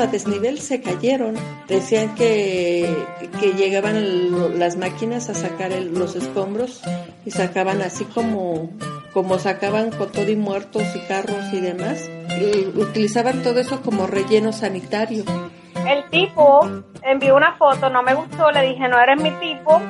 a 0.00 0.06
desnivel 0.06 0.60
se 0.60 0.80
cayeron. 0.80 1.36
Decían 1.68 2.14
que, 2.14 2.88
que 3.40 3.52
llegaban 3.52 4.58
las 4.58 4.76
máquinas 4.76 5.28
a 5.30 5.34
sacar 5.34 5.72
los 5.72 6.16
escombros 6.16 6.82
y 7.24 7.30
sacaban 7.30 7.82
así 7.82 8.04
como, 8.04 8.70
como 9.12 9.38
sacaban 9.38 9.90
con 9.90 10.10
todo 10.10 10.30
y 10.30 10.36
muertos 10.36 10.84
y 10.94 11.00
carros 11.00 11.52
y 11.52 11.60
demás. 11.60 12.08
Y 12.40 12.66
utilizaban 12.78 13.42
todo 13.42 13.60
eso 13.60 13.80
como 13.82 14.06
relleno 14.06 14.52
sanitario. 14.52 15.24
El 15.86 16.08
tipo 16.10 16.68
envió 17.02 17.36
una 17.36 17.56
foto, 17.56 17.90
no 17.90 18.02
me 18.02 18.14
gustó, 18.14 18.50
le 18.50 18.68
dije, 18.68 18.88
no 18.88 18.98
eres 18.98 19.20
mi 19.20 19.30
tipo, 19.32 19.80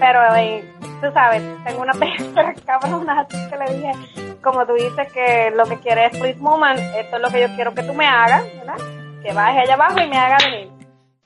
pero 0.00 0.34
eh, 0.36 0.64
tú 1.00 1.12
sabes, 1.12 1.42
tengo 1.64 1.82
una 1.82 1.92
peste 1.94 2.62
cabrona, 2.64 3.26
que 3.28 3.56
le 3.56 3.76
dije, 3.76 3.92
como 4.42 4.66
tú 4.66 4.74
dices 4.74 5.12
que 5.12 5.52
lo 5.54 5.64
que 5.66 5.78
quieres 5.78 6.14
es 6.14 6.40
Woman, 6.40 6.78
esto 6.78 7.16
es 7.16 7.22
lo 7.22 7.30
que 7.30 7.40
yo 7.40 7.48
quiero 7.54 7.74
que 7.74 7.82
tú 7.82 7.94
me 7.94 8.06
hagas, 8.06 8.44
¿verdad? 8.58 9.05
Que 9.26 9.32
baje 9.32 9.58
allá 9.58 9.74
abajo 9.74 9.98
y 9.98 10.06
me 10.06 10.16
haga 10.16 10.38
venir. 10.38 10.70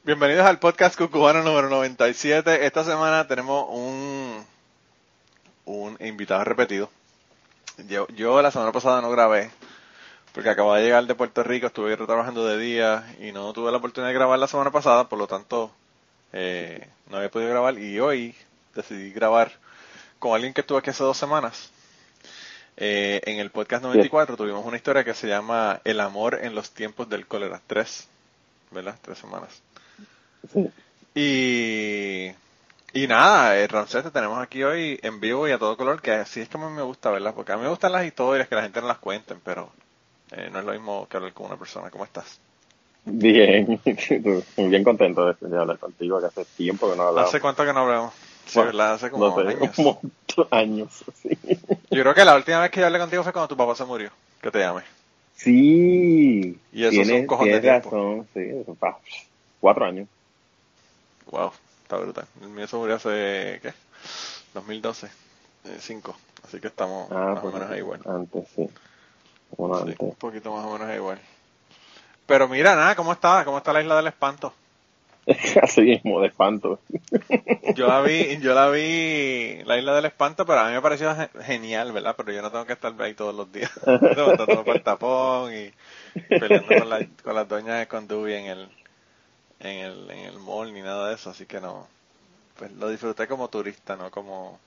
Bienvenidos 0.04 0.46
al 0.46 0.58
podcast 0.58 0.96
Cucubano 0.96 1.42
número 1.42 1.68
97. 1.68 2.64
Esta 2.64 2.82
semana 2.82 3.26
tenemos 3.26 3.66
un, 3.68 4.42
un 5.66 5.98
invitado 6.00 6.42
repetido. 6.44 6.88
Yo, 8.16 8.40
la 8.40 8.50
semana 8.50 8.72
pasada 8.72 9.02
no 9.02 9.10
grabé 9.10 9.50
porque 10.32 10.48
acabo 10.48 10.72
de 10.72 10.82
llegar 10.82 11.04
de 11.04 11.14
Puerto 11.14 11.42
Rico, 11.42 11.66
estuve 11.66 11.94
trabajando 11.98 12.46
de 12.46 12.56
día 12.56 13.04
y 13.20 13.32
no 13.32 13.52
tuve 13.52 13.70
la 13.70 13.76
oportunidad 13.76 14.08
de 14.08 14.14
grabar 14.14 14.38
la 14.38 14.48
semana 14.48 14.70
pasada, 14.70 15.06
por 15.06 15.18
lo 15.18 15.26
tanto 15.26 15.70
eh, 16.32 16.88
no 17.10 17.18
había 17.18 17.30
podido 17.30 17.50
grabar 17.50 17.78
y 17.78 18.00
hoy 18.00 18.34
decidí 18.74 19.12
grabar 19.12 19.52
con 20.18 20.32
alguien 20.32 20.54
que 20.54 20.62
estuve 20.62 20.78
aquí 20.78 20.88
hace 20.88 21.04
dos 21.04 21.18
semanas. 21.18 21.70
Eh, 22.82 23.20
en 23.26 23.38
el 23.38 23.50
podcast 23.50 23.82
94 23.84 24.38
tuvimos 24.38 24.64
una 24.64 24.78
historia 24.78 25.04
que 25.04 25.12
se 25.12 25.28
llama 25.28 25.82
El 25.84 26.00
amor 26.00 26.38
en 26.42 26.54
los 26.54 26.70
tiempos 26.70 27.10
del 27.10 27.26
cólera. 27.26 27.60
Tres, 27.66 28.08
¿verdad? 28.70 28.96
Tres 29.02 29.18
semanas. 29.18 29.62
Y, 31.14 32.28
y 32.94 33.06
nada, 33.06 33.60
eh, 33.60 33.68
te 33.68 34.10
tenemos 34.10 34.38
aquí 34.38 34.62
hoy 34.62 34.98
en 35.02 35.20
vivo 35.20 35.46
y 35.46 35.52
a 35.52 35.58
todo 35.58 35.76
color, 35.76 36.00
que 36.00 36.12
así 36.12 36.40
es 36.40 36.48
que 36.48 36.56
a 36.56 36.60
mí 36.60 36.74
me 36.74 36.80
gusta, 36.80 37.10
¿verdad? 37.10 37.34
Porque 37.34 37.52
a 37.52 37.58
mí 37.58 37.64
me 37.64 37.68
gustan 37.68 37.92
las 37.92 38.06
historias, 38.06 38.48
que 38.48 38.54
la 38.54 38.62
gente 38.62 38.80
no 38.80 38.88
las 38.88 38.98
cuenten, 38.98 39.40
pero 39.44 39.70
eh, 40.32 40.48
no 40.50 40.60
es 40.60 40.64
lo 40.64 40.72
mismo 40.72 41.06
que 41.06 41.18
hablar 41.18 41.34
con 41.34 41.46
una 41.46 41.58
persona. 41.58 41.90
¿Cómo 41.90 42.04
estás? 42.04 42.40
Bien, 43.04 43.78
bien 44.56 44.84
contento 44.84 45.26
de, 45.26 45.58
hablar 45.58 45.78
contigo, 45.78 46.18
que 46.18 46.26
hace 46.26 46.46
tiempo 46.56 46.90
que 46.90 46.96
no 46.96 47.08
hablamos. 47.08 47.28
¿Hace 47.28 47.40
cuánto 47.42 47.62
que 47.62 47.74
no 47.74 47.80
hablamos? 47.80 48.14
Sí, 48.50 48.58
¿verdad? 48.58 48.94
Hace 48.94 49.10
como 49.10 49.38
años. 49.38 49.70
Como 49.76 50.00
años, 50.50 51.04
sí. 51.22 51.38
Yo 51.90 52.02
creo 52.02 52.14
que 52.14 52.24
la 52.24 52.34
última 52.34 52.60
vez 52.60 52.70
que 52.70 52.80
yo 52.80 52.86
hablé 52.86 52.98
contigo 52.98 53.22
fue 53.22 53.32
cuando 53.32 53.48
tu 53.48 53.56
papá 53.56 53.76
se 53.76 53.84
murió, 53.84 54.10
que 54.42 54.50
te 54.50 54.58
llamé. 54.58 54.82
Sí. 55.36 56.58
Y 56.72 56.84
eso 56.84 57.04
son 57.04 57.26
cojones 57.26 57.54
de 57.54 57.60
tiempo. 57.60 58.26
sí, 58.34 58.40
eso 58.40 58.76
cuatro 59.60 59.84
años. 59.84 60.08
Wow, 61.30 61.52
está 61.82 61.96
brutal. 61.96 62.26
El 62.42 62.48
mío 62.48 62.66
se 62.66 62.76
murió 62.76 62.96
hace, 62.96 63.60
¿qué? 63.62 63.72
2012, 64.54 65.06
eh, 65.06 65.76
cinco. 65.78 66.16
Así 66.44 66.58
que 66.58 66.66
estamos 66.66 67.10
ah, 67.12 67.14
más 67.14 67.38
o 67.38 67.42
pues 67.42 67.54
menos 67.54 67.70
ahí, 67.70 67.82
bueno. 67.82 68.02
Antes, 68.06 68.48
sí. 68.56 68.68
Bueno, 69.56 69.76
antes. 69.76 69.96
Un 70.00 70.14
poquito 70.16 70.52
más 70.52 70.64
o 70.64 70.76
menos 70.76 70.94
igual. 70.94 71.20
Pero 72.26 72.48
mira, 72.48 72.74
nada, 72.74 72.96
¿cómo 72.96 73.12
está? 73.12 73.44
¿Cómo 73.44 73.58
está 73.58 73.72
la 73.72 73.82
isla 73.82 73.96
del 73.96 74.08
espanto? 74.08 74.52
Así 75.62 75.82
mismo, 75.82 76.20
de 76.20 76.28
espanto. 76.28 76.80
yo 77.74 77.86
la 77.86 78.00
vi, 78.00 78.38
yo 78.40 78.54
la 78.54 78.70
vi, 78.70 79.62
la 79.64 79.78
isla 79.78 79.94
del 79.94 80.06
espanto, 80.06 80.46
pero 80.46 80.60
a 80.60 80.68
mí 80.68 80.72
me 80.72 80.82
pareció 80.82 81.14
genial, 81.42 81.92
¿verdad? 81.92 82.14
Pero 82.16 82.32
yo 82.32 82.42
no 82.42 82.50
tengo 82.50 82.66
que 82.66 82.72
estar 82.72 82.94
ahí 83.00 83.14
todos 83.14 83.34
los 83.34 83.52
días. 83.52 83.70
Todo 83.84 84.64
por 84.64 84.76
el 84.76 84.82
tapón 84.82 85.52
y 85.54 85.72
peleando 86.28 86.66
con, 86.66 86.88
la, 86.88 87.06
con 87.22 87.34
las 87.34 87.48
doñas 87.48 87.78
de 87.78 87.86
Condubi 87.86 88.34
en 88.34 88.46
el, 88.46 88.68
en 89.60 89.76
el, 89.78 90.10
en 90.10 90.18
el 90.20 90.38
mall 90.38 90.72
ni 90.72 90.80
nada 90.80 91.08
de 91.08 91.14
eso, 91.14 91.30
así 91.30 91.46
que 91.46 91.60
no. 91.60 91.86
Pues 92.56 92.72
lo 92.72 92.88
disfruté 92.88 93.26
como 93.26 93.48
turista, 93.48 93.96
no 93.96 94.10
como, 94.10 94.58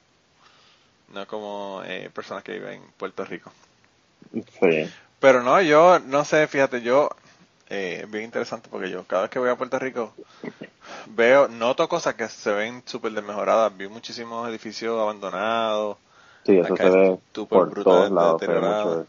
no 1.13 1.28
como 1.28 1.81
eh, 1.86 2.09
personas 2.13 2.44
que 2.44 2.53
viven 2.53 2.81
en 2.81 2.92
Puerto 2.97 3.25
Rico. 3.25 3.52
Sí. 4.34 4.90
Pero 5.19 5.44
no, 5.44 5.62
yo 5.62 6.00
no 6.00 6.25
sé, 6.25 6.47
fíjate, 6.47 6.81
yo 6.81 7.09
eh, 7.69 8.01
es 8.03 8.12
bien 8.12 8.25
interesante 8.25 8.69
porque 8.69 8.90
yo 8.90 9.03
cada 9.06 9.24
vez 9.24 9.31
que 9.31 9.40
voy 9.40 9.50
a 9.50 9.56
Puerto 9.56 9.79
Rico 9.79 10.13
veo, 11.07 11.47
noto 11.47 11.88
cosas 11.88 12.16
que 12.16 12.28
se 12.29 12.51
ven 12.51 12.84
súper 12.85 13.12
desmejoradas. 13.13 13.75
Vi 13.75 13.88
muchísimos 13.88 14.47
edificios 14.50 15.00
abandonados. 15.00 15.97
Sí, 16.46 16.57
eso 16.57 16.75
se 16.75 16.90
ve 16.90 17.19
por 17.47 17.84
todos 17.84 18.12
lados. 18.12 19.07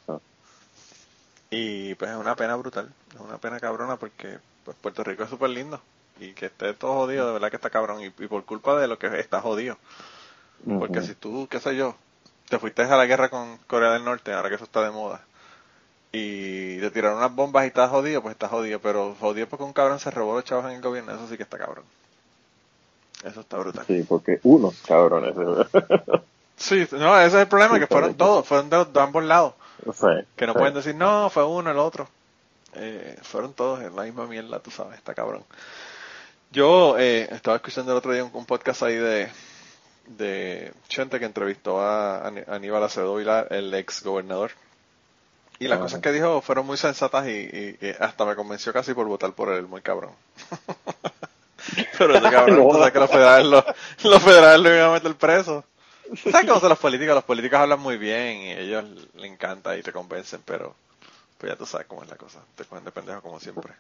Y 1.50 1.94
pues 1.94 2.10
es 2.10 2.16
una 2.16 2.34
pena 2.34 2.56
brutal, 2.56 2.92
es 3.15 3.20
una 3.20 3.38
pena 3.38 3.60
cabrona 3.60 3.97
porque 3.97 4.38
pues 4.65 4.76
Puerto 4.81 5.04
Rico 5.04 5.25
es 5.25 5.31
súper 5.31 5.50
lindo 5.50 5.81
y 6.19 6.32
que 6.32 6.47
esté 6.47 6.75
todo 6.75 6.94
jodido, 6.94 7.26
de 7.26 7.32
verdad 7.34 7.50
que 7.50 7.56
está 7.56 7.71
cabrón 7.71 8.03
y, 8.03 8.10
por 8.10 8.44
culpa 8.44 8.76
de 8.78 8.88
lo 8.88 8.98
que 8.98 9.06
está 9.19 9.41
jodido. 9.41 9.76
Porque 10.78 11.03
si 11.03 11.15
tú, 11.15 11.47
qué 11.50 11.60
sé 11.60 11.76
yo, 11.76 11.94
te 12.48 12.59
fuiste 12.59 12.82
a 12.82 12.97
la 12.97 13.06
guerra 13.06 13.28
con 13.28 13.59
Corea 13.66 13.92
del 13.92 14.04
Norte, 14.04 14.32
ahora 14.32 14.48
que 14.48 14.54
eso 14.54 14.65
está 14.65 14.82
de 14.82 14.91
moda, 14.91 15.21
y 16.16 16.78
te 16.78 16.92
tiraron 16.92 17.19
unas 17.19 17.34
bombas 17.34 17.64
y 17.64 17.66
estás 17.66 17.91
jodido, 17.91 18.22
pues 18.22 18.34
estás 18.34 18.48
jodido. 18.48 18.78
Pero 18.78 19.16
jodido 19.19 19.48
porque 19.48 19.64
un 19.64 19.72
cabrón 19.72 19.98
se 19.98 20.12
robó 20.12 20.34
los 20.34 20.44
chavos 20.44 20.66
en 20.66 20.76
el 20.76 20.80
gobierno, 20.80 21.12
eso 21.12 21.26
sí 21.28 21.36
que 21.36 21.42
está 21.42 21.58
cabrón. 21.58 21.84
Eso 23.25 23.41
está 23.41 23.58
brutal. 23.58 23.84
Sí, 23.84 24.04
porque 24.08 24.38
unos 24.44 24.80
cabrones. 24.86 25.34
sí, 26.56 26.86
no, 26.92 27.19
ese 27.19 27.26
es 27.36 27.42
el 27.42 27.48
problema, 27.48 27.80
que 27.80 27.88
fueron 27.88 28.14
todos, 28.14 28.47
fueron 28.47 28.70
de, 28.70 28.86
ambos 29.00 29.24
lados. 29.24 29.54
que 30.36 30.47
no 30.47 30.54
pueden 30.54 30.74
decir, 30.74 30.94
no, 30.94 31.28
fue 31.30 31.44
uno, 31.44 31.72
el 31.72 31.78
otro. 31.78 32.08
Eh, 32.74 33.19
fueron 33.22 33.53
todos 33.53 33.80
en 33.82 33.97
la 33.97 34.04
misma 34.04 34.28
mierda, 34.28 34.60
tú 34.60 34.70
sabes, 34.70 34.97
está 34.97 35.14
cabrón. 35.14 35.42
Yo 36.53 36.97
eh, 36.97 37.26
estaba 37.32 37.56
escuchando 37.56 37.91
el 37.91 37.98
otro 37.98 38.12
día 38.12 38.22
un, 38.22 38.47
podcast 38.47 38.84
ahí 38.84 38.94
de, 38.94 39.28
de 40.06 40.72
gente 40.88 41.19
que 41.19 41.24
entrevistó 41.24 41.80
a 41.80 42.28
Aníbal 42.47 42.84
Acevedo 42.84 43.19
el 43.19 43.74
ex 43.74 44.04
gobernador 44.04 44.53
y 45.59 45.69
las 45.69 45.78
cosas 45.78 46.00
que 46.00 46.12
dijo 46.12 46.41
fueron 46.41 46.66
muy 46.66 46.76
sensatas 46.76 47.26
y, 47.28 47.78
hasta 48.00 48.25
me 48.25 48.34
convenció 48.34 48.72
casi 48.72 48.94
por 48.94 49.06
votar 49.06 49.32
por 49.32 49.53
él, 49.53 49.66
muy 49.66 49.82
cabrón. 49.82 50.12
Pero 51.98 52.16
ese 52.16 52.31
cabrón, 52.31 52.69
tú 52.69 52.78
sabes 52.78 52.92
que 52.92 52.98
los 52.98 53.10
federales 53.10 53.47
lo, 53.47 53.65
los 54.10 54.22
federales 54.22 54.60
lo 54.60 54.75
iban 54.75 54.91
a 54.91 54.92
meter 54.92 55.15
preso. 55.15 55.65
¿Sabes 56.31 56.47
cómo 56.47 56.60
son 56.60 56.69
los 56.69 56.78
políticos? 56.78 57.15
Los 57.15 57.25
políticos 57.25 57.59
hablan 57.59 57.81
muy 57.81 57.97
bien 57.97 58.37
y 58.42 58.50
a 58.50 58.59
ellos 58.59 58.84
les 59.15 59.31
encanta 59.31 59.76
y 59.76 59.82
te 59.82 59.92
convencen, 59.92 60.42
pero 60.44 60.75
pues 61.38 61.50
ya 61.50 61.56
tú 61.56 61.65
sabes 61.65 61.86
cómo 61.86 62.03
es 62.03 62.10
la 62.10 62.16
cosa. 62.16 62.41
Te 62.54 62.65
cogen 62.65 62.84
de 62.84 62.92
pendejo 62.92 63.22
como 63.22 63.41
siempre. 63.41 63.72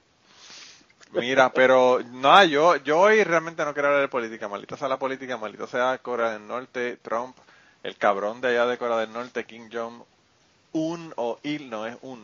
Mira, 1.12 1.52
pero 1.52 2.00
no, 2.12 2.44
yo, 2.44 2.76
yo 2.76 3.00
hoy 3.00 3.22
realmente 3.22 3.64
no 3.64 3.72
quiero 3.72 3.88
hablar 3.88 4.02
de 4.02 4.08
política. 4.08 4.48
Maldita 4.48 4.76
sea 4.76 4.88
la 4.88 4.98
política, 4.98 5.36
maldita 5.36 5.66
sea 5.66 5.98
Corea 5.98 6.30
del 6.30 6.46
Norte, 6.46 6.96
Trump, 7.02 7.36
el 7.82 7.96
cabrón 7.96 8.40
de 8.40 8.48
allá 8.48 8.66
de 8.66 8.78
Corea 8.78 8.96
del 8.96 9.12
Norte, 9.12 9.44
Kim 9.44 9.68
Jong 9.70 10.02
un 10.74 11.12
o 11.16 11.38
il, 11.42 11.70
no 11.70 11.86
es 11.86 11.96
un. 12.02 12.22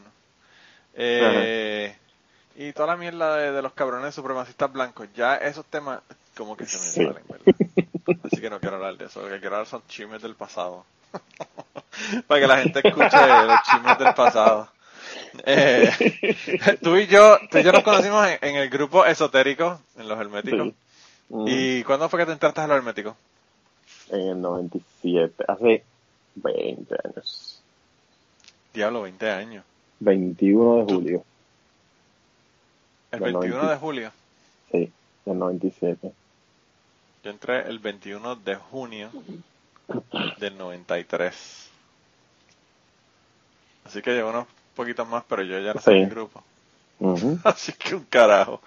Eh, 0.94 1.96
y 2.56 2.72
toda 2.72 2.88
la 2.88 2.96
mierda 2.96 3.36
de, 3.36 3.62
los 3.62 3.72
cabrones 3.72 4.14
supremacistas 4.14 4.70
blancos, 4.70 5.08
ya 5.14 5.36
esos 5.36 5.64
temas 5.64 6.00
como 6.36 6.56
que 6.56 6.66
se 6.66 6.78
me 6.78 7.06
salen, 7.06 7.24
¿verdad? 7.28 8.18
Así 8.24 8.40
que 8.40 8.50
no 8.50 8.60
quiero 8.60 8.76
hablar 8.76 8.96
de 8.96 9.06
eso, 9.06 9.22
lo 9.22 9.28
que 9.28 9.40
quiero 9.40 9.56
hablar 9.56 9.66
son 9.66 9.82
chismes 9.88 10.20
del 10.20 10.34
pasado. 10.34 10.84
Para 12.26 12.40
que 12.40 12.46
la 12.46 12.58
gente 12.58 12.80
escuche 12.84 13.46
los 13.46 13.62
chismes 13.62 13.98
del 13.98 14.14
pasado. 14.14 14.68
Eh, 15.44 16.78
tú 16.82 16.96
y 16.96 17.06
yo, 17.06 17.38
tú 17.50 17.58
y 17.58 17.62
yo 17.62 17.72
nos 17.72 17.82
conocimos 17.82 18.26
en, 18.40 18.56
el 18.56 18.68
grupo 18.68 19.04
esotérico, 19.04 19.80
en 19.96 20.08
los 20.08 20.20
herméticos. 20.20 20.72
¿Y 21.46 21.84
cuándo 21.84 22.08
fue 22.08 22.20
que 22.20 22.26
te 22.26 22.32
entraste 22.32 22.60
a 22.60 22.66
los 22.66 22.76
herméticos? 22.76 23.14
En 24.10 24.28
el 24.28 24.40
97, 24.40 25.44
hace 25.46 25.84
20 26.34 26.94
años. 27.04 27.59
Diablo, 28.72 29.02
20 29.02 29.30
años. 29.30 29.64
21 30.00 30.76
de 30.84 30.94
julio. 30.94 31.24
¿El 33.12 33.20
21 33.20 33.68
de 33.68 33.76
julio? 33.76 34.12
Sí, 34.70 34.92
el 35.26 35.38
97. 35.38 36.12
Yo 37.24 37.30
entré 37.30 37.68
el 37.68 37.78
21 37.78 38.36
de 38.36 38.54
junio 38.56 39.10
del 40.38 40.56
93. 40.56 41.70
Así 43.84 44.02
que 44.02 44.12
llevo 44.12 44.30
unos 44.30 44.46
poquitos 44.74 45.06
más, 45.08 45.24
pero 45.28 45.42
yo 45.42 45.58
ya 45.58 45.74
no 45.74 45.80
soy 45.80 46.02
el 46.02 46.08
grupo. 46.08 46.42
Así 47.44 47.72
que 47.72 47.94
un 47.94 48.04
carajo. 48.04 48.60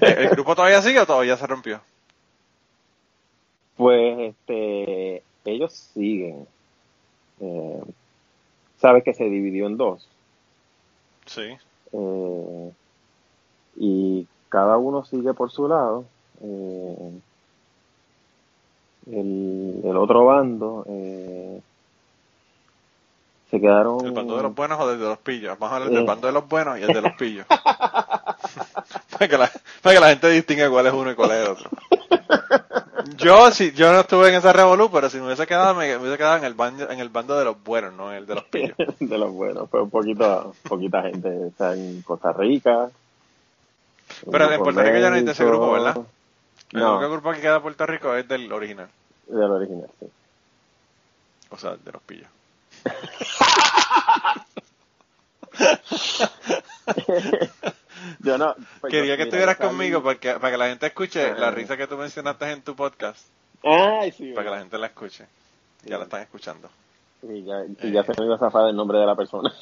¿El 0.00 0.28
grupo 0.30 0.54
todavía 0.54 0.80
sigue 0.80 1.00
o 1.00 1.06
todavía 1.06 1.36
se 1.36 1.46
rompió? 1.46 1.80
Pues 3.76 4.18
este, 4.18 5.22
ellos 5.44 5.72
siguen. 5.72 6.46
Eh, 7.40 7.82
sabes 8.80 9.04
que 9.04 9.14
se 9.14 9.24
dividió 9.24 9.66
en 9.66 9.76
dos. 9.76 10.08
Sí. 11.26 11.56
Eh, 11.92 12.72
y 13.76 14.26
cada 14.48 14.78
uno 14.78 15.04
sigue 15.04 15.34
por 15.34 15.50
su 15.50 15.68
lado. 15.68 16.04
Eh, 16.42 17.20
el, 19.06 19.80
el, 19.84 19.96
otro 19.96 20.24
bando 20.24 20.84
eh, 20.88 21.60
se 23.50 23.60
quedaron. 23.60 24.04
¿El 24.04 24.12
bando 24.12 24.36
de 24.36 24.42
los 24.42 24.54
buenos 24.54 24.80
o 24.80 24.90
el 24.90 24.98
de 24.98 25.06
los 25.06 25.18
pillos? 25.18 25.58
Vamos 25.58 25.72
a 25.72 25.76
hablar 25.76 25.90
del 25.92 26.06
bando 26.06 26.26
de 26.26 26.32
los 26.32 26.48
buenos 26.48 26.78
y 26.78 26.82
el 26.82 26.88
de 26.88 27.02
los 27.02 27.12
pillos. 27.14 27.46
para, 29.10 29.28
que 29.28 29.38
la, 29.38 29.50
para 29.82 29.94
que 29.94 30.00
la 30.00 30.08
gente 30.08 30.30
distinga 30.30 30.70
cuál 30.70 30.86
es 30.86 30.92
uno 30.92 31.10
y 31.10 31.14
cuál 31.14 31.30
es 31.32 31.36
el 31.38 31.48
otro. 31.48 31.70
Yo, 33.16 33.50
si, 33.50 33.72
yo 33.72 33.92
no 33.92 34.00
estuve 34.00 34.28
en 34.28 34.34
esa 34.36 34.52
revolú, 34.52 34.90
pero 34.90 35.10
si 35.10 35.18
me 35.18 35.26
hubiese 35.26 35.46
quedado, 35.46 35.74
me, 35.74 35.96
hubiese 35.96 36.16
quedado 36.16 36.36
en 36.38 36.44
el 36.44 36.54
bando, 36.54 36.90
en 36.90 37.00
el 37.00 37.08
bando 37.08 37.38
de 37.38 37.44
los 37.44 37.62
buenos, 37.62 37.92
no 37.94 38.10
en 38.10 38.18
el 38.18 38.26
de 38.26 38.34
los 38.34 38.44
pillos. 38.44 38.76
de 39.00 39.18
los 39.18 39.32
buenos, 39.32 39.68
fue 39.70 39.82
un 39.82 39.90
poquito, 39.90 40.54
poquita 40.68 41.02
gente. 41.02 41.48
Está 41.48 41.74
en 41.74 42.02
Costa 42.02 42.32
Rica. 42.32 42.90
Pero 44.30 44.52
en 44.52 44.62
Puerto 44.62 44.82
Rico 44.82 44.98
ya 44.98 45.10
no 45.10 45.16
hay 45.16 45.22
de 45.22 45.32
ese 45.32 45.44
grupo, 45.44 45.72
¿verdad? 45.72 45.96
El 46.72 46.80
No. 46.80 46.96
único 46.98 47.12
grupo 47.12 47.32
que 47.32 47.40
queda 47.40 47.54
de 47.54 47.60
Puerto 47.60 47.86
Rico 47.86 48.14
es 48.14 48.26
del 48.28 48.52
original. 48.52 48.88
Del 49.26 49.50
original, 49.50 49.88
sí. 50.00 50.06
O 51.50 51.58
sea, 51.58 51.76
de 51.76 51.92
los 51.92 52.02
pillos. 52.02 52.28
Yo 58.20 58.38
no. 58.38 58.54
pues 58.80 58.90
Quería 58.90 59.14
yo- 59.14 59.16
que 59.16 59.22
estuvieras 59.24 59.56
conmigo 59.56 60.02
porque, 60.02 60.34
para 60.34 60.50
que 60.52 60.56
la 60.58 60.68
gente 60.68 60.86
escuche 60.86 61.34
la 61.34 61.48
Ah. 61.48 61.50
risa 61.50 61.76
que 61.76 61.86
tú 61.86 61.96
mencionaste 61.96 62.50
en 62.50 62.62
tu 62.62 62.74
podcast. 62.76 63.26
Ay, 63.62 64.12
sí. 64.12 64.32
Para 64.32 64.44
que 64.46 64.50
la 64.50 64.58
gente 64.60 64.78
la 64.78 64.86
escuche. 64.86 65.26
Ya 65.84 65.98
la 65.98 66.04
están 66.04 66.22
escuchando. 66.22 66.68
Y 67.22 67.44
ya, 67.44 67.56
y 67.82 67.92
ya 67.92 68.02
se 68.02 68.12
me 68.18 68.24
iba 68.26 68.36
a 68.36 68.38
zafar 68.38 68.68
el 68.68 68.76
nombre 68.76 68.98
de 68.98 69.06
la 69.06 69.14
persona. 69.14 69.52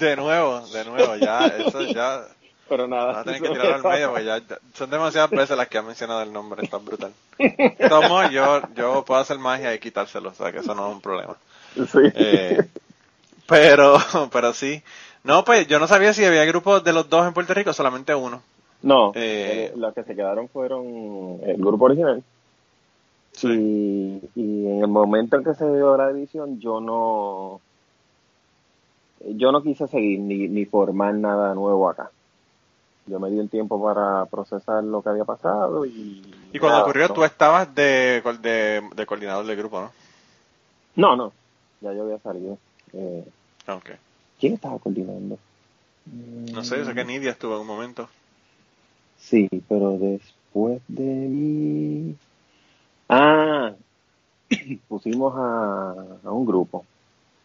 De 0.00 0.16
nuevo, 0.16 0.60
de 0.68 0.84
nuevo, 0.84 1.16
ya, 1.16 1.46
eso 1.46 1.82
ya. 1.82 2.22
Pero 2.68 2.86
nada. 2.88 3.06
Vas 3.06 3.16
a 3.18 3.24
tener 3.24 3.42
que 3.42 3.48
tirarlo 3.48 3.74
al 3.88 3.94
medio 3.94 4.08
porque 4.10 4.24
ya, 4.24 4.38
ya- 4.38 4.58
son 4.74 4.90
demasiadas 4.90 5.30
veces 5.30 5.56
las 5.56 5.68
que 5.68 5.78
han 5.78 5.86
mencionado 5.86 6.22
el 6.22 6.32
nombre, 6.32 6.64
está 6.64 6.78
brutal. 6.78 7.12
Modos, 8.08 8.30
yo, 8.30 8.62
yo 8.74 9.04
puedo 9.04 9.20
hacer 9.20 9.38
magia 9.38 9.72
y 9.74 9.78
quitárselo, 9.78 10.30
o 10.30 10.34
sea 10.34 10.50
que 10.52 10.58
eso 10.58 10.74
no 10.74 10.88
es 10.88 10.94
un 10.94 11.00
problema. 11.00 11.36
Sí. 11.74 11.98
Eh, 12.14 12.58
pero, 13.46 13.98
pero 14.32 14.52
sí. 14.52 14.82
No, 15.26 15.44
pues 15.44 15.66
yo 15.66 15.78
no 15.78 15.86
sabía 15.88 16.12
si 16.12 16.24
había 16.24 16.44
grupos 16.44 16.84
de 16.84 16.92
los 16.92 17.08
dos 17.08 17.26
en 17.26 17.34
Puerto 17.34 17.52
Rico, 17.54 17.72
solamente 17.72 18.14
uno. 18.14 18.42
No, 18.82 19.10
Eh, 19.14 19.70
eh, 19.70 19.72
los 19.76 19.92
que 19.94 20.04
se 20.04 20.14
quedaron 20.14 20.48
fueron 20.48 21.40
el 21.42 21.56
grupo 21.56 21.86
original. 21.86 22.22
Sí. 23.32 23.48
Y, 23.48 24.40
y 24.40 24.66
en 24.66 24.80
el 24.82 24.88
momento 24.88 25.36
en 25.36 25.44
que 25.44 25.54
se 25.54 25.64
dio 25.64 25.96
la 25.96 26.12
división, 26.12 26.60
yo 26.60 26.80
no 26.80 27.60
yo 29.28 29.50
no 29.50 29.62
quise 29.62 29.88
seguir 29.88 30.20
ni, 30.20 30.48
ni 30.48 30.64
formar 30.66 31.14
nada 31.14 31.54
nuevo 31.54 31.88
acá. 31.88 32.10
Yo 33.06 33.18
me 33.18 33.30
di 33.30 33.38
un 33.38 33.48
tiempo 33.48 33.82
para 33.82 34.26
procesar 34.26 34.82
lo 34.84 35.00
que 35.02 35.08
había 35.08 35.24
pasado 35.24 35.86
y... 35.86 36.22
Y 36.52 36.58
cuando 36.58 36.78
nada, 36.78 36.82
ocurrió, 36.84 37.08
no. 37.08 37.14
tú 37.14 37.24
estabas 37.24 37.72
de, 37.74 38.22
de, 38.40 38.82
de 38.94 39.06
coordinador 39.06 39.46
del 39.46 39.56
grupo, 39.56 39.80
¿no? 39.80 39.92
No, 40.96 41.16
no, 41.16 41.32
ya 41.80 41.92
yo 41.92 42.02
había 42.02 42.18
salido. 42.18 42.58
Eh, 42.92 43.24
Ok. 43.68 43.90
¿Quién 44.38 44.54
estaba 44.54 44.78
coordinando? 44.78 45.38
No 46.52 46.62
sé, 46.64 46.84
sé 46.84 46.94
que 46.94 47.04
Nidia 47.04 47.32
estuvo 47.32 47.54
en 47.54 47.60
un 47.62 47.66
momento. 47.66 48.08
Sí, 49.18 49.48
pero 49.68 49.98
después 49.98 50.80
de 50.88 51.02
mí... 51.02 52.16
Ah, 53.08 53.72
pusimos 54.88 55.34
a, 55.36 55.94
a 56.24 56.30
un 56.30 56.44
grupo. 56.46 56.84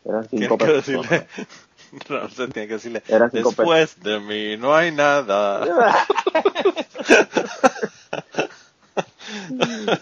Eran 0.05 0.27
cinco 0.29 0.57
personas. 0.57 1.09
decirle, 1.09 1.27
no 2.09 2.29
sé, 2.29 2.47
tiene 2.47 2.67
que 2.67 2.73
decirle, 2.75 3.03
Eran 3.07 3.29
cinco 3.31 3.49
después 3.49 4.01
de 4.01 4.19
mí 4.19 4.57
no 4.57 4.75
hay 4.75 4.91
nada. 4.91 5.65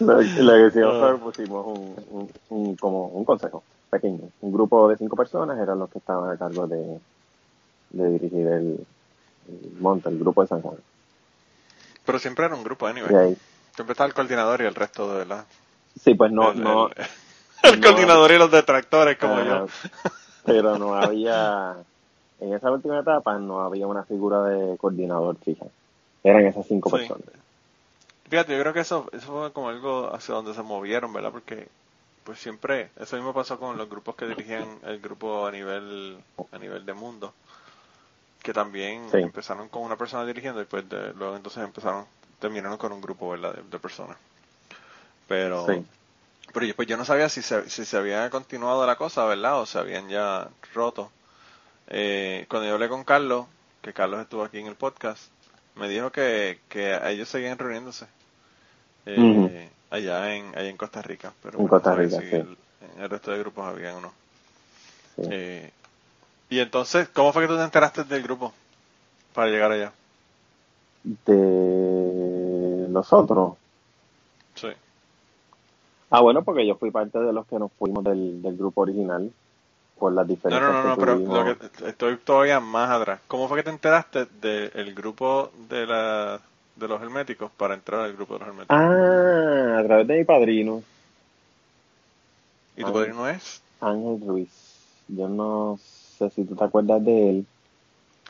lo, 0.00 0.20
lo 0.22 0.52
que 0.54 0.66
hicimos 0.68 0.94
Ah. 0.94 1.16
fue 1.18 1.18
pusimos 1.18 1.66
un, 1.66 1.94
un, 2.10 2.30
un- 2.48 2.76
como 2.76 3.06
un 3.08 3.24
consejo 3.24 3.62
pequeño. 3.90 4.20
Un 4.40 4.52
grupo 4.52 4.88
de 4.88 4.96
cinco 4.96 5.16
personas 5.16 5.58
eran 5.58 5.78
los 5.78 5.90
que 5.90 5.98
estaban 5.98 6.30
a 6.30 6.36
cargo 6.38 6.66
de, 6.66 6.98
de 7.90 8.10
dirigir 8.10 8.46
el, 8.46 8.86
el 9.48 9.72
monte, 9.80 10.08
el 10.08 10.18
grupo 10.18 10.42
de 10.42 10.48
San 10.48 10.62
Juan. 10.62 10.76
Pero 12.06 12.18
siempre 12.18 12.46
era 12.46 12.54
un 12.54 12.64
grupo, 12.64 12.86
anyway. 12.86 13.14
Ahí, 13.14 13.36
Siempre 13.74 13.92
estaba 13.92 14.08
el 14.08 14.14
coordinador 14.14 14.62
y 14.62 14.64
el 14.66 14.74
resto 14.74 15.18
de 15.18 15.26
la... 15.26 15.44
sí, 16.02 16.14
pues 16.14 16.32
no, 16.32 16.50
el, 16.52 16.62
no, 16.62 16.88
el- 16.88 16.94
el 17.64 17.80
no- 17.80 17.88
coordinador 17.88 18.32
y 18.32 18.38
los 18.38 18.50
detractores 18.50 19.18
como 19.18 19.40
yo. 19.42 19.66
Pero 20.44 20.76
no 20.78 20.94
había, 21.02 21.76
en 22.40 22.54
esa 22.54 22.70
última 22.70 23.00
etapa 23.00 23.38
no 23.38 23.60
había 23.60 23.86
una 23.86 24.04
figura 24.04 24.42
de 24.44 24.76
coordinador 24.78 25.36
fija. 25.44 25.66
Eran 26.24 26.46
esas 26.46 26.66
cinco 26.66 26.90
Sí. 26.90 26.96
personas. 26.96 27.24
Fíjate, 28.28 28.54
yo 28.54 28.60
creo 28.60 28.72
que 28.72 28.80
eso, 28.80 29.08
eso 29.12 29.26
fue 29.26 29.52
como 29.52 29.68
algo 29.70 30.14
hacia 30.14 30.34
donde 30.34 30.54
se 30.54 30.62
movieron, 30.62 31.12
¿verdad? 31.12 31.32
Porque 31.32 31.68
pues 32.30 32.38
siempre, 32.38 32.90
eso 33.00 33.16
mismo 33.16 33.34
pasó 33.34 33.58
con 33.58 33.76
los 33.76 33.88
grupos 33.90 34.14
que 34.14 34.24
dirigían 34.24 34.78
el 34.84 35.00
grupo 35.00 35.48
a 35.48 35.50
nivel, 35.50 36.16
a 36.52 36.58
nivel 36.58 36.86
de 36.86 36.92
mundo, 36.94 37.34
que 38.40 38.52
también 38.52 39.10
Sí. 39.10 39.16
empezaron 39.18 39.68
con 39.68 39.82
una 39.82 39.96
persona 39.96 40.24
dirigiendo 40.24 40.62
y 40.62 40.64
pues 40.64 40.88
de- 40.88 41.12
luego 41.14 41.34
entonces 41.34 41.64
empezaron, 41.64 42.06
terminaron 42.38 42.78
con 42.78 42.92
un 42.92 43.00
grupo, 43.00 43.30
¿verdad? 43.30 43.54
De, 43.54 43.62
de 43.64 43.78
personas. 43.80 44.16
Pero, 45.26 45.66
Sí. 45.66 45.84
pero 46.52 46.66
yo, 46.66 46.76
pues 46.76 46.86
yo 46.86 46.96
no 46.96 47.04
sabía 47.04 47.28
si 47.28 47.42
se, 47.42 47.68
si 47.68 47.84
se 47.84 47.96
había 47.96 48.30
continuado 48.30 48.86
la 48.86 48.94
cosa, 48.94 49.24
¿verdad? 49.24 49.60
O 49.60 49.66
se 49.66 49.80
habían 49.80 50.08
ya 50.08 50.48
roto. 50.72 51.10
Eh, 51.88 52.46
cuando 52.48 52.68
yo 52.68 52.74
hablé 52.74 52.88
con 52.88 53.02
Carlos, 53.02 53.46
que 53.82 53.92
Carlos 53.92 54.20
estuvo 54.20 54.44
aquí 54.44 54.60
en 54.60 54.68
el 54.68 54.76
podcast, 54.76 55.32
me 55.74 55.88
dijo 55.88 56.12
que, 56.12 56.60
que 56.68 56.96
ellos 57.10 57.28
seguían 57.28 57.58
reuniéndose 57.58 58.06
eh. 59.06 59.68
Allá 59.90 60.34
en 60.36 60.48
allá 60.56 60.68
en 60.68 60.76
Costa 60.76 61.02
Rica. 61.02 61.32
Pero 61.42 61.58
En 61.58 61.68
bueno, 61.68 61.68
Costa 61.68 61.94
no 61.94 61.94
Rica, 61.94 62.20
sí. 62.28 62.36
el- 62.40 62.58
en 62.96 63.02
el 63.02 63.10
resto 63.10 63.30
de 63.32 63.38
grupos 63.38 63.66
había 63.66 63.96
o 63.96 64.00
no. 64.00 64.12
Sí. 65.16 65.22
Eh, 65.28 65.70
y 66.50 66.60
entonces, 66.60 67.08
¿cómo 67.10 67.32
fue 67.32 67.42
que 67.44 67.48
tú 67.48 67.56
te 67.58 67.64
enteraste 67.64 68.04
del 68.04 68.22
grupo 68.22 68.54
para 69.34 69.48
llegar 69.50 69.72
allá? 69.72 69.92
De 71.26 72.86
los 72.88 73.12
otros. 73.12 73.58
Sí. 74.54 74.68
Ah, 76.10 76.20
bueno, 76.20 76.42
porque 76.44 76.66
yo 76.66 76.76
fui 76.76 76.90
parte 76.90 77.18
de 77.18 77.32
los 77.32 77.46
que 77.46 77.58
nos 77.58 77.72
fuimos 77.72 78.04
del, 78.04 78.42
del 78.42 78.56
grupo 78.56 78.82
original 78.82 79.32
por 79.98 80.12
las 80.12 80.28
No, 80.48 80.60
diferencias 80.60 80.60
no, 80.60 80.82
no, 80.82 80.88
no, 80.90 80.96
que 80.96 81.02
pero 81.02 81.20
lo 81.24 81.44
que, 81.44 81.88
estoy 81.88 82.16
todavía 82.18 82.60
más 82.60 82.90
atrás. 82.90 83.20
¿Cómo 83.28 83.48
fue 83.48 83.58
que 83.58 83.62
te 83.64 83.70
enteraste 83.70 84.26
del 84.26 84.94
grupo 84.94 85.50
de 85.68 85.86
la 85.86 86.40
de 86.76 86.88
los 86.88 87.00
herméticos 87.02 87.50
para 87.52 87.74
entrar 87.74 88.00
al 88.00 88.12
grupo 88.14 88.34
de 88.34 88.40
los 88.40 88.48
herméticos? 88.48 88.76
Ah, 88.76 89.78
a 89.78 89.84
través 89.84 90.06
de 90.06 90.18
mi 90.18 90.24
padrino, 90.24 90.82
¿Y 92.76 92.84
tu 92.84 92.92
padrino 92.92 93.28
es? 93.28 93.62
Ángel 93.80 94.20
Ruiz. 94.26 94.50
Yo 95.08 95.28
no 95.28 95.78
sé 96.18 96.30
si 96.30 96.44
tú 96.44 96.54
te 96.54 96.64
acuerdas 96.64 97.04
de 97.04 97.30
él. 97.30 97.46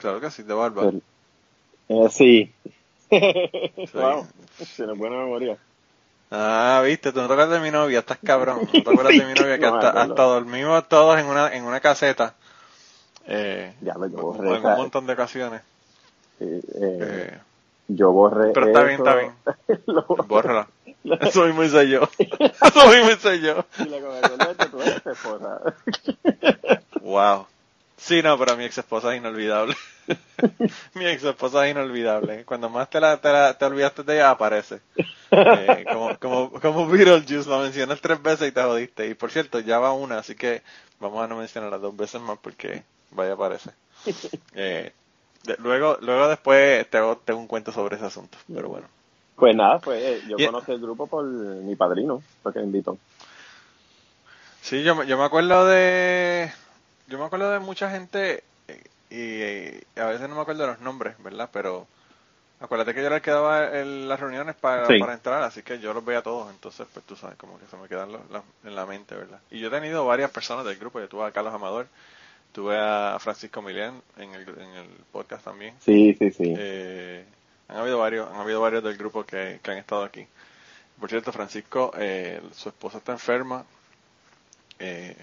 Claro 0.01 0.21
que 0.21 0.31
sí, 0.31 0.43
de 0.43 0.55
barba. 0.55 0.91
pero- 0.91 1.01
eh, 1.89 2.09
sí. 2.11 2.53
Sí. 3.11 3.99
wow, 3.99 4.25
tiene 4.77 4.93
buena 4.95 5.17
memoria. 5.17 5.59
Ah, 6.31 6.81
viste, 6.85 7.11
tú 7.11 7.21
no 7.21 7.27
te 7.27 7.33
acuerdas 7.33 7.61
de 7.61 7.67
mi 7.67 7.73
novia, 7.73 7.99
estás 7.99 8.19
cabrón. 8.23 8.61
No 8.67 8.73
te 8.85 8.91
acuerdas 8.91 9.13
de 9.19 9.27
mi 9.27 9.35
novia 9.35 9.59
que 9.59 9.67
No 9.67 9.75
hasta, 9.75 9.91
hasta 10.01 10.23
dormimos 10.23 10.89
todos 10.89 11.19
en 11.19 11.27
una, 11.27 11.53
en 11.53 11.65
una 11.65 11.81
caseta. 11.81 12.35
Eh, 13.27 13.75
Ya 13.83 13.95
lo 13.95 14.07
yo 14.09 14.55
en 14.55 14.65
un 14.65 14.77
montón 14.77 15.07
de 15.07 15.13
ocasiones. 15.15 15.61
eh, 16.41 16.61
Eh, 17.01 17.41
yo 17.97 18.11
borré. 18.13 18.53
pero 18.53 18.67
está 18.67 18.83
bien, 18.83 18.99
está 18.99 19.15
bien. 19.15 19.33
Lo 19.87 20.05
bórrala. 20.27 20.69
Eso 21.21 21.47
mismo 21.47 21.65
hice 21.65 21.89
yo. 21.89 22.03
Eso 22.19 22.87
mismo 22.89 23.11
hice 23.11 23.41
yo. 23.41 23.65
Y 23.79 23.89
esposa. 25.11 25.61
Wow. 27.01 27.47
Sí, 27.97 28.23
no, 28.23 28.39
pero 28.39 28.57
mi 28.57 28.65
ex 28.65 28.79
esposa 28.79 29.13
es 29.15 29.21
inolvidable. 29.21 29.77
mi 30.95 31.07
ex 31.07 31.23
esposa 31.25 31.67
es 31.67 31.73
inolvidable. 31.73 32.45
Cuando 32.45 32.69
más 32.71 32.89
te 32.89 32.99
la, 33.01 33.19
te 33.19 33.31
la- 33.31 33.57
te 33.57 33.65
olvidaste 33.65 34.03
de 34.03 34.15
ella, 34.17 34.31
aparece. 34.31 34.81
Eh, 35.31 35.85
como, 35.93 36.19
como, 36.19 36.51
como 36.61 36.89
Beetlejuice, 36.89 37.49
lo 37.49 37.61
mencionas 37.61 38.01
tres 38.01 38.23
veces 38.23 38.49
y 38.49 38.53
te 38.53 38.63
jodiste. 38.63 39.07
Y 39.09 39.15
por 39.15 39.31
cierto, 39.31 39.61
ya 39.61 39.79
va 39.79 39.93
una, 39.93 40.19
así 40.19 40.35
que 40.35 40.63
vamos 40.99 41.23
a 41.23 41.27
no 41.27 41.37
mencionarla 41.37 41.79
dos 41.79 41.95
veces 41.97 42.21
más 42.21 42.39
porque 42.41 42.83
vaya 43.11 43.35
aparece. 43.35 43.71
Eh, 44.55 44.93
luego, 45.59 45.99
luego 46.01 46.29
después 46.29 46.89
te 46.91 46.99
hago, 46.99 47.17
te 47.17 47.33
hago 47.33 47.41
un 47.41 47.47
cuento 47.47 47.73
sobre 47.73 47.97
ese 47.97 48.07
asunto. 48.07 48.39
Pero 48.53 48.69
bueno. 48.69 48.87
Pues 49.37 49.57
nada, 49.57 49.79
pues 49.79 50.03
eh, 50.03 50.23
yo 50.29 50.37
Y- 50.39 50.47
conocí 50.47 50.71
el 50.73 50.81
grupo 50.81 51.07
por 51.07 51.25
mi 51.25 51.75
padrino, 51.77 52.23
porque 52.43 52.59
me 52.59 52.67
invitó. 52.67 52.99
Sí, 54.61 54.83
yo, 54.83 54.95
me- 54.95 55.07
yo 55.07 55.17
me 55.19 55.25
acuerdo 55.25 55.67
de. 55.67 56.53
Yo 57.07 57.19
me 57.19 57.25
acuerdo 57.25 57.51
de 57.51 57.59
mucha 57.59 57.91
gente 57.91 58.45
eh, 58.69 58.83
y, 59.11 59.17
eh, 59.19 59.85
a 59.97 60.05
veces 60.05 60.29
no 60.29 60.35
me 60.37 60.43
acuerdo 60.43 60.63
de 60.63 60.69
los 60.69 60.81
nombres, 60.81 61.15
¿verdad? 61.23 61.49
Pero 61.53 61.87
acuérdate 62.61 62.95
que 62.95 63.01
yo 63.01 63.07
era 63.07 63.17
el 63.17 63.23
que 63.23 63.31
daba 63.31 63.65
el- 63.69 64.09
las 64.09 64.21
reuniones 64.21 64.55
para, 64.55 64.87
Sí. 64.87 64.99
para 64.99 65.15
entrar, 65.15 65.43
así 65.43 65.63
que 65.63 65.81
yo 65.81 65.95
los 65.95 66.05
veía 66.05 66.23
todos, 66.23 66.51
entonces, 66.51 66.87
pues 66.93 67.05
tú 67.07 67.17
sabes, 67.17 67.37
como 67.39 67.59
que 67.59 67.67
se 67.67 67.77
me 67.79 67.89
quedan 67.89 68.13
los- 68.13 68.21
en 68.65 68.77
la 68.77 68.85
mente, 68.87 69.15
¿verdad? 69.17 69.41
Y 69.51 69.59
yo 69.61 69.69
he 69.69 69.71
tenido 69.71 70.05
varias 70.05 70.31
personas 70.31 70.65
del 70.67 70.77
grupo, 70.77 71.01
yo 71.01 71.09
tuve 71.09 71.25
a 71.27 71.33
Carlos 71.33 71.55
Amador, 71.55 71.89
tuve 72.53 72.77
a 72.79 73.17
Francisco 73.21 73.63
Milén 73.63 74.03
en 74.17 74.35
el, 74.35 74.43
en 74.49 74.71
el 74.75 74.89
podcast 75.13 75.45
también. 75.45 75.75
Sí, 75.81 76.15
sí, 76.19 76.31
sí. 76.31 76.55
Eh, 76.57 77.25
han 77.69 77.79
habido 77.79 77.99
varios, 77.99 78.29
han 78.31 78.41
habido 78.41 78.61
varios 78.61 78.83
del 78.83 78.97
grupo 78.97 79.25
que, 79.25 79.61
que 79.63 79.71
han 79.71 79.79
estado 79.79 80.05
aquí. 80.05 80.27
Por 80.99 81.09
cierto, 81.09 81.33
Francisco, 81.33 81.93
eh, 81.97 82.41
su 82.53 82.69
esposa 82.69 82.99
está 82.99 83.13
enferma. 83.13 83.65
Eh, 84.79 85.17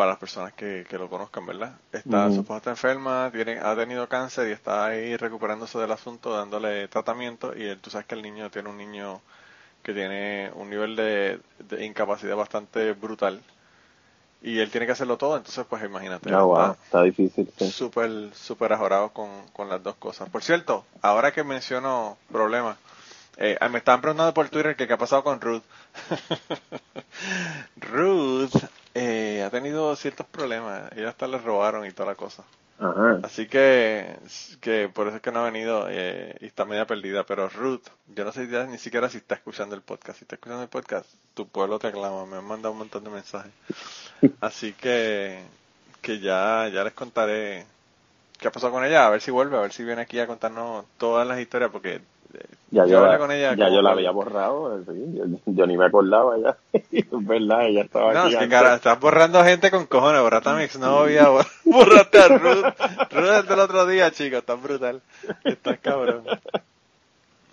para 0.00 0.12
las 0.12 0.18
personas 0.18 0.54
que, 0.54 0.86
que 0.88 0.96
lo 0.96 1.10
conozcan, 1.10 1.44
¿verdad? 1.44 1.74
Está. 1.92 2.30
Su 2.30 2.40
esposa 2.40 2.56
está 2.56 2.70
enferma, 2.70 3.30
tiene, 3.30 3.58
ha 3.58 3.76
tenido 3.76 4.08
cáncer 4.08 4.48
y 4.48 4.52
está 4.52 4.86
ahí 4.86 5.14
recuperándose 5.14 5.78
del 5.78 5.92
asunto, 5.92 6.34
dándole 6.34 6.88
tratamiento 6.88 7.54
y 7.54 7.64
él, 7.64 7.78
tú 7.80 7.90
sabes 7.90 8.06
que 8.06 8.14
el 8.14 8.22
niño 8.22 8.50
tiene 8.50 8.70
un 8.70 8.78
niño 8.78 9.20
que 9.82 9.92
tiene 9.92 10.50
un 10.54 10.70
nivel 10.70 10.96
de, 10.96 11.38
de 11.58 11.84
incapacidad 11.84 12.34
bastante 12.34 12.94
brutal 12.94 13.42
y 14.42 14.58
él 14.58 14.70
tiene 14.70 14.86
que 14.86 14.92
hacerlo 14.92 15.18
todo, 15.18 15.36
entonces 15.36 15.66
pues 15.68 15.84
imagínate. 15.84 16.32
Ah, 16.32 16.42
wow, 16.42 16.72
está 16.72 16.84
está 16.84 17.02
difícil. 17.02 17.50
sí. 17.58 17.70
súper, 17.70 18.30
súper 18.34 18.72
ajorado 18.72 19.10
con, 19.10 19.28
con 19.52 19.68
las 19.68 19.82
dos 19.82 19.96
cosas. 19.96 20.28
Por 20.30 20.42
cierto, 20.42 20.84
ahora 21.02 21.32
que 21.32 21.44
menciono 21.44 22.16
problemas, 22.32 22.78
eh, 23.36 23.58
me 23.70 23.78
estaban 23.78 24.00
preguntando 24.02 24.34
por 24.34 24.48
Twitter 24.48 24.76
que 24.76 24.86
qué 24.86 24.92
ha 24.92 24.98
pasado 24.98 25.24
con 25.24 25.40
Ruth. 25.40 25.62
Ruth 27.76 28.54
eh, 28.94 29.42
ha 29.44 29.50
tenido 29.50 29.96
ciertos 29.96 30.26
problemas. 30.26 30.92
Ella 30.96 31.08
hasta 31.08 31.26
le 31.26 31.38
robaron 31.38 31.86
y 31.86 31.90
toda 31.92 32.10
la 32.10 32.14
cosa. 32.16 32.44
Ajá. 32.78 33.20
Así 33.22 33.46
que, 33.46 34.18
que 34.60 34.90
por 34.92 35.06
eso 35.06 35.16
es 35.16 35.22
que 35.22 35.32
no 35.32 35.40
ha 35.40 35.50
venido 35.50 35.86
eh, 35.88 36.36
y 36.40 36.46
está 36.46 36.64
media 36.64 36.86
perdida. 36.86 37.24
Pero 37.24 37.48
Ruth, 37.48 37.84
yo 38.14 38.24
no 38.24 38.32
sé 38.32 38.46
ya 38.48 38.64
ni 38.64 38.76
siquiera 38.76 39.08
si 39.08 39.18
está 39.18 39.36
escuchando 39.36 39.74
el 39.74 39.82
podcast. 39.82 40.18
Si 40.18 40.24
está 40.24 40.36
escuchando 40.36 40.62
el 40.62 40.68
podcast, 40.68 41.06
tu 41.32 41.48
pueblo 41.48 41.78
te 41.78 41.88
aclama. 41.88 42.26
Me 42.26 42.36
han 42.36 42.44
mandado 42.44 42.72
un 42.72 42.78
montón 42.78 43.04
de 43.04 43.10
mensajes. 43.10 43.52
Así 44.40 44.72
que, 44.74 45.40
que 46.02 46.20
ya, 46.20 46.68
ya 46.72 46.84
les 46.84 46.92
contaré 46.92 47.64
qué 48.38 48.48
ha 48.48 48.52
pasado 48.52 48.72
con 48.72 48.84
ella. 48.84 49.06
A 49.06 49.10
ver 49.10 49.20
si 49.20 49.30
vuelve, 49.30 49.56
a 49.56 49.60
ver 49.60 49.72
si 49.72 49.84
viene 49.84 50.02
aquí 50.02 50.18
a 50.18 50.26
contarnos 50.26 50.84
todas 50.98 51.26
las 51.26 51.38
historias. 51.40 51.70
Porque 51.70 51.94
eh, 51.96 52.46
Ya 52.70 52.86
yo 52.86 53.04
la, 53.06 53.18
con 53.18 53.30
ella 53.32 53.54
ya 53.54 53.68
yo 53.70 53.82
la 53.82 53.90
había 53.92 54.10
borrado, 54.10 54.82
yo, 54.84 55.24
yo 55.46 55.66
ni 55.66 55.76
me 55.76 55.86
acordaba 55.86 56.36
ya. 56.38 56.56
es 56.72 57.06
verdad, 57.10 57.66
ella 57.66 57.82
estaba 57.82 58.12
No, 58.14 58.20
aquí 58.20 58.34
es 58.34 58.38
que 58.40 58.48
cara, 58.48 58.74
estás 58.76 59.00
borrando 59.00 59.42
gente 59.44 59.70
con 59.70 59.86
cojones, 59.86 60.20
borraste 60.22 60.48
a 60.50 60.54
mi 60.54 60.62
exnovia, 60.64 61.28
bor- 61.28 61.46
borraste 61.64 62.18
a 62.18 62.28
Ruth. 62.28 62.64
Ruth 63.10 63.48
del 63.48 63.60
otro 63.60 63.86
día, 63.86 64.10
chicos, 64.10 64.40
estás 64.40 64.62
brutal. 64.62 65.00
Estás 65.44 65.78
cabrón. 65.80 66.24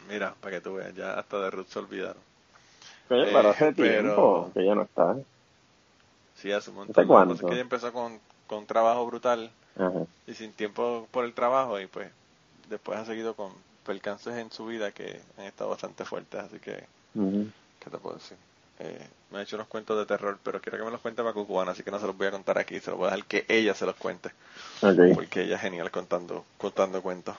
Mira, 0.09 0.33
para 0.39 0.55
que 0.55 0.61
tú 0.61 0.75
veas, 0.75 0.93
ya 0.95 1.13
hasta 1.19 1.39
de 1.41 1.51
Ruth 1.51 1.67
se 1.67 1.79
olvidaron. 1.79 2.21
Oye, 3.09 3.23
eh, 3.23 3.29
pero 3.33 3.49
hace 3.49 3.73
pero- 3.73 4.03
tiempo 4.03 4.51
que 4.53 4.61
ella 4.61 4.75
no 4.75 4.81
está. 4.83 5.15
Sí, 6.41 6.51
hace 6.51 6.69
un 6.69 6.77
montón. 6.77 7.11
¿Hace 7.31 7.41
Lo 7.41 7.49
que 7.49 7.53
ella 7.55 7.61
empezó 7.61 7.91
con, 7.91 8.19
con 8.45 8.59
un 8.59 8.65
trabajo 8.65 9.05
brutal 9.05 9.51
Ajá. 9.75 10.05
y 10.27 10.33
sin 10.33 10.53
tiempo 10.53 11.07
por 11.11 11.25
el 11.25 11.33
trabajo 11.33 11.79
y 11.79 11.87
pues 11.87 12.09
después 12.69 12.99
ha 12.99 13.05
seguido 13.05 13.35
con 13.35 13.51
percances 13.85 14.35
en 14.35 14.51
su 14.51 14.65
vida 14.65 14.91
que 14.91 15.19
han 15.37 15.45
estado 15.45 15.69
bastante 15.69 16.05
fuertes, 16.05 16.39
así 16.41 16.59
que. 16.59 16.83
¿qué 17.15 17.89
te 17.89 17.97
puedo 17.97 18.17
decir? 18.17 18.37
Eh, 18.79 19.07
me 19.31 19.39
ha 19.39 19.41
hecho 19.41 19.55
unos 19.55 19.67
cuentos 19.67 19.97
de 19.97 20.05
terror, 20.05 20.37
pero 20.43 20.61
quiero 20.61 20.77
que 20.77 20.83
me 20.83 20.91
los 20.91 21.01
cuente 21.01 21.23
para 21.23 21.33
Cucubana, 21.33 21.71
así 21.71 21.81
que 21.81 21.89
no 21.89 21.99
se 21.99 22.05
los 22.05 22.15
voy 22.15 22.27
a 22.27 22.31
contar 22.31 22.59
aquí, 22.59 22.79
se 22.79 22.91
los 22.91 22.99
voy 22.99 23.07
a 23.07 23.11
dejar 23.11 23.25
que 23.25 23.45
ella 23.47 23.73
se 23.73 23.85
los 23.85 23.95
cuente. 23.95 24.29
Ok. 24.81 25.15
porque 25.15 25.43
ella 25.43 25.55
es 25.55 25.61
genial 25.61 25.89
contando, 25.89 26.45
contando 26.57 27.01
cuentos. 27.01 27.35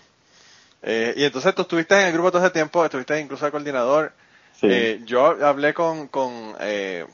Eh, 0.83 1.15
y 1.17 1.25
entonces 1.25 1.55
tú 1.55 1.63
estuviste 1.63 1.95
en 2.01 2.07
el 2.09 2.13
grupo 2.13 2.33
todo 2.33 2.43
ese 2.43 2.51
tiempo, 2.51 2.85
estuviste 2.85 3.21
incluso 3.21 3.45
de 3.45 3.51
coordinador. 3.53 4.13
Sí. 4.61 4.67
Eh, 4.69 5.03
yo 5.05 5.27
hablé 5.45 5.75
con, 5.75 6.09
con, 6.09 6.57
eh, 6.61 7.07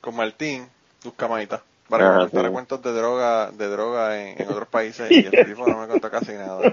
con 0.00 0.14
Martín 0.14 0.68
Buscamaita 1.04 1.62
para 1.88 2.04
que 2.04 2.10
Ajá, 2.10 2.12
me 2.12 2.20
contara 2.20 2.50
sí. 2.50 2.52
cuentos 2.52 2.82
de 2.82 2.92
droga, 2.92 3.50
de 3.52 3.68
droga 3.68 4.20
en, 4.20 4.40
en 4.40 4.48
otros 4.48 4.68
países 4.68 5.12
y 5.14 5.26
este 5.26 5.44
tipo 5.44 5.68
no 5.68 5.80
me 5.80 5.88
contó 5.88 6.10
casi 6.10 6.32
nada. 6.32 6.70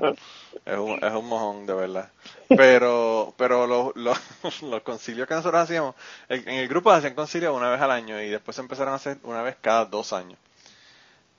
Es 0.66 0.78
un, 0.78 0.98
es 1.02 1.14
un 1.14 1.28
mojón, 1.28 1.66
de 1.66 1.74
verdad. 1.76 2.12
Pero, 2.56 3.34
pero 3.38 3.68
los, 3.68 3.96
los, 3.96 4.18
los 4.64 4.82
concilios 4.84 5.28
que 5.28 5.36
nosotros 5.36 5.62
hacíamos, 5.64 5.96
en 6.30 6.48
el 6.50 6.68
grupo 6.70 6.92
hacían 6.92 7.16
concilios 7.16 7.56
una 7.56 7.70
vez 7.72 7.82
al 7.82 7.92
año 7.92 8.22
y 8.22 8.30
después 8.30 8.56
se 8.56 8.62
empezaron 8.62 8.94
a 8.94 8.98
hacer 8.98 9.20
una 9.24 9.42
vez 9.44 9.58
cada 9.62 9.86
dos 9.86 10.14
años. 10.14 10.40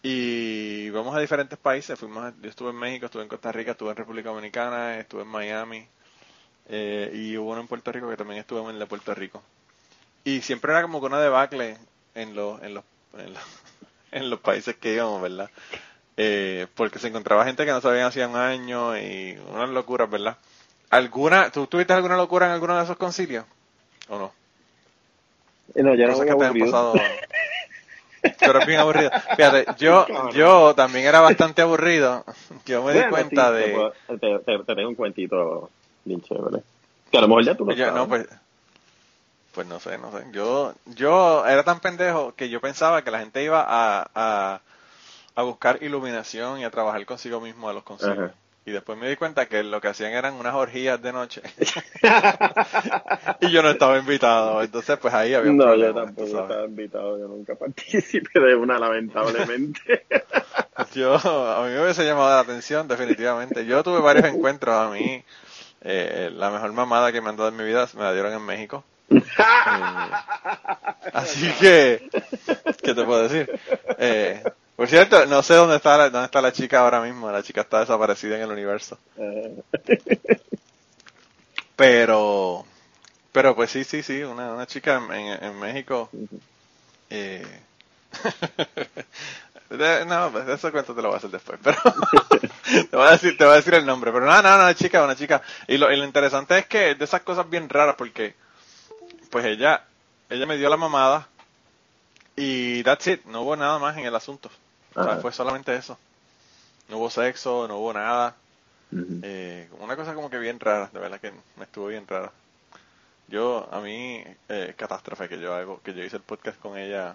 Y 0.02 0.88
vamos 0.90 1.14
a 1.14 1.20
diferentes 1.20 1.58
países. 1.58 1.98
Fuimos, 1.98 2.24
a- 2.24 2.34
yo 2.40 2.48
estuve 2.48 2.70
en 2.70 2.76
México, 2.76 3.06
estuve 3.06 3.22
en 3.22 3.28
Costa 3.28 3.52
Rica, 3.52 3.72
estuve 3.72 3.90
en 3.90 3.96
República 3.96 4.30
Dominicana, 4.30 4.98
estuve 4.98 5.22
en 5.22 5.28
Miami 5.28 5.86
eh, 6.68 7.10
y 7.14 7.36
hubo 7.38 7.52
uno 7.52 7.62
en 7.62 7.68
Puerto 7.68 7.92
Rico 7.92 8.08
que 8.10 8.16
también 8.16 8.40
estuve 8.40 8.62
en 8.62 8.70
el 8.70 8.78
de 8.80 8.86
Puerto 8.86 9.14
Rico. 9.14 9.42
Y 10.24 10.42
siempre 10.42 10.72
era 10.72 10.82
como 10.82 11.00
que 11.00 11.06
una 11.06 11.20
debacle 11.20 11.78
en 12.14 12.34
los, 12.34 12.62
en 12.62 12.74
los, 12.74 12.84
en 13.18 13.32
los, 13.34 13.42
en 14.12 14.30
los 14.30 14.40
países 14.40 14.76
que 14.76 14.94
íbamos, 14.94 15.20
¿verdad? 15.22 15.50
Eh, 16.16 16.66
porque 16.74 16.98
se 16.98 17.08
encontraba 17.08 17.44
gente 17.44 17.64
que 17.64 17.70
no 17.72 17.80
sabían 17.80 18.06
hacía 18.06 18.28
un 18.28 18.36
año 18.36 18.96
y 18.98 19.38
unas 19.52 19.70
locuras, 19.70 20.10
¿verdad? 20.10 20.36
¿Alguna, 20.90 21.50
¿Tú 21.50 21.66
tuviste 21.66 21.92
alguna 21.92 22.16
locura 22.16 22.46
en 22.46 22.52
alguno 22.52 22.76
de 22.76 22.84
esos 22.84 22.96
concilios? 22.96 23.44
¿O 24.08 24.18
no? 24.18 24.32
Eh, 25.74 25.82
No, 25.82 25.94
ya 25.94 26.06
no 26.06 26.12
Cosas 26.14 26.26
que 26.26 26.34
te 26.34 26.44
han 26.44 26.58
pasado. 26.58 26.94
Tú 28.38 28.50
eres 28.50 28.66
bien 28.66 28.80
aburrido. 28.80 29.10
Fíjate, 29.36 29.64
yo, 29.78 30.06
yo 30.32 30.74
también 30.74 31.06
era 31.06 31.20
bastante 31.20 31.62
aburrido. 31.62 32.24
Yo 32.66 32.82
me 32.84 32.92
di 32.92 33.08
cuenta 33.08 33.48
sí, 33.48 33.54
de. 33.54 33.92
Te, 34.08 34.18
te, 34.18 34.38
te- 34.40 34.58
te 34.64 34.74
tengo 34.74 34.88
un 34.90 34.94
cuentito 34.94 35.70
bien 36.04 36.20
chévere. 36.20 36.62
Que 37.10 37.16
a 37.18 37.20
lo 37.22 37.28
mejor 37.28 37.44
ya 37.44 37.54
tú 37.54 37.64
lo 37.64 37.72
yo- 37.72 37.86
sabes. 37.86 37.94
no, 37.94 38.08
pues, 38.08 38.26
pues 39.52 39.66
no 39.66 39.80
sé, 39.80 39.98
no 39.98 40.12
sé. 40.12 40.26
Yo, 40.32 40.74
yo 40.86 41.46
era 41.46 41.64
tan 41.64 41.80
pendejo 41.80 42.34
que 42.34 42.48
yo 42.50 42.60
pensaba 42.60 43.02
que 43.04 43.10
la 43.10 43.20
gente 43.20 43.42
iba 43.42 43.64
a, 43.66 44.08
a, 44.14 44.60
a 45.36 45.42
buscar 45.42 45.82
iluminación 45.82 46.60
y 46.60 46.64
a 46.64 46.70
trabajar 46.70 47.04
consigo 47.06 47.40
mismo 47.40 47.68
a 47.68 47.72
los. 47.74 47.84
Ajá. 48.02 48.34
Y 48.64 48.72
después 48.72 48.98
me 48.98 49.08
di 49.08 49.16
cuenta 49.16 49.46
que 49.48 49.62
lo 49.62 49.80
que 49.80 49.88
hacían 49.88 50.12
eran 50.12 50.34
unas 50.34 50.54
orgías 50.54 51.00
de 51.02 51.12
noche. 51.12 51.42
y 53.40 53.50
yo 53.50 53.62
no 53.62 53.70
estaba 53.70 53.98
invitado. 53.98 54.62
Entonces, 54.62 54.98
pues 54.98 55.14
ahí 55.14 55.34
había 55.34 55.52
un 55.52 55.56
No, 55.56 55.64
problema, 55.64 55.88
yo 55.88 55.92
tampoco 55.92 56.38
estaba 56.38 56.64
invitado, 56.66 57.18
yo 57.18 57.28
nunca 57.28 57.54
participé 57.56 58.40
de 58.40 58.54
una, 58.54 58.78
lamentablemente. 58.78 60.06
Yo, 60.94 61.14
a 61.16 61.62
mí 61.64 61.70
me 61.72 61.82
hubiese 61.82 62.04
llamado 62.04 62.30
la 62.30 62.40
atención, 62.40 62.88
definitivamente. 62.88 63.66
Yo 63.66 63.82
tuve 63.82 64.00
varios 64.00 64.24
encuentros, 64.26 64.74
a 64.74 64.88
mí, 64.90 65.24
eh, 65.82 66.30
la 66.34 66.50
mejor 66.50 66.72
mamada 66.72 67.12
que 67.12 67.20
me 67.20 67.30
han 67.30 67.36
dado 67.36 67.50
en 67.50 67.56
mi 67.56 67.64
vida 67.64 67.88
me 67.94 68.02
la 68.02 68.12
dieron 68.12 68.32
en 68.34 68.44
México. 68.44 68.84
Así 71.12 71.52
que, 71.60 72.08
¿qué 72.82 72.94
te 72.94 73.04
puedo 73.04 73.28
decir? 73.28 73.50
Eh, 73.98 74.42
por 74.76 74.88
cierto, 74.88 75.26
no 75.26 75.42
sé 75.42 75.54
dónde 75.54 75.76
está, 75.76 75.98
la, 75.98 76.10
dónde 76.10 76.26
está 76.26 76.40
la 76.40 76.52
chica 76.52 76.80
ahora 76.80 77.02
mismo, 77.02 77.30
la 77.30 77.42
chica 77.42 77.60
está 77.62 77.80
desaparecida 77.80 78.36
en 78.36 78.42
el 78.42 78.50
universo. 78.50 78.98
Pero, 81.76 82.64
pero 83.32 83.54
pues 83.54 83.70
sí, 83.70 83.84
sí, 83.84 84.02
sí, 84.02 84.22
una, 84.22 84.52
una 84.52 84.66
chica 84.66 85.00
en, 85.12 85.58
México. 85.58 86.10
Eh, 87.10 87.44
no, 90.06 90.30
pues 90.32 90.48
eso 90.48 90.70
cuento 90.70 90.94
te 90.94 91.02
lo 91.02 91.08
voy 91.08 91.16
a 91.16 91.18
hacer 91.18 91.30
después, 91.30 91.58
pero 91.62 91.76
te 92.90 92.96
voy 92.96 93.06
a 93.06 93.12
decir, 93.12 93.36
te 93.36 93.44
voy 93.44 93.54
a 93.54 93.56
decir 93.56 93.74
el 93.74 93.86
nombre, 93.86 94.12
pero 94.12 94.26
no, 94.26 94.42
no, 94.42 94.58
no, 94.58 94.72
chica, 94.72 95.02
una 95.02 95.16
chica. 95.16 95.42
Y 95.68 95.78
lo, 95.78 95.92
y 95.92 95.96
lo 95.96 96.04
interesante 96.04 96.58
es 96.58 96.66
que 96.66 96.94
de 96.94 97.04
esas 97.04 97.22
cosas 97.22 97.48
bien 97.50 97.68
raras, 97.68 97.96
porque 97.96 98.34
pues 99.30 99.44
ella, 99.44 99.84
ella 100.28 100.46
me 100.46 100.56
dio 100.56 100.68
la 100.68 100.76
mamada 100.76 101.28
y 102.36 102.82
that's 102.82 103.06
it, 103.06 103.24
no 103.26 103.42
hubo 103.42 103.56
nada 103.56 103.78
más 103.78 103.96
en 103.96 104.04
el 104.04 104.14
asunto. 104.14 104.50
O 104.94 105.02
sea, 105.04 105.12
Ajá. 105.12 105.20
fue 105.20 105.32
solamente 105.32 105.74
eso. 105.74 105.98
No 106.88 106.98
hubo 106.98 107.10
sexo, 107.10 107.68
no 107.68 107.78
hubo 107.78 107.92
nada. 107.92 108.34
Eh, 109.22 109.68
una 109.78 109.94
cosa 109.94 110.14
como 110.14 110.30
que 110.30 110.38
bien 110.38 110.58
rara, 110.58 110.90
de 110.92 110.98
verdad 110.98 111.20
que 111.20 111.32
me 111.56 111.64
estuvo 111.64 111.86
bien 111.86 112.06
rara. 112.08 112.32
Yo, 113.28 113.68
a 113.70 113.80
mí, 113.80 114.24
eh, 114.48 114.74
catástrofe 114.76 115.28
que 115.28 115.38
yo 115.38 115.54
hago, 115.54 115.80
que 115.82 115.94
yo 115.94 116.02
hice 116.02 116.16
el 116.16 116.22
podcast 116.22 116.58
con 116.58 116.76
ella 116.76 117.14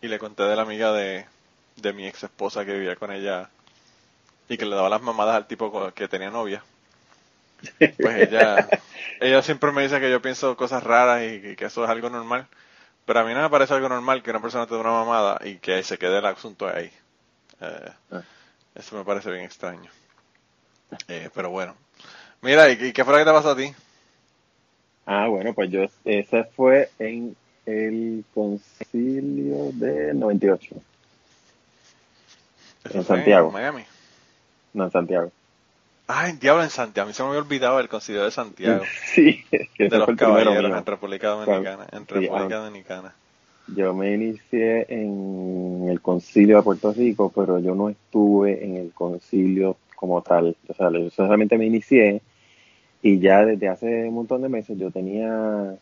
y 0.00 0.08
le 0.08 0.18
conté 0.18 0.44
de 0.44 0.56
la 0.56 0.62
amiga 0.62 0.92
de, 0.92 1.26
de 1.76 1.92
mi 1.92 2.06
ex 2.06 2.22
esposa 2.22 2.64
que 2.64 2.72
vivía 2.72 2.96
con 2.96 3.12
ella 3.12 3.50
y 4.48 4.56
que 4.56 4.64
le 4.64 4.74
daba 4.74 4.88
las 4.88 5.02
mamadas 5.02 5.36
al 5.36 5.46
tipo 5.46 5.92
que 5.92 6.08
tenía 6.08 6.30
novia. 6.30 6.64
Pues 8.00 8.16
ella, 8.28 8.68
ella 9.20 9.42
siempre 9.42 9.72
me 9.72 9.82
dice 9.82 10.00
que 10.00 10.10
yo 10.10 10.20
pienso 10.22 10.56
cosas 10.56 10.82
raras 10.82 11.22
y, 11.22 11.40
que- 11.40 11.56
que 11.56 11.64
eso 11.66 11.84
es 11.84 11.90
algo 11.90 12.10
normal. 12.10 12.46
Pero 13.06 13.20
a 13.20 13.24
mí 13.24 13.34
no 13.34 13.42
me 13.42 13.50
parece 13.50 13.74
algo 13.74 13.88
normal 13.88 14.22
que 14.22 14.30
una 14.30 14.42
persona 14.42 14.66
te 14.66 14.74
dé 14.74 14.80
una 14.80 14.90
mamada 14.92 15.38
y 15.44 15.56
que 15.56 15.82
se 15.82 15.98
quede 15.98 16.18
el 16.18 16.26
asunto 16.26 16.68
ahí. 16.68 16.90
Eh, 17.60 17.90
Ah. 18.12 18.22
eso 18.74 18.96
me 18.96 19.04
parece 19.04 19.30
bien 19.30 19.44
extraño. 19.44 19.90
Eh, 21.08 21.30
pero 21.34 21.50
bueno. 21.50 21.74
Mira, 22.42 22.68
¿y, 22.70 22.72
y 22.86 22.92
qué 22.92 23.04
fue 23.04 23.12
lo 23.14 23.18
que 23.20 23.24
te 23.24 23.32
pasó 23.32 23.50
a 23.52 23.56
ti? 23.56 23.72
Ah, 25.06 25.26
bueno, 25.28 25.52
pues 25.54 25.70
yo, 25.70 25.84
ese 26.04 26.44
fue 26.44 26.90
en 26.98 27.36
el 27.66 28.24
concilio 28.34 29.70
de 29.74 30.14
98, 30.14 30.76
Eso 32.84 32.98
En 32.98 33.04
Santiago. 33.04 33.50
Miami. 33.50 33.84
no 34.74 34.84
en 34.84 34.90
Santiago. 34.90 35.30
Ah, 36.08 36.28
en 36.28 36.38
Diablo 36.38 36.62
en 36.62 36.70
Santiago. 36.70 37.06
A 37.06 37.08
mí 37.08 37.14
se 37.14 37.22
me 37.22 37.28
había 37.30 37.40
olvidado 37.40 37.80
el 37.80 37.88
concilio 37.88 38.24
de 38.24 38.30
Santiago. 38.30 38.84
Sí, 39.14 39.44
que 39.50 39.68
de 39.78 39.98
los 39.98 40.06
primero 40.06 40.16
caballeros 40.16 40.78
en 40.78 40.86
República 40.86 41.28
Dominicana. 41.28 41.86
En 41.92 42.06
Sí, 42.06 42.14
República 42.14 42.56
ah. 42.56 42.64
Dominicana. 42.64 43.14
Yo 43.68 43.94
me 43.94 44.12
inicié 44.12 44.86
en 44.88 45.86
el 45.88 46.00
concilio 46.00 46.56
de 46.56 46.62
Puerto 46.62 46.92
Rico, 46.92 47.32
pero 47.34 47.58
yo 47.60 47.74
no 47.74 47.88
estuve 47.88 48.64
en 48.64 48.76
el 48.76 48.92
concilio 48.92 49.76
como 49.94 50.20
tal. 50.20 50.56
O 50.68 50.74
sea, 50.74 50.90
yo 50.90 51.10
solamente 51.10 51.56
me 51.56 51.66
inicié 51.66 52.20
y 53.02 53.18
ya 53.18 53.44
desde 53.44 53.68
hace 53.68 54.08
un 54.08 54.14
montón 54.14 54.42
de 54.42 54.48
meses 54.48 54.78
yo 54.78 54.90
tenía 54.90 55.76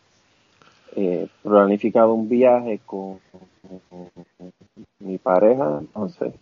eh, 0.96 1.26
planificado 1.42 2.14
un 2.14 2.28
viaje 2.28 2.80
con 2.84 3.18
mi 4.98 5.18
pareja, 5.18 5.78
entonces, 5.80 6.34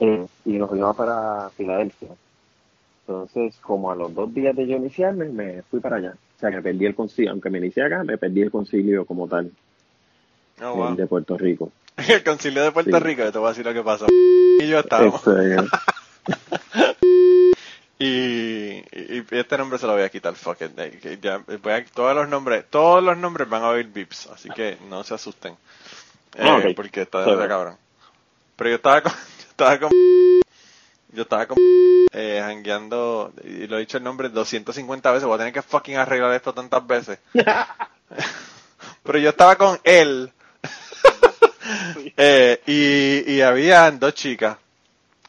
eh, 0.00 0.26
y 0.44 0.52
nos 0.52 0.70
fuimos 0.70 0.96
para 0.96 1.50
Filadelfia. 1.50 2.08
Entonces, 3.06 3.54
como 3.60 3.90
a 3.90 3.96
los 3.96 4.14
dos 4.14 4.32
días 4.32 4.56
de 4.56 4.66
yo 4.66 4.76
iniciarme, 4.76 5.26
me 5.26 5.62
fui 5.62 5.80
para 5.80 5.96
allá. 5.96 6.14
O 6.36 6.40
sea, 6.40 6.50
que 6.50 6.62
perdí 6.62 6.86
el 6.86 6.94
concilio, 6.94 7.32
aunque 7.32 7.50
me 7.50 7.58
inicié 7.58 7.84
acá, 7.84 8.02
me 8.02 8.16
perdí 8.18 8.42
el 8.42 8.50
concilio 8.50 9.04
como 9.04 9.28
tal, 9.28 9.50
Oh, 10.62 10.72
el 10.72 10.78
wow. 10.78 10.96
de 10.96 11.06
Puerto 11.06 11.36
Rico. 11.36 11.70
El 12.08 12.24
concilio 12.24 12.62
de 12.62 12.72
Puerto 12.72 12.96
Sí. 12.98 13.04
Rico, 13.04 13.30
te 13.30 13.38
voy 13.38 13.46
a 13.46 13.50
decir 13.50 13.64
lo 13.66 13.74
que 13.74 13.82
pasó. 13.82 14.06
Y 14.60 14.68
yo. 14.68 14.78
Este, 14.80 14.94
Y, 17.98 18.06
y- 18.06 19.24
este 19.30 19.56
nombre 19.58 19.78
se 19.78 19.86
lo 19.86 19.92
voy 19.94 20.02
a 20.02 20.08
quitar, 20.08 20.34
fuck 20.34 20.60
it. 20.62 20.78
eh, 20.78 21.18
ya, 21.22 21.38
voy 21.62 21.72
a- 21.72 21.84
todos 21.86 22.14
los 22.14 22.28
nombres, 22.28 22.64
todos 22.68 23.02
los 23.02 23.16
nombres 23.16 23.48
van 23.48 23.62
a 23.62 23.68
oír 23.68 23.86
bips, 23.86 24.26
así 24.28 24.48
que 24.50 24.76
no 24.90 25.04
se 25.04 25.14
asusten. 25.14 25.52
Eh, 26.34 26.42
Ah, 26.44 26.56
ok. 26.58 26.74
Porque 26.74 27.02
está 27.02 27.24
de 27.24 27.36
bien. 27.36 27.48
cabrón. 27.48 27.76
Pero 28.56 28.70
yo 28.70 28.76
estaba 28.76 29.00
con, 29.02 29.12
yo 29.12 29.18
estaba 29.50 29.78
con, 29.78 29.90
yo 31.14 31.22
estaba 31.22 31.46
con, 31.46 31.56
eh, 32.12 32.40
jangueando, 32.42 33.32
y 33.44 33.66
lo 33.66 33.76
he 33.76 33.80
dicho 33.80 33.98
el 33.98 34.04
nombre 34.04 34.28
250 34.28 35.10
veces, 35.12 35.26
voy 35.26 35.34
a 35.34 35.38
tener 35.38 35.52
que 35.52 35.62
fucking 35.62 35.96
arreglar 35.96 36.32
esto 36.34 36.52
tantas 36.54 36.86
veces. 36.86 37.18
Pero 39.02 39.18
yo 39.18 39.30
estaba 39.30 39.56
con 39.56 39.78
él, 39.84 40.32
eh, 42.16 42.60
y, 42.66 43.32
y 43.34 43.40
habían 43.42 43.98
dos 43.98 44.14
chicas. 44.14 44.56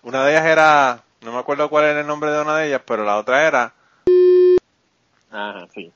Una 0.04 0.24
de 0.26 0.32
ellas 0.34 0.46
era, 0.46 1.04
no 1.22 1.32
me 1.34 1.40
acuerdo 1.40 1.70
cuál 1.70 1.86
era 1.86 2.02
el 2.02 2.08
nombre 2.08 2.32
de 2.32 2.42
una 2.42 2.58
de 2.58 2.68
ellas, 2.68 2.82
pero 2.86 3.04
la 3.04 3.18
otra 3.18 3.48
era, 3.48 3.74
Ajá, 5.30 5.68
sí. 5.74 5.94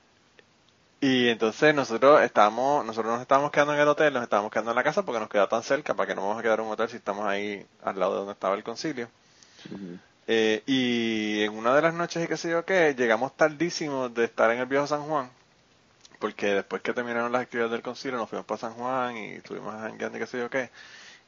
y 1.02 1.30
entonces 1.30 1.74
nosotros 1.74 2.22
estábamos, 2.22 2.86
nosotros 2.86 3.14
nos 3.14 3.22
estábamos 3.22 3.52
quedando 3.52 3.74
en 3.74 3.80
el 3.80 3.88
hotel, 3.88 4.14
nos 4.14 4.24
estábamos 4.24 4.52
quedando 4.52 4.72
en 4.72 4.76
la 4.76 4.84
casa 4.84 5.04
porque 5.04 5.20
nos 5.20 5.30
queda 5.30 5.48
tan 5.48 5.64
cerca, 5.64 5.94
para 5.94 6.08
que 6.08 6.16
no 6.16 6.22
vamos 6.24 6.40
a 6.40 6.42
quedar 6.44 6.60
en 6.60 6.66
un 6.66 6.72
hotel 6.74 6.90
si 6.90 6.98
estamos 6.98 7.26
ahí 7.26 7.66
al 7.84 8.00
lado 8.00 8.12
de 8.14 8.18
donde 8.20 8.34
estaba 8.34 8.56
el 8.56 8.64
concilio. 8.64 9.10
Eh, 10.28 10.62
y 10.68 11.42
en 11.44 11.58
una 11.58 11.74
de 11.74 11.82
las 11.82 11.94
noches 11.94 12.24
y 12.24 12.28
qué 12.28 12.38
sé 12.38 12.52
yo 12.52 12.64
qué, 12.64 12.94
llegamos 12.96 13.36
tardísimo 13.36 14.10
de 14.10 14.26
estar 14.26 14.52
en 14.52 14.60
el 14.60 14.68
viejo 14.68 14.86
San 14.86 15.02
Juan, 15.02 15.30
porque 16.20 16.54
después 16.54 16.82
que 16.84 16.94
terminaron 16.94 17.32
las 17.32 17.42
actividades 17.42 17.72
del 17.72 17.82
concilio 17.82 18.18
nos 18.18 18.30
fuimos 18.30 18.46
para 18.46 18.60
San 18.60 18.74
Juan 18.74 19.18
y 19.18 19.32
estuvimos 19.34 19.74
jangueando 19.74 20.18
y 20.18 20.22
qué 20.22 20.28
sé 20.28 20.38
yo 20.38 20.50
qué, 20.50 20.70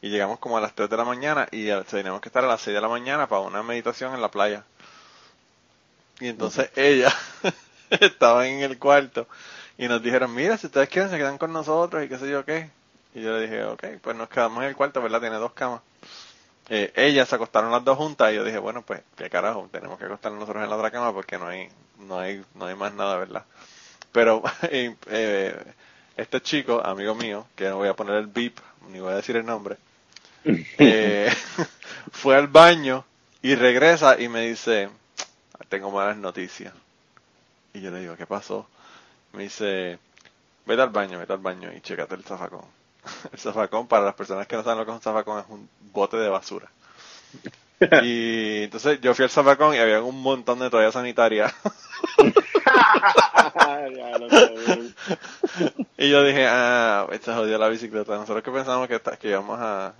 y 0.01 0.09
llegamos 0.09 0.39
como 0.39 0.57
a 0.57 0.61
las 0.61 0.75
3 0.75 0.89
de 0.89 0.97
la 0.97 1.03
mañana 1.05 1.47
y 1.51 1.67
teníamos 1.83 2.21
que 2.21 2.29
estar 2.29 2.43
a 2.43 2.47
las 2.47 2.61
6 2.61 2.75
de 2.75 2.81
la 2.81 2.87
mañana 2.87 3.27
para 3.27 3.41
una 3.41 3.63
meditación 3.63 4.13
en 4.13 4.21
la 4.21 4.29
playa. 4.29 4.63
Y 6.19 6.27
entonces 6.27 6.69
ella 6.75 7.11
estaba 7.89 8.47
en 8.47 8.59
el 8.59 8.77
cuarto 8.77 9.27
y 9.77 9.87
nos 9.87 10.01
dijeron, 10.03 10.33
mira, 10.33 10.57
si 10.57 10.67
ustedes 10.67 10.89
quieren 10.89 11.09
se 11.09 11.17
quedan 11.17 11.39
con 11.39 11.51
nosotros 11.51 12.03
y 12.03 12.07
qué 12.07 12.19
sé 12.19 12.29
yo 12.29 12.45
qué. 12.45 12.69
Y 13.15 13.21
yo 13.21 13.33
le 13.33 13.41
dije, 13.41 13.63
ok, 13.65 13.83
pues 14.01 14.15
nos 14.15 14.29
quedamos 14.29 14.63
en 14.63 14.69
el 14.69 14.75
cuarto, 14.75 15.01
¿verdad? 15.01 15.19
Tiene 15.19 15.37
dos 15.37 15.53
camas. 15.53 15.81
Eh, 16.73 16.93
ellas 16.95 17.27
se 17.27 17.35
acostaron 17.35 17.69
las 17.69 17.83
dos 17.83 17.97
juntas 17.97 18.31
y 18.31 18.35
yo 18.35 18.45
dije, 18.45 18.57
bueno, 18.57 18.81
pues, 18.81 19.01
qué 19.17 19.29
carajo, 19.29 19.67
tenemos 19.69 19.99
que 19.99 20.05
acostarnos 20.05 20.39
nosotros 20.39 20.63
en 20.63 20.69
la 20.69 20.77
otra 20.77 20.89
cama 20.89 21.11
porque 21.11 21.37
no 21.37 21.47
hay, 21.47 21.67
no 21.99 22.17
hay, 22.17 22.45
no 22.55 22.65
hay 22.65 22.75
más 22.75 22.93
nada, 22.93 23.17
¿verdad? 23.17 23.43
Pero 24.13 24.41
eh, 24.71 25.53
este 26.15 26.39
chico, 26.39 26.81
amigo 26.81 27.13
mío, 27.13 27.45
que 27.57 27.67
no 27.67 27.75
voy 27.75 27.89
a 27.89 27.93
poner 27.93 28.15
el 28.15 28.27
beep, 28.27 28.57
ni 28.89 29.01
voy 29.01 29.11
a 29.11 29.17
decir 29.17 29.35
el 29.35 29.45
nombre, 29.45 29.75
eh, 30.45 31.29
fue 32.13 32.37
al 32.37 32.47
baño 32.47 33.03
y 33.41 33.53
regresa 33.55 34.17
y 34.17 34.29
me 34.29 34.47
dice, 34.47 34.89
tengo 35.67 35.91
malas 35.91 36.15
noticias. 36.15 36.73
Y 37.73 37.81
yo 37.81 37.91
le 37.91 37.99
digo, 37.99 38.15
¿qué 38.15 38.25
pasó? 38.25 38.65
Me 39.33 39.43
dice, 39.43 39.99
vete 40.65 40.81
al 40.81 40.89
baño, 40.89 41.19
vete 41.19 41.33
al 41.33 41.39
baño 41.39 41.69
y 41.73 41.81
chécate 41.81 42.15
el 42.15 42.23
zafacón. 42.23 42.63
El 43.31 43.39
zafacón, 43.39 43.87
para 43.87 44.05
las 44.05 44.15
personas 44.15 44.47
que 44.47 44.55
no 44.55 44.63
saben 44.63 44.79
lo 44.79 44.85
que 44.85 44.91
es 44.91 44.95
un 44.97 45.01
zafacón, 45.01 45.39
es 45.39 45.45
un 45.49 45.69
bote 45.93 46.17
de 46.17 46.29
basura. 46.29 46.69
Y 48.03 48.63
entonces 48.65 49.01
yo 49.01 49.15
fui 49.15 49.23
al 49.23 49.31
zafacón 49.31 49.73
y 49.73 49.79
había 49.79 50.03
un 50.03 50.21
montón 50.21 50.59
de 50.59 50.69
toallas 50.69 50.93
sanitarias. 50.93 51.51
Y 55.97 56.09
yo 56.09 56.23
dije, 56.23 56.45
ah, 56.47 57.07
esta 57.11 57.35
jodió 57.35 57.57
la 57.57 57.69
bicicleta. 57.69 58.15
Nosotros 58.15 58.43
que 58.43 58.51
pensamos 58.51 58.87
que, 58.87 58.99
que 59.19 59.29
íbamos 59.29 59.59
a, 59.59 59.93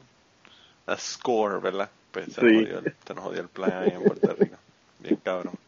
a 0.87 0.97
score, 0.97 1.61
¿verdad? 1.61 1.89
Pues 2.11 2.33
se, 2.33 2.41
Sí. 2.41 2.45
nos 2.45 2.53
jodió, 2.55 2.83
se 3.07 3.13
nos 3.13 3.23
jodió 3.23 3.41
el 3.41 3.49
plan 3.49 3.83
ahí 3.83 3.91
en 3.91 4.03
Puerto 4.03 4.33
Rico. 4.35 4.57
Bien 4.99 5.17
cabrón. 5.17 5.60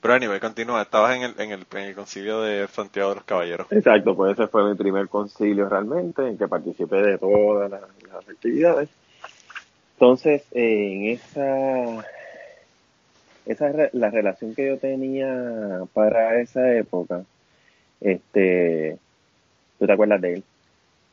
Pero 0.00 0.14
anyway, 0.14 0.38
continúa. 0.40 0.82
Estabas 0.82 1.16
en 1.16 1.22
el, 1.22 1.34
en 1.40 1.50
el, 1.52 1.66
en 1.72 1.78
el 1.78 1.94
concilio 1.94 2.42
de 2.42 2.66
Santiago 2.68 3.10
de 3.10 3.14
los 3.16 3.24
Caballeros. 3.24 3.66
Exacto, 3.70 4.14
pues 4.14 4.32
ese 4.32 4.46
fue 4.46 4.68
mi 4.68 4.76
primer 4.76 5.08
concilio 5.08 5.68
realmente, 5.68 6.26
en 6.26 6.38
que 6.38 6.46
participé 6.48 6.96
de 7.02 7.18
todas 7.18 7.70
las, 7.70 7.82
actividades. 8.28 8.88
Entonces, 9.94 10.44
en 10.52 11.06
esa, 11.06 12.06
esa 13.46 13.72
re- 13.72 13.90
la 13.92 14.10
relación 14.10 14.54
que 14.54 14.66
yo 14.68 14.78
tenía 14.78 15.82
para 15.94 16.40
esa 16.40 16.72
época, 16.74 17.22
este, 18.00 18.98
¿tú 19.78 19.86
te 19.86 19.92
acuerdas 19.92 20.20
de 20.20 20.34
él? 20.34 20.44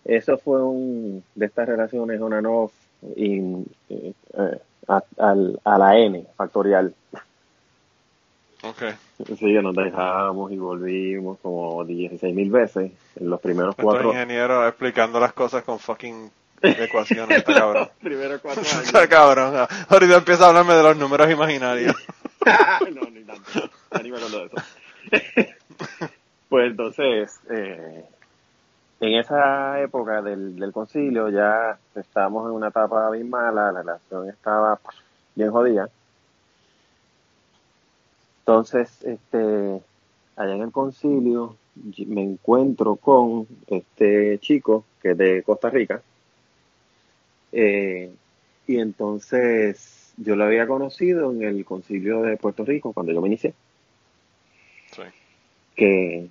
Eso 0.05 0.37
fue 0.37 0.61
un 0.61 1.23
de 1.33 1.45
estas 1.45 1.67
relaciones 1.67 2.19
on 2.19 2.33
and 2.33 2.47
eh, 3.89 4.13
a, 4.87 5.01
al- 5.17 5.59
a 5.63 5.77
la 5.77 5.97
N 5.97 6.25
factorial. 6.35 6.93
Ok. 8.63 8.83
Sí, 9.37 9.53
nos 9.61 9.75
dejábamos 9.75 10.51
y 10.53 10.57
volvimos 10.57 11.37
como 11.41 11.83
16 11.83 12.33
mil 12.33 12.49
veces 12.49 12.91
en 13.17 13.29
los 13.29 13.41
primeros 13.41 13.71
Estos 13.71 13.83
cuatro, 13.83 14.13
ingenieros 14.13 14.65
explicando 14.67 15.19
las 15.19 15.33
cosas 15.33 15.63
con 15.63 15.79
fucking 15.79 16.31
ecuaciones. 16.61 17.37
Está 17.39 17.53
cabrón. 17.55 17.89
primeros 18.01 18.39
cuatro 18.41 18.61
Está 18.61 18.99
años. 18.99 19.09
cabrón. 19.09 19.67
Ahorita 19.89 20.15
empieza 20.15 20.45
a 20.45 20.49
hablarme 20.49 20.75
de 20.75 20.83
los 20.83 20.97
números 20.97 21.29
imaginarios. 21.29 21.93
no, 22.93 23.01
ni 23.09 23.23
tanto. 23.23 23.69
Ni 24.01 24.11
me 24.11 24.19
de 24.19 24.45
eso. 24.45 24.55
pues 26.49 26.71
entonces, 26.71 27.39
eh, 27.49 28.05
en 29.01 29.13
esa 29.19 29.81
época 29.81 30.21
del, 30.21 30.57
del 30.57 30.71
concilio 30.71 31.27
ya 31.29 31.77
estábamos 31.95 32.47
en 32.47 32.55
una 32.55 32.69
etapa 32.69 33.09
bien 33.09 33.29
mala, 33.29 33.73
la 33.73 33.81
relación 33.81 34.29
estaba 34.29 34.79
bien 35.35 35.51
jodida. 35.51 35.89
Entonces, 38.45 39.01
este, 39.03 39.81
allá 40.35 40.55
en 40.55 40.61
el 40.63 40.71
concilio 40.71 41.55
me 42.07 42.23
encuentro 42.23 42.97
con 42.97 43.47
este 43.67 44.37
chico 44.39 44.83
que 45.01 45.11
es 45.11 45.17
de 45.17 45.43
Costa 45.43 45.69
Rica. 45.69 46.01
Eh, 47.53 48.11
y 48.67 48.77
entonces 48.79 50.13
yo 50.17 50.35
lo 50.35 50.43
había 50.43 50.67
conocido 50.67 51.31
en 51.31 51.43
el 51.43 51.63
concilio 51.63 52.21
de 52.21 52.37
Puerto 52.37 52.65
Rico 52.65 52.91
cuando 52.91 53.13
yo 53.13 53.21
me 53.21 53.27
inicié. 53.27 53.53
Sí. 54.91 55.03
Que 55.75 56.27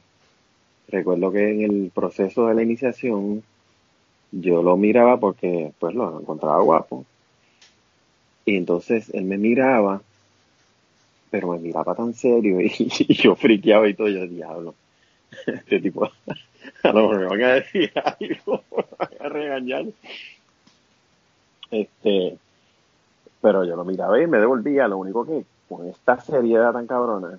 recuerdo 0.88 1.32
que 1.32 1.50
en 1.50 1.62
el 1.62 1.90
proceso 1.94 2.46
de 2.46 2.54
la 2.54 2.62
iniciación 2.62 3.42
yo 4.30 4.62
lo 4.62 4.76
miraba 4.76 5.18
porque 5.18 5.72
pues 5.78 5.94
lo 5.94 6.20
encontraba 6.20 6.62
guapo. 6.62 7.04
Y 8.44 8.56
entonces 8.56 9.10
él 9.14 9.24
me 9.24 9.38
miraba, 9.38 10.02
pero 11.32 11.48
me 11.48 11.58
miraba 11.58 11.94
tan 11.96 12.14
serio 12.14 12.60
y, 12.60 12.66
y 12.78 13.14
yo 13.14 13.34
friqueaba 13.34 13.88
y 13.88 13.94
todo, 13.94 14.06
yo 14.08 14.24
diablo. 14.28 14.74
Este 15.46 15.80
tipo, 15.80 16.04
a 16.84 16.88
lo 16.92 17.08
mejor 17.08 17.18
me 17.20 17.26
van 17.26 17.42
a 17.42 17.54
decir 17.54 17.90
algo, 17.96 18.62
me 18.76 18.84
van 18.98 19.08
a 19.18 19.28
regañar. 19.30 19.84
Este, 21.70 22.36
pero 23.40 23.64
yo 23.64 23.74
lo 23.74 23.84
miraba 23.84 24.20
y 24.22 24.26
me 24.26 24.38
devolvía, 24.38 24.86
lo 24.88 24.98
único 24.98 25.26
que 25.26 25.44
con 25.68 25.88
esta 25.88 26.20
seriedad 26.20 26.72
tan 26.72 26.86
cabrona. 26.86 27.38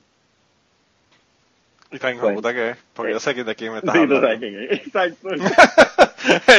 Y 1.91 1.99
tan 1.99 2.17
puta 2.17 2.51
que 2.51 2.71
es. 2.71 2.77
Porque 2.95 3.11
yo 3.11 3.19
sé 3.19 3.35
que 3.35 3.43
de 3.43 3.53
quién 3.53 3.71
me 3.71 3.77
estás 3.77 3.93
Sí, 3.93 3.99
hablando. 3.99 4.25
sabes 4.25 4.39
quién 4.39 4.59
es. 4.63 4.71
Exacto. 4.71 5.29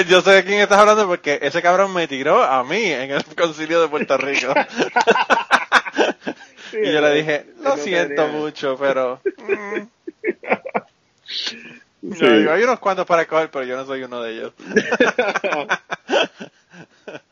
Yo 0.09 0.20
sé 0.20 0.31
de 0.31 0.44
quién 0.44 0.61
estás 0.61 0.79
hablando 0.79 1.09
porque 1.09 1.40
ese 1.42 1.61
cabrón 1.61 1.92
me 1.92 2.07
tiró 2.07 2.40
a 2.44 2.62
mí 2.62 2.85
en 2.85 3.11
el 3.11 3.25
concilio 3.37 3.81
de 3.83 3.88
Puerto 3.88 4.16
Rico. 4.16 4.55
Sí, 6.74 6.80
y 6.82 6.92
yo 6.92 7.00
le 7.00 7.14
dije, 7.14 7.46
lo 7.62 7.76
siento 7.76 8.14
tenía- 8.26 8.32
mucho, 8.40 8.76
pero... 8.78 9.20
mm". 9.38 9.87
Sí. 12.12 12.26
Digo, 12.26 12.50
hay 12.50 12.62
unos 12.64 12.80
cuantos 12.80 13.06
para 13.06 13.24
coger, 13.26 13.48
pero 13.50 13.64
yo 13.64 13.76
no 13.76 13.87
soy 13.87 14.02
uno 14.02 14.20
de 14.22 14.32
ellos. 14.32 14.52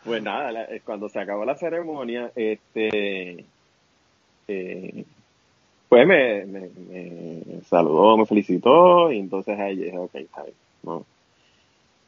Pues 0.05 0.23
nada, 0.23 0.53
la- 0.53 0.65
eh, 0.65 0.81
cuando 0.85 1.09
se 1.09 1.19
acabó 1.21 1.45
la 1.45 1.57
ceremonia, 1.57 2.31
este, 2.37 3.45
eh, 4.49 5.05
pues 5.89 6.07
me, 6.07 6.45
me, 6.47 6.69
me 6.89 7.43
saludó, 7.69 8.17
me 8.17 8.27
felicitó 8.27 9.11
y 9.13 9.19
entonces 9.19 9.59
ahí 9.59 9.77
dije, 9.77 9.97
ok, 9.99 10.15
está 10.15 10.43
bien, 10.43 10.55
no, 10.83 11.05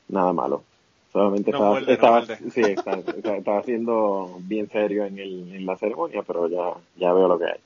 nada 0.09 0.33
malo. 0.33 0.63
Solamente 1.15 1.53
No 1.53 1.79
estaba, 1.79 2.27
sí, 2.27 2.61
estaba, 2.61 2.99
estaba- 2.99 3.63
siendo 3.63 4.37
bien 4.41 4.69
serio 4.69 5.05
en, 5.05 5.17
el, 5.21 5.55
en 5.55 5.65
la 5.65 5.77
ceremonia, 5.77 6.25
pero 6.27 6.49
ya, 6.49 6.75
ya 6.97 7.13
veo 7.13 7.29
lo 7.29 7.39
que 7.39 7.45
hay. 7.45 7.61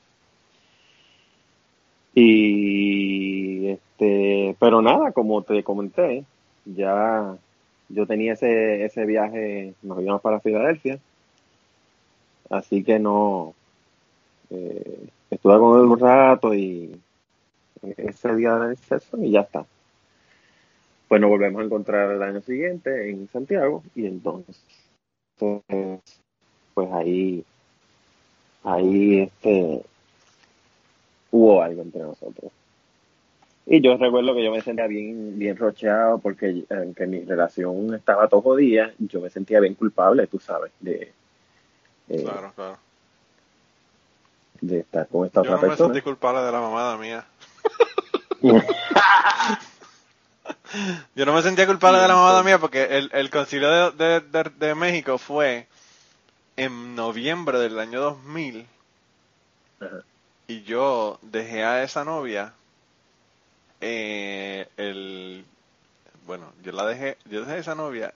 Y 2.14 3.68
este, 3.68 4.54
pero 4.60 4.82
nada, 4.82 5.12
como 5.12 5.40
te 5.44 5.62
comenté, 5.64 6.24
ya 6.66 7.38
yo 7.88 8.06
tenía 8.06 8.34
ese, 8.34 8.84
ese 8.84 9.06
viaje, 9.06 9.72
nos 9.80 10.02
íbamos 10.02 10.20
para 10.20 10.40
Filadelfia, 10.40 10.98
así 12.50 12.84
que 12.84 12.98
no, 12.98 13.54
eh, 14.50 15.08
estuve 15.30 15.58
con 15.58 15.80
él 15.80 15.86
un 15.86 15.98
rato 15.98 16.52
y 16.52 17.00
ese 17.96 18.34
día 18.36 18.56
de 18.56 18.74
exceso 18.74 19.16
y 19.22 19.30
ya 19.30 19.40
está. 19.40 19.64
Pues 21.08 21.20
nos 21.20 21.30
volvemos 21.30 21.62
a 21.62 21.64
encontrar 21.64 22.10
el 22.10 22.22
año 22.22 22.42
siguiente 22.42 23.10
en 23.10 23.28
Santiago 23.28 23.82
y 23.94 24.06
entonces, 24.06 24.60
pues 25.38 26.92
ahí, 26.92 27.44
ahí 28.62 29.20
este, 29.22 29.82
hubo 31.30 31.62
algo 31.62 31.82
entre 31.82 32.02
nosotros. 32.02 32.52
Y 33.70 33.80
yo 33.82 33.96
recuerdo 33.96 34.34
que 34.34 34.44
yo 34.44 34.50
me 34.50 34.62
sentía 34.62 34.86
bien, 34.86 35.38
bien 35.38 35.56
rocheado 35.56 36.18
porque 36.18 36.64
aunque 36.70 37.06
mi 37.06 37.20
relación 37.24 37.94
estaba 37.94 38.28
todo 38.28 38.40
jodida, 38.40 38.92
yo 38.98 39.20
me 39.20 39.28
sentía 39.30 39.60
bien 39.60 39.74
culpable, 39.74 40.26
tú 40.26 40.38
sabes, 40.38 40.72
de, 40.80 41.12
eh, 42.08 42.22
claro, 42.22 42.52
claro. 42.54 42.78
de 44.62 44.78
estar 44.80 45.06
con 45.08 45.26
esta 45.26 45.42
yo 45.42 45.50
otra 45.50 45.54
no 45.54 45.60
persona. 45.60 45.88
me 45.88 45.94
sentí 45.94 46.04
culpable 46.04 46.40
de 46.42 46.52
la 46.52 46.60
mamada 46.60 46.96
mía. 46.96 47.26
yo 51.14 51.24
no 51.26 51.32
me 51.32 51.42
sentía 51.42 51.66
culpable 51.66 51.98
de 52.00 52.08
la 52.08 52.14
mamada 52.14 52.42
mía 52.42 52.58
porque 52.58 52.84
el, 52.98 53.10
el 53.12 53.30
concilio 53.30 53.70
de, 53.92 54.20
de, 54.20 54.20
de, 54.20 54.50
de 54.58 54.74
México 54.74 55.18
fue 55.18 55.66
en 56.56 56.94
noviembre 56.94 57.58
del 57.58 57.78
año 57.78 58.00
2000 58.00 58.66
Ajá. 59.80 60.00
y 60.48 60.62
yo 60.64 61.18
dejé 61.22 61.64
a 61.64 61.82
esa 61.82 62.04
novia 62.04 62.52
eh, 63.80 64.66
el 64.76 65.44
bueno 66.26 66.52
yo 66.62 66.72
la 66.72 66.84
dejé 66.86 67.16
yo 67.30 67.40
dejé 67.40 67.52
a 67.52 67.58
esa 67.58 67.74
novia 67.74 68.12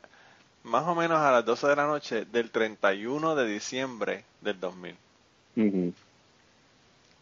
más 0.65 0.85
o 0.87 0.95
menos 0.95 1.19
a 1.19 1.31
las 1.31 1.45
12 1.45 1.69
de 1.69 1.77
la 1.77 1.87
noche 1.87 2.25
del 2.25 2.51
31 2.51 3.35
de 3.37 3.47
diciembre 3.47 4.25
del 4.41 4.59
2000 4.59 4.97
Ujú. 5.57 5.95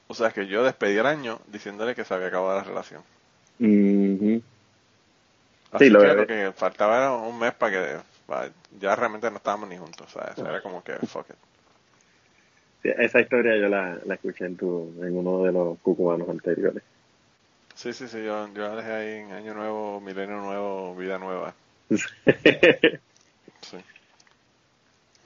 o 0.09 0.15
sea 0.15 0.31
que 0.31 0.47
yo 0.47 0.65
despedí 0.65 0.97
el 0.97 1.07
año 1.07 1.39
diciéndole 1.49 1.95
que 1.95 2.05
se 2.05 2.15
había 2.15 2.29
acabado 2.29 2.57
la 2.59 2.65
relación 2.65 3.03
Ujú. 3.61 4.00
Así 5.73 5.85
Sí, 5.87 5.91
lo 5.91 6.01
que 6.01 6.15
lo 6.15 6.27
que 6.27 6.53
faltaba 6.53 6.97
era 6.99 7.13
un 7.13 7.39
mes 7.39 7.53
para 7.55 7.73
que 7.73 7.97
ya 8.79 8.95
realmente 8.97 9.31
no 9.31 9.37
estábamos 9.37 9.69
ni 9.69 9.77
juntos 9.77 10.07
o 10.09 10.19
sea 10.21 10.33
eso 10.33 10.47
era 10.49 10.61
como 10.63 10.83
que 10.83 10.95
fuck 10.95 11.29
it. 11.31 11.37
Sí, 12.83 12.89
esa 12.99 13.21
historia 13.21 13.57
yo 13.59 13.69
la, 13.69 13.99
la 14.07 14.15
escuché 14.15 14.47
en, 14.47 14.57
tu, 14.57 14.95
en 15.03 15.17
uno 15.17 15.43
de 15.45 15.53
los 15.53 15.79
cucubanos 15.81 16.29
anteriores. 16.29 16.83
sí 17.75 17.93
sí 17.93 18.09
sí 18.09 18.25
yo, 18.25 18.49
yo 18.55 18.63
la 18.69 18.77
dejé 18.77 18.93
ahí 18.93 19.19
en 19.21 19.33
año 19.33 19.55
nuevo 19.55 20.01
milenio 20.01 20.37
nuevo 20.39 20.95
vida 20.97 21.19
nueva. 21.19 21.55
Sí. 23.63 23.77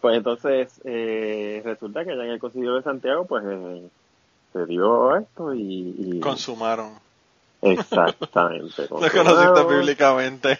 Pues 0.01 0.17
entonces 0.17 0.81
eh, 0.85 1.63
resulta 1.65 2.05
que 2.05 2.11
allá 2.11 2.25
en 2.25 2.31
el 2.33 2.39
Concilio 2.41 2.75
de 2.75 2.83
Santiago 2.83 3.25
pues 3.27 3.45
eh, 3.47 3.89
se 4.53 4.67
dio 4.67 5.17
esto 5.17 5.55
y... 5.55 5.95
y- 5.97 6.21
consumaron 6.21 6.99
Exactamente. 7.73 8.83
lo 8.83 8.89
consumado, 8.89 9.25
conociste 9.25 9.75
bíblicamente 9.75 10.59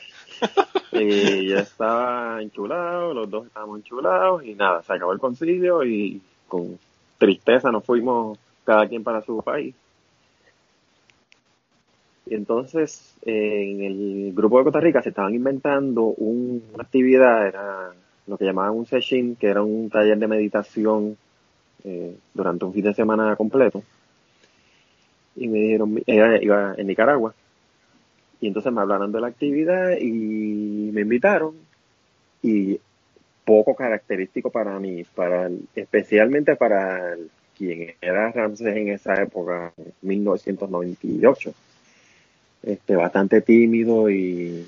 Y 0.93 1.49
ya 1.49 1.61
estaba 1.61 2.41
enchulado, 2.43 3.15
los 3.15 3.31
dos 3.31 3.47
estábamos 3.47 3.79
enchulados 3.79 4.45
y 4.45 4.55
nada, 4.55 4.83
se 4.83 4.93
acabó 4.93 5.13
el 5.13 5.19
concilio 5.19 5.85
y 5.85 6.21
con 6.49 6.79
tristeza 7.19 7.71
nos 7.71 7.85
fuimos 7.85 8.39
cada 8.65 8.87
quien 8.89 9.03
para 9.03 9.23
su 9.23 9.43
país. 9.43 9.75
Y 12.27 12.35
entonces 12.35 13.15
eh, 13.27 13.71
en 13.71 13.83
el 13.83 14.33
grupo 14.35 14.59
de 14.59 14.65
Costa 14.65 14.81
Rica 14.81 15.03
se 15.03 15.11
estaban 15.11 15.35
inventando 15.35 16.05
un- 16.05 16.63
una 16.73 16.83
actividad, 16.83 17.47
era 17.47 17.93
lo 18.27 18.39
que 18.39 18.45
llamaban 18.47 18.75
un 18.75 18.87
session, 18.87 19.37
que 19.37 19.49
era 19.49 19.63
un 19.63 19.91
taller 19.91 20.17
de 20.19 20.27
meditación 20.29 21.17
eh, 21.85 22.17
durante 22.33 22.65
un 22.65 22.73
fin 22.73 22.85
de 22.85 22.95
semana 22.95 23.37
completo. 23.37 23.83
Y 25.37 25.49
me 25.49 25.59
dijeron, 25.59 26.03
era, 26.07 26.43
iba 26.43 26.75
en 26.77 26.87
Nicaragua. 26.87 27.35
Y 28.41 28.49
entonces 28.49 28.73
me 28.73 28.81
hablaron 28.81 29.13
de 29.13 29.21
la 29.21 29.29
actividad 29.29 29.97
y 29.99 30.91
me 30.93 31.03
invitaron. 31.03 31.55
Y 32.43 32.79
poco 33.45 33.75
característico 33.75 34.51
para 34.51 34.79
mí, 34.79 35.05
para 35.15 35.51
especialmente 35.75 36.57
para 36.57 37.17
quien 37.57 37.95
era 38.01 38.33
Ramsés 38.33 38.77
en 38.77 38.89
esa 38.89 39.23
época, 39.23 39.73
1998. 40.03 41.55
Este, 42.63 42.97
bastante 42.97 43.43
tímido 43.43 44.09
y, 44.09 44.67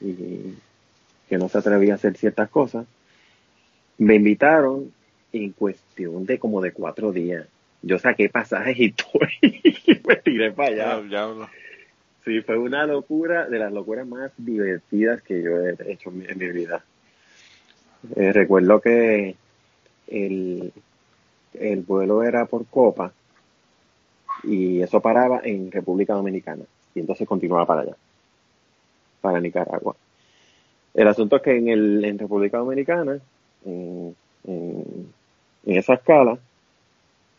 y 0.00 0.54
que 1.28 1.38
no 1.38 1.48
se 1.48 1.58
atrevía 1.58 1.94
a 1.94 1.96
hacer 1.96 2.16
ciertas 2.16 2.48
cosas. 2.48 2.86
Me 3.98 4.16
invitaron 4.16 4.92
en 5.32 5.52
cuestión 5.52 6.24
de 6.26 6.38
como 6.38 6.60
de 6.60 6.72
cuatro 6.72 7.12
días. 7.12 7.46
Yo 7.82 7.98
saqué 7.98 8.28
pasajes 8.28 8.78
y 8.78 8.92
todo 8.92 9.20
me 10.08 10.16
tiré 10.16 10.52
para 10.52 10.68
allá. 10.70 11.08
Ya. 11.08 11.28
Sí, 12.24 12.40
fue 12.42 12.58
una 12.58 12.86
locura, 12.86 13.46
de 13.46 13.58
las 13.58 13.72
locuras 13.72 14.06
más 14.06 14.32
divertidas 14.36 15.22
que 15.22 15.42
yo 15.42 15.60
he 15.60 15.76
hecho 15.92 16.10
en 16.10 16.18
mi, 16.18 16.24
en 16.26 16.38
mi 16.38 16.48
vida. 16.48 16.84
Eh, 18.16 18.32
recuerdo 18.32 18.80
que 18.80 19.36
el, 20.08 20.72
el 21.54 21.80
vuelo 21.82 22.22
era 22.22 22.46
por 22.46 22.66
Copa 22.66 23.12
y 24.44 24.80
eso 24.82 25.00
paraba 25.00 25.40
en 25.42 25.70
República 25.70 26.14
Dominicana 26.14 26.64
y 26.94 27.00
entonces 27.00 27.26
continuaba 27.26 27.66
para 27.66 27.80
allá, 27.82 27.96
para 29.20 29.40
Nicaragua. 29.40 29.96
El 30.94 31.08
asunto 31.08 31.36
es 31.36 31.42
que 31.42 31.56
en, 31.56 31.68
el, 31.68 32.04
en 32.04 32.18
República 32.18 32.58
Dominicana, 32.58 33.18
en, 33.64 34.14
en, 34.44 35.12
en 35.66 35.76
esa 35.76 35.94
escala, 35.94 36.38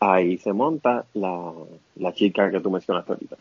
ahí 0.00 0.38
se 0.38 0.52
monta 0.52 1.04
la, 1.14 1.52
la 1.96 2.12
chica 2.14 2.50
que 2.50 2.60
tú 2.60 2.70
mencionaste 2.70 3.12
ahorita. 3.12 3.36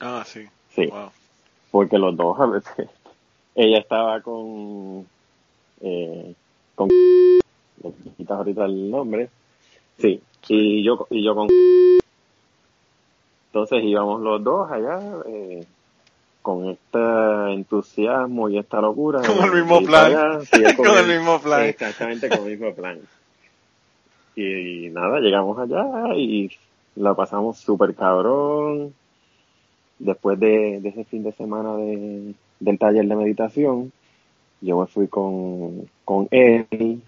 Ah, 0.00 0.24
sí. 0.26 0.46
Sí. 0.74 0.86
Wow. 0.86 1.10
porque 1.70 1.98
los 1.98 2.16
dos 2.16 2.38
a 2.40 2.46
veces 2.46 2.88
ella 3.54 3.78
estaba 3.78 4.20
con 4.22 5.06
eh, 5.82 6.34
con 6.74 6.88
quitas 8.16 8.38
ahorita 8.38 8.64
el 8.66 8.90
nombre 8.90 9.28
sí 9.98 10.20
y 10.48 10.82
yo 10.84 11.06
y 11.10 11.24
yo 11.24 11.34
con 11.34 11.48
entonces 13.52 13.82
íbamos 13.84 14.20
los 14.22 14.42
dos 14.44 14.70
allá 14.70 15.00
eh, 15.26 15.64
con 16.42 16.70
este 16.70 17.52
entusiasmo 17.52 18.48
y 18.48 18.58
esta 18.58 18.80
locura 18.80 19.20
Como 19.26 19.44
el 19.44 19.52
mismo 19.52 19.82
plan. 19.82 20.06
allá, 20.06 20.40
sí, 20.42 20.62
Con 20.76 20.86
el 20.98 21.06
mismo 21.18 21.40
plan. 21.40 21.64
exactamente 21.64 22.28
con 22.28 22.44
el 22.46 22.50
mismo 22.58 22.74
plan 22.74 23.00
y, 24.40 24.90
nada 24.90 25.20
llegamos 25.20 25.58
allá 25.58 26.14
y 26.16 26.50
la 26.96 27.14
pasamos 27.14 27.58
súper 27.58 27.94
cabrón 27.94 28.94
después 29.98 30.38
de, 30.40 30.80
de 30.80 30.88
ese 30.88 31.04
fin 31.04 31.22
de 31.22 31.32
semana 31.32 31.76
de, 31.76 32.34
del 32.58 32.78
taller 32.78 33.06
de 33.06 33.16
meditación, 33.16 33.92
yo 34.60 34.80
me 34.80 34.86
fui 34.86 35.08
con, 35.08 35.88
con 36.04 36.28
él 36.30 37.02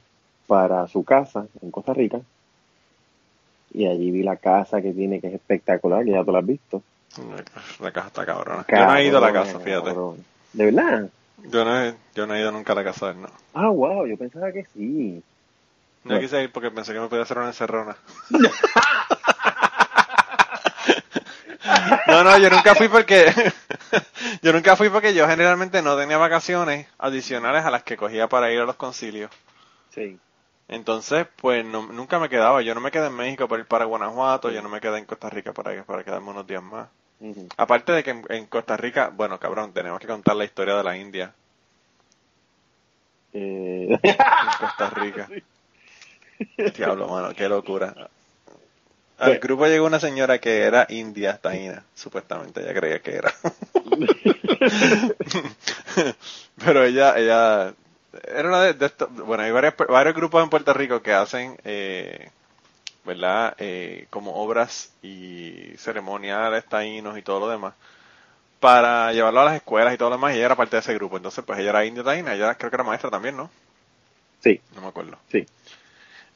para 0.46 0.86
su 0.88 1.04
casa 1.04 1.46
en 1.62 1.70
Costa 1.70 1.94
Rica 1.94 2.20
y 3.74 3.86
allí 3.86 4.10
vi 4.10 4.22
la 4.22 4.36
casa 4.36 4.82
que 4.82 4.92
tiene 4.92 5.20
que 5.20 5.28
es 5.28 5.34
espectacular, 5.34 6.04
que 6.04 6.10
ya 6.10 6.24
tú 6.24 6.32
la 6.32 6.40
has 6.40 6.46
visto. 6.46 6.82
La, 7.18 7.86
la 7.86 7.92
casa 7.92 8.06
está 8.08 8.26
cabrona. 8.26 8.66
yo 8.68 8.86
no 8.86 8.96
he 8.96 9.06
ido 9.06 9.18
a 9.18 9.20
la 9.20 9.32
casa, 9.32 9.58
fíjate. 9.58 9.94
¿De 10.52 10.64
verdad? 10.66 11.08
Yo 11.50 11.64
no, 11.64 11.82
he, 11.82 11.94
yo 12.14 12.26
no 12.26 12.34
he 12.34 12.40
ido 12.40 12.52
nunca 12.52 12.72
a 12.72 12.76
la 12.76 12.84
casa 12.84 13.06
de 13.06 13.12
él, 13.12 13.22
no. 13.22 13.28
Ah, 13.54 13.68
wow, 13.68 14.06
yo 14.06 14.16
pensaba 14.16 14.52
que 14.52 14.64
sí. 14.66 15.22
No 16.04 16.10
Bueno. 16.10 16.20
quise 16.20 16.42
ir 16.42 16.50
porque 16.52 16.70
pensé 16.70 16.92
que 16.92 17.00
me 17.00 17.08
podía 17.08 17.22
hacer 17.22 17.38
una 17.38 17.48
encerrona. 17.48 17.96
No, 22.08 22.24
no, 22.24 22.36
yo 22.38 22.50
nunca 22.50 22.74
fui 22.74 22.88
porque 22.88 23.32
yo 24.42 24.52
nunca 24.52 24.76
fui 24.76 24.88
porque 24.90 25.14
yo 25.14 25.26
generalmente 25.28 25.80
no 25.82 25.96
tenía 25.96 26.16
vacaciones 26.18 26.86
adicionales 26.98 27.64
a 27.64 27.70
las 27.70 27.82
que 27.84 27.96
cogía 27.96 28.28
para 28.28 28.52
ir 28.52 28.60
a 28.60 28.64
los 28.64 28.76
concilios. 28.76 29.30
Sí. 29.94 30.18
Entonces, 30.68 31.26
pues 31.36 31.64
no- 31.64 31.86
nunca 31.86 32.18
me 32.18 32.28
quedaba. 32.28 32.62
Yo 32.62 32.74
no 32.74 32.80
me 32.80 32.90
quedé 32.90 33.06
en 33.06 33.14
México 33.16 33.46
para 33.48 33.60
ir 33.62 33.66
para 33.68 33.84
Guanajuato, 33.84 34.50
yo 34.50 34.62
no 34.62 34.68
me 34.68 34.80
quedé 34.80 34.98
en 34.98 35.04
Costa 35.04 35.30
Rica 35.30 35.52
para, 35.52 35.82
para 35.84 36.02
quedarme 36.04 36.30
unos 36.30 36.46
días 36.46 36.62
más. 36.62 36.88
Aparte 37.56 37.92
de 37.92 38.02
que 38.02 38.10
en, 38.10 38.24
en 38.28 38.46
Costa 38.46 38.76
Rica, 38.76 39.10
bueno, 39.14 39.38
cabrón, 39.38 39.72
tenemos 39.72 40.00
que 40.00 40.08
contar 40.08 40.34
la 40.34 40.44
historia 40.44 40.74
de 40.74 40.82
la 40.84 40.96
India 40.96 41.32
Eh, 43.32 43.86
en 44.02 44.18
Costa 44.58 44.90
Rica. 44.90 45.28
Diablo, 46.76 47.08
mano, 47.08 47.34
qué 47.34 47.48
locura. 47.48 47.94
Al 49.18 49.30
Pues- 49.32 49.40
grupo 49.40 49.66
llegó 49.66 49.86
una 49.86 50.00
señora 50.00 50.38
que 50.40 50.62
era 50.62 50.86
india, 50.90 51.38
taína, 51.38 51.84
supuestamente, 51.94 52.60
ella 52.62 52.74
creía 52.74 53.00
que 53.00 53.14
era. 53.16 53.32
Pero 56.64 56.84
ella, 56.84 57.18
ella, 57.18 57.74
era 58.28 58.48
una 58.48 58.62
de, 58.62 58.74
de 58.74 58.86
estos, 58.86 59.10
bueno, 59.14 59.42
hay 59.42 59.50
varios, 59.50 59.74
varios 59.88 60.14
grupos 60.14 60.42
en 60.42 60.50
Puerto 60.50 60.72
Rico 60.74 61.02
que 61.02 61.12
hacen, 61.12 61.56
eh, 61.64 62.30
¿verdad? 63.04 63.54
Eh, 63.58 64.06
como 64.10 64.34
obras 64.36 64.92
y 65.02 65.72
ceremoniales 65.78 66.64
taínos 66.66 67.16
y 67.18 67.22
todo 67.22 67.40
lo 67.40 67.48
demás. 67.48 67.74
para 68.60 69.12
llevarlo 69.12 69.40
a 69.40 69.44
las 69.46 69.56
escuelas 69.56 69.94
y 69.94 69.98
todo 69.98 70.10
lo 70.10 70.16
demás, 70.16 70.34
y 70.34 70.36
ella 70.38 70.46
era 70.46 70.56
parte 70.56 70.76
de 70.76 70.80
ese 70.80 70.94
grupo. 70.94 71.16
Entonces, 71.16 71.44
pues 71.44 71.58
ella 71.58 71.70
era 71.70 71.84
india 71.84 72.04
taína, 72.04 72.34
ella 72.34 72.54
creo 72.56 72.70
que 72.70 72.76
era 72.76 72.84
maestra 72.84 73.10
también, 73.10 73.36
¿no? 73.36 73.50
Sí, 74.42 74.60
No 74.74 74.80
me 74.82 74.88
acuerdo. 74.88 75.16
sí. 75.30 75.46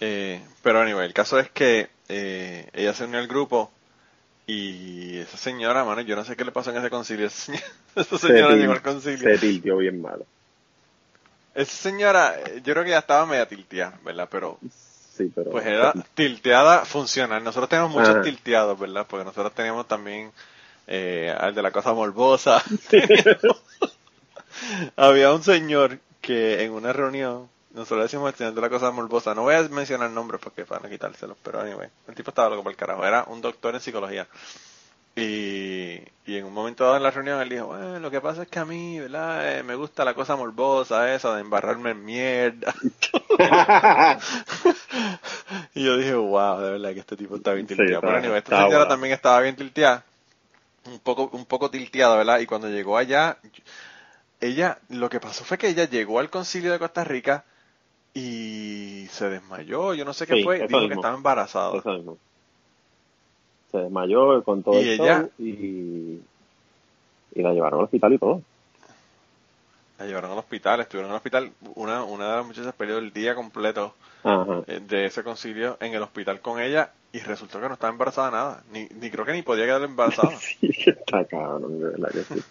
Eh, 0.01 0.43
pero 0.63 0.81
anyway, 0.81 1.07
el 1.07 1.15
caso 1.15 1.39
es 1.39 1.51
que 1.51 1.89
eh, 2.09 2.69
ella 2.73 2.93
se 2.95 3.05
unió 3.05 3.19
al 3.19 3.27
grupo 3.27 3.71
y 4.47 5.19
esa 5.19 5.37
señora, 5.37 5.85
mano, 5.85 6.03
yo 6.03 6.15
no 6.17 6.25
sé 6.25 6.37
qué 6.37 6.45
le 6.45 6.53
pasó 6.53 6.71
en 6.71 6.77
ese 6.77 6.91
concilio. 6.91 7.27
Esa 7.27 7.39
señora, 7.47 7.63
esa 7.97 8.19
señora 8.19 8.51
se, 8.53 8.57
llegó 8.59 8.73
al 8.73 8.83
concilio. 8.83 9.19
se 9.19 9.39
tiltió 9.39 9.77
bien 9.79 10.03
malo. 10.03 10.27
Esa 11.55 11.73
señora, 11.73 12.39
eh, 12.39 12.61
yo 12.63 12.75
creo 12.75 12.85
que 12.85 12.91
ya 12.91 12.99
estaba 12.99 13.25
media 13.25 13.49
tilteada, 13.49 13.99
¿verdad? 14.05 14.29
Pero 14.31 14.59
Sí, 15.17 15.33
pero... 15.35 15.51
pues 15.51 15.65
era 15.65 15.95
tilteada 16.15 16.85
funcional. 16.85 17.43
Nosotros 17.43 17.71
tenemos 17.71 17.91
muchos 17.91 18.11
Ajá. 18.11 18.23
tilteados, 18.23 18.79
¿verdad? 18.79 19.07
Porque 19.09 19.25
nosotros 19.25 19.55
teníamos 19.55 19.89
también 19.89 20.31
eh, 20.87 21.35
al 21.39 21.55
de 21.55 21.63
la 21.63 21.71
cosa 21.71 21.95
morbosa. 21.95 22.63
Había 24.97 25.33
un 25.33 25.43
señor 25.43 25.99
que 26.21 26.65
en 26.65 26.73
una 26.73 26.93
reunión, 26.93 27.49
nosotros 27.77 28.05
decimos 28.05 28.33
el 28.33 28.39
señor 28.39 28.55
de 28.55 28.61
la 28.63 28.71
cosa 28.71 28.91
morbosa, 28.91 29.35
no 29.35 29.43
voy 29.43 29.55
a 29.55 29.63
mencionar 29.69 30.11
nombres 30.11 30.41
porque 30.43 30.65
para 30.65 30.81
no 30.81 30.89
quitárselos, 30.89 31.37
pero 31.43 31.61
anyway, 31.61 31.89
el 32.09 32.15
tipo 32.15 32.31
estaba 32.31 32.49
loco 32.49 32.63
por 32.63 32.73
el 32.73 32.77
carajo, 32.77 33.05
era 33.05 33.25
un 33.25 33.43
doctor 33.43 33.75
en 33.75 33.83
psicología. 33.83 34.27
Y, 35.15 36.01
y 36.27 36.37
en 36.37 36.45
un 36.45 36.55
momento 36.55 36.85
dado 36.85 36.97
en 36.97 37.03
la 37.03 37.11
reunión 37.11 37.41
él 37.41 37.51
dijo, 37.51 37.67
bueno, 37.67 37.99
lo 38.01 38.11
que 38.11 38.23
pasa 38.23 38.43
es 38.43 38.49
que 38.49 38.59
a 38.59 38.65
mí, 38.65 38.99
¿verdad? 38.99 39.59
Eh, 39.59 39.63
me 39.63 39.75
gusta 39.75 40.07
la 40.07 40.15
cosa 40.15 40.37
morbosa 40.37 41.15
esa 41.15 41.35
de 41.35 41.43
embarrarme 41.43 41.91
en 41.91 42.03
mierda. 42.03 42.75
y 45.75 45.85
yo 45.85 45.99
dije, 45.99 46.15
wow, 46.15 46.61
de 46.61 46.71
verdad 46.73 46.95
que 46.95 47.01
este 47.01 47.17
tipo 47.17 47.37
está 47.37 47.53
bien 47.53 47.67
tilteado. 47.67 48.01
Pero 48.01 48.17
anyway, 48.17 48.39
esta 48.39 48.65
señora 48.65 48.89
también 48.89 49.13
estaba 49.13 49.41
bien 49.41 49.57
tilteada. 49.57 50.03
Un 50.87 50.99
poco, 51.01 51.29
un 51.33 51.45
poco 51.45 51.71
tilteada, 51.71 52.17
¿verdad? 52.17 52.39
Y 52.41 52.47
cuando 52.47 52.69
llegó 52.69 52.97
allá, 52.97 53.39
ella, 54.41 54.79
lo 54.89 55.11
que 55.11 55.21
pasó 55.21 55.45
fue 55.45 55.59
que 55.59 55.69
ella 55.69 55.85
llegó 55.85 56.21
al 56.21 56.31
concilio 56.31 56.73
de 56.73 56.79
Costa 56.79 57.05
Rica 57.05 57.45
y 58.19 59.07
se 59.09 59.29
desmayó, 59.29 59.93
yo 59.95 60.05
no 60.07 60.13
sé 60.15 60.27
qué 60.27 60.37
Sí, 60.37 60.43
fue, 60.43 60.67
dijo 60.67 60.89
que 60.89 60.95
estaba 60.95 61.15
embarazada. 61.15 61.77
Eso 61.79 61.93
mismo. 61.93 62.17
Se 63.71 63.79
desmayó 63.79 64.43
con 64.43 64.63
todo 64.63 64.81
Y 64.81 64.89
el 64.89 65.01
ella- 65.01 65.29
y, 65.39 66.21
y 67.35 67.43
la 67.43 67.53
llevaron 67.53 67.81
al 67.81 67.85
hospital 67.85 68.13
y 68.15 68.19
todo. 68.19 68.41
La 69.99 70.07
llevaron 70.07 70.31
al 70.33 70.39
hospital, 70.39 70.81
estuvieron 70.81 71.11
en 71.11 71.15
el 71.15 71.17
hospital, 71.17 71.51
una, 71.75 72.05
una 72.05 72.31
de 72.31 72.37
las 72.37 72.47
muchachas 72.47 72.75
perdió 72.75 72.99
el 72.99 73.13
día 73.13 73.35
completo 73.35 73.95
Ajá. 74.25 74.63
eh, 74.67 74.81
de 74.81 75.07
ese 75.07 75.23
concilio 75.23 75.77
en 75.81 75.95
el 75.95 76.03
hospital 76.03 76.41
con 76.41 76.61
ella 76.61 76.91
y 77.13 77.19
resultó 77.21 77.61
que 77.61 77.69
no 77.69 77.75
estaba 77.75 77.93
embarazada 77.93 78.31
nada, 78.31 78.63
ni, 78.73 78.87
ni 79.01 79.11
creo 79.11 79.25
que 79.27 79.33
ni 79.33 79.43
podía 79.43 79.65
quedar 79.67 79.83
embarazada. 79.83 80.33
Sí, 80.41 80.73
está 80.87 81.25
cabrón, 81.25 81.79
de 81.81 81.85
verdad 81.91 82.09
que 82.13 82.23
sí. 82.35 82.43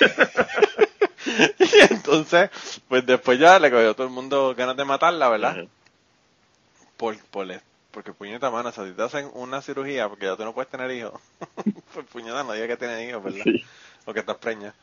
y 1.58 1.92
entonces, 1.92 2.50
pues 2.88 3.04
después 3.06 3.38
ya 3.38 3.58
le 3.58 3.70
cogió 3.70 3.90
a 3.90 3.94
todo 3.94 4.06
el 4.06 4.12
mundo 4.12 4.54
ganas 4.56 4.76
de 4.76 4.84
matarla, 4.84 5.28
¿verdad? 5.28 5.50
Ajá. 5.50 5.62
Por, 6.96 7.16
por, 7.26 7.46
porque 7.90 8.12
puñeta 8.12 8.50
mano, 8.50 8.68
o 8.68 8.72
sea, 8.72 8.84
si 8.84 8.92
te 8.92 9.02
hacen 9.02 9.30
una 9.34 9.62
cirugía 9.62 10.08
porque 10.08 10.26
ya 10.26 10.36
tú 10.36 10.44
no 10.44 10.52
puedes 10.52 10.70
tener 10.70 10.90
hijos, 10.90 11.20
pues 11.94 12.06
puñeta 12.06 12.42
no 12.44 12.52
diga 12.52 12.66
que 12.66 12.76
tienes 12.76 13.08
hijos, 13.08 13.22
¿verdad? 13.22 13.44
Sí. 13.44 13.64
O 14.04 14.12
que 14.12 14.20
estás 14.20 14.36
preña. 14.36 14.74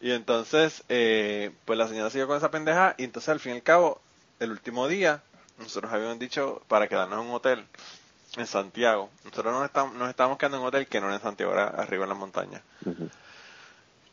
Y 0.00 0.12
entonces, 0.12 0.84
eh, 0.88 1.50
pues 1.64 1.78
la 1.78 1.88
señora 1.88 2.10
siguió 2.10 2.26
con 2.26 2.36
esa 2.36 2.50
pendeja 2.50 2.94
y 2.98 3.04
entonces 3.04 3.28
al 3.30 3.40
fin 3.40 3.52
y 3.52 3.56
al 3.56 3.62
cabo, 3.62 4.00
el 4.38 4.50
último 4.50 4.86
día, 4.86 5.22
nosotros 5.58 5.92
habíamos 5.92 6.18
dicho 6.18 6.62
para 6.68 6.86
quedarnos 6.86 7.20
en 7.20 7.28
un 7.28 7.34
hotel 7.34 7.64
en 8.36 8.46
Santiago. 8.46 9.10
Nosotros 9.24 9.52
nos 9.52 9.64
estábamos, 9.64 9.96
nos 9.96 10.08
estábamos 10.08 10.38
quedando 10.38 10.58
en 10.58 10.62
un 10.62 10.68
hotel 10.68 10.86
que 10.86 11.00
no 11.00 11.06
era 11.06 11.16
en 11.16 11.22
Santiago, 11.22 11.52
era 11.52 11.66
arriba 11.68 12.04
en 12.04 12.08
las 12.10 12.18
montañas. 12.18 12.62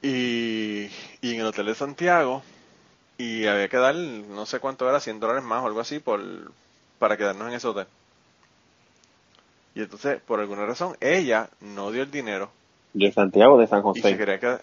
Y, 0.07 0.85
y 1.21 1.33
en 1.33 1.39
el 1.39 1.47
hotel 1.47 1.65
de 1.65 1.75
Santiago, 1.75 2.43
y 3.17 3.47
había 3.47 3.69
que 3.69 3.77
dar, 3.77 3.95
no 3.95 4.45
sé 4.45 4.59
cuánto 4.59 4.87
era, 4.87 4.99
100 4.99 5.19
dólares 5.19 5.43
más 5.43 5.63
o 5.63 5.67
algo 5.67 5.79
así 5.79 5.99
por, 5.99 6.21
para 6.99 7.17
quedarnos 7.17 7.47
en 7.47 7.55
ese 7.55 7.67
hotel. 7.67 7.87
Y 9.73 9.81
entonces, 9.81 10.21
por 10.21 10.39
alguna 10.39 10.65
razón, 10.65 10.95
ella 11.01 11.49
no 11.59 11.91
dio 11.91 12.03
el 12.03 12.11
dinero 12.11 12.49
De 12.93 13.11
Santiago 13.11 13.57
de 13.59 13.67
San 13.67 13.81
y 13.93 14.01
se 14.01 14.01
José. 14.01 14.17
quería 14.17 14.39
quedar... 14.39 14.61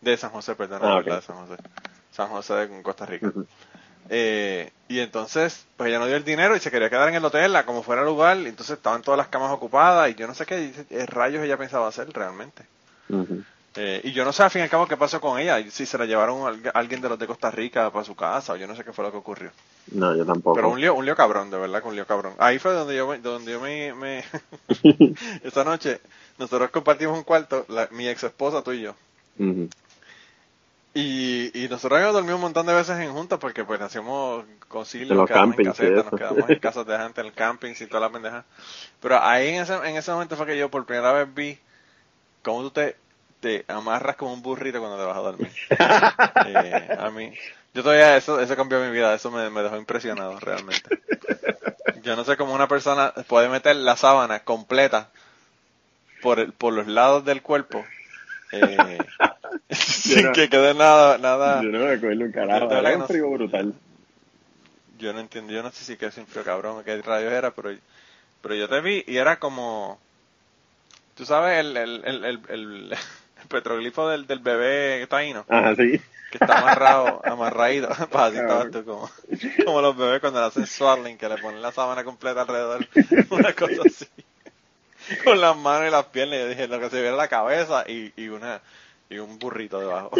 De 0.00 0.16
San 0.16 0.30
José, 0.30 0.54
perdón, 0.54 0.80
Ah, 0.82 0.86
la 0.86 0.94
ok. 0.96 1.04
verdad, 1.04 1.16
de 1.20 1.26
San 1.26 1.36
José. 1.46 1.62
San 2.12 2.28
José 2.28 2.54
de 2.54 2.82
Costa 2.82 3.06
Rica. 3.06 3.32
Eh, 4.10 4.70
y 4.88 5.00
entonces, 5.00 5.66
pues 5.76 5.88
ella 5.88 5.98
no 5.98 6.06
dio 6.06 6.16
el 6.16 6.24
dinero 6.24 6.56
y 6.56 6.60
se 6.60 6.70
quería 6.70 6.88
quedar 6.88 7.08
en 7.10 7.16
el 7.16 7.24
hotel, 7.24 7.54
a 7.56 7.66
como 7.66 7.82
fuera 7.82 8.02
el 8.02 8.08
lugar, 8.08 8.38
y 8.38 8.46
entonces 8.46 8.76
estaban 8.78 9.02
todas 9.02 9.18
las 9.18 9.28
camas 9.28 9.52
ocupadas 9.52 10.10
y 10.10 10.14
yo 10.14 10.26
no 10.26 10.34
sé 10.34 10.46
qué 10.46 10.72
rayos 11.06 11.44
ella 11.44 11.56
pensaba 11.58 11.88
hacer 11.88 12.08
realmente. 12.12 12.64
Eh, 13.76 14.00
y 14.04 14.12
yo 14.12 14.24
no 14.24 14.32
sé 14.32 14.42
al 14.42 14.50
fin 14.50 14.60
y 14.60 14.64
al 14.64 14.70
cabo 14.70 14.86
qué 14.88 14.96
pasó 14.96 15.20
con 15.20 15.38
ella, 15.38 15.62
si 15.70 15.86
se 15.86 15.98
la 15.98 16.04
llevaron 16.06 16.42
a 16.42 16.48
al- 16.48 16.70
alguien 16.74 17.00
de 17.00 17.08
los 17.08 17.18
de 17.18 17.26
Costa 17.26 17.50
Rica 17.50 17.90
para 17.90 18.04
su 18.04 18.16
casa, 18.16 18.54
o 18.54 18.56
yo 18.56 18.66
no 18.66 18.74
sé 18.74 18.82
qué 18.82 18.92
fue 18.92 19.04
lo 19.04 19.12
que 19.12 19.18
ocurrió. 19.18 19.50
No, 19.92 20.16
yo 20.16 20.24
tampoco. 20.26 20.56
Pero 20.56 20.70
un 20.70 20.80
lío, 20.80 20.94
un 20.94 21.04
lío 21.04 21.14
cabrón, 21.14 21.50
de 21.50 21.58
verdad 21.58 21.82
que 21.82 21.88
un 21.88 21.94
lío 21.94 22.06
cabrón. 22.06 22.34
Ahí 22.38 22.58
fue 22.58 22.72
donde 22.72 22.96
yo 22.96 23.06
me, 23.06 23.18
donde 23.18 23.52
yo 23.52 23.60
me, 23.60 23.94
me- 23.94 24.24
esa 25.44 25.64
noche, 25.64 26.00
nosotros 26.38 26.70
compartimos 26.70 27.16
un 27.16 27.24
cuarto, 27.24 27.64
la- 27.68 27.88
mi 27.92 28.08
ex 28.08 28.24
esposa, 28.24 28.62
tú 28.62 28.72
y 28.72 28.80
yo. 28.82 28.94
Y, 30.94 31.50
y 31.64 31.68
nosotros 31.68 31.92
habíamos 31.98 32.14
dormido 32.14 32.36
un 32.36 32.42
montón 32.42 32.66
de 32.66 32.74
veces 32.74 32.98
en 32.98 33.12
juntas 33.12 33.38
porque 33.38 33.64
pues 33.64 33.80
hacíamos 33.80 34.44
concilios, 34.68 35.10
En 35.10 35.16
los 35.18 35.26
quedamos 35.28 35.54
en 35.58 35.66
eso. 35.68 36.04
nos 36.04 36.14
quedamos 36.14 36.50
en 36.50 36.58
casas 36.58 36.86
de 36.86 36.98
gente, 36.98 37.20
en 37.20 37.26
el 37.28 37.32
camping 37.34 37.74
y 37.78 37.86
toda 37.86 38.00
la 38.00 38.10
pendeja. 38.10 38.44
Pero 39.00 39.22
ahí 39.22 39.48
en 39.50 39.62
ese, 39.62 39.74
en 39.74 39.96
ese 39.96 40.10
momento 40.10 40.34
fue 40.36 40.46
que 40.46 40.58
yo 40.58 40.70
por 40.70 40.84
primera 40.86 41.12
vez 41.12 41.32
vi 41.32 41.58
cómo 42.42 42.62
tú 42.62 42.70
te, 42.72 42.96
te 43.40 43.64
amarras 43.68 44.16
como 44.16 44.32
un 44.32 44.42
burrito 44.42 44.80
cuando 44.80 44.98
te 44.98 45.04
vas 45.04 45.16
a 45.16 45.20
dormir. 45.20 45.52
Eh, 46.40 46.92
a 46.96 47.10
mí, 47.10 47.32
yo 47.74 47.82
todavía, 47.82 48.16
eso, 48.16 48.38
eso 48.40 48.54
cambió 48.56 48.78
mi 48.80 48.90
vida, 48.92 49.12
eso 49.12 49.28
me, 49.30 49.50
me 49.50 49.60
dejó 49.62 49.76
impresionado 49.76 50.38
realmente. 50.38 50.88
Yo 52.02 52.14
no 52.16 52.24
sé 52.24 52.36
cómo 52.36 52.54
una 52.54 52.68
persona 52.68 53.12
puede 53.26 53.48
meter 53.48 53.74
la 53.76 53.96
sábana 53.96 54.44
completa 54.44 55.10
por, 56.22 56.38
el, 56.40 56.52
por 56.52 56.72
los 56.72 56.86
lados 56.86 57.24
del 57.24 57.42
cuerpo 57.42 57.84
eh, 58.52 59.08
sin 59.70 60.22
no- 60.24 60.32
que 60.32 60.48
quede 60.48 60.74
nada, 60.74 61.18
nada. 61.18 61.62
Yo 61.62 61.70
no 61.72 61.78
me 61.86 61.92
acuerdo 61.92 62.24
un 62.24 62.32
carajo. 62.32 62.72
Era 62.72 62.94
un 62.94 62.98
no 63.00 63.06
frío 63.06 63.30
brutal. 63.30 63.74
Yo 64.98 65.12
no 65.12 65.20
entiendo, 65.20 65.52
yo 65.52 65.62
no 65.62 65.70
sé 65.70 65.84
si 65.84 65.96
que 65.96 66.10
sin 66.10 66.26
frío 66.26 66.44
cabrón, 66.44 66.82
qué 66.84 67.00
rayos 67.02 67.32
era, 67.32 67.52
pero, 67.52 67.70
pero 68.42 68.54
yo 68.54 68.68
te 68.68 68.80
vi 68.80 69.04
y 69.06 69.16
era 69.18 69.38
como, 69.38 69.98
tú 71.14 71.24
sabes, 71.26 71.58
el- 71.58 71.76
el 71.76 72.96
petroglifo 73.50 74.08
del, 74.08 74.26
del 74.26 74.38
bebé 74.40 75.06
taíno, 75.08 75.44
Ajá, 75.48 75.74
sí. 75.76 76.00
que 76.30 76.38
está 76.40 76.58
amarrado, 76.58 77.20
amarradito, 77.24 77.88
pues 78.10 78.14
así 78.24 78.36
estabas 78.38 78.70
tú 78.70 78.84
como, 78.84 79.10
como 79.64 79.80
los 79.82 79.96
bebés 79.96 80.20
cuando 80.20 80.40
le 80.40 80.46
hacen 80.46 80.66
swaddling, 80.66 81.16
que 81.18 81.28
le 81.28 81.38
ponen 81.38 81.62
la 81.62 81.72
sábana 81.72 82.04
completa 82.04 82.42
alrededor, 82.42 82.86
una 83.30 83.52
cosa 83.54 83.82
así, 83.86 84.06
con 85.24 85.40
las 85.40 85.56
manos 85.56 85.88
y 85.88 85.90
las 85.90 86.04
piernas, 86.06 86.38
yo 86.40 86.48
dije, 86.48 86.68
lo 86.68 86.78
que 86.80 86.90
se 86.90 87.00
viera 87.00 87.16
la 87.16 87.28
cabeza 87.28 87.84
y, 87.88 88.12
y 88.16 88.28
una, 88.28 88.60
y 89.08 89.18
un 89.18 89.38
burrito 89.38 89.80
debajo. 89.80 90.10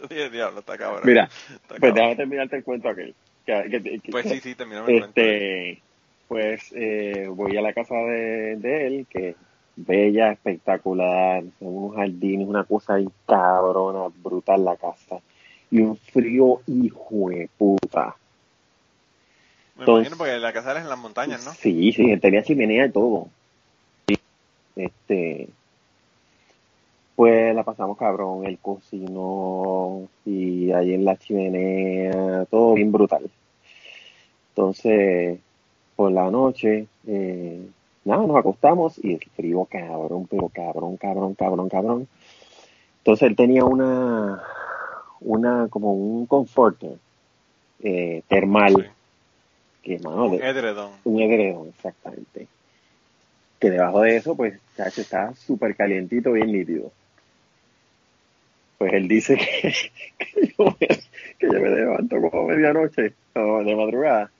Yo 0.00 0.06
dije, 0.08 0.30
diablo, 0.30 0.60
está 0.60 0.78
cabrón. 0.78 1.02
Mira, 1.04 1.24
Está 1.24 1.58
pues 1.68 1.80
cabrón. 1.80 1.94
déjame 1.96 2.16
terminarte 2.16 2.56
el 2.56 2.64
cuento 2.64 2.88
aquel. 2.88 3.14
Que, 3.44 3.64
que- 3.70 3.82
que- 4.00 4.12
Pues 4.12 4.28
sí, 4.28 4.38
sí, 4.40 4.54
terminamos 4.54 4.88
el 4.90 4.98
cuento. 5.00 5.20
Este, 5.20 5.82
pues 6.28 6.72
eh, 6.76 7.26
voy 7.30 7.56
a 7.56 7.62
la 7.62 7.72
casa 7.72 7.94
de, 7.96 8.56
de 8.56 8.86
él, 8.86 9.06
que 9.10 9.34
bella, 9.86 10.32
espectacular, 10.32 11.44
unos 11.60 11.96
jardines, 11.96 12.48
una 12.48 12.64
cosa 12.64 12.94
ahí 12.94 13.08
cabrona, 13.26 14.12
brutal 14.22 14.64
la 14.64 14.76
casa. 14.76 15.20
Y 15.70 15.80
un 15.80 15.96
frío 15.96 16.60
hijo 16.66 17.28
de 17.30 17.48
puta. 17.56 18.16
Me 19.76 19.82
entonces- 19.82 20.08
imagino 20.08 20.16
porque 20.16 20.38
la 20.38 20.52
casa 20.52 20.72
era 20.72 20.80
en 20.80 20.88
las 20.88 20.98
montañas, 20.98 21.44
¿no? 21.44 21.52
Sí, 21.52 21.92
sí, 21.92 22.16
tenía 22.18 22.42
chimenea 22.42 22.86
y 22.86 22.90
todo. 22.90 23.28
Este, 24.76 25.48
pues 27.16 27.54
la 27.54 27.64
pasamos 27.64 27.98
cabrón, 27.98 28.46
él 28.46 28.58
cocinó 28.62 30.08
y 30.24 30.70
ahí 30.70 30.94
en 30.94 31.04
la 31.04 31.16
chimenea, 31.16 32.44
todo 32.46 32.74
bien 32.74 32.92
brutal. 32.92 33.28
Entonces, 34.50 35.38
por 35.96 36.12
la 36.12 36.30
noche, 36.30 36.86
eh, 37.06 37.68
nada, 38.08 38.26
nos 38.26 38.36
acostamos 38.36 38.98
y 39.02 39.14
el 39.14 39.20
frío 39.36 39.64
cabrón, 39.70 40.26
pero 40.28 40.48
cabrón, 40.48 40.96
cabrón, 40.96 41.34
cabrón, 41.34 41.68
cabrón. 41.68 42.08
Entonces 42.98 43.28
él 43.28 43.36
tenía 43.36 43.64
una, 43.64 44.42
una, 45.20 45.68
como 45.68 45.92
un 45.92 46.26
conforter 46.26 46.96
eh, 47.82 48.22
termal, 48.28 48.74
Sí. 48.74 49.96
que 49.96 49.98
mano, 50.00 50.26
Un 50.26 50.42
edredón. 50.42 50.90
un 51.04 51.20
edredón, 51.22 51.68
exactamente. 51.68 52.48
Que 53.60 53.70
debajo 53.70 54.00
de 54.02 54.16
eso, 54.16 54.34
pues, 54.36 54.58
chacho, 54.76 55.00
está 55.00 55.34
súper 55.34 55.74
calientito, 55.76 56.32
bien 56.32 56.52
nítido. 56.52 56.90
Pues 58.78 58.92
él 58.92 59.08
dice 59.08 59.36
que, 59.38 59.72
que, 60.18 60.54
yo, 60.58 60.64
me, 60.80 60.86
que 60.86 61.46
yo 61.46 61.52
me 61.60 61.68
levanto 61.70 62.20
como 62.20 62.42
a 62.50 62.54
medianoche, 62.54 63.14
o 63.34 63.64
de 63.64 63.74
madrugada. 63.76 64.30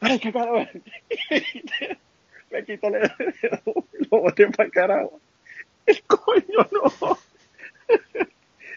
¡Ay, 0.00 0.18
qué 0.18 0.32
calor! 0.32 0.66
me 2.50 2.64
quito 2.64 2.88
el 2.88 3.10
lo 4.10 4.20
boté 4.20 4.46
para 4.48 4.64
el 4.64 4.72
carajo. 4.72 5.20
el 5.86 6.02
coño 6.04 6.68
no. 6.72 7.18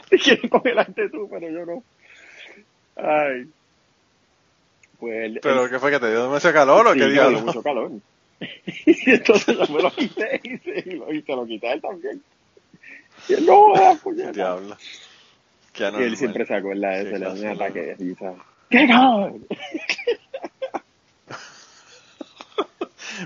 Te 0.09 0.17
quieren 0.23 0.49
congelarte 0.49 1.09
tú, 1.09 1.27
pero 1.29 1.49
yo 1.49 1.65
no. 1.65 1.83
Ay. 2.95 3.47
Pues 4.99 5.39
¿Pero 5.41 5.69
qué 5.69 5.79
fue 5.79 5.91
que 5.91 5.99
te 5.99 6.11
dio 6.11 6.23
demasiado 6.23 6.53
calor 6.53 6.87
o 6.87 6.93
qué 6.93 7.07
diablo? 7.07 7.41
mucho 7.41 7.63
calor. 7.63 7.91
y 8.85 9.11
entonces 9.11 9.57
yo 9.57 9.73
me 9.73 9.81
lo 9.81 9.91
quité 9.91 10.39
y 10.43 10.57
se, 10.57 10.89
y, 10.89 10.95
lo, 10.95 11.11
y 11.11 11.21
se 11.21 11.35
lo 11.35 11.45
quité 11.45 11.67
a 11.67 11.73
él 11.73 11.81
también. 11.81 12.21
Y 13.27 13.33
él 13.33 13.45
no, 13.45 13.73
ah, 13.75 13.97
puñeta. 14.01 14.31
Diablo. 14.31 14.77
Qué 15.73 15.83
Y 15.83 16.03
él 16.03 16.17
siempre 16.17 16.45
se 16.45 16.53
acuerda 16.53 16.89
de 16.89 17.01
eso, 17.01 17.17
le 17.17 17.25
da 17.25 17.33
un 17.33 17.45
ataque 17.47 17.81
de 17.81 17.95
risa. 17.95 18.33
¡Qué 18.69 18.87
cabrón! 18.87 19.45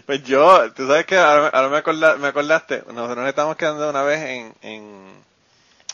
Pues 0.05 0.23
yo, 0.23 0.71
tú 0.73 0.87
sabes 0.87 1.05
que 1.05 1.17
ahora, 1.17 1.47
ahora 1.49 1.69
me, 1.69 1.77
acorda- 1.77 2.17
me 2.17 2.27
acordaste, 2.27 2.83
nosotros 2.87 3.17
nos 3.17 3.27
estábamos 3.29 3.57
quedando 3.57 3.89
una 3.89 4.03
vez 4.03 4.21
en, 4.21 4.53
en, 4.61 5.07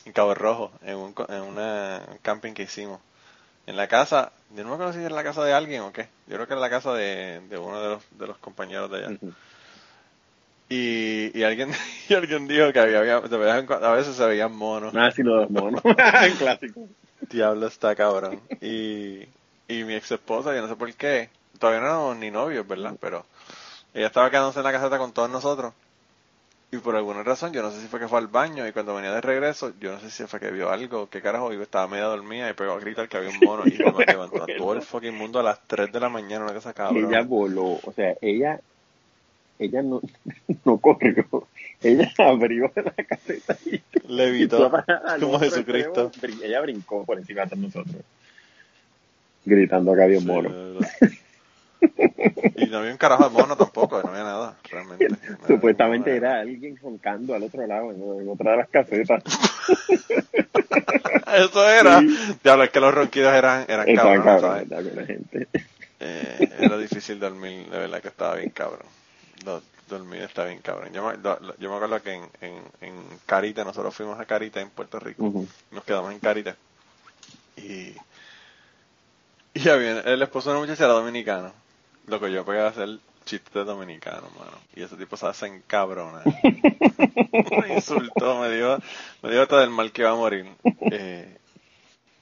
en 0.06 0.14
Cabo 0.14 0.34
Rojo, 0.34 0.72
en 0.84 0.96
un, 0.98 1.16
en 1.30 1.42
una, 1.42 2.02
un 2.12 2.18
camping 2.20 2.54
que 2.54 2.64
hicimos. 2.64 3.00
En 3.66 3.78
la 3.78 3.88
casa, 3.88 4.32
yo 4.50 4.64
no 4.64 4.70
me 4.70 4.76
acuerdo 4.76 4.94
si 4.94 5.00
era 5.00 5.16
la 5.16 5.24
casa 5.24 5.44
de 5.44 5.54
alguien 5.54 5.82
o 5.84 5.94
qué, 5.94 6.10
yo 6.28 6.36
creo 6.36 6.48
que 6.48 6.54
era 6.54 6.62
la 6.62 6.70
casa 6.70 6.94
de, 6.94 7.42
de 7.50 7.58
uno 7.58 7.82
de 7.82 7.90
los, 7.90 8.04
de 8.12 8.28
los 8.28 8.38
compañeros 8.38 8.92
de 8.92 8.98
allá. 8.98 9.18
Y, 10.70 11.38
y 11.38 11.44
alguien 11.44 11.72
y 12.10 12.14
alguien 12.14 12.48
dijo 12.48 12.72
que 12.74 12.80
había, 12.80 13.00
había- 13.00 13.18
a 13.18 13.92
veces 13.94 14.16
se 14.16 14.26
veían 14.26 14.56
monos. 14.56 14.94
Ah, 14.96 15.12
sí, 15.12 15.24
los 15.24 15.50
monos. 15.50 15.82
Clásico. 16.40 16.88
Diablo 17.30 17.68
está 17.68 17.96
cabrón. 17.96 18.40
Y, 18.62 19.20
y 19.68 19.84
mi 19.86 19.96
ex 19.96 20.12
esposa, 20.12 20.54
yo 20.54 20.62
no 20.62 20.68
sé 20.68 20.76
por 20.76 20.94
qué, 20.94 21.30
todavía 21.60 21.82
no 21.82 21.88
éramos 21.88 22.18
ni 22.18 22.32
novios, 22.32 22.68
¿verdad? 22.68 22.96
Pero 23.00 23.26
ella 23.94 24.08
estaba 24.08 24.30
quedándose 24.30 24.60
en 24.60 24.66
la 24.66 24.72
caseta 24.72 24.98
con 24.98 25.12
todos 25.14 25.30
nosotros. 25.30 25.74
Y 26.72 26.78
por 26.78 26.96
alguna 26.96 27.22
razón, 27.22 27.54
yo 27.54 27.62
no 27.62 27.70
sé 27.70 27.80
si 27.82 27.88
fue 27.88 28.00
que 28.00 28.08
fue 28.08 28.18
al 28.18 28.26
baño 28.28 28.68
y 28.68 28.72
cuando 28.72 28.96
venía 28.96 29.14
de 29.14 29.22
regreso, 29.22 29.74
yo 29.80 29.92
no 29.92 30.00
sé 30.00 30.10
si 30.10 30.24
fue 30.24 30.40
que 30.40 30.50
vio 30.50 30.72
algo, 30.72 31.08
qué 31.08 31.22
carajo, 31.22 31.52
estaba 31.52 31.88
media 31.88 32.06
dormida 32.06 32.50
y 32.50 32.54
pegó 32.54 32.72
a 32.72 32.80
gritar 32.80 33.08
que 33.08 33.18
había 33.18 33.30
un 33.30 33.40
mono 33.46 33.62
y 33.68 33.78
me 33.78 34.06
levantó 34.06 34.42
a 34.42 34.48
todo 34.58 34.74
el 34.74 34.82
fucking 34.84 35.14
mundo 35.16 35.40
a 35.40 35.44
las 35.44 35.60
3 35.68 35.92
de 35.92 36.00
la 36.00 36.10
mañana, 36.10 36.46
una 36.46 36.54
cosa 36.56 36.72
Y 36.72 36.74
cabrón. 36.74 37.06
ella 37.14 37.22
voló, 37.22 37.80
o 37.84 37.94
sea, 37.96 38.16
ella, 38.22 38.60
ella 39.60 39.84
no, 39.84 40.02
no 40.66 40.78
corrió, 40.80 41.48
ella 41.84 42.12
abrió 42.18 42.72
la 42.76 43.04
caseta 43.06 43.56
y 43.68 43.80
Levitó 44.08 44.72
como 45.22 45.40
Jesucristo. 45.40 46.08
extremo, 46.08 46.42
ella 46.44 46.60
brincó 46.62 47.06
por 47.06 47.20
encima 47.20 47.46
de 47.46 47.56
nosotros, 47.56 47.98
gritando 49.46 49.94
que 49.94 50.02
había 50.04 50.18
un 50.18 50.26
mono. 50.26 50.50
Y 52.56 52.66
no 52.68 52.78
había 52.80 52.92
un 52.92 52.98
carajo 52.98 53.26
de 53.26 53.30
mono 53.32 53.56
tampoco, 53.58 54.02
no 54.02 54.10
había 54.10 54.24
nada, 54.24 54.56
realmente. 54.70 55.08
No 55.10 55.48
Supuestamente 55.48 56.16
era 56.16 56.40
alguien 56.40 56.78
roncando 56.82 57.34
al 57.36 57.44
otro 57.44 57.66
lado, 57.68 57.92
en, 57.92 58.28
otra 58.30 58.52
de 58.52 58.58
las 58.58 58.70
casetas. 58.70 59.24
Eso 61.36 61.70
era. 61.70 62.00
Sí. 62.00 62.38
Diablo, 62.44 62.64
es 62.64 62.70
que 62.70 62.80
los 62.80 62.94
ronquidos 62.94 63.34
eran, 63.34 63.66
eran 63.68 63.90
Estaban 63.90 64.22
cabrones, 64.22 64.70
la 64.70 65.06
gente. 65.06 65.48
Eh, 66.00 66.50
era 66.60 66.78
difícil 66.78 67.20
dormir, 67.20 67.70
de 67.70 67.78
verdad 67.78 68.02
que 68.02 68.10
estaba 68.10 68.36
bien 68.36 68.50
cabrón. 68.52 68.86
Do- 69.44 69.64
dormir 69.90 70.22
está 70.22 70.46
bien 70.46 70.60
cabrón. 70.60 70.92
Yo 70.94 71.06
me, 71.06 71.18
lo- 71.18 71.58
yo 71.58 71.70
me 71.70 71.76
acuerdo 71.76 72.02
que 72.02 72.14
en, 72.14 72.24
en, 72.42 72.54
en 72.82 72.94
Carita, 73.26 73.64
nosotros 73.64 73.96
fuimos 73.96 74.20
a 74.20 74.26
Carita 74.26 74.60
en 74.62 74.70
Puerto 74.70 75.00
Rico, 75.00 75.46
nos 75.72 75.84
quedamos 75.84 76.12
en 76.12 76.20
Carita. 76.20 76.56
Y, 77.58 77.94
y 79.54 79.70
había, 79.70 80.00
el 80.02 80.22
esposo 80.22 80.50
de 80.50 80.58
una 80.58 80.66
muchacha 80.66 80.86
era 80.86 80.94
dominicano. 80.94 81.54
Lo 82.08 82.20
que 82.20 82.32
yo 82.32 82.46
pegué 82.46 82.60
a 82.60 82.68
hacer 82.68 83.00
chistes 83.26 83.54
de 83.54 83.64
dominicano, 83.64 84.30
mano. 84.38 84.58
Y 84.76 84.84
ese 84.84 84.96
tipo 84.96 85.16
se 85.18 85.28
hace 85.28 85.48
encabrona. 85.48 86.22
me 87.68 87.76
insultó, 87.76 88.40
me 88.40 88.52
dio, 88.54 88.78
me 89.22 89.32
dio 89.32 89.42
hasta 89.42 89.60
del 89.60 89.70
mal 89.70 89.92
que 89.92 90.02
iba 90.02 90.12
a 90.12 90.16
morir. 90.16 90.48
Eh, 90.92 91.38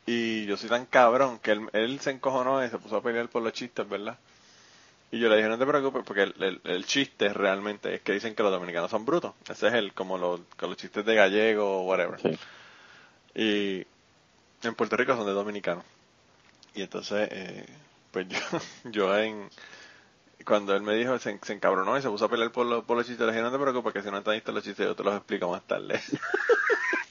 y 0.05 0.45
yo 0.45 0.57
soy 0.57 0.69
tan 0.69 0.85
cabrón 0.85 1.39
que 1.39 1.51
él, 1.51 1.69
él 1.73 1.99
se 1.99 2.11
encojonó 2.11 2.63
y 2.63 2.69
se 2.69 2.77
puso 2.77 2.97
a 2.97 3.03
pelear 3.03 3.29
por 3.29 3.41
los 3.41 3.53
chistes, 3.53 3.87
¿verdad? 3.87 4.17
Y 5.11 5.19
yo 5.19 5.27
le 5.27 5.35
dije, 5.35 5.49
no 5.49 5.57
te 5.57 5.65
preocupes, 5.65 6.03
porque 6.05 6.23
el, 6.23 6.35
el, 6.39 6.61
el 6.63 6.85
chiste 6.85 7.33
realmente 7.33 7.95
es 7.95 8.01
que 8.01 8.13
dicen 8.13 8.33
que 8.33 8.43
los 8.43 8.51
dominicanos 8.51 8.89
son 8.89 9.05
brutos. 9.05 9.33
Ese 9.49 9.67
es 9.67 9.73
el, 9.73 9.93
como 9.93 10.17
los, 10.17 10.39
con 10.57 10.69
los 10.69 10.77
chistes 10.77 11.05
de 11.05 11.15
gallego 11.15 11.81
o 11.81 11.83
whatever. 11.83 12.19
Sí. 12.21 12.39
Y 13.35 14.67
en 14.67 14.75
Puerto 14.75 14.95
Rico 14.95 15.15
son 15.15 15.25
de 15.25 15.33
dominicanos. 15.33 15.83
Y 16.73 16.81
entonces, 16.81 17.27
eh, 17.31 17.65
pues 18.11 18.27
yo, 18.27 18.39
yo 18.91 19.17
en, 19.17 19.49
cuando 20.45 20.75
él 20.75 20.81
me 20.81 20.95
dijo, 20.95 21.17
se, 21.19 21.37
se 21.41 21.53
encabronó 21.53 21.97
y 21.97 22.01
se 22.01 22.09
puso 22.09 22.25
a 22.25 22.29
pelear 22.29 22.51
por, 22.51 22.65
los 22.65 22.83
por 22.83 22.97
los 22.97 23.05
chistes, 23.05 23.25
le 23.25 23.31
dije, 23.31 23.43
no 23.43 23.51
te 23.51 23.59
preocupes, 23.59 23.93
que 23.93 24.01
si 24.01 24.11
no 24.11 24.17
entendiste 24.17 24.51
los 24.51 24.63
chistes 24.63 24.85
yo 24.85 24.95
te 24.95 25.03
los 25.03 25.15
explico 25.15 25.49
más 25.49 25.63
tarde. 25.63 25.99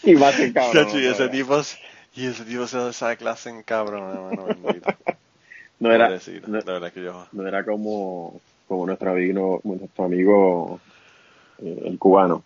Y 0.03 0.15
más 0.15 0.41
en 0.41 0.55
cabrón. 0.55 0.89
Y 0.95 1.05
ese 1.05 1.29
tipo, 1.29 1.61
y 2.15 2.27
ese 2.27 2.45
tipo 2.45 2.67
se 2.67 2.79
da 2.79 2.89
esa 2.89 3.17
clase 3.17 3.51
en 3.51 3.63
cabrón, 3.63 4.11
hermano, 4.11 4.47
bendito. 4.47 4.89
no 5.79 5.93
era, 5.93 6.09
no, 6.09 6.59
de 6.59 6.73
verdad 6.73 6.91
que 6.91 7.03
yo... 7.03 7.27
no 7.33 7.47
era 7.47 7.65
como, 7.65 8.41
como 8.67 8.87
nuestro 8.87 9.11
amigo, 9.11 9.61
nuestro 9.63 10.05
amigo 10.05 10.81
eh, 11.59 11.83
el 11.85 11.99
cubano. 11.99 12.43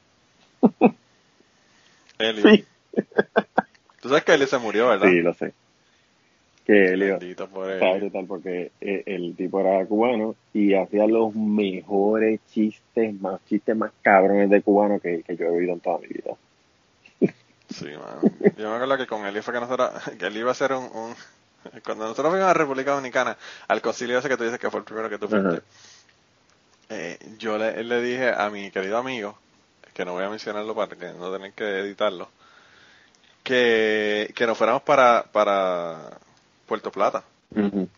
Eli. 2.18 2.42
Sí. 2.42 2.64
Tú 4.00 4.08
sabes 4.08 4.24
que 4.24 4.34
Eli 4.34 4.46
se 4.46 4.58
murió, 4.58 4.88
¿verdad? 4.88 5.08
Sí, 5.08 5.20
lo 5.20 5.34
sé. 5.34 5.54
Que 6.66 6.92
él 6.92 7.03
iba, 7.03 7.18
Bendito 7.18 7.46
por 7.48 7.70
¿sabes 7.79 7.94
él. 7.94 8.00
qué 8.05 8.11
tal? 8.11 8.27
Porque 8.27 8.70
eh, 8.81 9.03
el 9.07 9.37
tipo 9.37 9.61
era 9.61 9.85
cubano 9.87 10.35
y 10.55 10.74
hacía 10.74 11.07
los 11.07 11.35
mejores 11.35 12.40
chistes, 12.50 13.20
más 13.20 13.40
chistes 13.46 13.77
más 13.77 13.92
cabrones 14.03 14.48
de 14.50 14.62
cubano 14.62 14.98
que, 14.98 15.22
que 15.22 15.37
yo 15.37 15.46
he 15.46 15.50
oído 15.50 15.72
en 15.74 15.81
toda 15.81 15.98
mi 15.98 16.07
vida. 16.09 16.35
Sí, 17.68 17.87
mano. 17.87 18.20
Yo 18.57 18.68
me 18.70 18.77
acuerdo 18.77 18.96
que 18.98 19.07
con 19.07 19.27
Eli 19.27 19.40
fue 19.42 19.53
que 19.55 19.61
nosotros, 19.61 19.90
que 20.18 20.27
él 20.27 20.37
iba 20.37 20.50
a 20.50 20.53
hacer 20.53 20.72
un, 20.72 20.85
un- 20.85 21.14
cuando 21.85 22.05
nosotros 22.05 22.31
fuimos 22.33 22.48
a 22.48 22.55
República 22.55 22.92
Dominicana, 22.92 23.37
al 23.68 23.81
concilio 23.83 24.18
ese 24.18 24.29
que 24.29 24.37
tú 24.37 24.44
dices 24.44 24.59
que 24.59 24.70
fue 24.70 24.81
el 24.81 24.85
primero 24.85 25.09
que 25.11 25.18
tú 25.18 25.29
fuiste, 25.29 25.62
eh, 26.90 27.18
yo 27.38 27.59
le, 27.59 27.83
le 27.83 28.00
dije 28.03 28.31
a 28.37 28.50
mi 28.50 28.70
querido 28.70 28.98
amigo, 28.98 29.37
que 29.94 30.05
no 30.05 30.12
voy 30.12 30.24
a 30.24 30.31
mencionarlo 30.31 30.74
para 30.74 30.94
que 30.96 31.12
no 31.18 31.33
tener 31.33 31.53
que 31.53 31.64
editarlo, 31.81 32.29
que, 33.42 34.33
que 34.35 34.46
nos 34.46 34.57
fuéramos 34.57 34.83
para, 34.83 35.24
para 35.33 36.18
Puerto 36.66 36.90
Plata. 36.90 37.24
Ujú. 37.55 37.88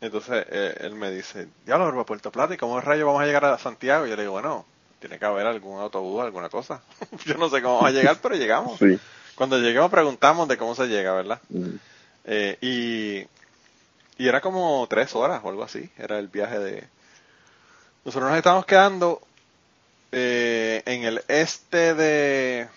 Entonces 0.00 0.46
eh, 0.50 0.76
él 0.80 0.94
me 0.94 1.10
dice, 1.10 1.48
diablo, 1.66 1.90
pero 1.90 2.06
Puerto 2.06 2.30
Plata, 2.30 2.54
¿y 2.54 2.56
cómo 2.56 2.80
rayos 2.80 3.06
vamos 3.06 3.22
a 3.22 3.26
llegar 3.26 3.44
a 3.44 3.58
Santiago? 3.58 4.06
Y 4.06 4.10
yo 4.10 4.16
le 4.16 4.22
digo, 4.22 4.32
bueno, 4.32 4.64
tiene 5.00 5.18
que 5.18 5.24
haber 5.24 5.46
algún 5.46 5.80
autobús, 5.80 6.22
alguna 6.22 6.48
cosa. 6.48 6.80
yo 7.24 7.34
no 7.34 7.48
sé 7.48 7.62
cómo 7.62 7.76
vamos 7.76 7.90
a 7.90 7.92
llegar, 7.92 8.18
pero 8.22 8.36
llegamos. 8.36 8.78
Sí. 8.78 8.98
Cuando 9.34 9.58
lleguemos 9.58 9.90
preguntamos 9.90 10.48
de 10.48 10.56
cómo 10.56 10.74
se 10.74 10.86
llega, 10.86 11.12
¿verdad? 11.12 11.40
Eh, 12.24 12.58
y, 12.60 14.22
y 14.22 14.28
era 14.28 14.40
como 14.40 14.86
tres 14.88 15.14
horas 15.14 15.40
o 15.44 15.48
algo 15.48 15.62
así, 15.62 15.90
era 15.96 16.18
el 16.18 16.28
viaje 16.28 16.58
de... 16.58 16.84
Nosotros 18.04 18.30
nos 18.30 18.38
estábamos 18.38 18.66
quedando 18.66 19.20
eh, 20.12 20.82
en 20.86 21.04
el 21.04 21.22
este 21.28 21.94
de, 21.94 22.68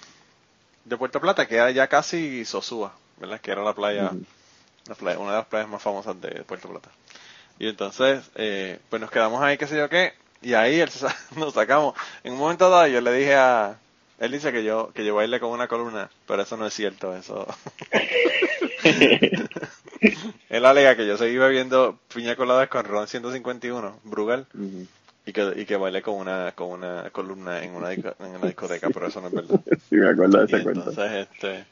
de 0.86 0.98
Puerto 0.98 1.22
Plata, 1.22 1.48
que 1.48 1.56
era 1.56 1.72
ya 1.72 1.88
casi 1.88 2.46
Sosúa, 2.46 2.94
¿verdad? 3.18 3.40
Que 3.42 3.52
era 3.52 3.64
la 3.64 3.74
playa. 3.74 4.12
Una 5.02 5.32
de 5.32 5.38
las 5.38 5.46
playas 5.46 5.70
más 5.70 5.82
famosas 5.82 6.20
de 6.20 6.44
Puerto 6.44 6.70
Plata. 6.70 6.90
Y 7.60 7.68
entonces, 7.68 8.30
eh, 8.36 8.80
pues 8.90 9.00
nos 9.00 9.12
quedamos 9.12 9.42
ahí, 9.42 9.58
qué 9.58 9.68
sé 9.68 9.78
yo 9.78 9.88
qué, 9.90 10.14
y 10.42 10.54
ahí 10.54 10.80
él 10.80 10.90
nos 11.38 11.54
sacamos. 11.54 11.96
En 12.24 12.34
un 12.34 12.40
momento 12.40 12.70
dado 12.70 12.88
yo 12.88 13.02
le 13.02 13.14
dije 13.14 13.36
a... 13.36 13.78
Él 14.20 14.32
dice 14.32 14.52
que 14.52 14.64
yo, 14.64 14.92
que 14.94 15.04
yo 15.04 15.16
baile 15.16 15.40
con 15.40 15.50
una 15.50 15.68
columna, 15.68 16.10
pero 16.28 16.44
eso 16.44 16.56
no 16.58 16.68
es 16.68 16.74
cierto, 16.74 17.16
eso... 17.16 17.48
Él 20.50 20.66
alega 20.66 20.96
que 20.96 21.08
yo 21.08 21.18
seguí 21.18 21.38
bebiendo 21.38 22.00
piña 22.14 22.36
coladas 22.36 22.68
con 22.68 22.86
ron 22.86 23.08
151, 23.08 24.00
Brugal, 24.04 24.48
y 25.26 25.34
que, 25.34 25.54
y 25.56 25.66
que 25.66 25.76
bailé 25.76 26.02
con 26.02 26.16
una, 26.16 26.52
con 26.54 26.70
una 26.70 27.10
columna 27.12 27.64
en 27.64 27.76
una, 27.76 27.94
en 27.94 28.04
una 28.20 28.48
discoteca, 28.48 28.90
pero 28.90 29.08
eso 29.08 29.22
no 29.22 29.28
es 29.28 29.34
verdad. 29.34 29.60
Sí, 29.90 29.96
me 29.96 30.10
acuerdo 30.10 30.46
de 30.46 30.64
cuento. 30.64 30.90
entonces, 30.90 31.28
este, 31.30 31.66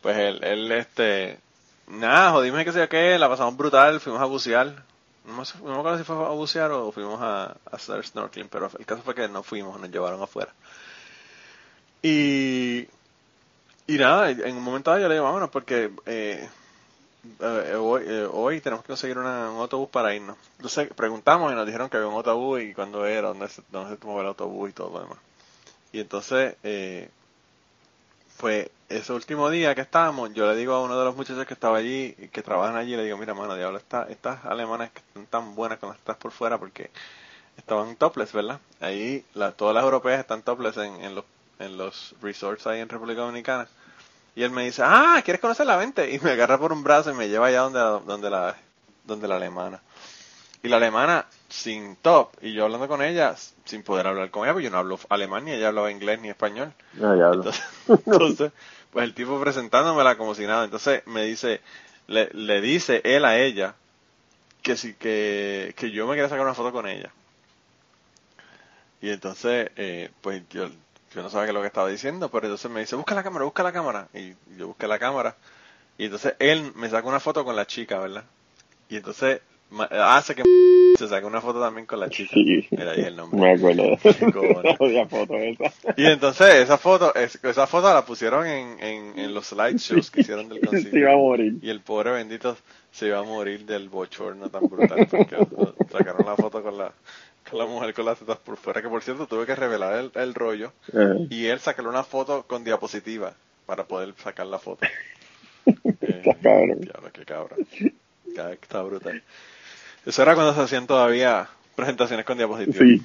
pues 0.00 0.16
él, 0.16 0.42
él, 0.42 0.72
este, 0.72 1.38
nada, 1.86 2.30
jodimos 2.32 2.64
que 2.64 2.72
sé 2.72 2.78
yo 2.80 2.88
qué, 2.88 3.18
la 3.18 3.28
pasamos 3.28 3.56
brutal, 3.56 4.00
fuimos 4.00 4.20
a 4.22 4.26
bucear. 4.26 4.84
No, 5.26 5.36
me 5.36 5.78
acuerdo 5.78 5.98
si 5.98 6.04
fue 6.04 6.16
a 6.16 6.28
bucear 6.30 6.70
o 6.72 6.92
fuimos 6.92 7.20
a, 7.22 7.56
hacer 7.72 8.04
snorkeling, 8.04 8.48
pero 8.48 8.70
el 8.78 8.84
caso 8.86 9.02
fue 9.02 9.14
que 9.14 9.26
no 9.28 9.42
fuimos, 9.42 9.80
nos 9.80 9.90
llevaron 9.90 10.22
afuera. 10.22 10.52
Y, 12.02 12.86
y 13.86 13.96
nada, 13.98 14.30
en 14.30 14.56
un 14.56 14.62
momento 14.62 14.90
dado 14.90 15.02
yo 15.02 15.08
le 15.08 15.14
digo, 15.14 15.24
vámonos, 15.24 15.50
porque 15.50 15.90
eh, 16.06 16.48
eh, 17.40 17.74
hoy, 17.76 18.02
eh, 18.06 18.28
hoy 18.30 18.60
tenemos 18.60 18.84
que 18.84 18.88
conseguir 18.88 19.18
una- 19.18 19.50
un 19.50 19.60
autobús 19.60 19.88
para 19.88 20.14
irnos. 20.14 20.36
Entonces 20.56 20.88
preguntamos 20.94 21.50
y 21.52 21.54
nos 21.54 21.66
dijeron 21.66 21.88
que 21.88 21.96
había 21.96 22.08
un 22.08 22.14
autobús 22.16 22.60
y 22.62 22.74
cuándo 22.74 23.06
era, 23.06 23.28
dónde 23.28 23.48
se, 23.48 23.62
dónde 23.70 23.96
se 23.96 24.20
el 24.20 24.26
autobús 24.26 24.70
y 24.70 24.72
todo 24.72 24.90
lo 24.90 25.00
demás. 25.00 25.18
Y 25.92 26.00
entonces, 26.00 26.56
eh, 26.62 27.08
pues 28.38 28.70
ese 28.88 29.12
último 29.12 29.48
día 29.50 29.74
que 29.74 29.80
estábamos, 29.80 30.32
yo 30.34 30.46
le 30.46 30.56
digo 30.56 30.74
a 30.74 30.82
uno 30.82 30.98
de 30.98 31.04
los 31.04 31.16
muchachos 31.16 31.46
que 31.46 31.54
estaba 31.54 31.78
allí, 31.78 32.12
que 32.32 32.42
trabajan 32.42 32.76
allí, 32.76 32.96
le 32.96 33.04
digo, 33.04 33.16
mira, 33.16 33.34
mano, 33.34 33.54
diablo, 33.56 33.78
esta- 33.78 34.06
estas 34.08 34.44
alemanas 34.44 34.90
que 34.92 34.98
están 35.00 35.26
tan 35.26 35.54
buenas 35.54 35.78
con 35.78 35.88
las 35.90 35.98
estás 35.98 36.16
por 36.16 36.30
fuera 36.32 36.58
porque 36.58 36.90
estaban 37.56 37.96
topless, 37.96 38.32
¿verdad? 38.32 38.60
Ahí 38.80 39.24
la, 39.34 39.52
todas 39.52 39.74
las 39.74 39.84
europeas 39.84 40.20
están 40.20 40.42
topless 40.42 40.76
en, 40.78 41.00
en 41.04 41.14
los 41.14 41.24
en 41.60 41.76
los 41.78 42.14
resorts 42.20 42.66
ahí 42.66 42.80
en 42.80 42.88
República 42.88 43.20
Dominicana. 43.22 43.68
Y 44.34 44.42
él 44.42 44.50
me 44.50 44.64
dice, 44.64 44.82
ah, 44.84 45.22
¿quieres 45.24 45.40
conocer 45.40 45.66
la 45.66 45.76
vente? 45.76 46.10
Y 46.12 46.18
me 46.18 46.32
agarra 46.32 46.58
por 46.58 46.72
un 46.72 46.82
brazo 46.82 47.12
y 47.12 47.14
me 47.14 47.28
lleva 47.28 47.46
allá 47.46 47.60
donde, 47.60 47.78
donde, 48.06 48.28
la, 48.28 48.56
donde 49.04 49.28
la 49.28 49.36
alemana. 49.36 49.80
Y 50.64 50.68
la 50.68 50.78
alemana 50.78 51.26
sin 51.48 51.96
top, 51.96 52.30
y 52.42 52.52
yo 52.52 52.64
hablando 52.64 52.88
con 52.88 53.02
ella 53.02 53.36
sin 53.64 53.82
poder 53.82 54.06
hablar 54.06 54.30
con 54.30 54.44
ella, 54.44 54.52
porque 54.52 54.64
yo 54.64 54.70
no 54.70 54.78
hablo 54.78 54.98
alemán 55.08 55.44
ni 55.44 55.52
ella 55.52 55.68
hablaba 55.68 55.90
inglés 55.90 56.20
ni 56.20 56.28
español. 56.28 56.72
No, 56.94 57.16
ya 57.16 57.26
hablo. 57.26 57.44
Entonces, 57.44 57.64
entonces, 58.06 58.52
pues 58.90 59.04
el 59.04 59.14
tipo 59.14 59.40
presentándomela 59.40 60.16
como 60.16 60.34
si 60.34 60.46
nada. 60.46 60.64
Entonces 60.64 61.02
me 61.06 61.24
dice, 61.24 61.60
le, 62.06 62.30
le 62.32 62.60
dice 62.60 63.00
él 63.04 63.24
a 63.24 63.38
ella 63.38 63.74
que 64.62 64.76
si 64.76 64.94
que, 64.94 65.74
que 65.76 65.90
yo 65.90 66.06
me 66.06 66.14
quería 66.14 66.28
sacar 66.28 66.44
una 66.44 66.54
foto 66.54 66.72
con 66.72 66.88
ella. 66.88 67.10
Y 69.00 69.10
entonces, 69.10 69.70
eh, 69.76 70.10
pues 70.22 70.42
yo, 70.48 70.68
yo 71.14 71.22
no 71.22 71.28
sabía 71.28 71.44
qué 71.44 71.50
es 71.50 71.54
lo 71.54 71.60
que 71.60 71.66
estaba 71.66 71.88
diciendo, 71.88 72.30
pero 72.30 72.46
entonces 72.46 72.70
me 72.70 72.80
dice, 72.80 72.96
busca 72.96 73.14
la 73.14 73.22
cámara, 73.22 73.44
busca 73.44 73.62
la 73.62 73.72
cámara. 73.72 74.08
Y 74.14 74.34
yo 74.56 74.68
busqué 74.68 74.88
la 74.88 74.98
cámara. 74.98 75.36
Y 75.98 76.06
entonces 76.06 76.34
él 76.38 76.72
me 76.74 76.88
saca 76.88 77.06
una 77.06 77.20
foto 77.20 77.44
con 77.44 77.54
la 77.54 77.66
chica, 77.66 77.98
¿verdad? 77.98 78.24
Y 78.88 78.96
entonces 78.96 79.40
hace 79.90 80.34
que 80.34 80.42
se 80.96 81.08
saque 81.08 81.26
una 81.26 81.40
foto 81.40 81.60
también 81.60 81.86
con 81.86 82.00
la 82.00 82.08
chica. 82.08 82.30
Sí. 82.34 82.66
Era 82.70 82.92
ahí 82.92 83.00
el 83.02 83.16
nombre. 83.16 83.40
Me 83.40 83.52
acuerdo 83.52 83.96
foto 85.08 85.34
esa. 85.36 85.72
Y 85.96 86.06
entonces 86.06 86.54
esa 86.56 86.78
foto, 86.78 87.14
es- 87.14 87.38
esa 87.42 87.66
foto 87.66 87.92
la 87.92 88.04
pusieron 88.04 88.46
en, 88.46 88.82
en, 88.82 89.18
en 89.18 89.34
los 89.34 89.46
slideshows 89.46 90.10
que 90.10 90.20
hicieron 90.20 90.48
del 90.48 90.60
Se 90.60 90.64
iba 90.66 90.70
a 90.70 90.82
concilio. 90.82 91.18
morir. 91.18 91.54
Y 91.62 91.70
el 91.70 91.80
pobre 91.80 92.12
bendito 92.12 92.56
se 92.92 93.06
iba 93.08 93.18
a 93.18 93.22
morir 93.22 93.64
del 93.66 93.88
bochorno 93.88 94.48
tan 94.50 94.68
brutal 94.68 95.06
porque 95.10 95.36
sacaron 95.92 96.26
la 96.26 96.36
foto 96.36 96.62
con 96.62 96.78
la, 96.78 96.92
con 97.50 97.58
la 97.58 97.66
mujer 97.66 97.92
con 97.94 98.04
las 98.04 98.18
tetas 98.18 98.38
por 98.38 98.56
fuera, 98.56 98.80
que 98.82 98.88
por 98.88 99.02
cierto 99.02 99.26
tuve 99.26 99.46
que 99.46 99.54
revelar 99.56 99.94
el, 99.98 100.10
el 100.14 100.34
rollo 100.34 100.72
Ajá. 100.88 101.14
y 101.30 101.46
él 101.46 101.58
sacarle 101.60 101.90
una 101.90 102.04
foto 102.04 102.44
con 102.46 102.62
diapositiva 102.64 103.34
para 103.66 103.84
poder 103.84 104.14
sacar 104.22 104.46
la 104.46 104.58
foto. 104.58 104.86
Está 105.66 106.34
cabrón. 106.42 106.80
Diablo, 106.80 107.10
qué 107.12 107.24
que 107.24 108.54
Está 108.62 108.82
brutal. 108.82 109.22
Eso 110.06 110.22
era 110.22 110.34
cuando 110.34 110.54
se 110.54 110.60
hacían 110.60 110.86
todavía 110.86 111.48
presentaciones 111.74 112.24
con 112.24 112.36
diapositivas. 112.36 112.78
Sí. 112.78 113.02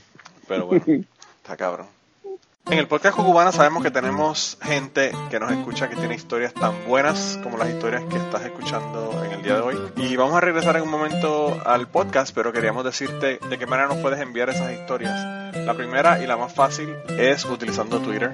Pero 0.47 0.65
bueno, 0.67 0.83
está 1.41 1.55
cabrón. 1.55 1.87
En 2.65 2.77
el 2.77 2.87
podcast 2.87 3.15
Cucubana 3.15 3.51
sabemos 3.51 3.81
que 3.81 3.89
tenemos 3.89 4.57
gente 4.61 5.11
que 5.31 5.39
nos 5.39 5.51
escucha 5.51 5.89
que 5.89 5.95
tiene 5.95 6.13
historias 6.13 6.53
tan 6.53 6.85
buenas 6.87 7.39
como 7.41 7.57
las 7.57 7.67
historias 7.67 8.03
que 8.03 8.17
estás 8.17 8.45
escuchando 8.45 9.23
en 9.25 9.31
el 9.31 9.41
día 9.41 9.55
de 9.55 9.61
hoy. 9.61 9.77
Y 9.95 10.15
vamos 10.15 10.35
a 10.35 10.41
regresar 10.41 10.75
en 10.75 10.83
un 10.83 10.89
momento 10.89 11.59
al 11.65 11.87
podcast, 11.87 12.35
pero 12.35 12.53
queríamos 12.53 12.83
decirte 12.85 13.39
de 13.49 13.57
qué 13.57 13.65
manera 13.65 13.87
nos 13.87 13.97
puedes 13.97 14.19
enviar 14.19 14.49
esas 14.49 14.71
historias. 14.71 15.55
La 15.55 15.73
primera 15.73 16.21
y 16.23 16.27
la 16.27 16.37
más 16.37 16.53
fácil 16.53 16.95
es 17.17 17.43
utilizando 17.45 17.99
Twitter. 18.01 18.33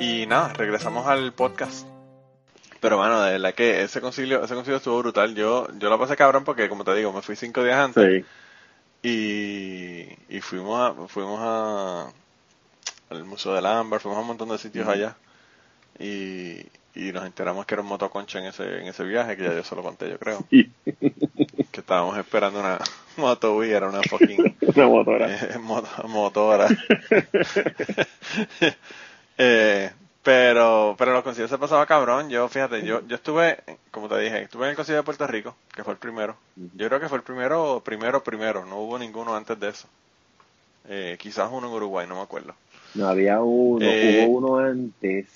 y 0.00 0.26
nada, 0.26 0.52
regresamos 0.52 1.06
al 1.06 1.32
podcast. 1.32 1.86
Pero 2.80 2.98
bueno, 2.98 3.22
de 3.22 3.32
verdad 3.32 3.54
que 3.54 3.82
ese 3.82 4.00
concilio, 4.00 4.44
ese 4.44 4.54
concilio 4.54 4.76
estuvo 4.76 4.98
brutal. 4.98 5.34
Yo, 5.34 5.68
yo 5.78 5.88
lo 5.88 5.98
pasé 5.98 6.16
cabrón 6.16 6.44
porque, 6.44 6.68
como 6.68 6.84
te 6.84 6.94
digo, 6.94 7.12
me 7.12 7.22
fui 7.22 7.34
cinco 7.36 7.64
días 7.64 7.78
antes 7.78 8.22
Sí. 9.02 9.08
y, 9.08 10.36
y 10.36 10.40
fuimos 10.40 10.80
a, 10.80 11.08
fuimos 11.08 11.38
a 11.42 12.12
al 13.10 13.24
Museo 13.24 13.54
del 13.54 13.66
Ámbar, 13.66 14.00
fuimos 14.00 14.18
a 14.18 14.22
un 14.22 14.26
montón 14.26 14.48
de 14.50 14.58
sitios 14.58 14.88
allá 14.88 15.14
y, 15.98 16.58
y 16.94 17.12
nos 17.12 17.24
enteramos 17.24 17.64
que 17.66 17.74
era 17.74 17.82
un 17.82 17.88
motoconcha 17.88 18.38
en 18.40 18.46
ese, 18.46 18.64
en 18.80 18.86
ese 18.88 19.04
viaje, 19.04 19.36
que 19.36 19.44
ya 19.44 19.54
yo 19.54 19.62
se 19.64 19.76
lo 19.76 19.82
conté, 19.82 20.10
yo 20.10 20.18
creo. 20.18 20.44
Sí. 20.50 20.70
Que 21.70 21.80
estábamos 21.80 22.18
esperando 22.18 22.60
una 22.60 22.78
moto 23.16 23.64
y 23.64 23.70
era 23.70 23.88
una 23.88 24.02
fucking 24.02 24.56
Una 24.74 24.86
motora. 24.88 25.34
eh, 25.34 25.58
moto- 25.60 26.08
motora. 26.08 26.68
Eh, 29.38 29.90
pero, 30.22 30.94
pero 30.98 31.12
los 31.12 31.22
concilios 31.22 31.50
se 31.50 31.58
pasaba 31.58 31.86
cabrón. 31.86 32.30
Yo, 32.30 32.48
fíjate, 32.48 32.84
yo, 32.84 33.06
yo 33.06 33.16
estuve, 33.16 33.58
como 33.90 34.08
te 34.08 34.18
dije, 34.20 34.42
estuve 34.42 34.64
en 34.64 34.70
el 34.70 34.76
concilio 34.76 34.98
de 34.98 35.04
Puerto 35.04 35.26
Rico, 35.26 35.54
que 35.74 35.84
fue 35.84 35.92
el 35.92 35.98
primero. 35.98 36.36
Yo 36.56 36.88
creo 36.88 37.00
que 37.00 37.08
fue 37.08 37.18
el 37.18 37.24
primero, 37.24 37.82
primero, 37.84 38.22
primero. 38.22 38.64
No 38.64 38.78
hubo 38.78 38.98
ninguno 38.98 39.34
antes 39.36 39.58
de 39.60 39.68
eso. 39.68 39.88
Eh, 40.88 41.16
quizás 41.18 41.48
uno 41.52 41.66
en 41.68 41.72
Uruguay, 41.74 42.06
no 42.08 42.16
me 42.16 42.22
acuerdo. 42.22 42.54
No 42.94 43.08
había 43.08 43.40
uno, 43.40 43.84
Eh, 43.86 44.24
hubo 44.26 44.38
uno 44.38 44.58
antes. 44.58 45.26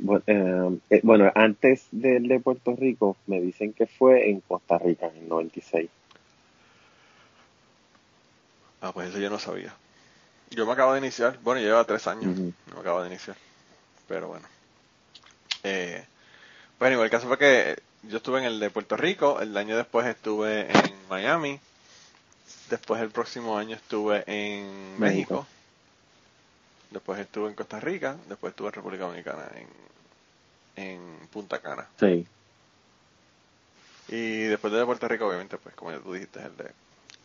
Bu- 0.00 0.22
eh, 0.26 0.78
eh, 0.90 1.00
Bueno, 1.04 1.30
antes 1.34 1.86
del 1.92 2.26
de 2.28 2.40
Puerto 2.40 2.74
Rico, 2.76 3.16
me 3.26 3.40
dicen 3.40 3.72
que 3.72 3.86
fue 3.86 4.28
en 4.30 4.40
Costa 4.40 4.78
Rica, 4.78 5.06
en 5.06 5.16
el 5.22 5.28
96. 5.28 5.88
Ah, 8.80 8.92
pues 8.92 9.08
eso 9.10 9.18
yo 9.18 9.30
no 9.30 9.38
sabía. 9.38 9.74
Yo 10.54 10.66
me 10.66 10.72
acabo 10.72 10.92
de 10.92 10.98
iniciar. 11.00 11.38
Bueno, 11.42 11.60
yo 11.60 11.68
llevo 11.68 11.84
tres 11.84 12.06
años. 12.06 12.36
No 12.36 12.74
me 12.74 12.80
acabo 12.80 13.02
de 13.02 13.08
iniciar. 13.08 13.36
Pero 14.06 14.28
bueno. 14.28 14.46
Eh, 15.62 16.04
bueno, 16.78 16.94
igual 16.94 17.06
el 17.06 17.10
caso 17.10 17.26
fue 17.26 17.38
que 17.38 17.82
yo 18.02 18.18
estuve 18.18 18.38
en 18.40 18.44
el 18.44 18.60
de 18.60 18.70
Puerto 18.70 18.96
Rico. 18.96 19.40
El 19.40 19.56
año 19.56 19.76
después 19.76 20.06
estuve 20.06 20.70
en 20.70 21.08
Miami. 21.08 21.58
Después 22.70 23.00
el 23.00 23.10
próximo 23.10 23.58
año 23.58 23.76
estuve 23.76 24.24
en 24.26 24.98
México. 24.98 25.34
México. 25.34 25.46
Después 26.90 27.18
estuve 27.18 27.48
en 27.48 27.54
Costa 27.54 27.80
Rica. 27.80 28.16
Después 28.28 28.52
estuve 28.52 28.68
en 28.68 28.74
República 28.74 29.04
Dominicana, 29.04 29.48
en, 30.76 30.84
en 30.84 31.28
Punta 31.28 31.60
Cana. 31.60 31.86
Sí. 31.98 32.26
Y 34.08 34.42
después 34.42 34.72
de 34.72 34.84
Puerto 34.84 35.08
Rico, 35.08 35.26
obviamente, 35.26 35.56
pues 35.56 35.74
como 35.74 35.90
ya 35.90 35.98
tú 35.98 36.12
dijiste, 36.12 36.40
el 36.40 36.56
de, 36.56 36.70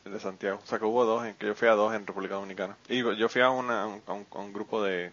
el 0.06 0.14
de 0.14 0.20
Santiago. 0.20 0.60
O 0.64 0.68
sea 0.68 0.80
que 0.80 0.86
hubo 0.86 1.06
dos, 1.06 1.26
en 1.26 1.34
que 1.36 1.46
yo 1.48 1.56
fui 1.56 1.68
a 1.68 1.74
dos 1.74 1.94
en 1.94 2.06
República 2.08 2.36
Dominicana. 2.36 2.76
Y 2.88 3.00
yo 3.18 3.30
fui 3.30 3.42
a, 3.42 3.50
una, 3.50 3.84
a, 3.84 3.88
un, 3.88 4.02
a 4.08 4.44
grupo 4.52 4.84
de 4.84 5.12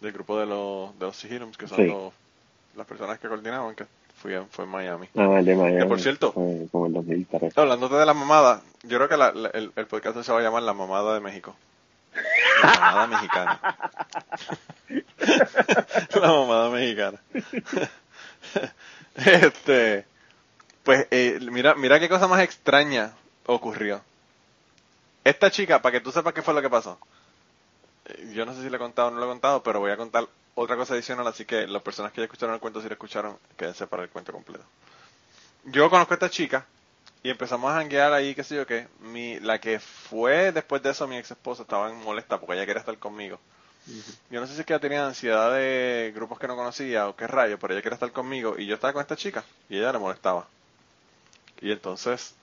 del 0.00 0.12
grupo 0.12 0.38
de 0.38 0.46
los 0.46 0.98
de 0.98 1.06
los 1.06 1.16
Sigilums, 1.16 1.56
que 1.56 1.66
son 1.66 1.78
Sí. 1.78 1.86
los- 1.86 2.12
las 2.76 2.86
personas 2.86 3.18
que 3.18 3.28
coordinaban, 3.28 3.74
que 3.74 3.86
fui 4.20 4.34
a- 4.34 4.44
fue 4.50 4.64
en 4.66 4.70
Miami. 4.70 5.08
Ah, 5.16 5.36
el 5.38 5.44
de 5.46 5.56
Miami. 5.56 5.78
Que, 5.80 5.86
por 5.86 6.00
cierto- 6.00 6.32
Fue 6.32 6.66
como 6.70 6.86
el 6.86 6.92
2003. 6.92 7.56
Hablándote 7.56 7.94
de 7.94 8.04
la 8.06 8.12
mamada, 8.14 8.60
yo 8.82 8.98
creo 8.98 9.08
que 9.08 9.16
la- 9.16 9.32
la- 9.32 9.48
el, 9.50 9.72
el 9.74 9.86
podcast 9.86 10.20
se 10.22 10.32
va 10.32 10.40
a 10.40 10.42
llamar 10.42 10.62
La 10.64 10.74
Mamada 10.74 11.14
de 11.14 11.20
México. 11.20 11.56
La 12.62 12.68
mamada 12.80 13.06
mexicana. 13.16 13.60
la 16.20 16.28
mamada 16.28 16.70
mexicana. 16.70 17.18
este, 19.16 20.04
pues, 20.82 21.06
eh, 21.10 21.38
mira, 21.50 21.74
mira 21.74 21.98
qué 22.00 22.08
cosa 22.08 22.26
más 22.28 22.40
extraña 22.42 23.12
ocurrió. 23.46 24.02
Esta 25.24 25.50
chica, 25.50 25.82
para 25.82 25.92
que 25.92 26.00
tú 26.00 26.12
sepas 26.12 26.32
qué 26.34 26.42
fue 26.42 26.54
lo 26.54 26.62
que 26.62 26.70
pasó. 26.70 26.98
Eh, 28.06 28.32
Yo 28.34 28.46
no 28.46 28.54
sé 28.54 28.62
si 28.62 28.70
le 28.70 28.76
he 28.76 28.80
contado 28.80 29.08
o 29.08 29.10
no 29.10 29.18
lo 29.18 29.26
he 29.26 29.28
contado, 29.28 29.62
pero 29.62 29.80
voy 29.80 29.90
a 29.90 29.96
contar 29.96 30.26
otra 30.54 30.76
cosa 30.76 30.94
adicional, 30.94 31.26
así 31.26 31.44
que 31.44 31.66
las 31.66 31.82
personas 31.82 32.12
que 32.12 32.20
ya 32.20 32.24
escucharon 32.24 32.54
el 32.54 32.60
cuento, 32.60 32.80
si 32.80 32.88
lo 32.88 32.94
escucharon, 32.94 33.38
quédense 33.56 33.86
para 33.86 34.04
el 34.04 34.08
cuento 34.08 34.32
completo. 34.32 34.64
Yo 35.64 35.90
conozco 35.90 36.14
a 36.14 36.16
esta 36.16 36.30
chica 36.30 36.64
y 37.22 37.30
empezamos 37.30 37.70
a 37.70 37.74
janguear 37.74 38.12
ahí, 38.12 38.34
qué 38.34 38.44
sé 38.44 38.56
yo 38.56 38.66
qué. 38.66 38.88
Mi, 39.00 39.40
la 39.40 39.60
que 39.60 39.80
fue 39.80 40.52
después 40.52 40.82
de 40.82 40.90
eso 40.90 41.06
mi 41.08 41.16
ex 41.16 41.30
esposa 41.32 41.62
estaba 41.62 41.92
molesta 41.92 42.38
porque 42.38 42.54
ella 42.54 42.66
quería 42.66 42.80
estar 42.80 42.96
conmigo. 42.98 43.38
Yo 44.30 44.40
no 44.40 44.46
sé 44.46 44.54
si 44.54 44.60
es 44.60 44.66
que 44.66 44.72
ella 44.72 44.80
tenía 44.80 45.06
ansiedad 45.06 45.52
de 45.52 46.12
grupos 46.14 46.38
que 46.38 46.48
no 46.48 46.56
conocía 46.56 47.08
o 47.08 47.16
qué 47.16 47.26
rayo, 47.26 47.58
pero 47.58 47.72
ella 47.74 47.82
quería 47.82 47.94
estar 47.94 48.12
conmigo 48.12 48.54
y 48.58 48.66
yo 48.66 48.74
estaba 48.74 48.92
con 48.92 49.02
esta 49.02 49.16
chica 49.16 49.44
y 49.68 49.78
ella 49.78 49.92
le 49.92 49.98
molestaba. 49.98 50.48
Y 51.60 51.70
entonces, 51.72 52.34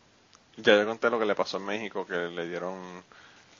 ya 0.57 0.77
yo 0.77 0.85
conté 0.85 1.09
lo 1.09 1.19
que 1.19 1.25
le 1.25 1.35
pasó 1.35 1.57
en 1.57 1.65
México, 1.65 2.05
que 2.05 2.15
le 2.15 2.47
dieron, 2.47 3.03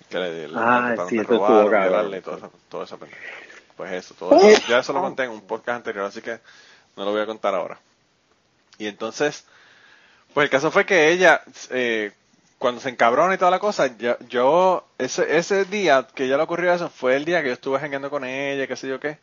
que 0.09 0.19
le, 0.19 0.47
le 0.47 0.53
Ah, 0.57 0.95
sí, 1.09 1.17
de 1.17 1.23
robar, 1.23 1.69
violarle 1.69 2.17
y 2.17 2.21
todo 2.21 2.37
eso, 2.37 2.51
todo 2.69 2.83
eso. 2.83 2.97
pendejo. 2.97 3.21
Pues 3.75 3.91
eso, 3.93 4.13
todo 4.15 4.35
eso. 4.39 4.61
Ya 4.67 4.79
eso 4.79 4.93
lo 4.93 5.01
conté 5.01 5.23
en 5.23 5.31
un 5.31 5.41
podcast 5.41 5.77
anterior, 5.77 6.05
así 6.05 6.21
que 6.21 6.39
no 6.95 7.05
lo 7.05 7.11
voy 7.11 7.21
a 7.21 7.25
contar 7.25 7.55
ahora. 7.55 7.79
Y 8.77 8.87
entonces, 8.87 9.45
pues 10.33 10.45
el 10.45 10.49
caso 10.49 10.71
fue 10.71 10.85
que 10.85 11.09
ella, 11.11 11.41
eh, 11.71 12.11
cuando 12.59 12.81
se 12.81 12.89
encabrona 12.89 13.33
y 13.33 13.37
toda 13.37 13.51
la 13.51 13.59
cosa, 13.59 13.97
yo, 13.97 14.17
yo 14.29 14.85
ese, 14.97 15.37
ese 15.37 15.65
día 15.65 16.07
que 16.13 16.27
ya 16.27 16.37
le 16.37 16.43
ocurrió 16.43 16.73
eso, 16.73 16.89
fue 16.89 17.15
el 17.15 17.25
día 17.25 17.41
que 17.41 17.47
yo 17.49 17.53
estuve 17.53 17.79
jangueando 17.79 18.09
con 18.09 18.23
ella, 18.25 18.67
qué 18.67 18.75
sé 18.75 18.87
yo 18.87 18.99
qué, 18.99 19.17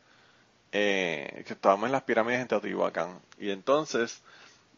eh, 0.72 1.44
que 1.46 1.52
estábamos 1.54 1.86
en 1.86 1.92
las 1.92 2.02
pirámides 2.02 2.40
en 2.40 2.48
Teotihuacán. 2.48 3.18
Y 3.38 3.50
entonces, 3.50 4.20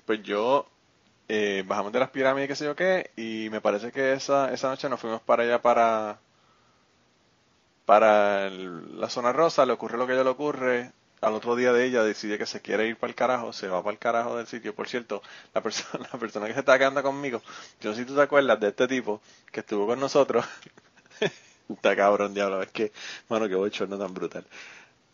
pues 0.07 0.23
yo, 0.23 0.67
eh, 1.29 1.65
bajamos 1.67 1.93
de 1.93 2.01
las 2.01 2.11
pirámides, 2.11 2.49
qué 2.49 2.57
sé 2.57 2.65
yo 2.65 2.77
qué, 2.77 3.11
y 3.17 3.49
me 3.51 3.61
parece 3.61 3.93
que 3.93 4.13
esa, 4.13 4.53
esa 4.53 4.69
noche 4.69 4.89
nos 4.89 5.01
fuimos 5.01 5.21
para 5.23 5.43
allá 5.45 5.63
para, 5.63 6.19
para 7.85 8.51
la 8.51 9.09
zona 9.09 9.33
rosa, 9.33 9.67
le 9.67 9.73
ocurre 9.73 9.99
lo 9.99 10.07
que 10.07 10.13
a 10.13 10.15
ella 10.17 10.25
le 10.25 10.31
ocurre, 10.31 10.93
al 11.23 11.35
otro 11.35 11.55
día 11.55 11.73
de 11.73 11.87
ella 11.87 12.03
decide 12.03 12.37
que 12.37 12.47
se 12.47 12.61
quiere 12.61 12.89
ir 12.89 12.97
para 12.97 13.11
el 13.11 13.15
carajo, 13.15 13.53
se 13.53 13.69
va 13.69 13.83
para 13.83 13.93
el 13.93 13.99
carajo 13.99 14.37
del 14.37 14.47
sitio. 14.49 14.75
Por 14.75 14.89
cierto, 14.89 15.23
la 15.55 15.63
persona, 15.63 16.09
la 16.13 16.19
persona 16.19 16.47
que 16.49 16.53
se 16.55 16.61
está 16.61 16.79
quedando 16.79 17.03
conmigo, 17.03 17.41
yo 17.81 17.95
si 17.95 18.05
tú 18.05 18.15
te 18.15 18.23
acuerdas 18.23 18.59
de 18.61 18.69
este 18.69 18.89
tipo 18.89 19.23
que 19.51 19.61
estuvo 19.61 19.87
con 19.87 20.01
nosotros. 20.01 20.45
está 21.69 21.97
cabrón, 21.97 22.35
diablo, 22.35 22.61
es 22.63 22.71
que, 22.71 22.93
mano, 23.29 23.49
qué 23.49 23.55
bochorno 23.55 23.97
tan 23.99 24.13
brutal. 24.13 24.45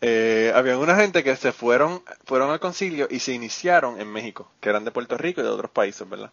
Eh, 0.01 0.51
había 0.55 0.77
una 0.77 0.95
gente 0.95 1.23
que 1.23 1.35
se 1.35 1.51
fueron, 1.51 2.01
fueron 2.25 2.51
al 2.51 2.59
concilio 2.59 3.07
y 3.09 3.19
se 3.19 3.33
iniciaron 3.33 3.99
en 3.99 4.11
México, 4.11 4.49
que 4.61 4.69
eran 4.69 4.85
de 4.85 4.91
Puerto 4.91 5.17
Rico 5.17 5.41
y 5.41 5.43
de 5.43 5.49
otros 5.49 5.71
países, 5.71 6.07
¿verdad? 6.09 6.31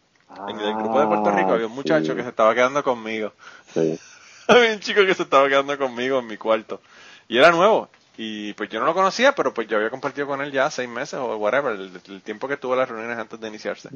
en 0.49 0.61
el 0.61 0.75
grupo 0.75 1.01
de 1.01 1.07
Puerto 1.07 1.31
Rico 1.31 1.53
había 1.53 1.67
un 1.67 1.73
muchacho 1.73 2.13
Ah, 2.13 2.15
sí, 2.15 2.17
que 2.17 2.23
se 2.23 2.29
estaba 2.29 2.55
quedando 2.55 2.83
conmigo. 2.85 3.33
Sí. 3.73 3.99
Había 4.49 4.73
un 4.75 4.81
chico 4.81 5.05
que 5.05 5.15
se 5.15 5.23
estaba 5.23 5.49
quedando 5.49 5.77
conmigo 5.77 6.21
en 6.21 6.27
mi 6.27 6.37
cuarto. 6.37 6.81
Y 7.27 7.39
era 7.39 7.51
nuevo. 7.51 7.89
Y 8.17 8.53
pues 8.55 8.71
yo 8.71 8.79
no 8.81 8.87
lo 8.87 8.95
conocía, 8.95 9.35
pero 9.35 9.53
pues 9.53 9.69
yo 9.69 9.77
había 9.77 9.91
compartido 9.91 10.27
con 10.27 10.41
él 10.41 10.51
ya 10.51 10.71
seis 10.71 10.89
meses 10.89 11.15
o 11.15 11.37
whatever, 11.37 11.75
el, 11.75 12.01
el 12.09 12.23
tiempo 12.23 12.49
que 12.49 12.57
tuvo 12.57 12.75
las 12.75 12.89
reuniones 12.89 13.19
antes 13.19 13.39
de 13.39 13.49
iniciarse. 13.49 13.91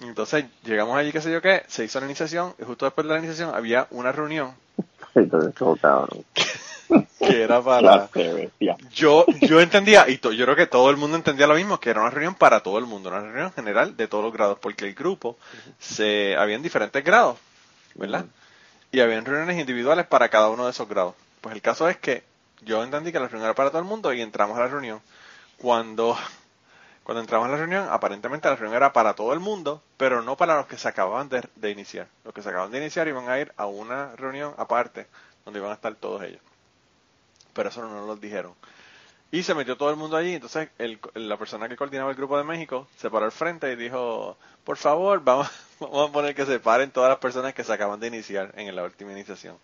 Entonces 0.00 0.46
llegamos 0.64 0.96
allí, 0.96 1.12
qué 1.12 1.20
sé 1.20 1.30
yo 1.30 1.42
qué, 1.42 1.62
se 1.68 1.84
hizo 1.84 2.00
la 2.00 2.06
iniciación 2.06 2.54
y 2.58 2.64
justo 2.64 2.86
después 2.86 3.06
de 3.06 3.12
la 3.12 3.18
iniciación 3.18 3.54
había 3.54 3.88
una 3.90 4.12
reunión 4.12 4.54
Entonces. 5.14 5.52
que 7.22 7.42
era 7.42 7.60
para... 7.64 8.10
Yo, 8.90 9.26
yo 9.40 9.60
entendía, 9.60 10.08
y 10.08 10.18
to- 10.18 10.32
yo 10.32 10.44
creo 10.44 10.56
que 10.56 10.66
todo 10.66 10.90
el 10.90 10.96
mundo 10.96 11.16
entendía 11.16 11.46
lo 11.46 11.54
mismo, 11.54 11.80
que 11.80 11.90
era 11.90 12.00
una 12.00 12.10
reunión 12.10 12.34
para 12.34 12.60
todo 12.62 12.78
el 12.78 12.86
mundo, 12.86 13.10
una 13.10 13.20
reunión 13.20 13.52
general 13.52 13.96
de 13.96 14.08
todos 14.08 14.24
los 14.24 14.32
grados, 14.32 14.58
porque 14.60 14.86
el 14.86 14.94
grupo 14.94 15.36
se 15.78 16.36
habían 16.36 16.62
diferentes 16.62 17.02
grados, 17.04 17.38
¿verdad? 17.94 18.26
Y 18.92 19.00
habían 19.00 19.24
reuniones 19.24 19.58
individuales 19.60 20.06
para 20.06 20.28
cada 20.30 20.48
uno 20.50 20.64
de 20.66 20.70
esos 20.72 20.88
grados. 20.88 21.14
Pues 21.40 21.54
el 21.54 21.62
caso 21.62 21.88
es 21.88 21.96
que 21.98 22.24
yo 22.62 22.82
entendí 22.84 23.12
que 23.12 23.20
la 23.20 23.28
reunión 23.28 23.46
era 23.46 23.54
para 23.54 23.70
todo 23.70 23.80
el 23.80 23.86
mundo 23.88 24.12
y 24.12 24.22
entramos 24.22 24.56
a 24.58 24.62
la 24.62 24.68
reunión. 24.68 25.00
Cuando, 25.58 26.16
cuando 27.04 27.20
entramos 27.20 27.48
a 27.48 27.52
la 27.52 27.56
reunión, 27.58 27.88
aparentemente 27.90 28.48
la 28.48 28.56
reunión 28.56 28.76
era 28.76 28.92
para 28.92 29.14
todo 29.14 29.32
el 29.32 29.40
mundo, 29.40 29.82
pero 29.96 30.22
no 30.22 30.36
para 30.36 30.56
los 30.56 30.66
que 30.66 30.78
se 30.78 30.88
acababan 30.88 31.28
de, 31.28 31.42
de 31.56 31.70
iniciar. 31.70 32.08
Los 32.24 32.34
que 32.34 32.42
se 32.42 32.48
acababan 32.48 32.72
de 32.72 32.78
iniciar 32.78 33.08
iban 33.08 33.28
a 33.28 33.38
ir 33.40 33.52
a 33.56 33.66
una 33.66 34.14
reunión 34.16 34.54
aparte, 34.58 35.06
donde 35.44 35.60
iban 35.60 35.70
a 35.72 35.74
estar 35.74 35.94
todos 35.96 36.22
ellos. 36.24 36.40
Pero 37.56 37.70
eso 37.70 37.82
no 37.82 38.06
lo 38.06 38.14
dijeron. 38.16 38.52
Y 39.32 39.42
se 39.42 39.54
metió 39.54 39.76
todo 39.76 39.90
el 39.90 39.96
mundo 39.96 40.16
allí, 40.16 40.34
entonces 40.34 40.68
el, 40.78 41.00
la 41.14 41.36
persona 41.36 41.68
que 41.68 41.76
coordinaba 41.76 42.10
el 42.10 42.16
grupo 42.16 42.38
de 42.38 42.44
México 42.44 42.86
se 42.96 43.10
paró 43.10 43.24
al 43.24 43.32
frente 43.32 43.72
y 43.72 43.76
dijo, 43.76 44.36
por 44.62 44.76
favor, 44.76 45.20
vamos, 45.24 45.50
vamos 45.80 46.10
a 46.10 46.12
poner 46.12 46.34
que 46.34 46.46
se 46.46 46.60
paren 46.60 46.92
todas 46.92 47.08
las 47.08 47.18
personas 47.18 47.52
que 47.52 47.64
se 47.64 47.72
acaban 47.72 47.98
de 47.98 48.06
iniciar 48.06 48.52
en 48.56 48.74
la 48.76 48.84
última 48.84 49.10
iniciación. 49.10 49.56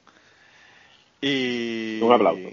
Y... 1.21 2.01
Un 2.03 2.13
aplauso. 2.13 2.49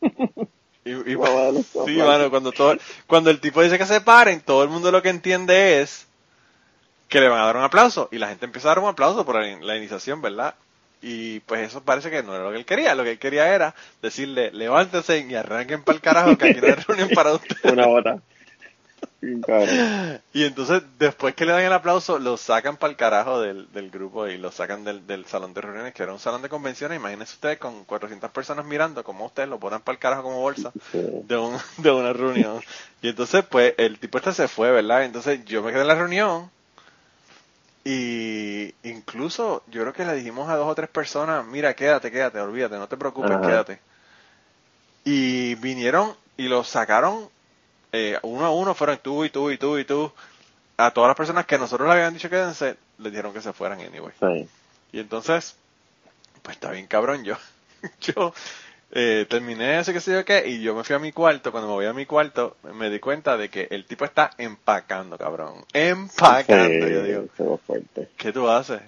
Y, 0.84 0.90
sí, 1.86 1.96
mano, 1.98 2.28
cuando, 2.28 2.50
todo, 2.50 2.76
cuando 3.06 3.30
el 3.30 3.40
tipo 3.40 3.62
dice 3.62 3.78
que 3.78 3.86
se 3.86 4.00
paren, 4.00 4.40
todo 4.40 4.64
el 4.64 4.68
mundo 4.68 4.90
lo 4.90 5.00
que 5.00 5.10
entiende 5.10 5.80
es 5.80 6.08
que 7.08 7.20
le 7.20 7.28
van 7.28 7.40
a 7.40 7.46
dar 7.46 7.56
un 7.56 7.62
aplauso. 7.62 8.08
Y 8.10 8.18
la 8.18 8.28
gente 8.28 8.46
empieza 8.46 8.66
a 8.66 8.70
dar 8.70 8.78
un 8.80 8.88
aplauso 8.88 9.24
por 9.24 9.36
la, 9.36 9.58
la 9.60 9.76
iniciación, 9.76 10.20
¿verdad? 10.20 10.56
Y 11.02 11.40
pues 11.40 11.68
eso 11.68 11.82
parece 11.82 12.10
que 12.10 12.22
no 12.22 12.34
era 12.34 12.44
lo 12.44 12.52
que 12.52 12.58
él 12.58 12.64
quería. 12.64 12.94
Lo 12.94 13.02
que 13.02 13.10
él 13.12 13.18
quería 13.18 13.52
era 13.52 13.74
decirle, 14.00 14.52
levántense 14.52 15.18
y 15.18 15.34
arranquen 15.34 15.82
para 15.82 15.96
el 15.96 16.02
carajo, 16.02 16.38
que 16.38 16.50
aquí 16.50 16.60
no 16.60 16.68
hay 16.68 16.74
reunión 16.74 17.10
para 17.10 17.34
ustedes. 17.34 17.72
Una 17.72 17.86
bota. 17.86 18.22
Y 20.32 20.44
entonces, 20.44 20.82
después 20.98 21.34
que 21.34 21.46
le 21.46 21.52
dan 21.52 21.62
el 21.62 21.72
aplauso, 21.72 22.18
lo 22.18 22.36
sacan 22.36 22.76
para 22.76 22.90
el 22.90 22.96
carajo 22.96 23.40
del, 23.40 23.70
del 23.72 23.90
grupo 23.90 24.26
y 24.26 24.36
lo 24.36 24.50
sacan 24.50 24.84
del, 24.84 25.06
del 25.06 25.26
salón 25.26 25.54
de 25.54 25.60
reuniones, 25.60 25.94
que 25.94 26.02
era 26.02 26.12
un 26.12 26.18
salón 26.18 26.42
de 26.42 26.48
convenciones. 26.48 26.98
Imagínense 26.98 27.34
ustedes 27.34 27.58
con 27.58 27.84
400 27.84 28.30
personas 28.32 28.64
mirando 28.64 29.04
cómo 29.04 29.26
ustedes 29.26 29.48
lo 29.48 29.60
ponen 29.60 29.80
para 29.80 29.94
el 29.94 30.00
carajo 30.00 30.24
como 30.24 30.40
bolsa 30.40 30.72
de, 30.92 31.36
un, 31.36 31.56
de 31.78 31.90
una 31.90 32.12
reunión. 32.12 32.60
Y 33.00 33.10
entonces, 33.10 33.44
pues, 33.48 33.74
el 33.78 33.98
tipo 34.00 34.18
este 34.18 34.32
se 34.32 34.48
fue, 34.48 34.72
¿verdad? 34.72 35.04
Entonces, 35.04 35.44
yo 35.44 35.62
me 35.62 35.70
quedé 35.70 35.82
en 35.82 35.88
la 35.88 35.94
reunión 35.94 36.50
y 37.84 38.74
incluso 38.84 39.62
yo 39.66 39.82
creo 39.82 39.92
que 39.92 40.04
le 40.04 40.14
dijimos 40.14 40.48
a 40.48 40.56
dos 40.56 40.68
o 40.68 40.74
tres 40.74 40.88
personas, 40.88 41.44
mira, 41.46 41.74
quédate, 41.74 42.10
quédate, 42.10 42.38
olvídate, 42.40 42.76
no 42.76 42.88
te 42.88 42.96
preocupes, 42.96 43.32
Ajá. 43.32 43.46
quédate. 43.46 43.80
Y 45.04 45.56
vinieron 45.56 46.14
y 46.36 46.48
lo 46.48 46.62
sacaron 46.62 47.28
eh, 47.92 48.18
uno 48.22 48.46
a 48.46 48.50
uno, 48.50 48.74
fueron 48.74 48.98
tú 48.98 49.24
y 49.24 49.30
tú 49.30 49.50
y 49.50 49.58
tú 49.58 49.78
y 49.78 49.84
tú. 49.84 50.12
A 50.78 50.90
todas 50.92 51.08
las 51.08 51.16
personas 51.16 51.44
que 51.46 51.58
nosotros 51.58 51.86
le 51.86 51.94
habían 51.94 52.14
dicho 52.14 52.30
quédense, 52.30 52.76
les 52.98 53.12
dijeron 53.12 53.32
que 53.32 53.42
se 53.42 53.52
fueran 53.52 53.80
anyway. 53.80 54.12
Sí. 54.18 54.48
Y 54.92 55.00
entonces, 55.00 55.56
pues 56.42 56.56
está 56.56 56.70
bien 56.70 56.86
cabrón, 56.86 57.24
yo, 57.24 57.36
yo 58.00 58.32
eh, 58.92 59.26
terminé 59.28 59.78
ese 59.78 59.92
que 59.92 60.00
sé 60.00 60.12
yo 60.12 60.24
qué, 60.24 60.46
y 60.46 60.62
yo 60.62 60.74
me 60.74 60.84
fui 60.84 60.94
a 60.94 60.98
mi 60.98 61.12
cuarto, 61.12 61.50
cuando 61.50 61.68
me 61.68 61.74
voy 61.74 61.86
a 61.86 61.92
mi 61.92 62.06
cuarto, 62.06 62.56
me 62.74 62.90
di 62.90 63.00
cuenta 63.00 63.36
de 63.36 63.48
que 63.48 63.66
el 63.70 63.86
tipo 63.86 64.04
está 64.04 64.30
empacando, 64.38 65.16
cabrón, 65.16 65.64
empacando, 65.72 66.86
Sí, 66.86 66.92
yo 66.92 67.02
digo. 67.02 67.24
¿qué 68.16 68.32
tú 68.32 68.48
haces? 68.48 68.82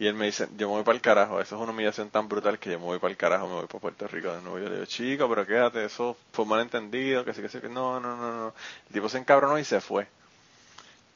Y 0.00 0.06
él 0.06 0.14
me 0.14 0.26
dice, 0.26 0.48
yo 0.56 0.68
me 0.68 0.74
voy 0.74 0.82
para 0.84 0.94
el 0.94 1.02
carajo, 1.02 1.40
eso 1.40 1.56
es 1.56 1.62
una 1.62 1.72
humillación 1.72 2.10
tan 2.10 2.28
brutal 2.28 2.58
que 2.58 2.70
yo 2.70 2.78
me 2.78 2.84
voy 2.84 2.98
para 3.00 3.10
el 3.10 3.16
carajo, 3.16 3.48
me 3.48 3.54
voy 3.54 3.66
para 3.66 3.80
Puerto 3.80 4.06
Rico 4.06 4.32
de 4.32 4.42
nuevo. 4.42 4.58
Yo 4.58 4.68
le 4.68 4.74
digo, 4.74 4.84
chico, 4.86 5.28
pero 5.28 5.44
quédate, 5.44 5.84
eso 5.84 6.16
fue 6.32 6.44
malentendido, 6.44 7.24
que 7.24 7.34
sí, 7.34 7.42
que 7.42 7.48
sí, 7.48 7.58
que 7.60 7.68
no, 7.68 7.98
no, 7.98 8.16
no, 8.16 8.32
no. 8.32 8.54
El 8.88 8.92
tipo 8.92 9.08
se 9.08 9.18
encabronó 9.18 9.58
y 9.58 9.64
se 9.64 9.80
fue. 9.80 10.06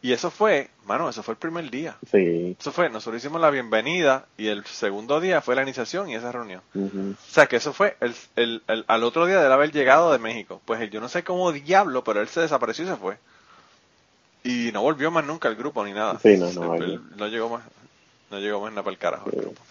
Y 0.04 0.12
eso 0.12 0.32
fue, 0.32 0.68
mano, 0.84 1.08
eso 1.08 1.22
fue 1.22 1.34
el 1.34 1.38
primer 1.38 1.70
día. 1.70 1.96
Sí. 2.10 2.56
Eso 2.58 2.72
fue, 2.72 2.90
nosotros 2.90 3.22
hicimos 3.22 3.40
la 3.40 3.50
bienvenida 3.50 4.26
y 4.36 4.48
el 4.48 4.64
segundo 4.66 5.20
día 5.20 5.40
fue 5.40 5.54
la 5.54 5.62
iniciación 5.62 6.10
y 6.10 6.16
esa 6.16 6.32
reunión. 6.32 6.60
O 6.74 7.14
sea 7.30 7.46
que 7.46 7.56
eso 7.56 7.72
fue 7.72 7.96
el, 8.00 8.12
el- 8.34 8.62
el- 8.66 8.84
al 8.88 9.04
otro 9.04 9.26
día 9.26 9.38
de 9.38 9.46
él 9.46 9.52
haber 9.52 9.70
llegado 9.70 10.10
de 10.10 10.18
México. 10.18 10.60
Pues 10.64 10.80
él, 10.80 10.90
yo 10.90 11.00
no 11.00 11.08
sé 11.08 11.22
cómo 11.22 11.52
diablo, 11.52 12.02
pero 12.02 12.20
él 12.20 12.26
se 12.26 12.40
desapareció 12.40 12.84
y 12.84 12.88
se 12.88 12.96
fue. 12.96 13.16
Y 14.42 14.70
no 14.72 14.82
volvió 14.82 15.12
más 15.12 15.24
nunca 15.24 15.48
al 15.48 15.54
grupo 15.54 15.84
ni 15.84 15.92
nada. 15.92 16.18
Sí, 16.20 16.36
no, 16.36 16.50
no 16.52 16.74
Él- 16.74 17.00
no 17.16 17.28
llegó 17.28 17.48
más, 17.48 17.62
no 18.32 18.40
llegó 18.40 18.60
más 18.60 18.72
nada 18.72 18.82
para 18.82 18.92
el 18.94 18.98
carajo 18.98 19.26
el 19.26 19.32
Sí. 19.34 19.38
grupo. 19.40 19.62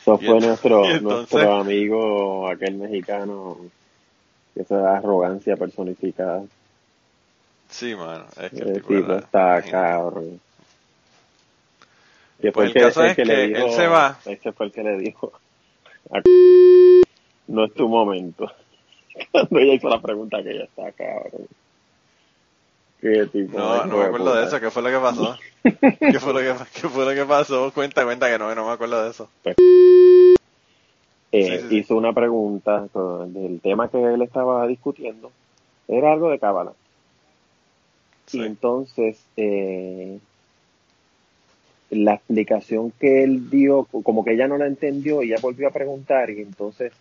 Eso 0.00 0.18
Y 0.22 0.26
fue 0.26 0.40
nuestro, 0.40 0.84
entonces- 0.90 1.32
nuestro 1.34 1.54
amigo, 1.60 2.48
aquel 2.48 2.76
mexicano, 2.76 3.58
esa 4.54 4.96
arrogancia 4.96 5.56
personificada. 5.58 6.42
Sí, 7.74 7.96
mano. 7.96 8.24
Es 8.40 8.52
que 8.52 8.58
el 8.60 8.68
El 8.68 8.82
tipo 8.84 8.94
está 9.14 9.58
imagínate. 9.58 9.70
cabrón. 9.72 10.40
Que 12.40 12.52
Pues 12.52 12.68
el 12.68 12.82
caso 12.82 13.04
es 13.04 13.16
que 13.16 13.24
le 13.24 13.44
él 13.46 13.70
se 13.72 13.88
va. 13.88 14.16
Ese 14.24 14.52
fue 14.52 14.66
el 14.66 14.72
que 14.72 14.82
le 14.84 14.96
dijo. 14.98 15.32
a- 16.12 16.20
No 17.48 17.64
es 17.64 17.74
tu 17.74 17.88
momento. 17.88 18.48
Cuando 19.32 19.58
ella 19.58 19.74
hizo 19.74 19.88
la 19.88 20.00
pregunta 20.00 20.40
que 20.42 20.50
ella 20.52 20.64
está 20.64 20.92
cabrón. 20.92 21.48
Qué 23.00 23.26
tipo. 23.26 23.58
No, 23.58 23.84
no 23.86 23.96
me 23.96 24.04
acuerdo 24.04 24.34
de 24.36 24.44
eso. 24.44 24.60
¿Qué 24.60 24.70
fue 24.70 24.82
lo 24.82 24.90
que 24.90 24.98
pasó? 24.98 25.36
¿Qué 26.12 26.20
fue 26.20 26.32
lo 26.32 26.38
que, 26.38 26.64
qué 26.80 26.88
fue 26.88 27.04
lo 27.04 27.10
que 27.12 27.24
pasó? 27.28 27.72
Cuenta, 27.74 28.04
cuenta 28.04 28.30
que 28.30 28.38
no, 28.38 28.54
no 28.54 28.66
me 28.66 28.72
acuerdo 28.72 29.02
de 29.02 29.10
eso. 29.10 29.28
Eh, 29.44 29.54
Sí, 31.32 31.42
sí, 31.58 31.68
sí. 31.68 31.76
Hizo 31.78 31.96
una 31.96 32.12
pregunta 32.12 32.86
del 33.26 33.60
tema 33.60 33.88
que 33.88 34.00
él 34.00 34.22
estaba 34.22 34.64
discutiendo. 34.68 35.32
Era 35.88 36.12
algo 36.12 36.30
de 36.30 36.38
cábala. 36.38 36.72
Sí. 38.34 38.40
Y 38.40 38.44
entonces, 38.44 39.24
eh, 39.36 40.18
la 41.90 42.14
explicación 42.14 42.92
que 42.98 43.22
él 43.22 43.50
dio, 43.50 43.84
como 43.84 44.24
que 44.24 44.32
ella 44.32 44.48
no 44.48 44.58
la 44.58 44.66
entendió 44.66 45.22
y 45.22 45.32
ella 45.32 45.40
volvió 45.40 45.68
a 45.68 45.72
preguntar 45.72 46.30
y 46.30 46.40
entonces 46.40 46.92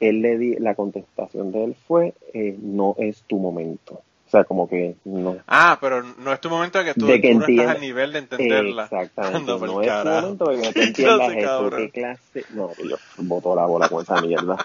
él 0.00 0.22
le 0.22 0.38
di, 0.38 0.56
la 0.56 0.74
contestación 0.74 1.52
de 1.52 1.64
él 1.64 1.76
fue, 1.86 2.14
eh, 2.32 2.56
no 2.60 2.94
es 2.98 3.22
tu 3.22 3.38
momento. 3.38 4.00
O 4.26 4.30
sea, 4.30 4.44
como 4.44 4.68
que 4.68 4.94
no. 5.04 5.38
Ah, 5.46 5.76
pero 5.80 6.02
no 6.02 6.32
es 6.32 6.40
tu 6.40 6.48
momento 6.48 6.78
de 6.78 6.84
que 6.84 6.94
tú, 6.94 7.06
De 7.06 7.20
que 7.20 7.32
tú 7.32 7.40
no 7.40 7.46
estás 7.46 7.76
al 7.76 7.80
nivel 7.80 8.12
de 8.12 8.18
entenderla. 8.20 8.84
Exactamente. 8.84 9.40
No 9.46 9.54
es 9.54 9.60
tu 9.60 10.08
momento 10.08 10.50
de 10.50 10.56
que 10.56 10.62
no 10.66 10.72
te 10.72 10.82
entiendas 10.84 11.18
clase, 11.18 11.40
eso. 11.40 11.70
¿Qué 11.70 11.90
clase? 11.90 12.44
No, 12.54 12.70
yo 12.88 12.96
boto 13.18 13.54
la 13.54 13.66
bola 13.66 13.88
con 13.88 14.02
esa 14.02 14.20
mierda. 14.20 14.56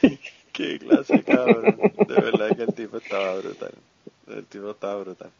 Qué 0.52 0.78
clase, 0.78 1.22
cabrón. 1.22 1.78
De 2.08 2.14
verdad 2.14 2.56
que 2.56 2.62
el 2.62 2.74
tipo 2.74 2.96
estaba 2.96 3.36
brutal. 3.36 3.72
El 4.28 4.44
tipo 4.46 4.70
estaba 4.70 4.96
brutal. 4.96 5.30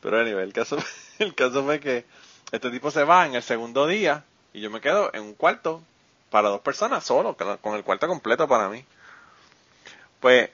Pero 0.00 0.18
anyway, 0.20 0.44
el 0.44 0.52
caso, 0.52 0.76
el 1.18 1.34
caso 1.34 1.64
fue 1.64 1.80
que 1.80 2.04
este 2.52 2.70
tipo 2.70 2.90
se 2.90 3.04
va 3.04 3.26
en 3.26 3.34
el 3.34 3.42
segundo 3.42 3.86
día 3.86 4.24
y 4.52 4.60
yo 4.60 4.70
me 4.70 4.80
quedo 4.80 5.10
en 5.14 5.22
un 5.22 5.34
cuarto 5.34 5.82
para 6.30 6.48
dos 6.48 6.60
personas 6.60 7.04
solo, 7.04 7.36
con 7.60 7.76
el 7.76 7.84
cuarto 7.84 8.06
completo 8.06 8.46
para 8.48 8.68
mí. 8.68 8.84
Pues, 10.20 10.50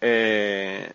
eh, 0.00 0.92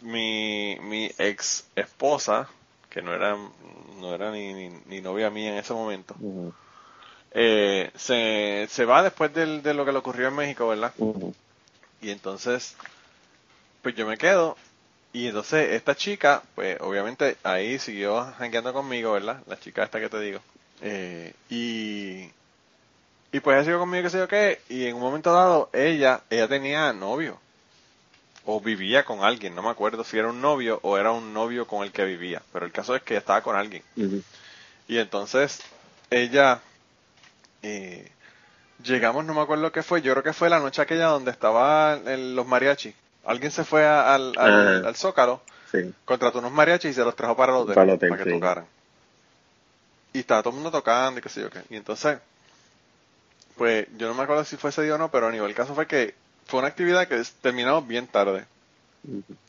mi, 0.00 0.76
mi 0.80 1.10
ex 1.18 1.64
esposa, 1.76 2.48
que 2.90 3.00
no 3.02 3.14
era, 3.14 3.36
no 3.98 4.14
era 4.14 4.30
ni, 4.30 4.52
ni, 4.52 4.68
ni 4.86 5.00
novia 5.00 5.30
mía 5.30 5.52
en 5.52 5.58
ese 5.58 5.72
momento, 5.72 6.14
eh, 7.32 7.90
se, 7.94 8.66
se 8.70 8.84
va 8.84 9.02
después 9.02 9.32
del- 9.32 9.62
de 9.62 9.74
lo 9.74 9.84
que 9.84 9.92
le 9.92 9.98
ocurrió 9.98 10.28
en 10.28 10.34
México, 10.36 10.68
¿verdad? 10.68 10.92
Y 12.02 12.10
entonces, 12.10 12.76
pues 13.82 13.94
yo 13.94 14.06
me 14.06 14.16
quedo. 14.18 14.56
Y 15.12 15.28
entonces 15.28 15.72
esta 15.72 15.94
chica, 15.96 16.42
pues 16.54 16.78
obviamente 16.80 17.36
ahí 17.42 17.78
siguió 17.78 18.22
jangueando 18.38 18.72
conmigo, 18.72 19.12
¿verdad? 19.12 19.42
La 19.46 19.58
chica 19.58 19.82
esta 19.84 19.98
que 20.00 20.08
te 20.10 20.20
digo. 20.20 20.40
Eh, 20.82 21.32
y, 21.48 22.30
Y 23.32 23.40
pues 23.40 23.54
ella 23.56 23.64
siguió 23.64 23.78
conmigo, 23.80 24.02
qué 24.04 24.10
sé 24.10 24.18
yo 24.18 24.28
qué, 24.28 24.60
y 24.68 24.86
en 24.86 24.94
un 24.96 25.00
momento 25.02 25.32
dado, 25.32 25.70
ella, 25.72 26.22
ella 26.30 26.48
tenía 26.48 26.92
novio. 26.92 27.40
O 28.44 28.60
vivía 28.60 29.04
con 29.04 29.24
alguien, 29.24 29.54
no 29.54 29.62
me 29.62 29.70
acuerdo 29.70 30.04
si 30.04 30.18
era 30.18 30.28
un 30.28 30.40
novio 30.40 30.78
o 30.82 30.96
era 30.98 31.10
un 31.12 31.32
novio 31.34 31.66
con 31.66 31.82
el 31.82 31.92
que 31.92 32.04
vivía. 32.04 32.42
Pero 32.52 32.64
el 32.66 32.72
caso 32.72 32.94
es 32.94 33.02
que 33.02 33.14
ella 33.14 33.20
estaba 33.20 33.42
con 33.42 33.56
alguien. 33.56 33.82
Y 34.88 34.98
entonces, 34.98 35.60
ella, 36.10 36.60
eh, 37.62 38.10
llegamos, 38.84 39.24
no 39.24 39.34
me 39.34 39.40
acuerdo 39.42 39.72
qué 39.72 39.82
fue, 39.82 40.02
yo 40.02 40.12
creo 40.12 40.22
que 40.24 40.32
fue 40.32 40.48
la 40.50 40.60
noche 40.60 40.82
aquella 40.82 41.06
donde 41.06 41.30
estaban 41.32 42.04
los 42.36 42.46
mariachis. 42.46 42.94
Alguien 43.26 43.50
se 43.50 43.64
fue 43.64 43.84
a- 43.86 44.14
al, 44.14 44.32
al, 44.38 44.84
Ah. 44.84 44.88
al 44.88 44.96
Zócalo, 44.96 45.42
Sí. 45.72 45.92
contrató 46.04 46.38
unos 46.38 46.52
mariachis 46.52 46.92
y 46.92 46.94
se 46.94 47.04
los 47.04 47.16
trajo 47.16 47.36
para 47.36 47.52
el 47.52 47.58
hotel, 47.58 47.74
Para 47.74 47.84
el 47.92 47.96
hotel, 47.96 48.08
para 48.08 48.22
que 48.24 48.30
sí. 48.30 48.36
tocaran. 48.36 48.66
Y 50.12 50.20
estaba 50.20 50.42
todo 50.42 50.50
el 50.50 50.54
mundo 50.56 50.70
tocando 50.70 51.18
y 51.18 51.22
qué 51.22 51.28
sé 51.28 51.40
yo 51.42 51.50
qué. 51.50 51.60
Y 51.70 51.76
entonces, 51.76 52.18
pues 53.56 53.86
yo 53.96 54.08
no 54.08 54.14
me 54.14 54.22
acuerdo 54.22 54.44
si 54.44 54.56
fue 54.56 54.70
ese 54.70 54.82
día 54.82 54.94
o 54.94 54.98
no, 54.98 55.10
pero 55.10 55.26
a 55.28 55.32
nivel 55.32 55.54
caso 55.54 55.74
fue 55.74 55.86
que 55.86 56.14
fue 56.46 56.58
una 56.60 56.68
actividad 56.68 57.08
que 57.08 57.22
terminamos 57.42 57.86
bien 57.86 58.06
tarde. 58.06 58.44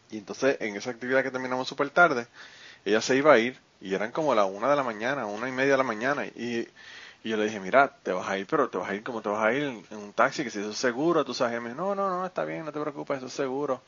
Y 0.09 0.17
entonces, 0.17 0.57
en 0.61 0.75
esa 0.75 0.89
actividad 0.91 1.23
que 1.23 1.31
terminamos 1.31 1.67
súper 1.67 1.89
tarde, 1.89 2.27
ella 2.85 3.01
se 3.01 3.15
iba 3.15 3.33
a 3.33 3.37
ir 3.39 3.57
y 3.81 3.93
eran 3.93 4.11
como 4.11 4.33
la 4.33 4.45
una 4.45 4.69
de 4.69 4.75
la 4.75 4.83
mañana, 4.83 5.25
una 5.25 5.47
y 5.49 5.51
media 5.51 5.71
de 5.73 5.77
la 5.77 5.83
mañana. 5.83 6.25
Y, 6.25 6.67
y 7.23 7.29
yo 7.29 7.37
le 7.37 7.45
dije, 7.45 7.59
mira, 7.59 7.89
te 8.03 8.11
vas 8.11 8.27
a 8.29 8.37
ir, 8.37 8.45
pero 8.47 8.69
te 8.69 8.77
vas 8.77 8.89
a 8.89 8.95
ir 8.95 9.03
como 9.03 9.21
te 9.21 9.29
vas 9.29 9.43
a 9.43 9.53
ir 9.53 9.63
en, 9.63 9.97
un 9.97 10.13
taxi, 10.13 10.43
que 10.43 10.49
si 10.49 10.59
eso 10.59 10.71
es 10.71 10.77
seguro, 10.77 11.25
tú 11.25 11.33
sabes. 11.33 11.53
Y 11.53 11.55
ella 11.55 11.61
me 11.63 11.69
dijo, 11.71 11.81
no, 11.81 11.95
no, 11.95 12.09
no, 12.09 12.25
está 12.25 12.45
bien, 12.45 12.63
no 12.65 12.71
te 12.71 12.79
preocupes, 12.79 13.17
eso 13.17 13.27
es 13.27 13.33
seguro. 13.33 13.81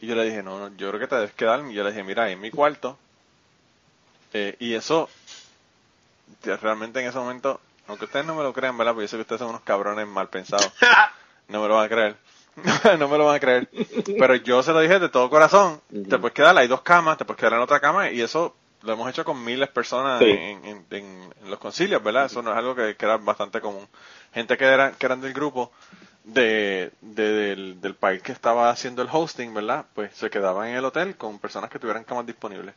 Y 0.00 0.06
yo 0.06 0.14
le 0.14 0.24
dije, 0.24 0.42
no, 0.42 0.58
no, 0.58 0.76
yo 0.76 0.88
creo 0.88 1.00
que 1.00 1.06
te 1.06 1.16
debes 1.16 1.32
quedar. 1.32 1.64
Y 1.68 1.74
yo 1.74 1.82
le 1.82 1.90
dije, 1.90 2.04
mira, 2.04 2.30
en 2.30 2.40
mi 2.40 2.50
cuarto. 2.50 2.96
Eh, 4.32 4.56
y 4.60 4.74
eso, 4.74 5.08
te- 6.40 6.56
realmente 6.56 7.00
en 7.00 7.08
ese 7.08 7.18
momento, 7.18 7.60
aunque 7.88 8.04
ustedes 8.04 8.24
no 8.24 8.34
me 8.34 8.42
lo 8.42 8.52
crean, 8.52 8.78
¿verdad? 8.78 8.92
Porque 8.92 9.04
yo 9.04 9.08
sé 9.08 9.16
que 9.16 9.22
ustedes 9.22 9.40
son 9.40 9.50
unos 9.50 9.62
cabrones 9.62 10.06
mal 10.06 10.28
pensados. 10.28 10.72
No 11.48 11.60
me 11.60 11.66
lo 11.66 11.74
van 11.74 11.86
a 11.86 11.88
creer. 11.88 12.16
no 13.00 13.08
me 13.08 13.18
lo 13.18 13.26
van 13.26 13.34
a 13.34 13.40
creer. 13.40 13.68
Pero 14.06 14.36
yo 14.36 14.62
se 14.62 14.72
lo 14.72 14.78
dije 14.78 15.00
de 15.00 15.08
todo 15.08 15.28
corazón. 15.28 15.80
Te 16.08 16.16
puedes 16.16 16.32
quedar, 16.32 16.56
hay 16.56 16.68
dos 16.68 16.82
camas, 16.82 17.18
te 17.18 17.24
puedes 17.24 17.40
quedar 17.40 17.54
en 17.54 17.58
otra 17.58 17.80
cama 17.80 18.08
y 18.12 18.20
eso 18.20 18.54
lo 18.82 18.92
hemos 18.92 19.08
hecho 19.10 19.24
con 19.24 19.44
miles 19.44 19.68
de 19.68 19.74
personas 19.74 20.20
Sí. 20.20 20.30
en, 20.30 20.64
en- 20.64 20.86
en- 20.90 21.34
en 21.42 21.50
los 21.50 21.58
concilios, 21.58 22.02
¿verdad? 22.02 22.26
Eso 22.26 22.42
no 22.42 22.50
es 22.52 22.56
algo 22.56 22.74
que, 22.74 22.96
que 22.96 23.04
era 23.04 23.16
bastante 23.18 23.60
común. 23.60 23.86
Gente 24.32 24.56
que, 24.56 24.64
era, 24.64 24.92
que 24.92 25.06
eran 25.06 25.20
del 25.20 25.32
grupo 25.34 25.70
de, 26.24 26.92
de- 27.00 27.32
del, 27.32 27.80
del 27.80 27.94
país 27.94 28.22
que 28.22 28.32
estaba 28.32 28.70
haciendo 28.70 29.02
el 29.02 29.08
hosting, 29.10 29.52
¿verdad? 29.54 29.86
Pues 29.94 30.14
se 30.16 30.30
quedaban 30.30 30.68
en 30.68 30.76
el 30.76 30.84
hotel 30.84 31.16
con 31.16 31.38
personas 31.38 31.70
que 31.70 31.78
tuvieran 31.78 32.04
camas 32.04 32.26
disponibles. 32.26 32.74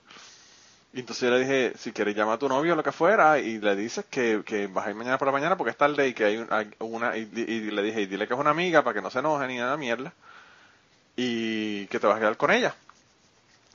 Y 0.93 0.99
entonces 0.99 1.23
yo 1.27 1.31
le 1.35 1.39
dije, 1.39 1.73
si 1.77 1.91
quieres 1.91 2.15
llamar 2.15 2.35
a 2.35 2.39
tu 2.39 2.47
novio 2.47 2.73
o 2.73 2.75
lo 2.75 2.83
que 2.83 2.91
fuera, 2.91 3.39
y 3.39 3.59
le 3.59 3.75
dices 3.75 4.05
que, 4.09 4.43
que 4.45 4.67
vas 4.67 4.85
a 4.85 4.91
ir 4.91 4.95
mañana 4.95 5.17
por 5.17 5.25
la 5.27 5.31
mañana 5.31 5.57
porque 5.57 5.71
es 5.71 5.77
tarde 5.77 6.07
y 6.07 6.13
que 6.13 6.23
hay, 6.25 6.45
hay 6.51 6.69
una, 6.79 7.17
y, 7.17 7.21
y 7.35 7.71
le 7.71 7.81
dije, 7.81 8.01
y 8.01 8.05
dile 8.05 8.27
que 8.27 8.33
es 8.35 8.39
una 8.39 8.51
amiga 8.51 8.83
para 8.83 8.93
que 8.93 9.01
no 9.01 9.09
se 9.09 9.19
enoje 9.19 9.47
ni 9.47 9.57
nada 9.57 9.75
mierda, 9.75 10.13
y 11.15 11.87
que 11.87 11.99
te 11.99 12.07
vas 12.07 12.17
a 12.17 12.19
quedar 12.19 12.37
con 12.37 12.51
ella. 12.51 12.75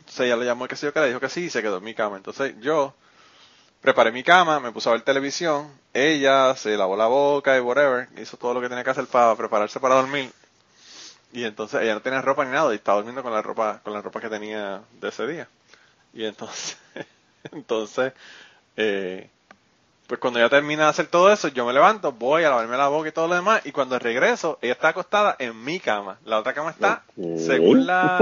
Entonces 0.09 0.27
ella 0.27 0.37
le 0.37 0.47
llamó 0.47 0.67
que 0.67 0.75
sí, 0.75 0.87
yo 0.87 0.93
que 0.95 1.01
le 1.01 1.09
dijo 1.09 1.21
que 1.21 1.29
sí, 1.29 1.45
y 1.45 1.51
se 1.51 1.61
quedó 1.61 1.77
en 1.77 1.85
mi 1.85 1.93
cama. 1.93 2.17
Entonces 2.17 2.55
yo 2.61 2.95
preparé 3.83 4.11
mi 4.11 4.23
cama, 4.23 4.59
me 4.59 4.73
puse 4.73 4.89
a 4.89 4.93
ver 4.93 5.03
televisión, 5.03 5.71
ella 5.93 6.55
se 6.57 6.79
lavó 6.79 6.97
la 6.97 7.07
boca 7.07 7.59
y 7.59 7.61
whatever, 7.61 8.09
hizo 8.17 8.39
todo 8.39 8.55
lo 8.55 8.61
que 8.63 8.71
tenía 8.71 8.83
que 8.85 8.91
hacer 8.91 9.07
para 9.07 9.37
prepararse 9.37 9.79
para 9.81 9.97
dormir. 9.97 10.33
Y 11.31 11.45
entonces 11.45 11.83
ella 11.83 11.93
no 11.93 12.01
tenía 12.01 12.23
ropa 12.23 12.43
ni 12.47 12.53
nada 12.53 12.73
y 12.73 12.77
estaba 12.77 12.97
durmiendo 12.97 13.23
con 13.23 13.35
la 13.35 13.43
ropa, 13.43 13.81
con 13.85 13.93
la 13.93 14.01
ropa 14.01 14.19
que 14.19 14.31
tenía 14.31 14.81
de 14.99 15.09
ese 15.09 15.27
día. 15.27 15.47
Y 16.15 16.25
entonces, 16.25 16.79
entonces, 17.53 18.15
eh, 18.79 19.29
pues 20.07 20.19
cuando 20.19 20.39
ella 20.39 20.49
termina 20.49 20.85
de 20.85 20.89
hacer 20.89 21.09
todo 21.09 21.31
eso, 21.31 21.49
yo 21.49 21.67
me 21.67 21.75
levanto, 21.75 22.13
voy 22.13 22.45
a 22.45 22.49
lavarme 22.49 22.79
la 22.79 22.89
boca 22.89 23.11
y 23.11 23.13
todo 23.13 23.29
lo 23.29 23.35
demás, 23.35 23.61
y 23.67 23.73
cuando 23.73 23.99
regreso, 23.99 24.59
ella 24.63 24.73
está 24.73 24.89
acostada 24.89 25.37
en 25.39 25.63
mi 25.63 25.81
cama. 25.81 26.19
La 26.25 26.39
otra 26.39 26.55
cama 26.55 26.71
está, 26.71 27.05
según 27.15 27.85
la, 27.85 28.19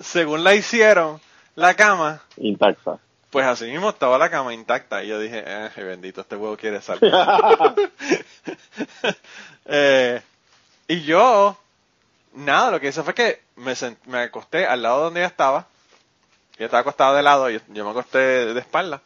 según 0.00 0.44
la 0.44 0.54
hicieron, 0.54 1.20
la 1.54 1.74
cama, 1.74 2.22
Intacta. 2.36 2.98
pues 3.30 3.46
así 3.46 3.64
mismo 3.66 3.90
estaba 3.90 4.18
la 4.18 4.30
cama 4.30 4.52
intacta. 4.54 5.02
Y 5.04 5.08
yo 5.08 5.18
dije, 5.18 5.42
eh, 5.46 5.70
bendito, 5.82 6.20
este 6.22 6.36
huevo 6.36 6.56
quiere 6.56 6.80
salir. 6.80 7.12
Eh, 9.64 10.20
y 10.88 11.02
yo, 11.02 11.56
nada, 12.34 12.72
lo 12.72 12.80
que 12.80 12.88
hice 12.88 13.02
fue 13.02 13.14
que 13.14 13.42
me, 13.56 13.72
sent- 13.72 13.96
me 14.06 14.18
acosté 14.18 14.66
al 14.66 14.82
lado 14.82 15.04
donde 15.04 15.20
ella 15.20 15.28
estaba. 15.28 15.66
Ella 16.56 16.66
estaba 16.66 16.80
acostada 16.80 17.16
de 17.16 17.22
lado 17.22 17.48
y 17.50 17.54
yo, 17.54 17.60
yo 17.68 17.84
me 17.84 17.90
acosté 17.90 18.18
de 18.18 18.58
espalda. 18.60 19.00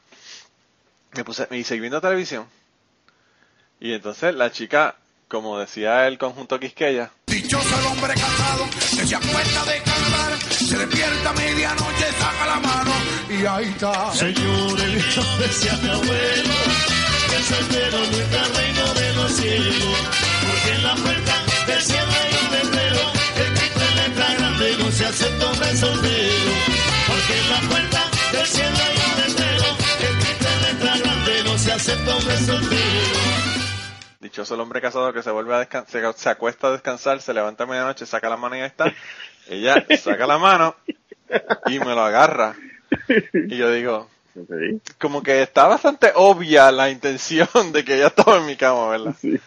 Me 1.12 1.24
puse, 1.24 1.46
y 1.50 1.62
seguí 1.64 1.80
viendo 1.80 2.00
televisión. 2.00 2.46
Y 3.80 3.92
entonces 3.92 4.34
la 4.34 4.50
chica, 4.50 4.96
como 5.28 5.58
decía 5.58 6.06
el 6.08 6.18
conjunto 6.18 6.58
Quisqueya, 6.58 7.10
Dichoso 7.36 7.78
el 7.78 7.86
hombre 7.88 8.14
casado 8.14 8.66
que 8.96 9.06
se 9.06 9.14
acuesta 9.14 9.64
de 9.66 9.82
cantar, 9.82 10.38
se 10.50 10.78
despierta 10.78 11.28
a 11.28 11.32
medianoche, 11.34 12.06
saca 12.18 12.46
la 12.46 12.60
mano 12.60 12.92
y 13.28 13.44
ahí 13.44 13.64
está. 13.66 14.10
Señores, 14.14 15.14
yo 15.14 15.22
decía 15.36 15.78
mi 15.82 15.90
abuelo, 15.90 16.54
que 17.28 17.36
el 17.36 17.44
soltero 17.44 17.98
no 17.98 18.16
está 18.16 18.42
reino 18.58 18.94
de 18.94 19.12
los 19.16 19.32
cielos, 19.32 19.98
porque 20.46 20.72
en 20.76 20.82
la 20.82 20.94
puerta 20.94 21.34
del 21.66 21.82
cielo 21.82 22.12
hay 22.22 22.32
un 22.40 22.52
letrero, 22.52 23.00
escrito 23.36 23.80
en 23.84 23.96
letra 23.96 24.34
grande, 24.38 24.76
no 24.78 24.92
se 24.92 25.04
acepta 25.04 25.46
hombre 25.46 25.76
soltero, 25.76 26.52
porque 27.06 27.38
en 27.38 27.50
la 27.50 27.60
puerta 27.68 28.10
del 28.32 28.46
cielo 28.46 28.76
hay 28.88 28.96
un 28.96 29.28
letrero, 29.28 29.66
escrito 30.08 30.46
en 30.54 30.62
letra 30.62 30.96
grande, 30.96 31.42
no 31.44 31.58
se 31.58 31.72
acepta 31.72 32.16
hombre 32.16 32.38
soltero. 32.46 33.25
Dichoso 34.36 34.54
el 34.54 34.60
hombre 34.60 34.82
casado 34.82 35.14
que 35.14 35.22
se 35.22 35.30
vuelve 35.30 35.54
a 35.54 35.60
descansar, 35.60 36.12
se, 36.14 36.28
acuesta 36.28 36.66
a 36.66 36.72
descansar, 36.72 37.22
se 37.22 37.32
levanta 37.32 37.64
a 37.64 37.66
medianoche, 37.66 38.04
saca 38.04 38.28
la 38.28 38.36
mano 38.36 38.54
y 38.54 38.60
ahí 38.60 38.66
está. 38.66 38.92
Ella 39.48 39.82
saca 39.98 40.26
la 40.26 40.36
mano 40.36 40.76
y 41.64 41.78
me 41.78 41.94
lo 41.94 42.02
agarra. 42.02 42.54
Y 43.32 43.56
yo 43.56 43.70
digo, 43.70 44.10
Ok. 44.38 44.82
como 45.00 45.22
que 45.22 45.40
está 45.40 45.66
bastante 45.66 46.12
obvia 46.14 46.70
la 46.70 46.90
intención 46.90 47.48
de 47.72 47.82
que 47.82 47.94
ella 47.94 48.08
estaba 48.08 48.36
en 48.36 48.44
mi 48.44 48.56
cama, 48.56 48.90
¿verdad? 48.90 49.14
Sí. 49.18 49.40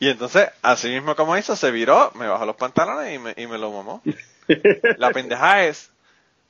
Y 0.00 0.10
entonces, 0.10 0.50
así 0.60 0.90
mismo 0.90 1.16
como 1.16 1.38
hizo, 1.38 1.56
se 1.56 1.70
viró, 1.70 2.12
me 2.14 2.26
bajó 2.26 2.44
los 2.44 2.56
pantalones 2.56 3.14
y 3.14 3.18
me, 3.18 3.34
y 3.38 3.46
me 3.46 3.56
lo 3.56 3.72
mamó. 3.72 4.02
La 4.98 5.12
pendeja 5.12 5.64
es, 5.64 5.90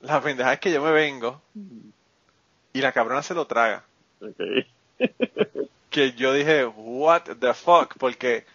la 0.01 0.21
pendeja 0.21 0.55
es 0.55 0.59
que 0.59 0.73
yo 0.73 0.83
me 0.83 0.91
vengo 0.91 1.41
y 2.73 2.81
la 2.81 2.91
cabrona 2.91 3.23
se 3.23 3.35
lo 3.35 3.47
traga. 3.47 3.85
Ok. 4.21 4.41
Que 5.91 6.12
yo 6.12 6.32
dije, 6.32 6.64
what 6.66 7.22
the 7.41 7.53
fuck, 7.53 7.95
porque 7.99 8.47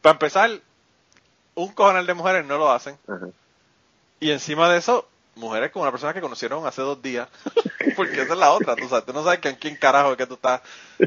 para 0.00 0.12
empezar, 0.12 0.50
un 1.54 1.72
cojonal 1.72 2.06
de 2.06 2.14
mujeres 2.14 2.46
no 2.46 2.58
lo 2.58 2.70
hacen. 2.70 2.96
Y 4.20 4.30
encima 4.30 4.70
de 4.70 4.78
eso, 4.78 5.08
mujeres 5.34 5.70
con 5.70 5.82
una 5.82 5.90
persona 5.90 6.14
que 6.14 6.20
conocieron 6.20 6.66
hace 6.66 6.82
dos 6.82 7.00
días. 7.02 7.28
Porque 7.96 8.22
esa 8.22 8.34
es 8.34 8.38
la 8.38 8.52
otra, 8.52 8.76
tú 8.76 8.88
sabes, 8.88 9.06
tú 9.06 9.12
no 9.12 9.24
sabes 9.24 9.40
con 9.40 9.54
quién 9.54 9.76
carajo 9.76 10.12
es 10.12 10.16
que 10.16 10.26
tú 10.26 10.34
estás 10.34 10.60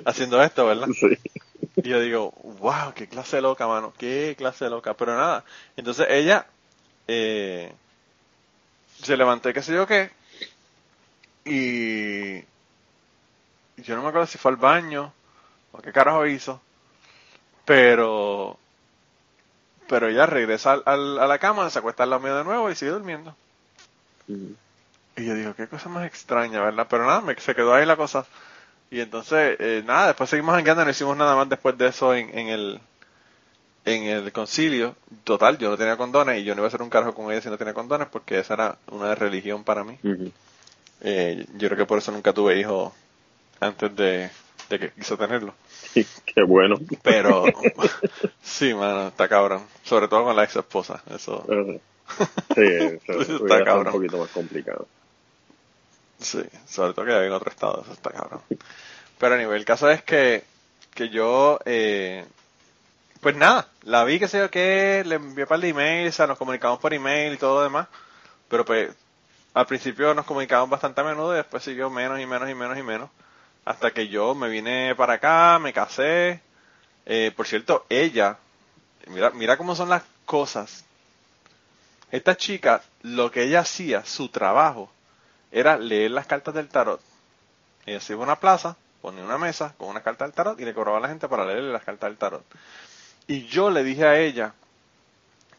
haciendo 0.05 0.41
esto, 0.41 0.65
¿verdad? 0.65 0.87
Sí. 0.93 1.17
Y 1.77 1.89
yo 1.89 2.01
digo, 2.01 2.33
wow, 2.59 2.93
qué 2.93 3.07
clase 3.07 3.39
loca, 3.39 3.65
mano, 3.67 3.93
qué 3.97 4.35
clase 4.37 4.69
loca. 4.69 4.93
Pero 4.95 5.15
nada, 5.15 5.45
entonces 5.77 6.07
ella 6.09 6.47
eh, 7.07 7.71
se 9.01 9.15
levantó 9.15 9.49
y 9.49 9.53
qué 9.53 9.61
sé 9.61 9.73
yo 9.73 9.87
qué. 9.87 10.11
Y 11.45 12.43
yo 13.83 13.95
no 13.95 14.03
me 14.03 14.09
acuerdo 14.09 14.27
si 14.27 14.37
fue 14.37 14.51
al 14.51 14.57
baño 14.57 15.13
o 15.73 15.79
qué 15.81 15.91
carajo 15.91 16.25
hizo. 16.27 16.61
Pero 17.65 18.57
pero 19.87 20.07
ella 20.07 20.25
regresa 20.25 20.73
al, 20.73 20.83
al- 20.85 21.19
a 21.19 21.27
la 21.27 21.39
cama, 21.39 21.69
se 21.69 21.79
acuesta 21.79 22.03
al 22.03 22.09
lado 22.11 22.21
mío 22.21 22.35
de 22.35 22.43
nuevo 22.43 22.69
y 22.71 22.75
sigue 22.75 22.91
durmiendo. 22.91 23.35
Ujú. 24.27 24.55
Y 25.17 25.25
yo 25.25 25.35
digo, 25.35 25.53
qué 25.55 25.67
cosa 25.67 25.89
más 25.89 26.05
extraña, 26.07 26.61
¿verdad? 26.61 26.87
Pero 26.89 27.05
nada, 27.05 27.21
me, 27.21 27.35
se 27.39 27.55
quedó 27.55 27.73
ahí 27.73 27.85
la 27.85 27.97
cosa. 27.97 28.25
Y 28.91 29.01
entonces, 29.01 29.57
eh, 29.59 29.83
nada, 29.85 30.07
después 30.07 30.29
seguimos 30.29 30.55
jangueando, 30.55 30.85
no 30.85 30.91
hicimos 30.91 31.17
nada 31.17 31.35
más 31.35 31.49
después 31.49 31.77
de 31.77 31.87
eso 31.87 32.13
en, 32.15 32.37
en 32.37 32.49
el 32.49 32.81
en 33.85 34.03
el 34.03 34.31
concilio. 34.31 34.95
Total, 35.23 35.57
yo 35.57 35.69
no 35.69 35.77
tenía 35.77 35.97
condones 35.97 36.39
y 36.39 36.43
yo 36.43 36.53
no 36.55 36.59
iba 36.61 36.67
a 36.67 36.69
hacer 36.69 36.81
un 36.81 36.89
carajo 36.89 37.13
con 37.13 37.31
ella 37.31 37.41
si 37.41 37.49
no 37.49 37.57
tenía 37.57 37.73
condones 37.73 38.07
porque 38.09 38.39
esa 38.39 38.53
era 38.53 38.77
una 38.91 39.15
religión 39.15 39.63
para 39.63 39.83
mí. 39.83 39.97
Ujú. 40.03 40.31
Eh, 41.01 41.45
yo 41.57 41.67
creo 41.67 41.77
que 41.77 41.85
por 41.85 41.97
eso 41.97 42.11
nunca 42.11 42.33
tuve 42.33 42.59
hijos 42.59 42.93
antes 43.61 43.95
de, 43.95 44.29
de 44.69 44.79
que 44.79 44.91
quise 44.91 45.17
tenerlo. 45.17 45.53
Sí, 45.91 46.07
Qué 46.25 46.41
bueno. 46.43 46.77
Pero, 47.03 47.43
sí, 48.41 48.73
mano, 48.73 49.09
está 49.09 49.27
cabrón. 49.27 49.65
Sobre 49.83 50.07
todo 50.07 50.23
con 50.23 50.35
la 50.37 50.45
ex 50.45 50.55
esposa. 50.55 51.03
Eso. 51.13 51.45
Sí, 52.55 52.61
eso 53.07 53.21
Está 53.21 53.63
cabrón. 53.65 53.87
un 53.87 53.91
poquito 53.93 54.17
más 54.17 54.29
complicado. 54.29 54.87
Sí, 56.19 56.41
sobre 56.65 56.93
todo 56.93 57.05
que 57.05 57.13
hay 57.13 57.25
en 57.27 57.33
otro 57.33 57.49
estado, 57.49 57.81
eso 57.81 57.91
está 57.91 58.11
cabrón. 58.11 58.41
Pero 59.17 59.35
a 59.35 59.37
nivel, 59.37 59.57
el 59.57 59.65
caso 59.65 59.89
es 59.89 60.01
que, 60.03 60.43
que 60.93 61.09
yo, 61.09 61.59
eh, 61.65 62.25
pues 63.19 63.35
nada, 63.35 63.67
la 63.83 64.03
vi, 64.05 64.17
que 64.19 64.27
sé 64.29 64.37
yo 64.39 64.49
qué, 64.49 65.03
le 65.05 65.15
envié 65.15 65.45
par 65.45 65.59
de 65.59 65.69
emails, 65.69 66.13
o 66.13 66.17
sea, 66.17 66.27
nos 66.27 66.37
comunicamos 66.37 66.79
por 66.79 66.93
email 66.93 67.33
y 67.33 67.37
todo 67.37 67.55
lo 67.57 67.63
demás, 67.63 67.87
pero 68.47 68.63
pues 68.63 68.91
al 69.53 69.65
principio 69.65 70.13
nos 70.13 70.25
comunicamos 70.25 70.69
bastante 70.69 71.01
a 71.01 71.03
menudo 71.03 71.33
y 71.33 71.37
después 71.37 71.63
siguió 71.63 71.89
menos 71.89 72.19
y 72.19 72.25
menos 72.25 72.49
y 72.49 72.53
menos 72.55 72.77
y 72.77 72.83
menos, 72.83 73.09
hasta 73.65 73.91
que 73.91 74.07
yo 74.07 74.33
me 74.35 74.49
vine 74.49 74.95
para 74.95 75.13
acá, 75.13 75.59
me 75.59 75.73
casé, 75.73 76.41
Eh, 77.05 77.31
por 77.35 77.47
cierto, 77.47 77.85
ella, 77.89 78.37
mira, 79.07 79.31
mira 79.31 79.57
cómo 79.57 79.75
son 79.75 79.89
las 79.89 80.03
cosas. 80.25 80.85
Esta 82.11 82.37
chica, 82.37 82.83
lo 83.01 83.31
que 83.31 83.43
ella 83.43 83.61
hacía, 83.61 84.05
su 84.05 84.29
trabajo, 84.29 84.91
era 85.51 85.77
leer 85.77 86.11
las 86.11 86.27
cartas 86.27 86.53
del 86.53 86.67
tarot. 86.69 87.01
Ella 87.85 87.99
se 87.99 88.13
iba 88.13 88.21
a 88.21 88.25
una 88.25 88.39
plaza, 88.39 88.77
ponía 89.01 89.23
una 89.23 89.37
mesa 89.37 89.73
con 89.77 89.89
una 89.89 90.03
carta 90.03 90.25
del 90.25 90.33
tarot 90.33 90.59
y 90.59 90.65
le 90.65 90.73
cobraba 90.73 90.97
a 90.97 91.01
la 91.01 91.07
gente 91.09 91.27
para 91.27 91.45
leerle 91.45 91.71
las 91.73 91.83
cartas 91.83 92.09
del 92.09 92.17
tarot. 92.17 92.43
Y 93.27 93.47
yo 93.47 93.69
le 93.71 93.83
dije 93.83 94.05
a 94.05 94.17
ella 94.19 94.53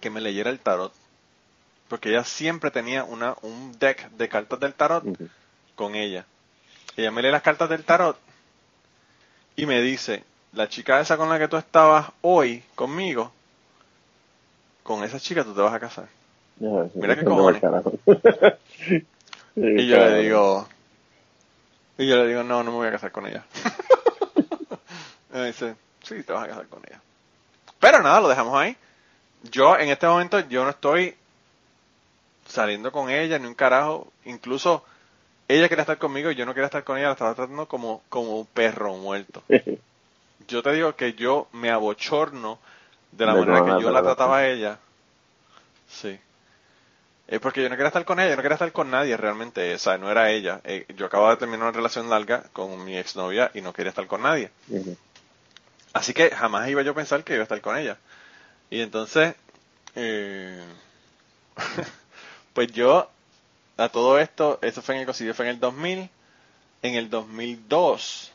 que 0.01 0.11
me 0.11 0.21
leyera 0.21 0.51
el 0.51 0.61
tarot. 0.61 0.93
Porque 1.89 2.11
ella 2.11 2.25
siempre 2.25 2.71
tenía 2.71 3.05
una, 3.05 3.35
un 3.43 3.77
deck 3.79 4.11
de 4.13 4.29
cartas 4.29 4.61
del 4.61 4.75
tarot 4.75 5.05
con 5.75 5.95
ella. 5.95 6.25
Ella 6.97 7.11
me 7.11 7.23
lee 7.23 7.31
las 7.31 7.43
cartas 7.43 7.69
del 7.69 7.85
tarot 7.85 8.19
y 9.57 9.67
me 9.67 9.81
dice, 9.81 10.25
la 10.53 10.69
chica 10.69 11.01
esa 11.01 11.17
con 11.17 11.29
la 11.29 11.39
que 11.39 11.49
tú 11.49 11.57
estabas 11.57 12.11
hoy 12.21 12.63
conmigo, 12.75 13.33
con 14.83 15.05
esa 15.05 15.19
chica 15.21 15.45
tú 15.45 15.55
te 15.55 15.61
vas 15.61 15.75
a 15.75 15.81
casar. 15.81 16.09
Sí, 16.59 16.67
Mira 16.95 17.17
qué 17.17 17.25
cojones. 17.25 17.63
Y 19.55 19.87
yo 19.87 19.99
le 19.99 20.23
digo, 20.23 20.67
y 21.99 22.07
yo 22.07 22.17
le 22.17 22.27
digo, 22.27 22.43
no, 22.43 22.63
no 22.63 22.71
me 22.71 22.77
voy 22.79 22.89
a 22.89 22.93
casar 22.93 23.13
con 23.13 23.27
ella. 23.27 23.45
Y 25.35 25.37
me 25.37 25.47
dice, 25.47 25.77
sí, 26.03 26.23
te 26.23 26.33
vas 26.33 26.45
a 26.45 26.49
casar 26.49 26.67
con 26.69 26.83
ella. 26.87 27.01
Pero 27.81 28.03
nada, 28.03 28.21
lo 28.21 28.29
dejamos 28.29 28.55
ahí. 28.55 28.77
Yo, 29.45 29.79
en 29.79 29.89
este 29.89 30.07
momento, 30.07 30.41
yo 30.41 30.63
no 30.65 30.71
estoy 30.71 31.17
saliendo 32.47 32.93
con 32.93 33.09
ella, 33.11 33.39
ni 33.39 33.47
un 33.47 33.55
carajo. 33.55 34.13
Incluso, 34.27 34.85
ella 35.57 35.69
quería 35.69 35.83
estar 35.83 35.99
conmigo 35.99 36.31
y 36.31 36.35
yo 36.35 36.47
no 36.47 36.55
quería 36.55 36.67
estar 36.67 36.85
con 36.85 36.99
ella, 36.99 37.09
la 37.09 37.13
estaba 37.13 37.35
tratando 37.35 37.67
como, 37.67 38.03
como 38.09 38.39
un 38.39 38.47
perro 38.47 38.95
muerto. 38.97 39.43
Yo 40.49 40.63
te 40.63 40.73
digo 40.73 40.97
que 40.97 41.13
yo 41.15 41.47
me 41.53 41.71
abochorno 41.71 42.59
de 43.13 43.27
la 43.27 43.35
De 43.35 43.47
manera 43.47 43.77
que 43.77 43.83
yo 43.83 43.91
la 43.91 44.03
trataba 44.03 44.39
a 44.39 44.49
ella. 44.49 44.79
Sí. 45.89 46.19
Es 47.29 47.41
porque 47.41 47.63
yo 47.63 47.69
no 47.69 47.77
quería 47.77 47.89
estar 47.89 48.05
con 48.05 48.19
ella, 48.19 48.31
yo 48.31 48.37
no 48.37 48.43
quería 48.43 48.57
estar 48.57 48.73
con 48.73 48.91
nadie 48.91 49.17
realmente, 49.17 49.75
o 49.75 49.79
sea, 49.79 49.97
no 49.99 50.11
era 50.11 50.31
ella. 50.31 50.61
Eh, 50.65 50.85
yo 50.97 51.07
acababa 51.07 51.31
de 51.31 51.37
terminar 51.37 51.63
una 51.63 51.77
relación 51.77 52.11
larga 52.11 52.45
con 52.53 52.85
mi 52.85 52.99
exnovia 52.99 53.51
y 53.55 53.61
no 53.61 53.73
quería 53.73 53.91
estar 53.91 54.07
con 54.07 54.23
nadie. 54.23 54.51
Así 55.93 56.13
que 56.13 56.31
jamás 56.31 56.69
iba 56.69 56.83
yo 56.83 56.93
a 56.93 56.95
pensar 56.95 57.23
que 57.25 57.35
iba 57.35 57.43
a 57.43 57.45
estar 57.45 57.61
con 57.61 57.77
ella. 57.77 57.97
Y 58.69 58.81
entonces, 58.81 59.35
eh, 59.95 60.63
pues 62.55 62.73
yo, 62.73 63.11
a 63.83 63.89
todo 63.89 64.19
esto, 64.19 64.59
eso 64.63 64.83
fue 64.83 64.95
en 64.95 65.01
el 65.01 65.07
concilio, 65.07 65.35
fue 65.35 65.47
en 65.47 65.53
el 65.53 65.61
2000. 65.61 66.11
En 66.83 66.95
el 66.95 67.11
2002, 67.11 68.33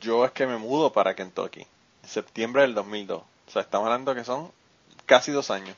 yo 0.00 0.24
es 0.24 0.32
que 0.32 0.46
me 0.46 0.56
mudo 0.56 0.92
para 0.92 1.14
Kentucky. 1.14 1.66
En 2.02 2.08
septiembre 2.08 2.62
del 2.62 2.74
2002. 2.74 3.20
O 3.20 3.50
sea, 3.50 3.62
estamos 3.62 3.86
hablando 3.86 4.14
que 4.14 4.24
son 4.24 4.50
casi 5.06 5.32
dos 5.32 5.50
años. 5.50 5.76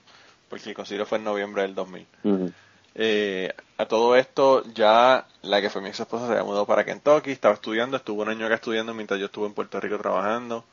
Porque 0.48 0.68
el 0.68 0.74
concilio 0.76 1.06
fue 1.06 1.18
en 1.18 1.24
noviembre 1.24 1.62
del 1.62 1.74
2000. 1.74 2.06
Ujú. 2.24 2.52
Eh, 2.94 3.52
a 3.76 3.86
todo 3.86 4.16
esto, 4.16 4.64
ya 4.72 5.26
la 5.42 5.60
que 5.60 5.68
fue 5.68 5.82
mi 5.82 5.88
ex 5.88 6.00
esposa 6.00 6.26
se 6.26 6.32
había 6.32 6.44
mudado 6.44 6.64
para 6.66 6.84
Kentucky, 6.84 7.30
estaba 7.30 7.54
estudiando, 7.54 7.98
estuvo 7.98 8.22
un 8.22 8.30
año 8.30 8.46
acá 8.46 8.54
estudiando 8.54 8.94
mientras 8.94 9.20
yo 9.20 9.26
estuve 9.26 9.46
en 9.46 9.54
Puerto 9.54 9.78
Rico 9.80 9.98
trabajando. 9.98 10.64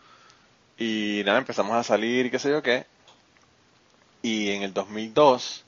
Y 0.77 1.21
nada, 1.25 1.39
empezamos 1.39 1.75
a 1.75 1.83
salir 1.83 2.27
y 2.27 2.31
qué 2.31 2.39
sé 2.39 2.49
yo 2.49 2.63
qué. 2.63 2.85
Y 4.21 4.51
en 4.51 4.63
el 4.63 4.73
2002, 4.73 5.65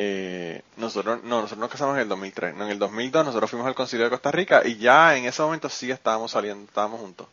eh, 0.00 0.62
nosotros, 0.76 1.24
no, 1.24 1.40
nosotros 1.40 1.58
nos 1.58 1.70
casamos 1.70 1.96
en 1.96 2.02
el 2.02 2.08
2003. 2.08 2.54
No, 2.54 2.66
en 2.66 2.70
el 2.70 2.78
2002 2.78 3.24
nosotros 3.24 3.50
fuimos 3.50 3.66
al 3.66 3.74
concilio 3.74 4.04
de 4.04 4.10
Costa 4.10 4.30
Rica 4.30 4.62
y 4.64 4.76
ya 4.76 5.16
en 5.16 5.24
ese 5.24 5.42
momento 5.42 5.68
sí 5.68 5.90
estábamos 5.90 6.30
saliendo, 6.30 6.64
estábamos 6.68 7.00
juntos. 7.00 7.26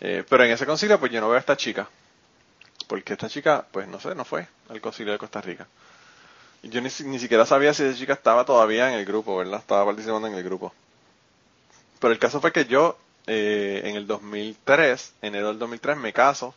Eh, 0.00 0.24
pero 0.28 0.42
en 0.44 0.50
ese 0.50 0.66
concilio 0.66 0.98
pues 0.98 1.12
yo 1.12 1.20
no 1.20 1.28
veo 1.28 1.36
a 1.36 1.38
esta 1.38 1.56
chica. 1.56 1.88
Porque 2.88 3.12
esta 3.12 3.28
chica, 3.28 3.64
pues 3.70 3.86
no 3.86 4.00
sé, 4.00 4.16
no 4.16 4.24
fue 4.24 4.48
al 4.68 4.80
concilio 4.80 5.12
de 5.12 5.18
Costa 5.20 5.40
Rica. 5.40 5.68
Yo 6.64 6.80
ni, 6.80 6.88
ni 7.04 7.20
siquiera 7.20 7.46
sabía 7.46 7.72
si 7.72 7.84
esa 7.84 7.96
chica 7.96 8.14
estaba 8.14 8.44
todavía 8.44 8.92
en 8.92 8.98
el 8.98 9.04
grupo, 9.04 9.36
¿verdad? 9.36 9.60
Estaba 9.60 9.84
participando 9.84 10.26
en 10.26 10.34
el 10.34 10.42
grupo. 10.42 10.74
Pero 12.00 12.12
el 12.12 12.18
caso 12.18 12.40
fue 12.40 12.50
que 12.50 12.64
yo, 12.64 12.98
eh, 13.28 13.82
en 13.84 13.94
el 13.94 14.08
2003, 14.08 15.14
enero 15.22 15.48
del 15.48 15.60
2003, 15.60 15.98
me 15.98 16.12
caso. 16.12 16.52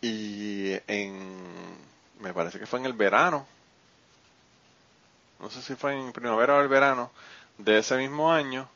Y 0.00 0.72
en, 0.88 1.41
me 2.22 2.32
parece 2.34 2.58
que 2.58 2.66
fue 2.66 2.78
en 2.80 2.86
el 2.86 2.92
verano. 2.94 3.46
No 5.40 5.50
sé 5.50 5.60
si 5.62 5.74
fue 5.74 5.92
en 5.98 6.12
primavera 6.12 6.56
o 6.56 6.60
el 6.60 6.68
verano 6.68 7.10
de 7.58 7.78
ese 7.78 7.96
mismo 7.96 8.32
año. 8.32 8.68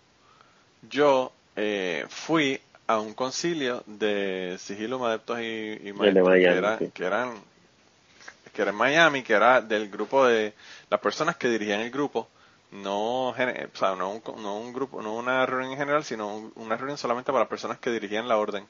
Yo 0.91 1.33
eh, 1.57 2.07
fui 2.09 2.61
a 2.87 2.99
un 3.01 3.15
concilio 3.15 3.83
de 3.87 4.57
sigilo, 4.61 5.05
adeptos 5.07 5.41
y, 5.41 5.43
y 5.43 5.93
El 6.01 6.15
de 6.15 6.23
maestros, 6.23 6.29
Miami, 6.29 6.43
que, 6.43 6.59
era- 6.59 6.79
sí. 6.79 6.91
que 6.95 7.05
eran 7.05 7.35
que 8.53 8.63
era 8.63 8.71
en 8.71 8.77
Miami, 8.77 9.23
que 9.23 9.35
era 9.35 9.61
del 9.61 9.89
grupo 9.91 10.25
de 10.27 10.55
las 10.91 11.01
personas 11.01 11.37
que 11.37 11.49
dirigían 11.49 11.81
el 11.81 11.91
grupo, 11.91 12.29
no, 12.73 13.29
o 13.29 13.35
sea, 13.35 13.95
no, 13.97 14.11
un, 14.11 14.23
no 14.43 14.57
un 14.59 14.73
grupo, 14.73 15.03
no 15.03 15.15
una 15.15 15.45
reunión 15.47 15.73
en 15.73 15.79
general, 15.79 16.05
sino 16.05 16.29
un- 16.35 16.53
una 16.57 16.77
reunión 16.77 16.97
solamente 16.99 17.33
para 17.33 17.41
las 17.45 17.49
personas 17.51 17.79
que 17.79 17.91
dirigían 17.91 18.29
la 18.29 18.39
orden. 18.39 18.67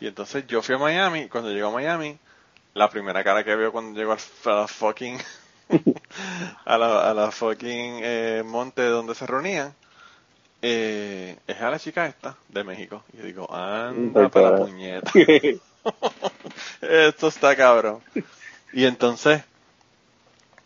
Y 0.00 0.06
entonces 0.08 0.46
yo 0.46 0.62
fui 0.62 0.74
a 0.76 0.78
Miami, 0.78 1.20
y 1.22 1.28
cuando 1.28 1.50
llego 1.52 1.68
a 1.68 1.72
Miami, 1.72 2.18
la 2.74 2.90
primera 2.90 3.24
cara 3.24 3.44
que 3.44 3.54
veo 3.56 3.72
cuando 3.72 3.98
llego 3.98 4.12
a 4.12 4.50
la 4.50 4.66
fucking, 4.68 5.18
a 6.64 6.78
la, 6.78 7.10
a 7.10 7.14
la 7.14 7.30
fucking 7.30 8.00
eh, 8.02 8.42
monte 8.44 8.82
donde 8.84 9.14
se 9.14 9.26
reunían, 9.26 9.74
eh, 10.62 11.38
es 11.46 11.60
a 11.60 11.70
la 11.70 11.78
chica 11.78 12.06
esta 12.06 12.36
de 12.48 12.64
México. 12.64 13.02
Y 13.12 13.18
yo 13.18 13.24
digo, 13.24 13.54
anda 13.54 14.28
para 14.28 14.50
la 14.50 14.54
puñeta. 14.56 15.12
Esto 16.80 17.28
está 17.28 17.56
cabrón. 17.56 18.00
Y 18.72 18.84
entonces, 18.86 19.42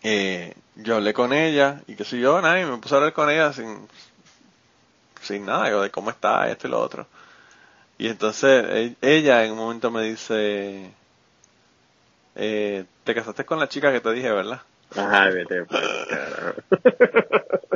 eh, 0.02 0.54
yo 0.76 0.96
hablé 0.96 1.12
con 1.12 1.32
ella, 1.32 1.82
y 1.86 1.94
qué 1.96 2.04
sé 2.04 2.18
yo, 2.20 2.40
nada, 2.40 2.60
y 2.60 2.64
me 2.64 2.78
puse 2.78 2.94
a 2.94 2.98
hablar 2.98 3.12
con 3.12 3.30
ella 3.30 3.52
sin, 3.52 3.88
sin 5.22 5.44
nada, 5.46 5.68
yo 5.70 5.82
de 5.82 5.90
cómo 5.90 6.10
está, 6.10 6.48
esto 6.50 6.66
y 6.68 6.70
lo 6.70 6.80
otro. 6.80 7.06
Y 7.98 8.08
entonces, 8.08 8.64
e- 8.68 8.96
ella 9.02 9.44
en 9.44 9.52
un 9.52 9.58
momento 9.58 9.90
me 9.90 10.02
dice, 10.04 10.90
eh, 12.38 12.86
te 13.04 13.14
casaste 13.14 13.44
con 13.44 13.58
la 13.60 13.68
chica 13.68 13.92
que 13.92 14.00
te 14.00 14.12
dije, 14.12 14.30
¿verdad? 14.30 14.62
Ajá, 14.96 15.30
vete, 15.30 15.64
pues. 15.64 15.82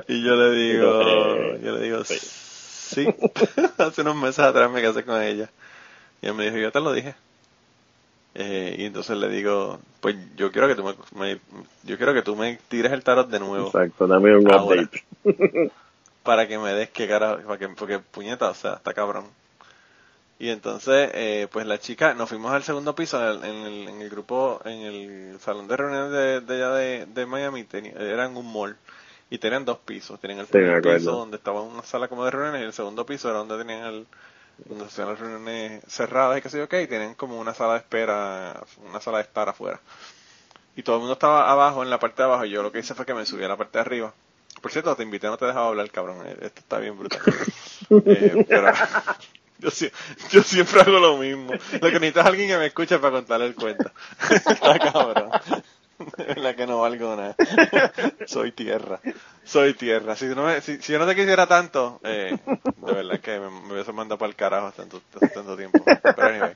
Y 0.09 0.25
yo 0.25 0.37
le 0.37 0.51
digo, 0.57 1.57
yo 1.59 1.73
le 1.79 1.85
digo, 1.85 2.05
sí. 2.05 2.19
sí, 2.95 3.15
hace 3.79 4.03
unos 4.03 4.17
meses 4.17 4.41
atrás 4.41 4.71
me 4.71 4.83
casé 4.83 5.05
con 5.05 5.21
ella. 5.23 5.51
Y 6.23 6.29
él 6.29 6.35
me 6.35 6.45
dijo, 6.45 6.57
yo 6.59 6.73
te 6.73 6.81
lo 6.81 6.93
dije. 6.93 7.15
Eh, 8.35 8.77
y 8.79 8.85
entonces 8.87 9.17
le 9.17 9.29
digo, 9.29 9.81
pues 10.01 10.17
yo 10.37 10.53
quiero 10.53 10.69
que 10.69 10.75
tú 10.75 10.85
me, 10.85 10.95
me- 11.21 11.41
yo 11.85 11.97
quiero 11.99 12.15
que 12.15 12.23
tú 12.23 12.35
me 12.37 12.59
tires 12.69 12.93
el 12.93 13.05
tarot 13.05 13.29
de 13.29 13.41
nuevo 13.41 13.75
Exacto, 13.75 14.07
dame 14.07 14.37
un 14.37 14.49
Ahora. 14.51 14.83
update. 14.83 15.05
para 16.25 16.47
que 16.49 16.59
me 16.59 16.73
des 16.75 16.91
que 16.91 17.07
cara, 17.09 17.39
para 17.47 17.59
que, 17.59 17.69
porque 17.69 17.99
puñeta, 17.99 18.51
o 18.51 18.55
sea, 18.55 18.75
está 18.75 18.93
cabrón. 18.95 19.27
Y 20.43 20.51
entonces, 20.51 21.11
eh, 21.15 21.49
pues 21.53 21.67
la 21.67 21.79
chica, 21.79 22.15
nos 22.15 22.29
fuimos 22.29 22.53
al 22.53 22.65
segundo 22.65 22.95
piso 22.97 23.19
en 23.21 23.29
el, 23.29 23.45
en 23.45 23.57
el, 23.67 23.89
en 23.89 24.03
el 24.03 24.11
grupo, 24.11 24.61
en 24.65 24.81
el 24.83 25.41
salón 25.41 25.69
de 25.69 25.77
reuniones 25.77 26.11
de, 26.13 26.41
de 26.41 26.55
allá 26.65 26.75
de, 26.75 27.07
de 27.07 27.27
Miami, 27.27 27.63
teni- 27.65 27.95
eran 27.97 28.37
un 28.37 28.53
mall 28.53 28.77
y 29.31 29.39
tenían 29.39 29.65
dos 29.65 29.79
pisos. 29.79 30.19
Tenían 30.21 30.41
el 30.41 30.49
primer 30.49 30.81
piso 30.81 31.13
donde 31.13 31.37
estaba 31.37 31.63
una 31.63 31.85
sala 31.85 32.09
como 32.09 32.25
de 32.25 32.33
reuniones 32.33 32.63
y 32.63 32.65
el 32.65 32.73
segundo 32.73 33.07
piso 33.07 33.29
era 33.31 33.39
donde 33.39 33.57
tenían 33.59 33.85
el, 33.85 34.09
donde 34.69 34.87
hacían 34.87 35.09
las 35.09 35.21
reuniones 35.21 35.83
cerradas 35.89 36.39
y 36.39 36.43
qué 36.43 36.51
sé 36.51 36.59
yo 36.59 36.69
qué, 36.69 36.83
y 36.83 36.89
tenían 36.89 37.15
como 37.17 37.41
una 37.41 37.55
sala 37.55 37.75
de 37.75 37.79
espera, 37.81 38.63
una 38.79 39.01
sala 39.01 39.19
de 39.19 39.25
estar 39.25 39.49
afuera. 39.49 39.81
Y 40.77 40.83
todo 40.85 40.97
el 40.97 41.01
mundo 41.01 41.15
estaba 41.15 41.51
abajo, 41.51 41.83
en 41.83 41.91
la 41.91 41.99
parte 42.01 42.23
de 42.23 42.29
abajo, 42.29 42.45
y 42.47 42.51
yo 42.51 42.63
lo 42.63 42.73
que 42.73 42.81
hice 42.81 42.95
fue 42.95 43.07
que 43.07 43.15
me 43.15 43.27
subí 43.27 43.45
a 43.45 43.49
la 43.49 43.57
parte 43.59 43.79
de 43.79 43.83
arriba. 43.83 44.15
Por 44.63 44.73
cierto, 44.73 44.97
te 44.97 45.03
invité, 45.05 45.29
no 45.29 45.39
te 45.39 45.47
dejaba 45.47 45.69
hablar, 45.69 45.91
cabrón. 45.91 46.27
eh, 46.27 46.37
Esto 46.43 46.61
está 46.61 46.79
bien 46.79 46.99
brutal. 46.99 47.21
Eh, 48.05 48.39
pero 48.49 48.73
yo, 49.63 49.71
sie- 49.71 49.93
yo 50.31 50.43
siempre 50.43 50.81
hago 50.83 50.99
lo 50.99 51.17
mismo. 51.19 51.53
Lo 51.53 51.81
que 51.81 51.93
necesito 52.01 52.21
es 52.21 52.27
alguien 52.27 52.49
que 52.49 52.59
me 52.59 52.67
escuche 52.67 52.99
para 52.99 53.13
contarle 53.13 53.47
el 53.47 53.55
cuento. 53.55 53.91
está 54.31 54.79
cabrón. 54.79 55.31
Verdad 56.19 56.57
que 56.57 56.67
no 56.67 56.81
valgo 56.81 57.15
nada. 57.17 57.37
Soy 58.27 58.53
tierra. 58.53 59.01
Soy 59.45 59.75
tierra. 59.75 60.17
Si, 60.17 60.27
no 60.27 60.45
me- 60.47 60.61
si, 60.61 60.79
yo 60.79 60.99
no 60.99 61.07
te 61.07 61.15
quisiera 61.15 61.47
tanto, 61.47 62.01
eh, 62.03 62.37
de 62.77 62.93
verdad 62.93 63.21
que 63.21 63.39
me, 63.39 63.51
me 63.51 63.73
hubiese 63.75 63.93
mandado 63.93 64.19
para 64.19 64.31
el 64.31 64.37
carajo 64.37 64.67
hace 64.69 64.79
tanto, 64.79 65.01
tanto 65.33 65.57
tiempo. 65.57 65.85
Pero 66.15 66.29
anyway, 66.29 66.53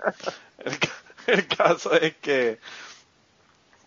el, 0.65 0.79
ca- 0.79 1.03
el 1.29 1.47
caso 1.47 1.93
es 1.95 2.17
que 2.17 2.59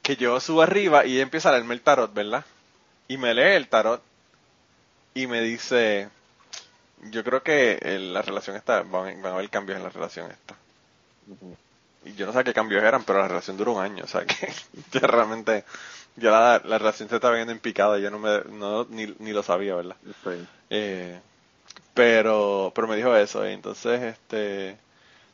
que 0.02 0.16
yo 0.16 0.40
subo 0.40 0.62
arriba 0.62 1.06
y 1.06 1.20
empieza 1.22 1.50
a 1.50 1.52
leerme 1.54 1.74
el 1.74 1.82
tarot, 1.82 2.14
¿verdad? 2.14 2.46
Y 3.08 3.18
me 3.18 3.34
lee 3.34 3.56
el 3.56 3.68
tarot 3.70 4.02
y 5.14 5.28
me 5.28 5.42
dice, 5.42 6.10
yo 7.04 7.24
creo 7.24 7.44
que 7.44 7.80
eh, 7.82 8.00
la 8.00 8.22
relación 8.22 8.56
está, 8.56 8.82
van, 8.82 9.22
van 9.22 9.32
a 9.32 9.36
haber 9.36 9.50
cambios 9.50 9.78
en 9.78 9.84
la 9.84 9.90
relación 9.90 10.32
esta. 10.32 10.56
Y 12.06 12.14
yo 12.14 12.26
no 12.26 12.34
sé 12.34 12.44
qué 12.44 12.54
cambios 12.54 12.84
eran, 12.84 13.04
pero 13.04 13.20
la 13.20 13.28
relación 13.28 13.58
duró 13.58 13.74
un 13.74 13.84
año, 13.84 14.04
o 14.04 14.08
sea 14.08 14.26
que 14.26 14.52
ya 14.92 15.02
realmente, 15.02 15.64
ya 16.16 16.32
la, 16.32 16.62
la 16.64 16.78
relación 16.78 17.10
se 17.10 17.16
estaba 17.16 17.36
viendo 17.36 17.52
en 17.52 17.60
picada, 17.60 18.00
yo 18.00 18.10
no 18.10 18.20
me, 18.20 18.42
no, 18.52 18.86
ni, 18.90 19.14
ni 19.20 19.32
lo 19.32 19.44
sabía, 19.44 19.76
¿verdad? 19.76 19.96
Sí. 20.24 20.48
Eh, 20.70 21.20
pero, 21.94 22.72
pero 22.74 22.88
me 22.88 22.96
dijo 22.96 23.16
eso, 23.16 23.48
y 23.48 23.54
entonces, 23.54 24.02
este, 24.02 24.78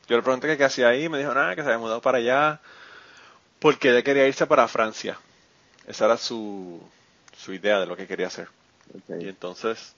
yo 0.08 0.16
le 0.16 0.22
pregunté 0.22 0.48
que 0.48 0.56
qué 0.56 0.64
hacía 0.64 0.88
ahí, 0.88 1.08
me 1.08 1.18
dijo 1.18 1.34
nada, 1.34 1.54
que 1.54 1.62
se 1.62 1.68
había 1.68 1.78
mudado 1.78 2.00
para 2.00 2.18
allá, 2.18 2.60
porque 3.58 3.90
ella 3.90 4.02
quería 4.02 4.26
irse 4.26 4.46
para 4.46 4.68
Francia. 4.68 5.18
Esa 5.86 6.06
era 6.06 6.16
su, 6.16 6.80
su 7.36 7.52
idea 7.52 7.80
de 7.80 7.86
lo 7.86 7.96
que 7.96 8.06
quería 8.06 8.26
hacer. 8.26 8.48
Y 9.20 9.28
entonces, 9.28 9.94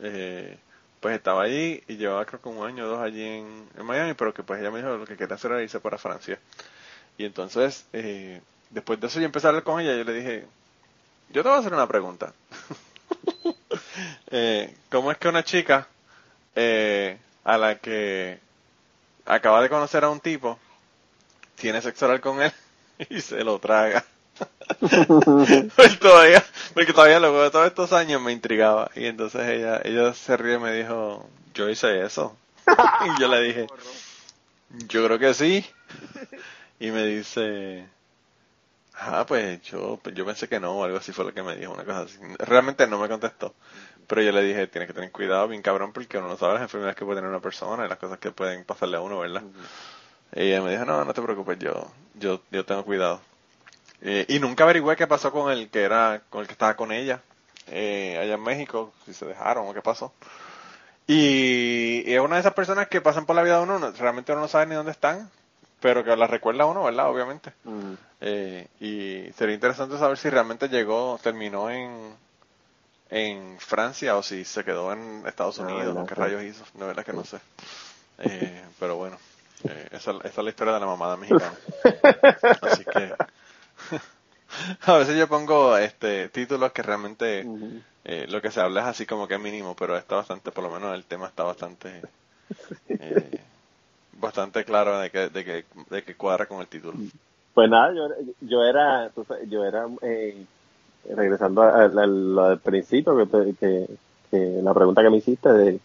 eh, 0.00 0.58
pues 1.04 1.16
estaba 1.16 1.42
allí 1.42 1.82
y 1.86 1.98
llevaba 1.98 2.24
creo 2.24 2.40
que 2.40 2.48
un 2.48 2.66
año 2.66 2.86
o 2.86 2.88
dos 2.88 3.02
allí 3.02 3.22
en, 3.22 3.68
Miami, 3.84 4.14
pero 4.14 4.32
que 4.32 4.42
pues 4.42 4.58
ella 4.58 4.70
me 4.70 4.78
dijo 4.78 4.96
lo 4.96 5.04
que 5.04 5.18
quería 5.18 5.34
hacer 5.34 5.50
era 5.50 5.62
irse 5.62 5.78
para 5.78 5.98
Francia. 5.98 6.38
Y 7.18 7.26
entonces, 7.26 7.84
eh, 7.92 8.40
después 8.70 8.98
de 8.98 9.08
eso 9.08 9.20
yo 9.20 9.26
empecé 9.26 9.46
a 9.46 9.50
hablar 9.50 9.64
con 9.64 9.78
ella 9.82 9.94
yo 9.94 10.04
le 10.04 10.14
dije, 10.14 10.46
yo 11.28 11.42
te 11.42 11.48
voy 11.50 11.58
a 11.58 11.60
hacer 11.60 11.74
una 11.74 11.86
pregunta. 11.86 12.32
eh, 14.30 14.74
¿Cómo 14.90 15.12
es 15.12 15.18
que 15.18 15.28
una 15.28 15.44
chica 15.44 15.86
eh, 16.54 17.18
a 17.44 17.58
la 17.58 17.76
que 17.80 18.40
acaba 19.26 19.60
de 19.60 19.68
conocer 19.68 20.04
a 20.04 20.08
un 20.08 20.20
tipo 20.20 20.58
tiene 21.56 21.82
sexo 21.82 22.06
oral 22.06 22.22
con 22.22 22.40
él 22.40 22.52
y 23.10 23.20
se 23.20 23.44
lo 23.44 23.58
traga? 23.58 24.02
Pues 25.76 25.98
todavía, 25.98 26.44
porque 26.74 26.92
todavía 26.92 27.20
luego 27.20 27.42
de 27.42 27.50
todos 27.50 27.66
estos 27.66 27.92
años 27.92 28.20
me 28.20 28.32
intrigaba. 28.32 28.90
Y 28.94 29.06
entonces 29.06 29.48
ella, 29.48 29.80
ella 29.84 30.14
se 30.14 30.36
rió 30.36 30.54
y 30.56 30.58
me 30.58 30.72
dijo, 30.72 31.28
yo 31.54 31.68
hice 31.68 32.02
eso. 32.04 32.36
y 32.66 33.20
yo 33.20 33.28
le 33.28 33.40
dije, 33.42 33.66
yo 34.88 35.04
creo 35.04 35.18
que 35.18 35.34
sí. 35.34 35.64
Y 36.78 36.90
me 36.90 37.06
dice, 37.06 37.88
ah, 38.94 39.24
pues 39.26 39.62
yo, 39.62 40.00
yo 40.14 40.26
pensé 40.26 40.48
que 40.48 40.60
no, 40.60 40.72
o 40.78 40.84
algo 40.84 40.98
así 40.98 41.12
fue 41.12 41.24
lo 41.24 41.34
que 41.34 41.42
me 41.42 41.56
dijo, 41.56 41.72
una 41.72 41.84
cosa 41.84 42.02
así. 42.02 42.18
Realmente 42.38 42.86
no 42.86 42.98
me 42.98 43.08
contestó. 43.08 43.54
Pero 44.06 44.22
yo 44.22 44.32
le 44.32 44.42
dije, 44.42 44.66
tienes 44.66 44.88
que 44.88 44.94
tener 44.94 45.12
cuidado, 45.12 45.48
bien 45.48 45.62
cabrón, 45.62 45.92
porque 45.92 46.18
uno 46.18 46.28
no 46.28 46.36
sabe 46.36 46.54
las 46.54 46.62
enfermedades 46.62 46.96
que 46.96 47.04
puede 47.04 47.18
tener 47.18 47.30
una 47.30 47.40
persona 47.40 47.86
y 47.86 47.88
las 47.88 47.98
cosas 47.98 48.18
que 48.18 48.30
pueden 48.32 48.64
pasarle 48.64 48.96
a 48.98 49.00
uno, 49.00 49.18
¿verdad? 49.20 49.42
Y 50.34 50.42
ella 50.42 50.62
me 50.62 50.72
dijo, 50.72 50.84
no, 50.84 51.04
no 51.04 51.14
te 51.14 51.22
preocupes, 51.22 51.58
yo, 51.58 51.90
yo, 52.14 52.42
yo 52.50 52.64
tengo 52.64 52.84
cuidado. 52.84 53.20
Eh, 54.04 54.26
y 54.28 54.38
nunca 54.38 54.64
averigüé 54.64 54.96
qué 54.96 55.06
pasó 55.06 55.32
con 55.32 55.50
el 55.50 55.70
que 55.70 55.82
era, 55.82 56.20
con 56.30 56.42
el 56.42 56.46
que 56.46 56.52
estaba 56.52 56.76
con 56.76 56.92
ella, 56.92 57.20
eh, 57.68 58.18
allá 58.20 58.34
en 58.34 58.42
México, 58.42 58.92
si 59.06 59.14
se 59.14 59.24
dejaron 59.24 59.66
o 59.66 59.72
qué 59.74 59.80
pasó. 59.80 60.12
Y, 61.06 62.02
y 62.06 62.14
es 62.14 62.20
una 62.20 62.36
de 62.36 62.40
esas 62.40 62.54
personas 62.54 62.88
que 62.88 63.00
pasan 63.00 63.26
por 63.26 63.36
la 63.36 63.42
vida 63.42 63.56
de 63.58 63.62
uno, 63.64 63.78
no- 63.78 63.90
realmente 63.92 64.32
uno 64.32 64.42
no 64.42 64.48
sabe 64.48 64.66
ni 64.66 64.74
dónde 64.74 64.92
están, 64.92 65.30
pero 65.80 66.02
que 66.04 66.16
las 66.16 66.30
recuerda 66.30 66.64
a 66.64 66.66
uno, 66.66 66.84
¿verdad? 66.84 67.08
Obviamente. 67.10 67.52
Mm. 67.64 67.92
Eh, 68.20 68.68
y 68.80 69.32
sería 69.34 69.54
interesante 69.54 69.98
saber 69.98 70.16
si 70.16 70.30
realmente 70.30 70.68
llegó, 70.68 71.18
terminó 71.22 71.68
en, 71.70 72.14
en 73.10 73.56
Francia 73.58 74.16
o 74.16 74.22
si 74.22 74.44
se 74.44 74.64
quedó 74.64 74.92
en 74.92 75.24
Estados 75.26 75.58
Unidos, 75.58 75.94
o 76.02 76.06
qué 76.06 76.14
rayos 76.14 76.42
hizo, 76.42 76.64
de 76.74 76.86
verdad 76.86 77.04
que 77.04 77.12
no 77.12 77.24
sé. 77.24 77.38
Eh, 78.18 78.64
pero 78.80 78.96
bueno, 78.96 79.18
eh, 79.68 79.88
esa, 79.92 80.12
esa 80.12 80.28
es 80.28 80.36
la 80.38 80.50
historia 80.50 80.72
de 80.74 80.80
la 80.80 80.86
mamada 80.86 81.16
mexicana. 81.16 81.52
Así 82.62 82.84
que 82.84 83.14
a 84.86 84.96
veces 84.98 85.18
yo 85.18 85.28
pongo 85.28 85.76
este 85.76 86.28
títulos 86.28 86.72
que 86.72 86.82
realmente 86.82 87.46
eh, 88.04 88.26
lo 88.28 88.40
que 88.42 88.50
se 88.50 88.60
habla 88.60 88.80
es 88.82 88.86
así 88.86 89.06
como 89.06 89.26
que 89.28 89.38
mínimo, 89.38 89.74
pero 89.76 89.96
está 89.96 90.16
bastante, 90.16 90.50
por 90.50 90.64
lo 90.64 90.70
menos 90.70 90.94
el 90.94 91.04
tema 91.04 91.26
está 91.28 91.42
bastante 91.44 92.02
eh, 92.88 93.40
bastante 94.20 94.64
claro 94.64 94.98
de 94.98 95.10
que, 95.10 95.28
de 95.28 95.44
que, 95.44 95.64
de 95.90 96.02
que 96.02 96.14
cuadra 96.14 96.46
con 96.46 96.60
el 96.60 96.66
título. 96.68 96.94
Pues 97.54 97.70
nada, 97.70 97.92
yo, 97.94 98.08
yo 98.40 98.64
era, 98.64 99.10
yo 99.48 99.64
era, 99.64 99.86
eh, 100.02 100.44
regresando 101.14 101.62
a, 101.62 101.68
a- 101.82 101.84
a 101.84 102.06
lo 102.06 102.48
del 102.48 102.58
principio, 102.58 103.16
que, 103.16 103.54
que, 103.54 103.86
que 104.30 104.60
la 104.62 104.74
pregunta 104.74 105.02
que 105.02 105.10
me 105.10 105.18
hiciste 105.18 105.52
de, 105.52 105.80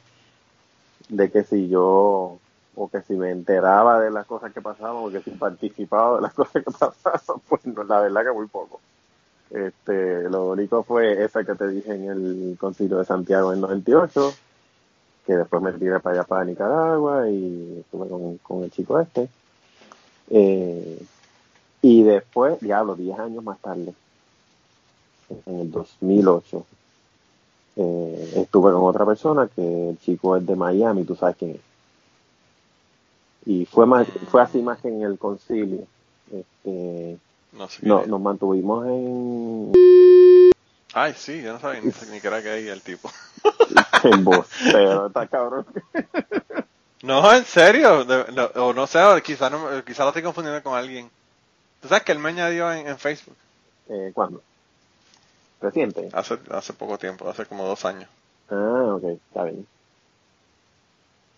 de 1.09 1.31
que 1.31 1.43
si 1.43 1.69
yo, 1.69 2.39
o 2.75 2.87
que 2.89 3.01
si 3.01 3.13
me 3.13 3.31
enteraba 3.31 3.99
de 3.99 4.11
las 4.11 4.25
cosas 4.25 4.53
que 4.53 4.61
pasaban, 4.61 5.03
o 5.03 5.09
que 5.09 5.21
si 5.21 5.31
participaba 5.31 6.17
de 6.17 6.21
las 6.23 6.33
cosas 6.35 6.63
que 6.63 6.71
pasaban, 6.71 7.41
pues 7.47 7.65
no, 7.65 7.83
la 7.83 8.01
verdad 8.01 8.23
que 8.23 8.31
muy 8.31 8.47
poco. 8.47 8.79
Este, 9.49 10.29
lo 10.29 10.49
único 10.49 10.83
fue 10.83 11.23
esa 11.23 11.43
que 11.43 11.55
te 11.55 11.67
dije 11.67 11.93
en 11.93 12.09
el 12.09 12.57
concilio 12.59 12.97
de 12.99 13.05
Santiago 13.05 13.51
en 13.51 13.61
98, 13.61 14.33
que 15.25 15.35
después 15.35 15.61
me 15.61 15.71
tiré 15.73 15.99
para 15.99 16.19
allá 16.19 16.23
para 16.27 16.45
Nicaragua 16.45 17.29
y 17.29 17.79
estuve 17.79 18.07
con, 18.07 18.37
con 18.37 18.63
el 18.63 18.71
chico 18.71 18.99
este. 18.99 19.27
Eh, 20.29 21.01
y 21.81 22.03
después, 22.03 22.59
diablo, 22.59 22.95
10 22.95 23.19
años 23.19 23.43
más 23.43 23.59
tarde, 23.59 23.93
en 25.45 25.59
el 25.59 25.71
2008, 25.71 26.65
eh, 27.77 28.33
estuve 28.35 28.71
con 28.71 28.83
otra 28.83 29.05
persona 29.05 29.47
que 29.47 29.89
el 29.89 29.99
chico 29.99 30.35
es 30.35 30.45
de 30.45 30.55
Miami, 30.55 31.05
tú 31.05 31.15
sabes 31.15 31.37
quién 31.37 31.51
es. 31.51 31.68
Y 33.45 33.65
fue 33.65 33.85
más, 33.85 34.07
fue 34.29 34.41
así 34.41 34.61
más 34.61 34.79
que 34.79 34.89
en 34.89 35.01
el 35.01 35.17
concilio. 35.17 35.85
Este, 36.31 37.17
No 37.81 38.05
nos 38.05 38.21
mantuvimos 38.21 38.85
en, 38.85 39.71
Ay, 40.93 41.13
sí, 41.15 41.41
yo 41.41 41.53
no 41.53 41.59
sabía 41.59 41.81
ni, 41.81 41.91
ni 42.11 42.19
que 42.19 42.27
era 42.27 42.41
gay 42.41 42.67
el 42.67 42.81
tipo. 42.81 43.11
en 44.03 44.23
voz, 44.23 44.47
pero 44.71 45.07
está 45.07 45.27
cabrón. 45.27 45.65
No, 47.01 47.33
en 47.33 47.45
serio, 47.45 48.03
de- 48.03 48.31
no, 48.33 48.45
o 48.63 48.73
no 48.73 48.85
sé, 48.87 48.99
o 49.01 49.21
quizá, 49.21 49.49
no, 49.49 49.83
quizá 49.85 50.03
lo 50.03 50.09
estoy 50.09 50.23
confundiendo 50.23 50.61
con 50.63 50.77
alguien. 50.77 51.09
¿Tú 51.81 51.87
sabes 51.87 52.03
que 52.03 52.11
él 52.11 52.19
me 52.19 52.29
añadió 52.29 52.71
en, 52.73 52.87
en 52.87 52.97
Facebook? 52.97 53.37
Eh, 53.87 54.11
¿Cuándo? 54.13 54.41
Reciente. 55.61 56.09
Hace, 56.13 56.37
hace 56.51 56.73
poco 56.73 56.97
tiempo, 56.97 57.29
hace 57.29 57.45
como 57.45 57.65
dos 57.65 57.85
años. 57.85 58.09
Ah, 58.49 58.95
ok, 58.95 59.03
está 59.03 59.43
bien. 59.43 59.65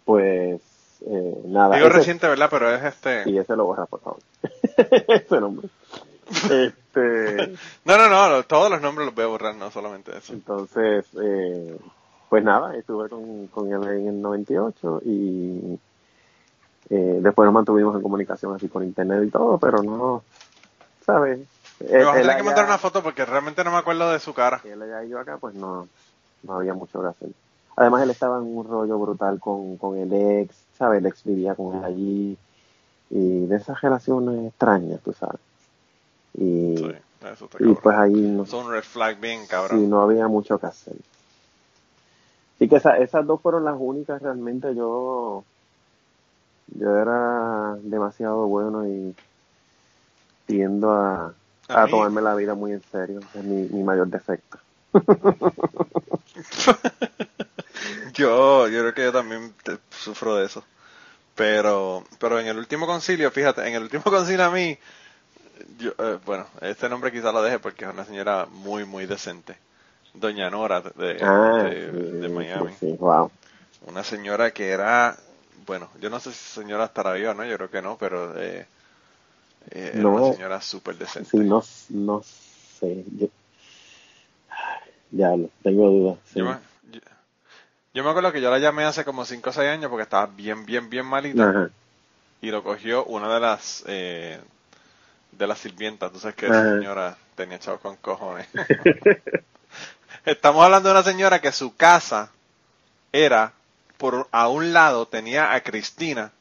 Pues, 0.06 0.62
eh, 1.06 1.42
nada. 1.46 1.76
Digo 1.76 1.88
ese- 1.88 1.98
reciente, 1.98 2.28
¿verdad? 2.28 2.48
Pero 2.50 2.74
es 2.74 2.84
este... 2.84 3.30
Y 3.30 3.38
ese 3.38 3.56
lo 3.56 3.66
borra, 3.66 3.86
por 3.86 4.02
favor. 4.02 4.20
ese 5.08 5.40
nombre. 5.40 5.68
Este, 6.50 7.56
No, 7.86 7.98
no, 7.98 8.10
no, 8.10 8.44
todos 8.44 8.70
los 8.70 8.82
nombres 8.82 9.06
los 9.06 9.16
voy 9.16 9.24
a 9.26 9.28
borrar, 9.28 9.56
no 9.56 9.72
solamente 9.72 10.16
eso. 10.18 10.34
entonces, 10.34 11.06
eh, 11.22 11.78
pues 12.30 12.44
nada, 12.44 12.76
estuve 12.76 13.10
con, 13.10 13.48
con 13.48 13.68
él 13.72 13.84
en 14.00 14.08
el 14.08 14.22
98 14.22 15.02
y 15.06 15.80
eh, 16.90 17.20
después 17.22 17.46
nos 17.46 17.54
mantuvimos 17.54 17.96
en 17.96 18.02
comunicación 18.02 18.56
así 18.56 18.68
por 18.68 18.84
internet 18.84 19.24
y 19.26 19.30
todo, 19.32 19.58
pero 19.58 19.82
no, 19.84 20.24
¿sabes? 21.06 21.40
Me 21.80 22.04
vas 22.04 22.16
a 22.16 22.22
tener 22.22 22.38
que 22.38 22.44
mandar 22.44 22.66
una 22.66 22.78
foto 22.78 23.02
porque 23.02 23.26
realmente 23.26 23.64
no 23.64 23.72
me 23.72 23.78
acuerdo 23.78 24.12
de 24.12 24.20
su 24.20 24.34
cara. 24.34 24.62
él 24.64 24.82
allá 24.82 25.04
y 25.04 25.10
yo 25.10 25.20
acá, 25.20 25.38
pues 25.38 25.56
no, 25.56 25.88
no 26.44 26.54
había 26.56 26.74
mucho 26.74 27.02
que 27.02 27.08
hacer. 27.08 27.30
Además, 27.76 28.04
él 28.04 28.10
estaba 28.12 28.38
en 28.38 28.44
un 28.44 28.68
rollo 28.68 29.00
brutal 29.00 29.40
con, 29.40 29.78
con 29.78 29.98
el 29.98 30.12
ex, 30.14 30.56
¿sabes? 30.78 31.00
El 31.00 31.06
ex 31.08 31.24
vivía 31.24 31.56
con 31.56 31.76
él 31.78 31.84
allí 31.84 32.38
y 33.10 33.46
de 33.46 33.56
esas 33.56 33.80
relaciones 33.82 34.48
extrañas, 34.48 35.00
tú 35.02 35.14
sabes. 35.14 35.40
Y, 36.38 36.78
Sí, 36.78 36.92
eso 37.32 37.46
está 37.46 37.58
y 37.64 37.74
pues 37.76 37.98
ahí 37.98 38.14
no, 38.14 38.44
Es 38.44 38.54
un 38.54 38.70
red 38.70 38.84
flag 38.84 39.20
bien 39.20 39.42
sí, 39.42 39.48
cabrón. 39.48 39.90
no 39.90 40.02
había 40.02 40.28
mucho 40.28 40.60
que 40.60 40.68
hacer. 40.68 40.96
Y 42.60 42.68
que 42.70 42.76
esa- 42.76 42.98
esas 42.98 43.26
dos 43.26 43.42
fueron 43.42 43.66
las 43.66 43.76
únicas 43.80 44.22
realmente 44.22 44.76
yo 44.76 45.44
yo 46.78 46.96
era 46.96 47.76
demasiado 47.82 48.46
bueno 48.48 48.88
y 48.88 49.14
tiendo 50.46 50.92
a, 50.92 51.34
A 51.70 51.84
a 51.84 51.88
tomarme 51.88 52.22
la 52.22 52.36
vida 52.36 52.54
muy 52.54 52.74
en 52.74 52.82
serio. 52.92 53.20
Es 53.34 53.44
mi, 53.44 53.64
mi 53.64 53.84
mayor 53.84 54.08
defecto. 54.08 54.60
Yo, 58.22 58.68
yo 58.68 58.80
creo 58.82 58.94
que 58.94 59.04
yo 59.04 59.12
también 59.14 59.54
te- 59.64 59.80
sufro 59.92 60.36
de 60.36 60.46
eso. 60.46 60.64
Pero, 61.36 62.06
pero 62.20 62.40
en 62.40 62.48
el 62.48 62.58
último 62.58 62.88
concilio, 62.88 63.32
fíjate, 63.32 63.68
en 63.68 63.76
el 63.76 63.84
último 63.84 64.04
concilio 64.18 64.46
a 64.46 64.52
mí, 64.52 64.78
yo, 65.80 65.92
eh, 65.98 66.20
bueno, 66.26 66.48
este 66.62 66.90
nombre 66.90 67.12
quizá 67.12 67.32
lo 67.32 67.42
deje 67.42 67.60
porque 67.60 67.86
es 67.86 67.92
una 67.92 68.06
señora 68.06 68.46
muy, 68.48 68.86
muy 68.86 69.06
decente. 69.06 69.58
Doña 70.14 70.50
Nora 70.50 70.82
de, 70.82 70.92
Ah, 71.22 71.58
de, 71.58 71.92
sí, 71.92 71.98
de 72.20 72.30
sí, 72.54 72.68
Miami. 72.70 72.78
sí, 72.80 72.96
wow. 73.00 73.32
Una 73.82 74.04
señora 74.04 74.52
que 74.52 74.70
era, 74.70 75.18
bueno, 75.66 75.90
yo 76.00 76.10
no 76.10 76.20
sé 76.20 76.32
si 76.32 76.38
señora 76.62 76.86
estará 76.86 77.14
viva, 77.14 77.34
¿no? 77.34 77.44
Yo 77.46 77.58
creo 77.58 77.70
que 77.72 77.82
no, 77.82 77.98
pero 77.98 78.38
eh, 78.40 78.66
eh, 79.72 79.96
era 79.98 80.10
una 80.10 80.22
señora 80.24 80.62
súper 80.62 80.98
decente. 80.98 81.30
Sí, 81.30 81.38
no, 81.38 81.62
no 81.90 82.22
sé. 82.24 83.06
Yo, 83.18 83.28
ya 85.12 85.36
tengo 85.64 85.90
dudas. 85.90 86.20
sí. 86.26 86.40
Yo 86.40 86.58
yo, 87.94 88.04
me 88.04 88.10
acuerdo 88.10 88.32
que 88.32 88.42
yo 88.42 88.50
la 88.50 88.60
llamé 88.60 88.84
hace 88.84 89.06
como 89.06 89.26
5 89.26 89.50
o 89.50 89.54
6 89.54 89.70
años 89.70 89.90
porque 89.90 90.04
estaba 90.04 90.26
bien, 90.28 90.66
bien, 90.66 90.90
bien 90.90 91.06
malita. 91.06 91.50
Ajá. 91.50 91.70
y 92.42 92.52
lo 92.52 92.64
cogió 92.64 93.06
una 93.06 93.34
de 93.34 93.40
las 93.40 93.84
eh, 93.88 94.40
de 95.32 95.48
las 95.48 95.60
sirvientas. 95.60 96.12
Tú 96.12 96.20
sabes 96.20 96.36
que 96.36 96.46
esa 96.46 96.78
señora 96.78 97.18
tenía 97.36 97.60
chavos 97.60 97.82
con 97.82 97.96
cojones. 97.98 98.48
Estamos 100.26 100.64
hablando 100.64 100.90
de 100.90 100.96
una 100.96 101.04
señora 101.04 101.42
que 101.42 101.52
su 101.52 101.76
casa 101.76 102.32
era, 103.12 103.54
por 103.98 104.28
a 104.32 104.48
un 104.50 104.74
lado 104.74 105.08
tenía 105.08 105.54
a 105.54 105.62
Cristina, 105.62 106.32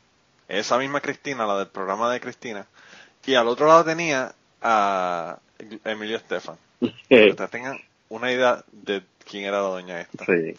esa 0.49 0.79
misma 0.79 1.01
Cristina, 1.01 1.47
la 1.47 1.59
del 1.59 1.69
programa 1.69 2.13
de 2.13 2.21
Cristina, 2.21 2.67
y 3.25 3.35
al 3.35 3.49
otro 3.49 3.67
lado 3.67 3.85
tenía 3.85 4.35
a 4.61 5.39
Emilio 5.85 6.17
Estefan. 6.17 6.57
Para 6.81 6.93
que 7.09 7.31
ustedes 7.31 7.51
tengan 7.51 7.79
una 8.09 8.33
idea 8.33 8.65
de 8.73 9.03
quién 9.29 9.45
era 9.45 9.63
la 9.63 9.69
doña 9.69 10.01
esta. 10.01 10.25
Sí. 10.25 10.57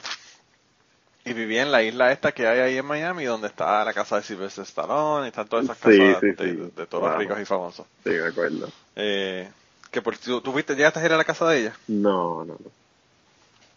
Y 1.24 1.34
vivía 1.34 1.62
en 1.62 1.72
la 1.72 1.84
isla 1.84 2.12
esta 2.12 2.32
que 2.32 2.48
hay 2.48 2.60
ahí 2.60 2.78
en 2.78 2.86
Miami, 2.86 3.26
donde 3.26 3.48
está 3.48 3.86
la 3.86 3.94
casa 3.94 4.16
de 4.18 4.24
Sylvester 4.24 4.64
Stallone 4.64 5.26
y 5.26 5.30
están 5.30 5.48
todas 5.48 5.66
esas 5.66 5.78
casas 5.78 5.96
sí, 5.96 6.26
de, 6.26 6.36
sí. 6.36 6.44
de- 6.56 6.70
de 6.76 6.86
todos 6.88 7.04
los 7.04 7.16
ricos 7.18 7.40
y 7.40 7.46
famosos. 7.46 7.86
Sí, 8.04 8.10
me 8.10 8.28
acuerdo. 8.28 8.70
Eh, 8.96 9.50
que 9.92 10.02
por 10.02 10.18
tú, 10.18 10.42
tú 10.42 10.52
fuiste, 10.52 10.76
llegaste 10.76 11.00
a 11.00 11.06
ir 11.06 11.14
a 11.14 11.18
la 11.18 11.24
casa 11.24 11.48
de 11.48 11.60
ella. 11.60 11.74
No, 11.88 12.44
no, 12.44 12.54
no. 12.54 12.72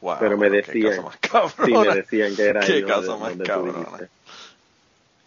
Wow, 0.01 0.17
Pero 0.21 0.39
me 0.39 0.49
decían. 0.51 1.05
Sí, 1.65 1.73
me 1.73 1.95
decían 1.95 2.35
que 2.37 2.43
era 2.43 2.61
Qué 2.61 2.73
ahí 2.75 2.83
casa 2.85 3.17
más 3.17 3.33
cabrona. 3.45 4.09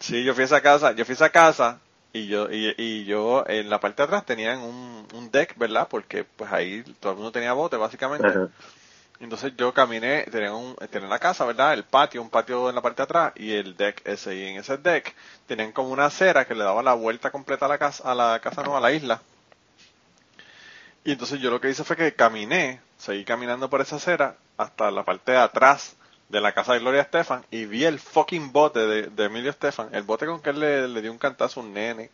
Sí, 0.00 0.24
yo 0.24 0.34
fui 0.34 0.42
a 0.42 0.46
esa 0.46 0.60
casa, 0.60 0.92
yo 0.92 1.04
fui 1.04 1.12
a 1.12 1.14
esa 1.16 1.30
casa 1.30 1.78
y 2.12 2.26
yo 2.28 2.50
y, 2.50 2.74
y 2.78 3.04
yo 3.04 3.44
en 3.46 3.68
la 3.68 3.80
parte 3.80 4.02
de 4.02 4.04
atrás 4.06 4.24
tenían 4.24 4.60
un, 4.60 5.06
un 5.14 5.30
deck, 5.30 5.56
¿verdad? 5.58 5.88
Porque 5.90 6.24
pues 6.24 6.50
ahí 6.52 6.82
todo 7.00 7.12
el 7.12 7.16
mundo 7.18 7.32
tenía 7.32 7.52
bote 7.52 7.76
básicamente. 7.76 8.26
Ajá. 8.26 8.48
Entonces 9.20 9.52
yo 9.56 9.74
caminé, 9.74 10.24
tenía 10.30 10.54
un 10.54 10.76
tenía 10.90 11.08
la 11.08 11.18
casa, 11.18 11.44
¿verdad? 11.44 11.74
El 11.74 11.84
patio, 11.84 12.22
un 12.22 12.30
patio 12.30 12.68
en 12.68 12.74
la 12.76 12.82
parte 12.82 13.02
de 13.02 13.04
atrás 13.04 13.32
y 13.34 13.52
el 13.52 13.76
deck 13.76 14.02
ese 14.06 14.36
y 14.36 14.44
en 14.46 14.56
ese 14.58 14.76
deck 14.78 15.14
tenían 15.46 15.72
como 15.72 15.88
una 15.90 16.06
acera 16.06 16.46
que 16.46 16.54
le 16.54 16.62
daba 16.62 16.82
la 16.82 16.94
vuelta 16.94 17.30
completa 17.30 17.66
a 17.66 17.68
la 17.68 17.78
casa 17.78 18.10
a 18.10 18.14
la 18.14 18.38
casa 18.40 18.62
no, 18.62 18.76
a 18.76 18.80
la 18.80 18.92
isla. 18.92 19.20
Y 21.04 21.12
entonces 21.12 21.40
yo 21.40 21.50
lo 21.50 21.60
que 21.60 21.70
hice 21.70 21.84
fue 21.84 21.96
que 21.96 22.14
caminé, 22.14 22.80
seguí 22.96 23.24
caminando 23.24 23.68
por 23.68 23.80
esa 23.80 23.96
acera 23.96 24.36
hasta 24.56 24.90
la 24.90 25.04
parte 25.04 25.32
de 25.32 25.38
atrás 25.38 25.96
de 26.28 26.40
la 26.40 26.52
casa 26.52 26.74
de 26.74 26.80
Gloria 26.80 27.02
Estefan 27.02 27.44
y 27.50 27.64
vi 27.64 27.84
el 27.84 27.98
fucking 27.98 28.52
bote 28.52 28.80
de, 28.80 29.02
de 29.04 29.24
Emilio 29.24 29.50
Estefan, 29.50 29.88
el 29.92 30.02
bote 30.02 30.26
con 30.26 30.40
que 30.40 30.50
él 30.50 30.60
le, 30.60 30.86
le 30.88 31.02
dio 31.02 31.10
un 31.10 31.18
cantazo 31.18 31.60
a 31.60 31.62
un 31.64 31.72
nene, 31.72 32.10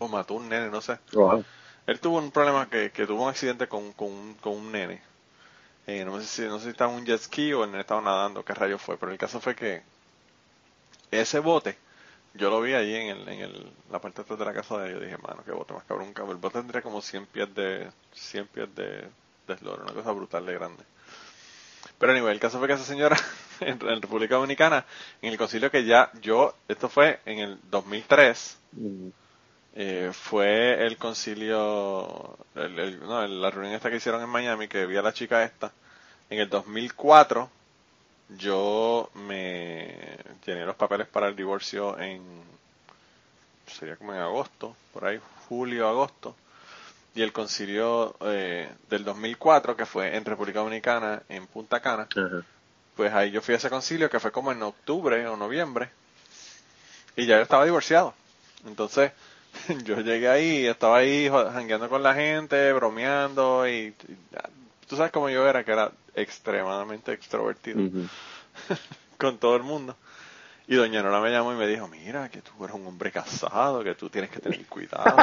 o 0.00 0.08
mató 0.08 0.34
a 0.34 0.36
un 0.38 0.48
nene, 0.48 0.68
no 0.68 0.80
sé. 0.80 0.98
Wow. 1.12 1.44
Él 1.86 2.00
tuvo 2.00 2.18
un 2.18 2.30
problema 2.30 2.68
que, 2.68 2.90
que 2.90 3.06
tuvo 3.06 3.24
un 3.24 3.30
accidente 3.30 3.66
con, 3.68 3.92
con, 3.92 4.08
un, 4.08 4.34
con 4.34 4.54
un 4.54 4.72
nene. 4.72 5.02
Eh, 5.86 6.04
no 6.04 6.20
sé 6.20 6.26
si 6.26 6.42
no 6.42 6.58
sé 6.58 6.64
si 6.66 6.70
estaba 6.70 6.92
en 6.92 6.98
un 7.00 7.06
jet 7.06 7.20
ski 7.20 7.52
o 7.52 7.66
nene 7.66 7.80
estaba 7.80 8.00
nadando, 8.00 8.44
qué 8.44 8.54
rayo 8.54 8.78
fue, 8.78 8.96
pero 8.96 9.10
el 9.12 9.18
caso 9.18 9.40
fue 9.40 9.54
que 9.56 9.82
ese 11.10 11.40
bote, 11.40 11.76
yo 12.34 12.50
lo 12.50 12.60
vi 12.60 12.74
allí 12.74 12.94
en, 12.94 13.08
el, 13.08 13.28
en 13.28 13.40
el, 13.40 13.72
la 13.90 14.00
parte 14.00 14.22
atrás 14.22 14.38
de 14.38 14.44
la 14.44 14.54
casa 14.54 14.78
de 14.78 14.88
él, 14.88 14.94
yo 14.94 15.00
dije, 15.00 15.18
mano, 15.18 15.42
qué 15.44 15.52
bote 15.52 15.74
más 15.74 15.84
cabrón, 15.84 16.12
cabrón. 16.14 16.36
El 16.36 16.40
bote 16.40 16.58
tendría 16.58 16.82
como 16.82 17.02
100 17.02 17.26
pies 17.26 17.54
de 17.54 17.90
100 18.14 18.46
pies 18.48 18.74
de, 18.74 19.08
de 19.46 19.54
eslora, 19.54 19.82
una 19.82 19.92
cosa 19.92 20.12
brutal 20.12 20.46
de 20.46 20.54
grande. 20.54 20.84
Pero 21.98 22.12
anyway, 22.12 22.32
el 22.32 22.40
caso 22.40 22.58
fue 22.58 22.68
que 22.68 22.74
esa 22.74 22.84
señora 22.84 23.16
en, 23.60 23.78
República 23.80 24.36
Dominicana, 24.36 24.86
en 25.20 25.32
el 25.32 25.38
concilio 25.38 25.70
que 25.70 25.84
ya 25.84 26.10
yo, 26.20 26.54
esto 26.68 26.88
fue 26.88 27.20
en 27.26 27.38
el 27.40 27.58
2003, 27.70 28.58
Ujú. 28.76 29.12
Eh, 29.74 30.10
fue 30.12 30.86
el 30.86 30.96
concilio, 30.98 32.36
el- 32.54 32.78
el- 32.78 33.00
no, 33.00 33.26
la 33.26 33.50
reunión 33.50 33.74
esta 33.74 33.90
que 33.90 33.96
hicieron 33.96 34.22
en 34.22 34.28
Miami, 34.28 34.68
que 34.68 34.86
vi 34.86 34.96
a 34.96 35.02
la 35.02 35.12
chica 35.12 35.42
esta, 35.44 35.72
en 36.30 36.40
el 36.40 36.48
2004 36.48 37.50
yo 38.38 39.10
me 39.14 39.94
llené 40.46 40.64
los 40.64 40.76
papeles 40.76 41.06
para 41.08 41.28
el 41.28 41.36
divorcio 41.36 41.98
en, 41.98 42.22
sería 43.66 43.96
como 43.96 44.14
en 44.14 44.20
agosto, 44.20 44.76
por 44.92 45.04
ahí, 45.04 45.20
julio, 45.48 45.88
agosto, 45.88 46.34
y 47.14 47.22
el 47.22 47.32
concilio 47.32 48.16
eh, 48.22 48.70
del 48.88 49.04
2004, 49.04 49.76
que 49.76 49.84
fue 49.86 50.16
en 50.16 50.24
República 50.24 50.60
Dominicana, 50.60 51.22
en 51.28 51.46
Punta 51.46 51.80
Cana, 51.80 52.08
pues 52.96 53.12
ahí 53.12 53.30
yo 53.30 53.42
fui 53.42 53.54
a 53.54 53.58
ese 53.58 53.70
concilio 53.70 54.08
que 54.10 54.20
fue 54.20 54.32
como 54.32 54.52
en 54.52 54.62
octubre 54.62 55.26
o 55.26 55.36
noviembre 55.36 55.90
y 57.16 57.26
ya 57.26 57.36
yo 57.36 57.42
estaba 57.42 57.64
divorciado. 57.64 58.14
Entonces 58.66 59.12
yo 59.84 60.00
llegué 60.00 60.28
ahí, 60.28 60.66
estaba 60.66 60.98
ahí 60.98 61.28
jangueando 61.28 61.88
con 61.88 62.02
la 62.02 62.14
gente, 62.14 62.72
bromeando 62.72 63.68
y, 63.68 63.94
y 64.08 64.16
tú 64.88 64.96
sabes 64.96 65.12
cómo 65.12 65.28
yo 65.30 65.46
era, 65.48 65.64
que 65.64 65.72
era 65.72 65.92
extremadamente 66.14 67.12
extrovertido 67.12 67.80
con 69.18 69.38
todo 69.38 69.56
el 69.56 69.62
mundo. 69.62 69.96
Y 70.68 70.76
doña 70.76 71.02
Nora 71.02 71.20
me 71.20 71.30
llamó 71.30 71.52
y 71.52 71.56
me 71.56 71.66
dijo, 71.66 71.88
mira, 71.88 72.28
que 72.28 72.40
tú 72.40 72.52
eres 72.64 72.76
un 72.76 72.86
hombre 72.86 73.10
casado, 73.10 73.82
que 73.82 73.94
tú 73.94 74.08
tienes 74.08 74.30
que 74.30 74.40
tener 74.40 74.64
cuidado. 74.66 75.16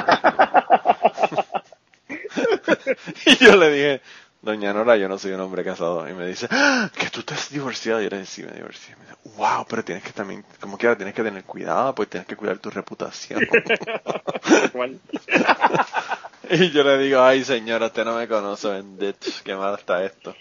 y 3.26 3.36
yo 3.38 3.56
le 3.56 3.72
dije, 3.72 4.02
doña 4.42 4.74
Nora, 4.74 4.98
yo 4.98 5.08
no 5.10 5.18
soy 5.18 5.32
un 5.32 5.42
hombre 5.42 5.64
casado. 5.64 6.08
Y 6.10 6.14
me 6.14 6.26
dice, 6.28 6.48
"Ah, 6.52 6.90
que 6.96 7.10
tú 7.10 7.20
estás 7.22 7.50
divorciado. 7.50 8.02
Y 8.02 8.06
yo 8.06 8.10
le 8.10 8.20
dije, 8.20 8.32
sí, 8.32 8.44
me 8.44 8.52
divorcié. 8.52 8.96
Me 8.96 9.04
dice, 9.06 9.18
wow, 9.38 9.66
pero 9.68 9.84
tienes 9.84 10.04
que 10.04 10.12
también, 10.12 10.44
como 10.60 10.78
quiera, 10.78 10.96
tienes 10.96 11.14
que 11.14 11.24
tener 11.24 11.44
cuidado, 11.44 11.94
pues 11.96 12.10
tienes 12.10 12.28
que 12.28 12.36
cuidar 12.36 12.58
tu 12.60 12.70
reputación. 12.70 13.42
Y 16.52 16.72
yo 16.72 16.84
le 16.84 16.98
digo, 16.98 17.22
ay 17.22 17.44
señora, 17.44 17.88
usted 17.88 18.04
no 18.06 18.16
me 18.16 18.28
conoce, 18.28 18.70
bendito, 18.70 19.28
qué 19.44 19.56
mal 19.56 19.76
está 19.78 20.04
esto. 20.04 20.36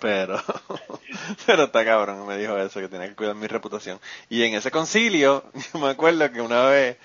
Pero, 0.00 0.40
pero 1.46 1.64
está 1.64 1.84
cabrón, 1.84 2.24
me 2.26 2.38
dijo 2.38 2.56
eso, 2.56 2.78
que 2.78 2.86
tenía 2.88 3.08
que 3.08 3.16
cuidar 3.16 3.34
mi 3.34 3.48
reputación. 3.48 3.98
Y 4.28 4.44
en 4.44 4.54
ese 4.54 4.70
concilio, 4.70 5.42
yo 5.74 5.80
me 5.80 5.88
acuerdo 5.90 6.30
que 6.30 6.40
una 6.40 6.66
vez, 6.66 6.96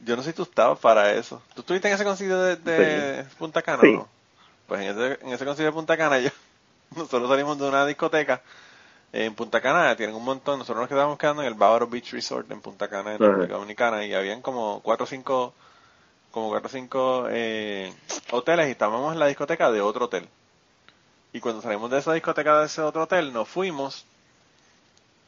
yo 0.00 0.14
no 0.16 0.22
sé 0.22 0.30
si 0.30 0.36
tú 0.36 0.44
estabas 0.44 0.78
para 0.78 1.12
eso. 1.12 1.42
¿Tú 1.54 1.62
estuviste 1.62 1.88
en 1.88 1.94
ese 1.94 2.04
concilio 2.04 2.38
de, 2.38 2.56
de 2.56 3.24
Punta 3.38 3.60
Cana 3.62 3.82
Sí. 3.82 3.92
no? 3.92 4.08
Pues 4.70 4.82
en 4.82 4.90
ese, 4.90 5.18
en 5.26 5.32
ese 5.32 5.44
concilio 5.44 5.72
de 5.72 5.74
Punta 5.74 5.96
Cana, 5.96 6.20
yo, 6.20 6.30
nosotros 6.96 7.28
salimos 7.28 7.58
de 7.58 7.66
una 7.66 7.84
discoteca 7.84 8.40
en 9.12 9.34
Punta 9.34 9.60
Cana, 9.60 9.96
tienen 9.96 10.14
un 10.14 10.24
montón, 10.24 10.60
nosotros 10.60 10.82
nos 10.82 10.88
quedábamos 10.88 11.18
quedando 11.18 11.42
en 11.42 11.48
el 11.48 11.54
Bávaro 11.54 11.88
Beach 11.88 12.12
Resort 12.12 12.48
en 12.52 12.60
Punta 12.60 12.86
Cana, 12.86 13.14
en. 13.14 13.18
República 13.18 13.54
Dominicana, 13.54 14.06
y 14.06 14.14
habían 14.14 14.40
como 14.42 14.78
cuatro 14.80 15.02
o 15.02 15.06
cinco, 15.08 15.54
como 16.30 16.50
cuatro 16.50 16.68
o 16.68 16.70
cinco 16.70 17.26
eh, 17.30 17.92
hoteles 18.30 18.68
y 18.68 18.70
estábamos 18.70 19.12
en 19.12 19.18
la 19.18 19.26
discoteca 19.26 19.72
de 19.72 19.80
otro 19.80 20.04
hotel. 20.04 20.28
Y 21.32 21.40
cuando 21.40 21.62
salimos 21.62 21.90
de 21.90 21.98
esa 21.98 22.12
discoteca 22.12 22.60
de 22.60 22.66
ese 22.66 22.80
otro 22.80 23.02
hotel, 23.02 23.32
nos 23.32 23.48
fuimos 23.48 24.06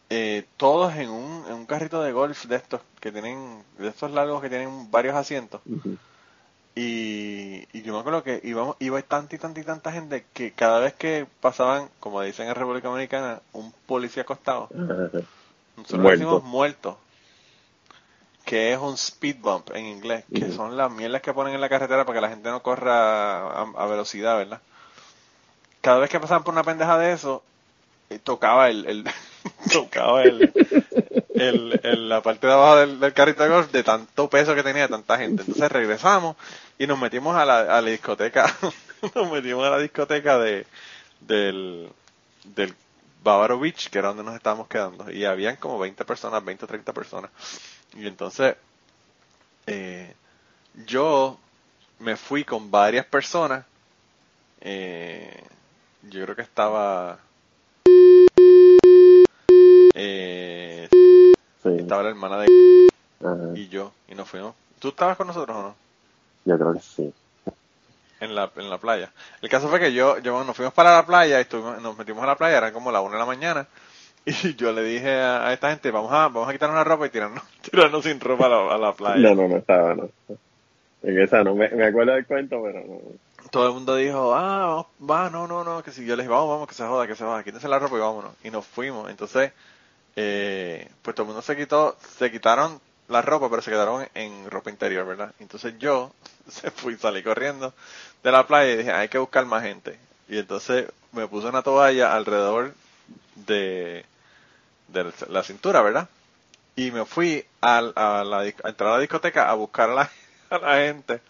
eh, 0.09 0.47
todos 0.57 0.95
en 0.95 1.11
un, 1.11 1.45
en 1.49 1.55
un 1.55 1.67
carrito 1.67 2.01
de 2.01 2.13
golf 2.13 2.45
de 2.45 2.55
estos 2.55 2.81
que 3.01 3.11
tienen, 3.11 3.65
de 3.77 3.89
estos 3.89 4.13
largos 4.13 4.41
que 4.41 4.49
tienen 4.49 4.89
varios 4.93 5.17
asientos. 5.17 5.63
Y, 6.75 7.69
y 7.77 7.83
yo 7.83 7.93
me 7.95 8.01
acuerdo 8.01 8.23
que 8.23 8.41
íbamos, 8.45 8.77
iba 8.79 9.01
tanta 9.03 9.35
y 9.37 9.39
tanta 9.39 9.61
y 9.61 9.65
tanta 9.65 9.93
gente 9.93 10.25
que 10.33 10.53
cada 10.53 10.81
vez 10.81 10.95
que 10.95 11.27
pasaban, 11.41 11.91
como 12.01 12.23
dicen 12.23 12.49
en 12.49 12.55
República 12.55 12.89
Dominicana, 12.89 13.43
un 13.53 13.73
policía 13.87 14.23
acostado, 14.23 14.71
nosotros 15.77 16.01
Muerto. 16.01 16.11
decimos 16.11 16.43
muerto, 16.45 16.99
que 18.45 18.73
es 18.73 18.79
un 18.79 18.95
speed 18.95 19.37
bump 19.41 19.71
en 19.75 19.87
inglés, 19.87 20.25
que 20.35 20.51
son 20.51 20.77
las 20.77 20.91
mierdas 20.91 21.23
que 21.23 21.33
ponen 21.35 21.55
en 21.55 21.61
la 21.61 21.69
carretera 21.69 22.05
para 22.05 22.17
que 22.19 22.23
la 22.23 22.29
gente 22.31 22.51
no 22.51 22.63
corra 22.63 23.41
a, 23.49 23.63
a 23.77 23.87
velocidad, 23.87 24.37
¿verdad? 24.39 24.61
Cada 25.81 25.99
vez 25.99 26.11
que 26.11 26.21
pasaban 26.21 26.45
por 26.45 26.55
una 26.55 26.65
pendeja 26.65 26.97
de 26.99 27.13
eso, 27.13 27.43
eh, 28.11 28.19
tocaba 28.19 28.69
el, 28.71 28.87
el 28.87 29.05
tocaba 29.73 30.23
el, 30.23 30.53
el, 31.35 32.09
la 32.09 32.23
parte 32.23 32.47
de 32.47 32.53
abajo 32.53 32.77
del, 32.77 33.01
del 33.01 33.13
carrito 33.13 33.43
de 33.43 33.49
golf 33.49 33.71
de 33.73 33.83
tanto 33.83 34.29
peso 34.29 34.55
que 34.55 34.63
tenía 34.63 34.83
de 34.83 34.89
tanta 34.89 35.19
gente. 35.19 35.43
Entonces 35.43 35.71
regresamos 35.73 36.37
y 36.79 36.87
nos 36.87 36.99
metimos 36.99 37.37
a 37.37 37.45
la, 37.45 37.61
a 37.61 37.81
la 37.81 37.91
discoteca, 37.91 38.55
nos 39.15 39.31
metimos 39.31 39.67
a 39.67 39.71
la 39.71 39.79
discoteca 39.79 40.39
de 40.39 40.67
del, 41.27 41.89
del 42.45 42.75
Bávaro 43.23 43.59
Beach, 43.59 43.89
que 43.89 43.99
era 43.99 44.09
donde 44.09 44.25
nos 44.25 44.35
estábamos 44.35 44.69
quedando, 44.69 45.11
y 45.11 45.25
habían 45.25 45.57
como 45.57 45.79
20 45.79 46.05
personas, 46.05 46.45
20 46.45 46.65
o 46.65 46.69
30 46.69 46.93
personas. 46.93 47.31
Y 47.95 48.07
entonces 48.07 48.57
eh, 49.67 50.15
yo 50.87 51.39
me 51.99 52.17
fui 52.17 52.45
con 52.45 52.71
varias 52.71 53.07
personas. 53.07 53.65
Eh, 54.61 55.43
yo 56.03 56.25
creo 56.25 56.37
que 56.37 56.43
estaba 56.43 57.19
eh, 59.95 60.89
Sí. 61.63 61.69
estaba 61.79 62.03
la 62.03 62.09
hermana 62.11 62.39
de 62.41 62.49
Ajá. 63.25 63.37
y 63.55 63.69
yo 63.69 63.93
y 64.09 64.15
nos 64.15 64.29
fuimos. 64.29 64.55
¿Tú 64.81 64.89
estabas 64.89 65.17
con 65.17 65.29
nosotros 65.29 65.57
o 65.57 65.63
no? 65.63 65.75
Yo 66.45 66.59
creo 66.59 66.73
que 66.75 66.81
sí. 66.81 67.13
En 68.21 68.35
la, 68.35 68.51
en 68.57 68.69
la 68.71 68.79
playa. 68.79 69.11
El 69.41 69.49
caso 69.49 69.69
fue 69.69 69.79
que 69.81 69.93
yo, 69.93 70.19
yo 70.19 70.43
nos 70.45 70.57
fuimos 70.57 70.75
para 70.75 70.93
la 70.93 71.07
playa 71.07 71.39
y 71.39 71.43
estuvimos, 71.43 71.81
nos 71.83 71.97
metimos 71.97 72.23
a 72.23 72.27
la 72.27 72.37
playa, 72.37 72.59
era 72.59 72.73
como 72.73 72.91
la 72.93 73.01
una 73.01 73.15
de 73.15 73.19
la 73.21 73.27
mañana, 73.27 73.67
y 74.25 74.55
yo 74.55 74.73
le 74.73 74.83
dije 74.83 75.21
a, 75.21 75.47
a 75.49 75.53
esta 75.53 75.71
gente, 75.71 75.91
vamos 75.91 76.13
a, 76.13 76.29
vamos 76.29 76.49
a 76.49 76.53
quitarnos 76.53 76.77
la 76.77 76.85
ropa 76.85 77.07
y 77.07 77.11
tirarnos, 77.11 77.43
tirarnos 77.71 78.03
sin 78.05 78.19
ropa 78.21 78.47
a 78.47 78.49
la, 78.49 78.75
a 78.75 78.79
la 78.79 78.93
playa. 78.93 79.29
No, 79.29 79.35
no, 79.43 79.49
no 79.49 79.57
estaba, 79.57 79.95
no. 79.95 80.09
En 81.05 81.21
esa 81.21 81.43
no, 81.45 81.55
me, 81.57 81.69
me 81.71 81.87
acuerdo 81.87 82.13
del 82.13 82.27
cuento, 82.27 82.61
pero 82.63 82.81
no. 82.85 82.99
Todo 83.51 83.67
el 83.69 83.75
mundo 83.75 83.97
dijo, 83.97 84.35
ah, 84.35 84.67
vamos, 84.67 84.87
va, 85.11 85.31
no, 85.31 85.47
no, 85.49 85.63
no, 85.65 85.83
que 85.83 85.91
si 85.91 86.05
yo 86.07 86.15
les 86.17 86.25
dije, 86.27 86.33
vamos, 86.35 86.49
vamos, 86.49 86.69
que 86.69 86.75
se 86.75 86.85
joda, 86.87 87.07
que 87.09 87.17
se 87.17 87.25
joda, 87.25 87.43
quítense 87.43 87.69
la 87.69 87.79
ropa 87.81 87.97
y 87.97 88.01
vámonos. 88.01 88.33
Y 88.45 88.51
nos 88.51 88.65
fuimos. 88.65 89.11
Entonces, 89.11 89.53
eh, 90.17 90.91
pues 91.03 91.15
todo 91.15 91.25
el 91.25 91.29
mundo 91.29 91.43
se 91.43 91.57
quitó, 91.57 91.97
se 92.19 92.31
quitaron 92.31 92.81
la 93.09 93.23
ropa, 93.23 93.49
pero 93.51 93.63
se 93.63 93.71
quedaron 93.71 94.09
en 94.15 94.51
ropa 94.51 94.71
interior, 94.71 95.07
¿verdad? 95.07 95.33
Entonces 95.41 95.75
yo 95.79 96.13
se 96.49 96.71
fui, 96.71 96.97
salí 96.97 97.23
corriendo 97.23 97.75
de 98.23 98.33
la 98.33 98.47
playa 98.47 98.73
y 98.73 98.77
dije, 98.79 98.93
hay 98.93 99.09
que 99.09 99.19
buscar 99.19 99.47
más 99.47 99.63
gente. 99.63 99.99
Y 100.29 100.39
entonces 100.39 100.87
me 101.13 101.27
puse 101.29 101.49
una 101.49 101.63
toalla 101.63 102.15
alrededor 102.15 102.75
de, 103.37 104.05
de 104.89 105.13
la 105.29 105.43
cintura, 105.43 105.83
¿verdad? 105.83 106.09
Y 106.77 106.91
me 106.93 107.05
fui 107.07 107.45
al- 107.61 107.93
a, 107.97 108.25
la, 108.25 108.41
a 108.41 108.47
entrar 108.71 108.91
a 108.91 108.95
la 108.95 109.01
discoteca 109.01 109.51
a 109.51 109.55
buscar 109.55 109.91
a 109.91 109.95
la, 109.95 110.11
a 110.51 110.59
la 110.59 110.77
gente 110.79 111.21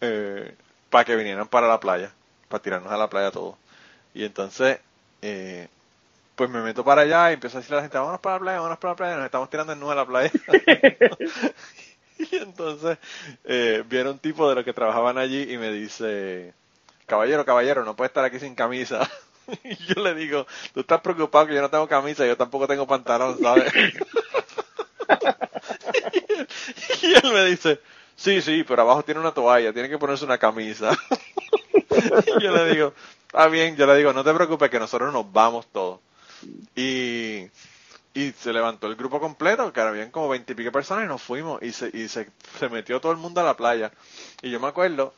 eh, 0.00 0.54
para 0.90 1.04
que 1.04 1.16
vinieran 1.16 1.48
para 1.48 1.68
la 1.68 1.80
playa, 1.80 2.12
para 2.48 2.62
tirarnos 2.62 2.92
a 2.92 2.96
la 2.96 3.08
playa 3.10 3.30
todos. 3.30 3.56
Y 4.14 4.24
entonces, 4.24 4.80
eh, 5.22 5.68
pues 6.34 6.50
me 6.50 6.62
meto 6.62 6.84
para 6.84 7.02
allá 7.02 7.30
y 7.30 7.34
empiezo 7.34 7.58
a 7.58 7.60
decirle 7.60 7.76
a 7.76 7.80
la 7.80 7.82
gente, 7.82 7.98
vámonos 7.98 8.20
para 8.20 8.36
la 8.36 8.40
playa, 8.40 8.58
vámonos 8.58 8.78
para 8.78 8.92
la 8.92 8.96
playa, 8.96 9.16
nos 9.16 9.24
estamos 9.26 9.50
tirando 9.50 9.72
en 9.72 9.80
nube 9.80 9.92
a 9.92 9.96
la 9.96 10.06
playa. 10.06 10.30
y 12.18 12.36
entonces 12.36 12.98
eh, 13.44 13.84
viene 13.86 14.10
un 14.10 14.18
tipo 14.18 14.48
de 14.48 14.54
los 14.54 14.64
que 14.64 14.72
trabajaban 14.72 15.18
allí 15.18 15.52
y 15.52 15.58
me 15.58 15.70
dice, 15.70 16.54
caballero, 17.06 17.44
caballero, 17.44 17.84
no 17.84 17.96
puede 17.96 18.08
estar 18.08 18.24
aquí 18.24 18.38
sin 18.38 18.54
camisa. 18.54 19.08
y 19.64 19.76
yo 19.76 20.02
le 20.02 20.14
digo, 20.14 20.46
tú 20.72 20.80
estás 20.80 21.00
preocupado 21.00 21.46
que 21.46 21.54
yo 21.54 21.60
no 21.60 21.70
tengo 21.70 21.88
camisa, 21.88 22.26
yo 22.26 22.36
tampoco 22.36 22.66
tengo 22.66 22.86
pantalón, 22.86 23.38
¿sabes? 23.40 23.72
y 27.02 27.14
él 27.14 27.32
me 27.32 27.44
dice, 27.46 27.80
sí, 28.16 28.40
sí, 28.40 28.64
pero 28.66 28.82
abajo 28.82 29.02
tiene 29.02 29.20
una 29.20 29.32
toalla, 29.32 29.72
tiene 29.72 29.88
que 29.88 29.98
ponerse 29.98 30.24
una 30.24 30.38
camisa. 30.38 30.96
y 32.26 32.42
yo 32.42 32.56
le 32.56 32.72
digo, 32.72 32.94
está 33.26 33.48
bien, 33.48 33.76
yo 33.76 33.86
le 33.86 33.96
digo, 33.96 34.12
no 34.12 34.24
te 34.24 34.32
preocupes 34.32 34.70
que 34.70 34.78
nosotros 34.78 35.12
nos 35.12 35.30
vamos 35.30 35.66
todos. 35.72 36.00
Y, 36.76 37.48
y 38.14 38.32
se 38.32 38.52
levantó 38.52 38.86
el 38.86 38.96
grupo 38.96 39.20
completo, 39.20 39.72
que 39.72 39.80
habían 39.80 40.10
como 40.10 40.28
veintipico 40.28 40.72
personas 40.72 41.04
y 41.04 41.08
nos 41.08 41.22
fuimos 41.22 41.62
y 41.62 41.72
se, 41.72 41.90
y 41.92 42.08
se, 42.08 42.30
se 42.58 42.68
metió 42.68 43.00
todo 43.00 43.12
el 43.12 43.18
mundo 43.18 43.40
a 43.40 43.44
la 43.44 43.56
playa. 43.56 43.92
Y 44.42 44.50
yo 44.50 44.60
me 44.60 44.68
acuerdo 44.68 45.14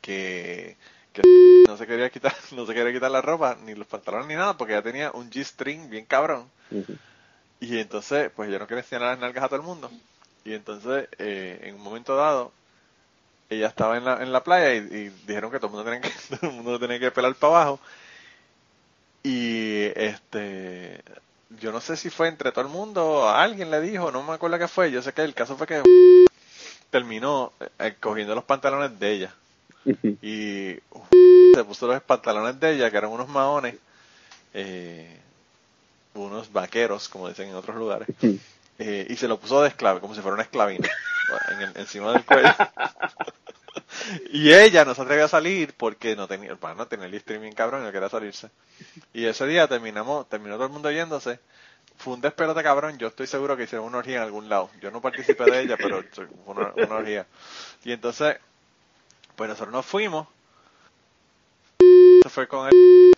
que, 0.00 0.76
que 1.12 1.22
no 1.66 1.76
se 1.76 1.86
quería 1.86 2.10
quitar, 2.10 2.34
no 2.52 2.66
se 2.66 2.74
quería 2.74 2.92
quitar 2.92 3.10
la 3.10 3.22
ropa, 3.22 3.56
ni 3.64 3.74
los 3.74 3.86
pantalones 3.86 4.28
ni 4.28 4.34
nada, 4.34 4.56
porque 4.56 4.74
ya 4.74 4.82
tenía 4.82 5.10
un 5.12 5.30
G-string 5.30 5.90
bien 5.90 6.06
cabrón. 6.06 6.50
Y 7.60 7.78
entonces, 7.78 8.30
pues 8.34 8.50
yo 8.50 8.58
no 8.58 8.66
quería 8.66 8.82
enseñar 8.82 9.02
las 9.02 9.18
nalgas 9.18 9.44
a 9.44 9.48
todo 9.48 9.60
el 9.60 9.66
mundo. 9.66 9.90
Y 10.44 10.54
entonces, 10.54 11.08
eh, 11.18 11.60
en 11.64 11.74
un 11.74 11.82
momento 11.82 12.16
dado, 12.16 12.52
ella 13.50 13.68
estaba 13.68 13.96
en 13.96 14.04
la, 14.04 14.22
en 14.22 14.32
la 14.32 14.44
playa 14.44 14.74
y, 14.74 14.78
y 14.78 15.08
dijeron 15.26 15.50
que 15.50 15.58
todo 15.58 15.68
el 15.68 15.72
mundo 15.74 15.90
tenía 15.90 16.00
que, 16.00 16.36
todo 16.36 16.50
el 16.50 16.56
mundo 16.56 16.78
tenía 16.78 17.00
que 17.00 17.10
pelar 17.10 17.34
para 17.34 17.54
abajo. 17.54 17.80
Y 19.22 19.84
este, 19.96 21.02
yo 21.60 21.72
no 21.72 21.80
sé 21.80 21.96
si 21.96 22.08
fue 22.10 22.28
entre 22.28 22.52
todo 22.52 22.62
el 22.64 22.70
mundo, 22.70 23.28
alguien 23.28 23.70
le 23.70 23.80
dijo, 23.80 24.10
no 24.12 24.22
me 24.22 24.32
acuerdo 24.34 24.58
qué 24.58 24.68
fue. 24.68 24.90
Yo 24.90 25.02
sé 25.02 25.12
que 25.12 25.22
el 25.22 25.34
caso 25.34 25.56
fue 25.56 25.66
que 25.66 25.82
terminó 26.90 27.52
eh, 27.78 27.96
cogiendo 28.00 28.34
los 28.34 28.44
pantalones 28.44 28.98
de 28.98 29.10
ella. 29.12 29.34
Y 30.22 30.78
se 31.54 31.64
puso 31.64 31.86
los 31.86 32.02
pantalones 32.02 32.58
de 32.60 32.74
ella, 32.74 32.90
que 32.90 32.96
eran 32.96 33.10
unos 33.10 33.28
maones, 33.28 33.74
eh, 34.54 35.18
unos 36.14 36.52
vaqueros, 36.52 37.08
como 37.08 37.28
dicen 37.28 37.48
en 37.48 37.54
otros 37.54 37.76
lugares, 37.76 38.08
eh, 38.78 39.06
y 39.08 39.16
se 39.16 39.28
lo 39.28 39.38
puso 39.38 39.60
de 39.62 39.68
esclave, 39.68 40.00
como 40.00 40.14
si 40.14 40.20
fuera 40.20 40.34
una 40.34 40.42
esclavina, 40.44 40.88
en 41.52 41.62
el- 41.62 41.76
encima 41.76 42.12
del 42.12 42.24
cuello. 42.24 42.52
Y 44.32 44.52
ella 44.52 44.84
no 44.84 44.94
se 44.94 45.02
atrevió 45.02 45.24
a 45.24 45.28
salir 45.28 45.74
porque 45.76 46.16
no 46.16 46.26
tenía, 46.28 46.54
bueno, 46.54 46.76
no 46.76 46.86
tenía 46.86 47.06
el 47.06 47.14
streaming 47.14 47.52
cabrón 47.52 47.82
y 47.82 47.86
no 47.86 47.92
quería 47.92 48.08
salirse. 48.08 48.50
Y 49.12 49.24
ese 49.24 49.46
día 49.46 49.66
terminamos, 49.68 50.28
terminó 50.28 50.54
todo 50.54 50.66
el 50.66 50.72
mundo 50.72 50.90
yéndose. 50.90 51.40
Fue 51.96 52.14
un 52.14 52.20
despelote 52.20 52.62
cabrón, 52.62 52.96
yo 52.98 53.08
estoy 53.08 53.26
seguro 53.26 53.56
que 53.56 53.64
hicieron 53.64 53.86
una 53.86 53.98
orgía 53.98 54.16
en 54.16 54.22
algún 54.22 54.48
lado. 54.48 54.70
Yo 54.80 54.90
no 54.90 55.00
participé 55.00 55.44
de 55.44 55.62
ella, 55.62 55.76
pero 55.76 56.04
fue 56.12 56.28
una, 56.46 56.72
una 56.76 56.94
orgía. 56.94 57.26
Y 57.84 57.92
entonces, 57.92 58.36
pues 59.34 59.48
nosotros 59.48 59.72
nos 59.72 59.86
fuimos. 59.86 60.28
Se 62.22 62.28
fue 62.28 62.46
con 62.46 62.68
él. 62.68 63.12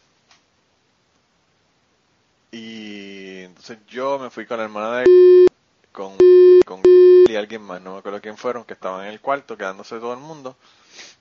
Y 2.53 3.43
entonces 3.45 3.79
yo 3.89 4.19
me 4.19 4.31
fui 4.31 4.47
con 4.47 4.59
la 4.59 4.65
hermana 4.65 4.99
de 4.99 5.50
con, 5.93 6.17
con 6.65 6.83
y 7.29 7.37
alguien 7.37 7.63
más, 7.63 7.81
no 7.81 7.93
me 7.93 7.99
acuerdo 7.99 8.21
quién 8.21 8.37
fueron, 8.37 8.65
que 8.65 8.75
estaban 8.75 9.05
en 9.05 9.13
el 9.13 9.21
cuarto 9.21 9.57
quedándose 9.57 9.99
todo 9.99 10.13
el 10.13 10.21
mundo. 10.21 10.57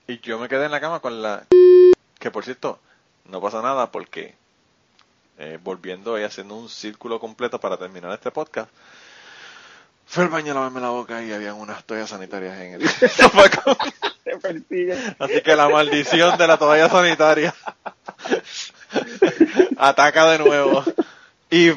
Y 0.06 0.18
yo 0.20 0.38
me 0.38 0.48
quedé 0.48 0.64
en 0.64 0.72
la 0.72 0.80
cama 0.80 1.00
con 1.00 1.22
la 1.22 1.46
que 2.20 2.30
por 2.30 2.44
cierto, 2.44 2.78
no 3.24 3.40
pasa 3.40 3.62
nada 3.62 3.90
porque 3.90 4.34
eh, 5.38 5.58
volviendo 5.62 6.20
y 6.20 6.22
haciendo 6.22 6.54
un 6.54 6.68
círculo 6.68 7.18
completo 7.18 7.58
para 7.58 7.78
terminar 7.78 8.12
este 8.12 8.30
podcast, 8.30 8.70
fue 10.06 10.24
al 10.24 10.28
baño 10.28 10.52
a 10.52 10.54
lavarme 10.56 10.80
la 10.80 10.90
boca 10.90 11.22
y 11.22 11.32
habían 11.32 11.54
unas 11.54 11.82
toallas 11.84 12.10
sanitarias 12.10 12.58
en 12.60 12.74
el 12.74 12.88
zafacón. 13.08 13.76
Te 14.22 14.36
persigue. 14.36 14.98
Así 15.18 15.40
que 15.40 15.56
la 15.56 15.68
maldición 15.68 16.36
de 16.36 16.46
la 16.46 16.58
toalla 16.58 16.90
sanitaria 16.90 17.54
ataca 19.78 20.30
de 20.32 20.38
nuevo. 20.40 20.84
Y 21.50 21.70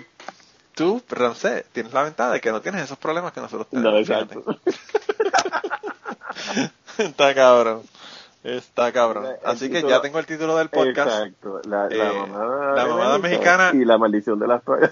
tú, 0.75 1.01
Ramsey, 1.09 1.63
tienes 1.71 1.93
la 1.93 2.03
ventaja 2.03 2.31
de 2.31 2.41
que 2.41 2.51
no 2.51 2.61
tienes 2.61 2.83
esos 2.83 2.97
problemas 2.97 3.31
que 3.33 3.41
nosotros 3.41 3.67
tenemos. 3.69 3.91
No, 3.93 3.97
exacto. 3.99 4.43
Está 6.97 7.33
cabrón. 7.33 7.83
Está 8.43 8.91
cabrón. 8.91 9.25
El 9.25 9.37
Así 9.45 9.69
que 9.69 9.81
ya 9.83 10.01
tengo 10.01 10.19
el 10.19 10.25
título 10.25 10.57
del 10.57 10.67
podcast 10.69 11.07
Exacto. 11.25 11.61
La, 11.65 11.87
la 11.87 11.95
Eh, 11.95 12.13
mamada, 12.13 12.75
la 12.75 12.85
mamada 12.85 13.13
de 13.13 13.19
mexicana. 13.19 13.71
Y 13.73 13.85
la 13.85 13.97
maldición 13.97 14.37
de 14.37 14.47
las 14.47 14.63
toallas. 14.63 14.91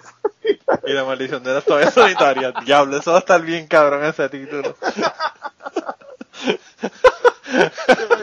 y 0.88 0.94
la 0.94 1.04
maldición 1.04 1.44
de 1.44 1.54
las 1.56 1.66
toallas 1.66 1.94
sanitarias. 1.94 2.54
Diablo, 2.66 2.98
eso 2.98 3.12
va 3.12 3.18
a 3.18 3.20
estar 3.20 3.42
bien 3.42 3.68
cabrón 3.68 4.06
ese 4.06 4.30
título. 4.30 4.76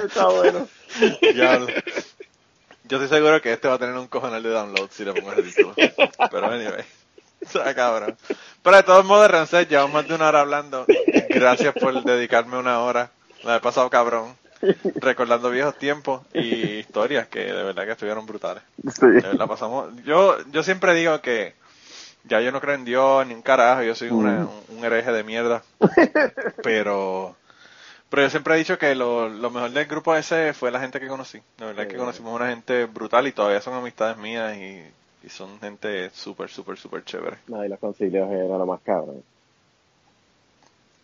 Está 0.04 0.26
bueno. 0.28 0.66
Diablo. 1.34 1.66
Yo 2.84 2.96
estoy 3.02 3.18
seguro 3.18 3.42
que 3.42 3.52
este 3.52 3.68
va 3.68 3.74
a 3.74 3.78
tener 3.78 3.94
un 3.96 4.06
cojonal 4.08 4.42
de 4.42 4.48
download 4.48 4.88
si 4.90 5.04
le 5.04 5.12
pongo 5.12 5.32
ese 5.32 5.42
título. 5.42 5.74
Pero 6.30 6.46
anyway. 6.46 6.84
Está 7.40 7.74
cabrón. 7.74 8.16
Pero 8.62 8.76
de 8.76 8.82
todos 8.82 9.04
modos, 9.04 9.30
Rancet, 9.30 9.68
llevamos 9.68 9.92
más 9.94 10.08
de 10.08 10.14
una 10.14 10.28
hora 10.28 10.40
hablando. 10.40 10.84
Gracias 11.28 11.72
por 11.74 12.02
dedicarme 12.04 12.58
una 12.58 12.80
hora. 12.80 13.10
La 13.44 13.56
he 13.56 13.60
pasado 13.60 13.88
cabrón. 13.90 14.34
Recordando 14.96 15.50
viejos 15.50 15.78
tiempos 15.78 16.22
y 16.34 16.78
historias 16.80 17.28
que 17.28 17.38
de 17.44 17.62
verdad 17.62 17.84
que 17.84 17.92
estuvieron 17.92 18.26
brutales. 18.26 18.62
Sí. 18.92 19.06
De 19.06 19.20
verdad 19.20 19.46
pasamos. 19.46 19.90
Yo, 20.04 20.36
yo 20.50 20.62
siempre 20.64 20.94
digo 20.94 21.20
que 21.20 21.54
ya 22.24 22.40
yo 22.40 22.50
no 22.50 22.60
creo 22.60 22.74
en 22.74 22.84
Dios 22.84 23.24
ni 23.26 23.34
un 23.34 23.42
carajo, 23.42 23.82
yo 23.84 23.94
soy 23.94 24.10
una- 24.10 24.46
un, 24.68 24.78
un 24.78 24.84
hereje 24.84 25.12
de 25.12 25.22
mierda. 25.22 25.62
Pero, 26.62 27.36
pero 28.10 28.22
yo 28.22 28.30
siempre 28.30 28.54
he 28.54 28.58
dicho 28.58 28.78
que 28.78 28.94
lo, 28.94 29.28
lo 29.28 29.50
mejor 29.50 29.70
del 29.70 29.86
grupo 29.86 30.14
ese 30.16 30.52
fue 30.54 30.70
la 30.70 30.80
gente 30.80 30.98
que 31.00 31.06
conocí. 31.08 31.40
La 31.58 31.66
verdad 31.66 31.84
es 31.84 31.92
que 31.92 31.96
conocimos 31.96 32.34
una 32.34 32.48
gente 32.50 32.86
brutal 32.86 33.26
y 33.26 33.32
todavía 33.32 33.60
son 33.60 33.74
amistades 33.74 34.16
mías 34.16 34.56
y, 34.56 34.82
y 35.22 35.28
son 35.28 35.58
gente 35.60 36.10
súper, 36.10 36.48
súper, 36.48 36.78
súper 36.78 37.04
chévere. 37.04 37.38
No, 37.48 37.64
y 37.64 37.68
los 37.68 37.78
concilios 37.78 38.30
era 38.30 38.56
lo 38.58 38.66
más 38.66 38.80
cabrón. 38.82 39.22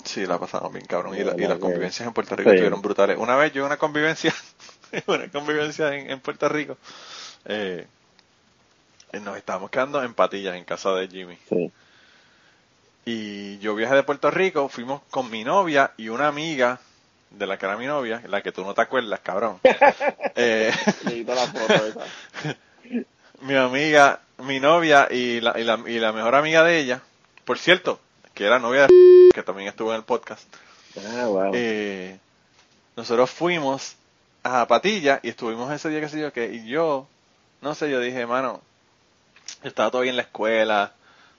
Sí, 0.04 0.26
la 0.26 0.38
pasamos 0.38 0.72
bien 0.72 0.84
cabrón. 0.86 1.14
Y, 1.14 1.18
De 1.18 1.24
la- 1.24 1.32
y 1.32 1.36
verdad 1.36 1.48
las 1.50 1.56
que- 1.56 1.62
convivencias 1.62 2.06
en 2.06 2.12
Puerto 2.14 2.36
Rico 2.36 2.50
Sí. 2.50 2.56
estuvieron 2.56 2.82
brutales. 2.82 3.18
Una 3.18 3.36
vez 3.36 3.52
yo 3.52 3.64
una 3.64 3.76
convivencia, 3.78 4.32
una 5.06 5.28
convivencia 5.30 5.94
en, 5.94 6.10
en 6.10 6.20
Puerto 6.20 6.48
Rico, 6.48 6.76
eh, 7.46 7.86
nos 9.22 9.36
estábamos 9.36 9.70
quedando 9.70 10.02
en 10.02 10.12
patillas 10.14 10.56
en 10.56 10.64
casa 10.64 10.92
de 10.94 11.08
Jimmy. 11.08 11.38
Sí. 11.48 11.72
Y 13.06 13.58
yo 13.58 13.74
viajé 13.74 13.94
de 13.94 14.02
Puerto 14.02 14.30
Rico, 14.30 14.68
fuimos 14.68 15.02
con 15.10 15.30
mi 15.30 15.44
novia 15.44 15.92
y 15.96 16.08
una 16.08 16.26
amiga 16.28 16.80
de 17.30 17.46
la 17.46 17.58
que 17.58 17.66
era 17.66 17.76
mi 17.76 17.86
novia, 17.86 18.22
la 18.28 18.42
que 18.42 18.52
tú 18.52 18.64
no 18.64 18.74
te 18.74 18.80
acuerdas, 18.82 19.20
cabrón. 19.20 19.58
Eh, 20.36 20.72
Necesito 21.04 21.34
la 21.34 21.46
foto 21.46 21.86
esa. 21.86 22.04
mi 23.44 23.56
amiga, 23.56 24.20
mi 24.38 24.58
novia 24.58 25.06
y 25.10 25.40
la, 25.40 25.58
y, 25.60 25.64
la, 25.64 25.78
y 25.86 25.98
la 25.98 26.12
mejor 26.12 26.34
amiga 26.34 26.64
de 26.64 26.78
ella, 26.78 27.02
por 27.44 27.58
cierto, 27.58 28.00
que 28.32 28.46
era 28.46 28.58
novia 28.58 28.86
de 28.86 29.28
que 29.34 29.42
también 29.42 29.68
estuvo 29.68 29.90
en 29.90 29.96
el 29.96 30.02
podcast. 30.02 30.42
Ah, 30.96 31.26
wow. 31.26 31.50
Eh, 31.52 32.18
nosotros 32.96 33.30
fuimos 33.30 33.96
a 34.44 34.66
Patilla 34.66 35.20
y 35.22 35.28
estuvimos 35.28 35.70
ese 35.72 35.90
día 35.90 36.00
que 36.00 36.08
sé 36.08 36.20
yo 36.20 36.32
que 36.32 36.52
y 36.52 36.66
yo 36.66 37.06
no 37.62 37.74
sé 37.74 37.90
yo 37.90 37.98
dije 37.98 38.26
mano 38.26 38.60
yo 39.62 39.68
estaba 39.68 39.90
todavía 39.90 40.10
en 40.10 40.16
la 40.16 40.22
escuela 40.22 40.92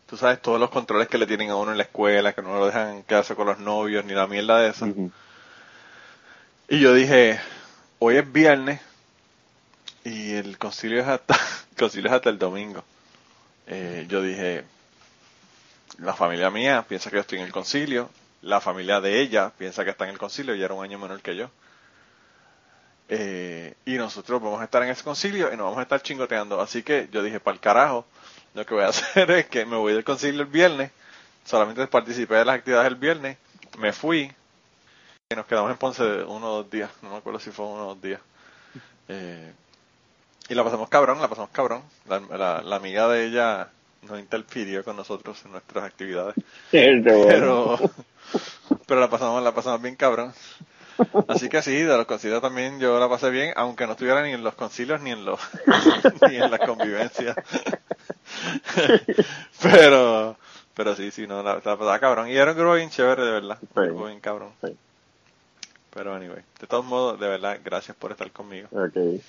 tú 0.08 0.18
sabes 0.18 0.42
todos 0.42 0.60
los 0.60 0.72
controles 0.72 1.08
que 1.08 1.20
le 1.20 1.28
tienen 1.28 1.52
a 1.52 1.56
uno 1.56 1.72
en 1.72 1.78
la 1.78 1.84
escuela 1.84 2.34
que 2.34 2.42
no 2.42 2.58
lo 2.58 2.66
dejan 2.66 3.04
quedarse 3.04 3.36
con 3.36 3.46
los 3.46 3.60
novios 3.60 4.04
ni 4.06 4.14
la 4.14 4.26
mierda 4.26 4.60
de 4.60 4.70
eso 4.70 4.88
y 6.68 6.80
yo 6.80 6.96
dije 6.96 7.40
hoy 8.00 8.18
es 8.18 8.34
viernes 8.34 8.82
y 10.06 10.36
el 10.36 10.58
concilio 10.58 11.02
es 11.02 11.08
hasta 11.08 11.36
el 11.72 11.78
concilio 11.78 12.08
es 12.10 12.16
hasta 12.16 12.30
el 12.30 12.38
domingo. 12.40 12.84
Eh, 13.68 14.06
yo 14.08 14.22
dije 14.22 14.64
la 15.98 16.14
familia 16.14 16.50
mía 16.50 16.86
piensa 16.88 17.10
que 17.10 17.16
yo 17.18 17.22
estoy 17.22 17.40
en 17.40 17.46
el 17.46 17.52
concilio 17.52 18.10
la 18.46 18.62
familia 18.62 19.02
de 19.02 19.20
ella 19.22 19.52
piensa 19.58 19.84
que 19.84 19.90
está 19.90 20.06
en 20.06 20.12
el 20.12 20.20
concilio 20.20 20.56
y 20.56 20.62
era 20.64 20.74
un 20.76 20.84
año 20.84 21.00
menor 21.00 21.20
que 21.22 21.36
yo. 21.36 21.50
Eh, 23.10 23.76
y 23.86 23.96
nosotros 23.96 24.42
vamos 24.42 24.62
a 24.62 24.66
estar 24.66 24.84
en 24.84 24.90
ese 24.90 25.04
concilio 25.04 25.52
y 25.52 25.58
nos 25.58 25.66
vamos 25.66 25.80
a 25.80 25.82
estar 25.84 26.02
chingoteando. 26.02 26.62
Así 26.62 26.84
que 26.84 27.10
yo 27.12 27.24
dije 27.24 27.40
para 27.40 27.56
el 27.56 27.60
carajo 27.60 28.06
lo 28.54 28.64
que 28.66 28.76
voy 28.76 28.84
a 28.84 28.88
hacer 28.90 29.32
es 29.32 29.48
que 29.48 29.66
me 29.66 29.76
voy 29.76 29.94
del 29.94 30.04
concilio 30.04 30.42
el 30.42 30.48
viernes 30.48 30.92
solamente 31.44 31.86
participé 31.88 32.36
de 32.36 32.46
las 32.46 32.56
actividades 32.56 32.88
el 32.88 32.96
viernes 32.96 33.38
me 33.78 33.92
fui 33.94 34.32
y 35.30 35.36
nos 35.36 35.46
quedamos 35.46 35.70
en 35.72 35.78
Ponce 35.78 36.04
uno 36.04 36.48
o 36.54 36.56
dos 36.58 36.72
días 36.72 36.90
no 37.02 37.10
me 37.12 37.18
acuerdo 37.18 37.40
si 37.40 37.50
fue 37.50 37.66
uno 37.66 37.84
o 37.84 37.88
dos 37.96 38.02
días. 38.02 38.22
Eh, 39.08 39.54
y 40.50 40.54
la 40.56 40.64
pasamos 40.64 40.90
cabrón 40.90 41.22
la 41.22 41.28
pasamos 41.28 41.50
cabrón 41.52 41.84
la, 42.08 42.20
la, 42.20 42.62
la 42.62 42.76
amiga 42.76 43.08
de 43.08 43.26
ella 43.26 43.70
no 44.04 44.20
interfirió 44.20 44.84
con 44.84 44.96
nosotros 44.96 45.44
en 45.46 45.52
nuestras 45.54 45.84
actividades 45.86 46.36
pero 47.28 47.80
pero 48.88 49.00
la 49.00 49.10
pasamos 49.10 49.42
la 49.44 49.54
pasamos 49.54 49.82
bien 49.82 49.96
cabrón 49.96 50.34
así 51.28 51.50
que 51.50 51.62
sí 51.62 51.74
de 51.76 51.98
los 51.98 52.06
concilios 52.06 52.42
también 52.42 52.80
yo 52.80 53.00
la 53.00 53.10
pasé 53.10 53.30
bien 53.30 53.54
aunque 53.56 53.86
no 53.86 53.94
estuviera 53.94 54.22
ni 54.24 54.32
en 54.34 54.44
los 54.44 54.54
concilios 54.56 55.02
ni 55.02 55.12
en 55.12 55.26
los 55.26 55.40
ni 56.30 56.36
en 56.38 56.52
las 56.52 56.60
convivencias 56.62 57.36
pero, 59.62 60.38
pero 60.74 60.96
sí, 60.96 61.12
sí, 61.12 61.28
no, 61.28 61.42
la, 61.44 61.56
la 61.56 61.60
pasaba 61.62 62.00
cabrón. 62.00 62.28
Y 62.30 62.36
era 62.36 62.52
un 62.52 62.58
grupo 62.58 62.74
bien 62.76 62.90
chévere, 62.90 63.24
de 63.24 63.32
verdad. 63.32 63.58
Un 63.62 63.68
Sí. 63.84 63.90
grupo 63.90 64.06
bien 64.08 64.20
cabrón. 64.20 64.52
Sí. 64.64 64.76
Pero 65.94 66.14
anyway, 66.14 66.44
de 66.60 66.68
todos 66.68 66.84
modos, 66.86 67.20
de 67.20 67.28
verdad, 67.28 67.60
gracias 67.64 67.96
por 67.96 68.12
estar 68.12 68.30
conmigo. 68.32 68.68
Ok. 68.72 69.22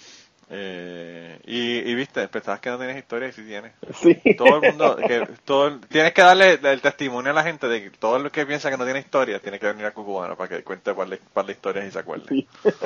Eh, 0.49 1.41
y, 1.45 1.79
y 1.91 1.95
viste, 1.97 2.29
pensabas 2.29 2.61
que 2.61 2.71
no 2.71 2.79
tienes 2.79 2.97
historia 2.97 3.29
y 3.29 3.33
sí 3.33 3.43
tienes. 3.43 3.73
Sí. 4.01 4.17
Todo 4.37 4.57
el 4.57 4.63
mundo, 4.63 4.97
que, 4.97 5.27
todo, 5.45 5.81
tienes 5.89 6.13
que 6.13 6.23
darle 6.23 6.59
el 6.63 6.81
testimonio 6.81 7.33
a 7.33 7.35
la 7.35 7.43
gente 7.43 7.67
de 7.67 7.83
que 7.83 7.91
todo 7.91 8.19
lo 8.21 8.31
que 8.31 8.47
piensa 8.47 8.71
que 8.71 8.77
no 8.77 8.85
tiene 8.85 9.01
historia 9.01 9.41
tiene 9.41 9.59
que 9.59 9.67
venir 9.67 9.85
a 9.87 9.91
Cucubano 9.93 10.37
para 10.37 10.49
que 10.49 10.63
cuente 10.63 10.95
par 10.95 11.09
de, 11.09 11.17
par 11.17 11.47
de 11.47 11.53
historias 11.53 11.87
y 11.87 11.91
se 11.91 11.99
acuerde. 11.99 12.27
Sí. 12.29 12.49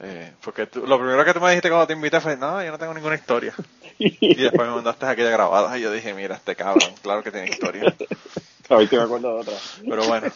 Eh, 0.00 0.32
porque 0.44 0.66
tú- 0.66 0.86
lo 0.86 0.96
primero 0.98 1.24
que 1.24 1.34
tú 1.34 1.40
me 1.40 1.48
dijiste 1.50 1.68
cuando 1.68 1.86
te 1.88 1.92
invité 1.92 2.20
fue, 2.20 2.36
no, 2.36 2.62
yo 2.62 2.70
no 2.70 2.78
tengo 2.78 2.94
ninguna 2.94 3.16
historia. 3.16 3.52
Y 3.98 4.36
después 4.36 4.68
me 4.68 4.74
mandaste 4.74 5.06
aquella 5.06 5.30
grabada 5.30 5.76
y 5.76 5.80
yo 5.82 5.90
dije, 5.90 6.14
mira, 6.14 6.36
este 6.36 6.54
cabrón, 6.54 6.92
claro 7.02 7.22
que 7.22 7.32
tiene 7.32 7.48
historia. 7.48 7.82
Me 8.70 8.76
acuerdo 8.84 9.34
de 9.34 9.40
otra. 9.40 9.54
Pero 9.88 10.04
bueno. 10.04 10.30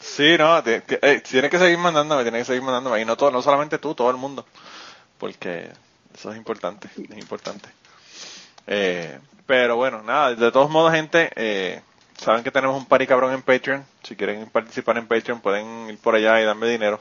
Sí, 0.00 0.36
no, 0.38 0.58
eh, 0.66 1.22
tienes 1.28 1.50
que 1.50 1.58
seguir 1.58 1.78
mandándome, 1.78 2.22
tienes 2.22 2.40
que 2.40 2.44
seguir 2.46 2.62
mandándome. 2.62 3.00
Y 3.00 3.04
no, 3.04 3.16
todo, 3.16 3.30
no 3.30 3.42
solamente 3.42 3.78
tú, 3.78 3.94
todo 3.94 4.10
el 4.10 4.16
mundo. 4.16 4.46
Porque 5.18 5.68
eso 6.14 6.30
es 6.30 6.36
importante, 6.36 6.88
es 6.96 7.18
importante. 7.18 7.68
Eh, 8.66 9.18
pero 9.46 9.76
bueno, 9.76 10.02
nada, 10.02 10.34
de 10.34 10.52
todos 10.52 10.70
modos, 10.70 10.92
gente, 10.92 11.30
eh, 11.36 11.80
saben 12.16 12.42
que 12.42 12.50
tenemos 12.50 12.76
un 12.76 12.86
party 12.86 13.06
cabrón 13.06 13.34
en 13.34 13.42
Patreon. 13.42 13.84
Si 14.02 14.16
quieren 14.16 14.46
participar 14.46 14.96
en 14.98 15.06
Patreon, 15.06 15.40
pueden 15.40 15.90
ir 15.90 15.98
por 15.98 16.14
allá 16.14 16.40
y 16.40 16.44
darme 16.44 16.68
dinero. 16.68 16.98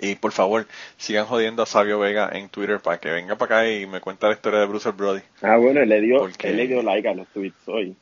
Y 0.00 0.14
por 0.14 0.32
favor, 0.32 0.66
sigan 0.96 1.26
jodiendo 1.26 1.62
a 1.62 1.66
Sabio 1.66 1.98
Vega 1.98 2.30
en 2.32 2.48
Twitter 2.48 2.80
para 2.80 2.98
que 2.98 3.10
venga 3.10 3.36
para 3.36 3.60
acá 3.60 3.70
y 3.70 3.86
me 3.86 4.00
cuente 4.00 4.26
la 4.26 4.32
historia 4.32 4.60
de 4.60 4.66
Bruce 4.66 4.90
Brody. 4.90 5.22
Ah, 5.42 5.56
bueno, 5.56 5.80
él 5.80 5.88
le 5.88 6.00
dio, 6.00 6.26
él 6.26 6.56
le 6.56 6.66
dio 6.66 6.82
like 6.82 7.08
a 7.08 7.14
los 7.14 7.28
tweets 7.28 7.68
hoy. 7.68 7.96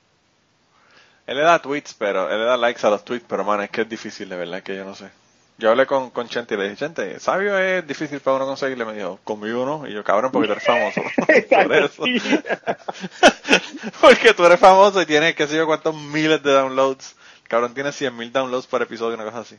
Él 1.26 1.36
le 1.36 1.42
da 1.42 1.60
tweets, 1.60 1.94
pero 1.94 2.30
él 2.30 2.38
le 2.38 2.44
da 2.44 2.56
likes 2.56 2.84
a 2.86 2.90
los 2.90 3.04
tweets, 3.04 3.24
pero 3.28 3.44
man, 3.44 3.62
es 3.62 3.70
que 3.70 3.82
es 3.82 3.88
difícil, 3.88 4.28
de 4.28 4.36
verdad, 4.36 4.62
que 4.62 4.76
yo 4.76 4.84
no 4.84 4.94
sé. 4.94 5.10
Yo 5.60 5.70
hablé 5.70 5.84
con, 5.84 6.08
con 6.08 6.26
Chente 6.26 6.54
y 6.54 6.56
le 6.56 6.64
dije, 6.64 6.76
Chente, 6.76 7.20
sabio 7.20 7.58
es 7.58 7.86
difícil 7.86 8.20
para 8.20 8.36
uno 8.36 8.46
conseguirle. 8.46 8.86
Me 8.86 8.94
dijo, 8.94 9.20
conmigo 9.22 9.66
no. 9.66 9.86
Y 9.86 9.92
yo, 9.92 10.02
cabrón, 10.02 10.32
porque 10.32 10.48
tú 10.48 10.52
eres 10.52 10.64
famoso. 10.64 11.02
Por 11.50 11.74
eso. 11.74 12.02
porque 14.00 14.32
tú 14.32 14.46
eres 14.46 14.58
famoso 14.58 15.02
y 15.02 15.06
tienes, 15.06 15.34
qué 15.34 15.46
sé 15.46 15.56
yo, 15.56 15.66
cuántos 15.66 15.94
miles 15.94 16.42
de 16.42 16.52
downloads. 16.52 17.14
Cabrón, 17.46 17.74
tiene 17.74 17.92
100 17.92 18.16
mil 18.16 18.32
downloads 18.32 18.66
por 18.68 18.80
episodio, 18.80 19.16
una 19.16 19.24
cosa 19.24 19.40
así. 19.40 19.58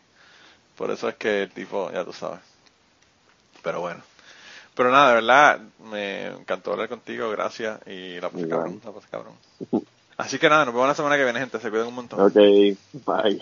Por 0.75 0.89
eso 0.89 1.07
es 1.07 1.15
que 1.15 1.43
el 1.43 1.51
tipo, 1.51 1.91
ya 1.91 2.03
tú 2.03 2.13
sabes. 2.13 2.39
Pero 3.61 3.81
bueno. 3.81 4.01
Pero 4.73 4.89
nada, 4.89 5.09
de 5.09 5.15
verdad, 5.15 5.59
me 5.91 6.27
encantó 6.27 6.71
hablar 6.71 6.89
contigo, 6.89 7.29
gracias. 7.29 7.79
Y 7.85 8.19
la 8.19 8.29
pasé 8.29 8.47
cabrón, 8.47 8.81
la 8.83 8.91
pasé 8.91 9.07
cabrón. 9.11 9.33
Así 10.17 10.39
que 10.39 10.49
nada, 10.49 10.65
nos 10.65 10.73
vemos 10.73 10.87
la 10.87 10.95
semana 10.95 11.17
que 11.17 11.25
viene, 11.25 11.39
gente. 11.39 11.59
Se 11.59 11.69
cuidan 11.69 11.87
un 11.87 11.95
montón. 11.95 12.21
Ok, 12.21 12.33
bye. 13.05 13.41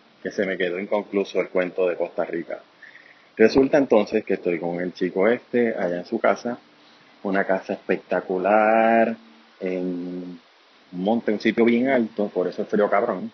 que 0.21 0.31
se 0.31 0.45
me 0.45 0.57
quedó 0.57 0.79
inconcluso 0.79 1.39
el 1.39 1.49
cuento 1.49 1.87
de 1.87 1.95
Costa 1.95 2.25
Rica. 2.25 2.59
Resulta 3.35 3.77
entonces 3.77 4.23
que 4.23 4.35
estoy 4.35 4.59
con 4.59 4.79
el 4.79 4.93
chico 4.93 5.27
este 5.27 5.73
allá 5.75 5.97
en 5.97 6.05
su 6.05 6.19
casa, 6.19 6.59
una 7.23 7.43
casa 7.45 7.73
espectacular, 7.73 9.15
en 9.59 10.39
un 10.91 11.03
monte, 11.03 11.31
un 11.31 11.39
sitio 11.39 11.65
bien 11.65 11.87
alto, 11.87 12.27
por 12.29 12.47
eso 12.47 12.63
es 12.63 12.67
frío 12.67 12.89
cabrón. 12.89 13.31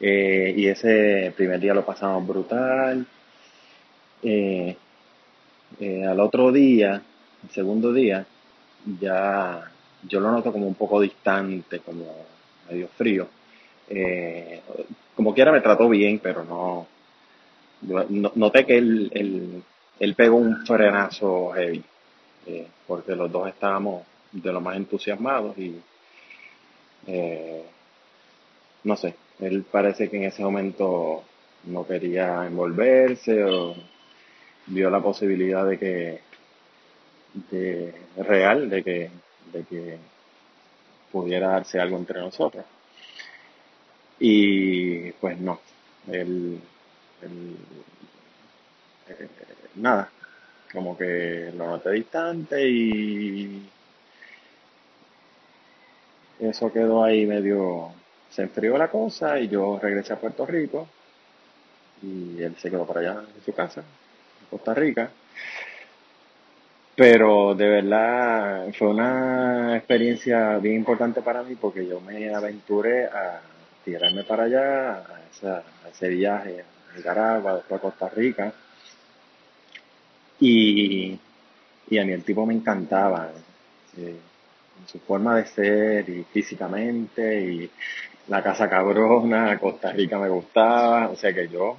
Eh, 0.00 0.54
y 0.56 0.66
ese 0.66 1.32
primer 1.36 1.60
día 1.60 1.74
lo 1.74 1.84
pasamos 1.84 2.26
brutal. 2.26 3.06
Eh, 4.22 4.76
eh, 5.80 6.04
al 6.04 6.20
otro 6.20 6.50
día, 6.50 7.00
el 7.44 7.50
segundo 7.50 7.92
día, 7.92 8.26
ya 9.00 9.70
yo 10.08 10.20
lo 10.20 10.32
noto 10.32 10.52
como 10.52 10.66
un 10.66 10.74
poco 10.74 11.00
distante, 11.00 11.78
como 11.80 12.26
medio 12.68 12.88
frío. 12.88 13.28
Como 15.14 15.34
quiera 15.34 15.52
me 15.52 15.60
trató 15.60 15.88
bien, 15.88 16.18
pero 16.18 16.44
no, 16.44 16.86
no- 18.08 18.32
noté 18.34 18.64
que 18.66 18.78
él, 18.78 19.10
él, 19.14 19.62
él 20.00 20.14
pegó 20.14 20.36
un 20.36 20.64
frenazo 20.66 21.52
heavy, 21.52 21.82
eh, 22.46 22.66
porque 22.86 23.14
los 23.14 23.30
dos 23.30 23.48
estábamos 23.48 24.04
de 24.32 24.52
lo 24.52 24.60
más 24.60 24.76
entusiasmados 24.76 25.56
y 25.58 25.80
eh, 27.06 27.64
no 28.84 28.96
sé, 28.96 29.14
él 29.40 29.64
parece 29.70 30.08
que 30.08 30.16
en 30.16 30.24
ese 30.24 30.42
momento 30.42 31.22
no 31.64 31.86
quería 31.86 32.46
envolverse 32.46 33.44
o 33.44 33.74
vio 34.66 34.90
la 34.90 35.00
posibilidad 35.00 35.66
de 35.66 35.78
que 35.78 36.20
de 37.50 37.94
real 38.18 38.68
de 38.68 38.82
que 38.84 39.10
de 39.52 39.64
que 39.64 39.98
pudiera 41.10 41.48
darse 41.48 41.80
algo 41.80 41.96
entre 41.96 42.20
nosotros 42.20 42.64
y 44.24 45.10
pues 45.12 45.36
no. 45.40 45.60
Él, 46.06 46.60
él, 47.22 47.56
eh, 49.08 49.28
nada. 49.74 50.08
Como 50.72 50.96
que 50.96 51.52
lo 51.56 51.66
noté 51.66 51.90
distante 51.90 52.68
y 52.68 53.68
eso 56.38 56.72
quedó 56.72 57.02
ahí 57.02 57.26
medio 57.26 57.92
se 58.30 58.42
enfrió 58.42 58.78
la 58.78 58.88
cosa 58.88 59.40
y 59.40 59.48
yo 59.48 59.78
regresé 59.82 60.12
a 60.12 60.20
Puerto 60.20 60.46
Rico 60.46 60.88
y 62.00 62.40
él 62.42 62.54
se 62.58 62.70
quedó 62.70 62.86
por 62.86 62.98
allá 62.98 63.24
en 63.36 63.44
su 63.44 63.52
casa 63.52 63.80
en 63.80 64.46
Costa 64.50 64.72
Rica. 64.72 65.10
Pero 66.94 67.54
de 67.56 67.68
verdad 67.68 68.68
fue 68.78 68.88
una 68.88 69.76
experiencia 69.76 70.58
bien 70.58 70.76
importante 70.76 71.22
para 71.22 71.42
mí 71.42 71.56
porque 71.56 71.86
yo 71.86 72.00
me 72.00 72.32
aventuré 72.32 73.06
a 73.06 73.40
tirarme 73.84 74.24
para 74.24 74.44
allá, 74.44 74.96
a, 74.98 75.62
ese 75.90 76.08
viaje 76.08 76.60
a 76.62 76.96
Nicaragua, 76.96 77.56
después 77.56 77.78
a 77.78 77.82
Costa 77.82 78.08
Rica. 78.08 78.52
Y, 80.40 81.18
y 81.88 81.98
a 81.98 82.04
mí 82.04 82.12
el 82.12 82.24
tipo 82.24 82.44
me 82.46 82.54
encantaba, 82.54 83.30
eh, 83.96 84.16
su 84.86 84.98
forma 85.00 85.36
de 85.36 85.46
ser 85.46 86.08
y 86.08 86.24
físicamente 86.24 87.40
y 87.40 87.70
la 88.28 88.42
casa 88.42 88.68
cabrona, 88.68 89.58
Costa 89.60 89.92
Rica 89.92 90.18
me 90.18 90.28
gustaba, 90.28 91.08
o 91.08 91.16
sea 91.16 91.32
que 91.32 91.48
yo, 91.48 91.76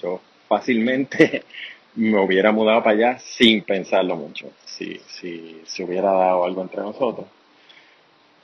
yo 0.00 0.20
fácilmente 0.48 1.44
me 1.96 2.18
hubiera 2.18 2.52
mudado 2.52 2.82
para 2.82 2.96
allá 2.96 3.18
sin 3.18 3.62
pensarlo 3.62 4.16
mucho, 4.16 4.50
si, 4.64 5.00
si 5.06 5.62
se 5.64 5.84
hubiera 5.84 6.10
dado 6.12 6.44
algo 6.44 6.62
entre 6.62 6.82
nosotros. 6.82 7.26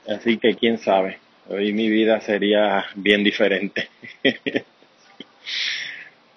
Así 0.07 0.37
que 0.37 0.55
quién 0.55 0.79
sabe, 0.79 1.19
hoy 1.49 1.73
mi 1.73 1.89
vida 1.89 2.21
sería 2.21 2.85
bien 2.95 3.23
diferente. 3.23 3.89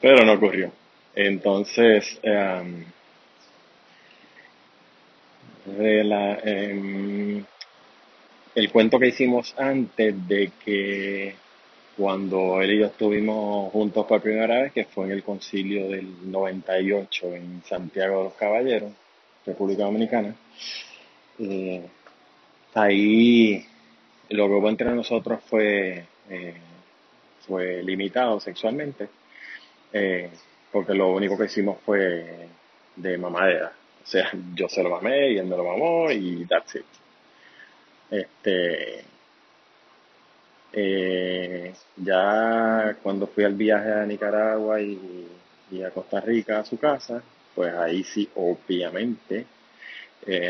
Pero 0.01 0.25
no 0.25 0.33
ocurrió. 0.35 0.73
Entonces, 1.15 2.19
em, 2.23 2.85
em, 5.79 7.45
el 8.55 8.71
cuento 8.71 8.99
que 8.99 9.09
hicimos 9.09 9.55
antes 9.59 10.29
de 10.29 10.53
que 10.65 11.35
cuando 11.97 12.61
él 12.61 12.73
y 12.73 12.79
yo 12.81 12.87
estuvimos 12.87 13.73
juntos 13.73 14.05
por 14.07 14.21
primera 14.21 14.63
vez, 14.63 14.73
que 14.73 14.85
fue 14.85 15.07
en 15.07 15.13
el 15.13 15.23
concilio 15.23 15.89
del 15.89 16.31
98 16.31 17.35
en 17.35 17.63
Santiago 17.65 18.19
de 18.19 18.25
los 18.25 18.35
Caballeros, 18.35 18.93
República 19.47 19.85
Dominicana, 19.85 20.35
eh, 21.39 21.83
ahí 22.75 23.67
lo 24.31 24.47
que 24.49 24.55
hubo 24.55 24.69
entre 24.69 24.91
nosotros 24.93 25.41
fue, 25.49 26.05
eh, 26.29 26.55
fue 27.47 27.83
limitado 27.83 28.41
sexualmente, 28.41 29.09
eh, 29.93 30.31
porque 30.73 30.95
lo 30.95 31.13
único 31.13 31.39
que 31.39 31.45
hicimos 31.45 31.79
fue 31.85 32.49
de 32.97 33.19
mamadera. 33.19 33.73
O 34.03 34.07
sea, 34.07 34.31
yo 34.55 34.69
se 34.69 34.83
lo 34.83 34.91
mamé 34.91 35.33
y 35.33 35.39
él 35.39 35.47
me 35.47 35.57
lo 35.57 35.65
mamó 35.65 36.11
y 36.11 36.45
that's 36.47 36.77
it. 36.77 36.85
Este, 38.11 39.05
eh, 40.73 41.75
ya 41.97 42.97
cuando 43.03 43.27
fui 43.29 43.45
al 43.45 43.55
viaje 43.55 43.93
a 43.93 44.07
Nicaragua 44.07 44.81
y, 44.81 45.29
y 45.71 45.83
a 45.83 45.91
Costa 45.91 46.21
Rica 46.21 46.61
a 46.61 46.65
su 46.65 46.79
casa, 46.79 47.23
pues 47.55 47.73
ahí 47.75 48.05
sí, 48.05 48.29
obviamente, 48.35 49.47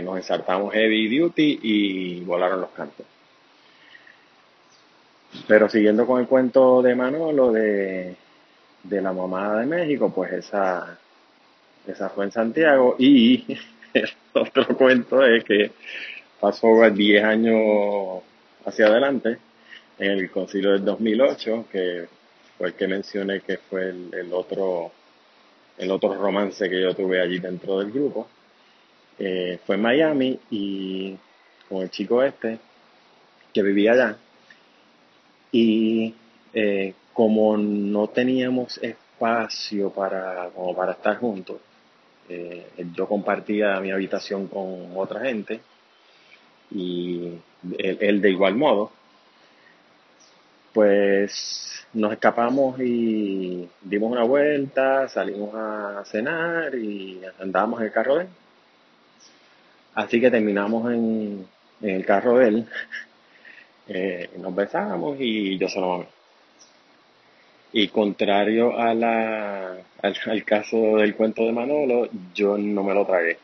nos 0.03 0.17
ensartamos 0.17 0.73
heavy 0.73 1.19
duty 1.19 1.61
y 1.63 2.21
volaron 2.21 2.63
los 2.63 2.71
cantos. 2.71 3.07
Pero 5.47 5.69
siguiendo 5.69 6.07
con 6.07 6.21
el 6.21 6.27
cuento 6.27 6.83
de 6.83 6.95
Manolo 6.95 7.53
de, 7.53 8.17
de 8.83 9.01
la 9.03 9.13
mamá 9.13 9.61
de 9.61 9.67
México, 9.67 10.13
pues 10.15 10.33
esa, 10.33 10.99
esa 11.87 12.09
fue 12.11 12.27
en 12.27 12.33
Santiago 12.33 12.97
y 12.99 13.45
el 13.95 14.09
otro 14.33 14.67
cuento 14.77 15.25
es 15.25 15.45
que 15.45 15.73
pasó 16.41 16.89
10 16.89 17.25
años 17.25 18.23
hacia 18.65 18.87
adelante 18.87 19.39
en 19.99 20.11
el 20.11 20.31
concilio 20.31 20.73
del 20.73 20.85
2008, 20.85 21.67
que 21.71 22.09
fue 22.59 22.69
el 22.69 22.75
que 22.75 22.89
mencioné 22.89 23.41
que 23.41 23.59
fue 23.59 23.91
el, 23.91 24.11
el 24.13 24.33
otro 24.33 24.93
el 25.79 25.91
otro 25.91 26.15
romance 26.15 26.69
que 26.69 26.81
yo 26.81 26.95
tuve 26.95 27.21
allí 27.21 27.39
dentro 27.39 27.79
del 27.79 27.93
grupo. 27.93 28.29
Eh, 29.19 29.59
fue 29.67 29.77
en 29.77 29.83
Miami 29.83 30.39
y 30.51 31.17
con 31.69 31.83
el 31.83 31.91
chico 31.91 32.23
este 32.23 32.59
que 33.53 33.63
vivía 33.63 33.93
allá. 33.93 34.17
Y 35.59 36.15
eh, 36.53 36.93
como 37.15 37.57
no 37.57 38.09
teníamos 38.09 38.77
espacio 38.77 39.89
para, 39.89 40.51
para 40.77 40.93
estar 40.93 41.17
juntos, 41.17 41.57
eh, 42.29 42.67
yo 42.95 43.09
compartía 43.09 43.81
mi 43.81 43.91
habitación 43.91 44.49
con 44.49 44.95
otra 44.95 45.21
gente 45.21 45.61
y 46.71 47.39
él, 47.79 47.99
él 48.03 48.21
de 48.21 48.31
igual 48.31 48.55
modo. 48.55 48.93
Pues 50.75 51.87
nos 51.95 52.13
escapamos 52.13 52.79
y 52.79 53.67
dimos 53.81 54.13
una 54.13 54.25
vuelta, 54.25 55.09
salimos 55.09 55.55
a 55.55 56.03
cenar 56.05 56.75
y 56.75 57.23
andábamos 57.41 57.81
en 57.81 57.87
el 57.87 57.93
carro 57.93 58.17
de 58.17 58.25
él. 58.25 58.29
Así 59.95 60.21
que 60.21 60.31
terminamos 60.31 60.93
en, 60.93 61.47
en 61.81 61.97
el 61.97 62.05
carro 62.05 62.37
de 62.37 62.49
él, 62.49 62.67
eh, 63.89 64.31
nos 64.39 64.55
besamos 64.55 65.17
y 65.21 65.59
yo 65.59 65.69
se 65.69 65.81
lo 65.81 65.89
mamé. 65.89 66.07
Y 67.73 67.89
contrario 67.89 68.79
a 68.79 68.95
la, 68.95 69.77
al, 70.03 70.45
caso 70.45 70.97
del 70.97 71.15
cuento 71.15 71.45
de 71.45 71.53
Manolo, 71.53 72.09
yo 72.35 72.57
no 72.57 72.83
me 72.83 72.95
lo 72.95 73.05
tragué. 73.05 73.39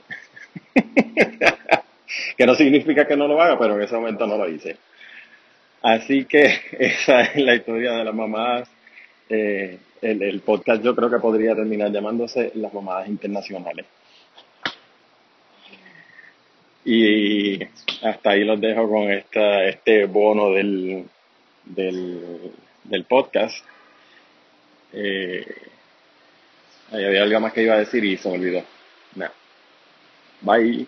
que 2.36 2.46
no 2.46 2.54
significa 2.54 3.06
que 3.06 3.16
no 3.16 3.28
lo 3.28 3.40
haga, 3.42 3.58
pero 3.58 3.76
en 3.76 3.82
ese 3.82 3.94
momento 3.94 4.26
no 4.26 4.38
lo 4.38 4.48
hice. 4.48 4.76
Así 5.82 6.24
que 6.24 6.44
esa 6.78 7.22
es 7.22 7.36
la 7.42 7.54
historia 7.54 7.92
de 7.92 8.04
las 8.04 8.14
mamadas. 8.14 8.70
Eh, 9.28 9.78
el 10.00 10.40
podcast 10.40 10.82
yo 10.82 10.96
creo 10.96 11.08
que 11.08 11.18
podría 11.18 11.54
terminar 11.54 11.90
llamándose 11.92 12.50
Las 12.54 12.74
mamadas 12.74 13.08
internacionales. 13.08 13.86
Y 16.84 17.62
hasta 18.02 18.30
ahí 18.30 18.44
los 18.44 18.60
dejo 18.60 18.88
con 18.88 19.10
esta, 19.10 19.64
este 19.64 20.06
bono 20.06 20.50
del, 20.50 21.04
del, 21.64 23.04
podcast. 23.08 23.64
Eh, 24.92 25.46
ahí 26.90 27.04
había 27.04 27.22
algo 27.22 27.40
más 27.40 27.52
que 27.52 27.62
iba 27.62 27.74
a 27.74 27.78
decir 27.78 28.04
y 28.04 28.16
se 28.16 28.28
me 28.28 28.34
olvidó. 28.34 28.64
Nah. 29.14 29.30
Bye. 30.40 30.86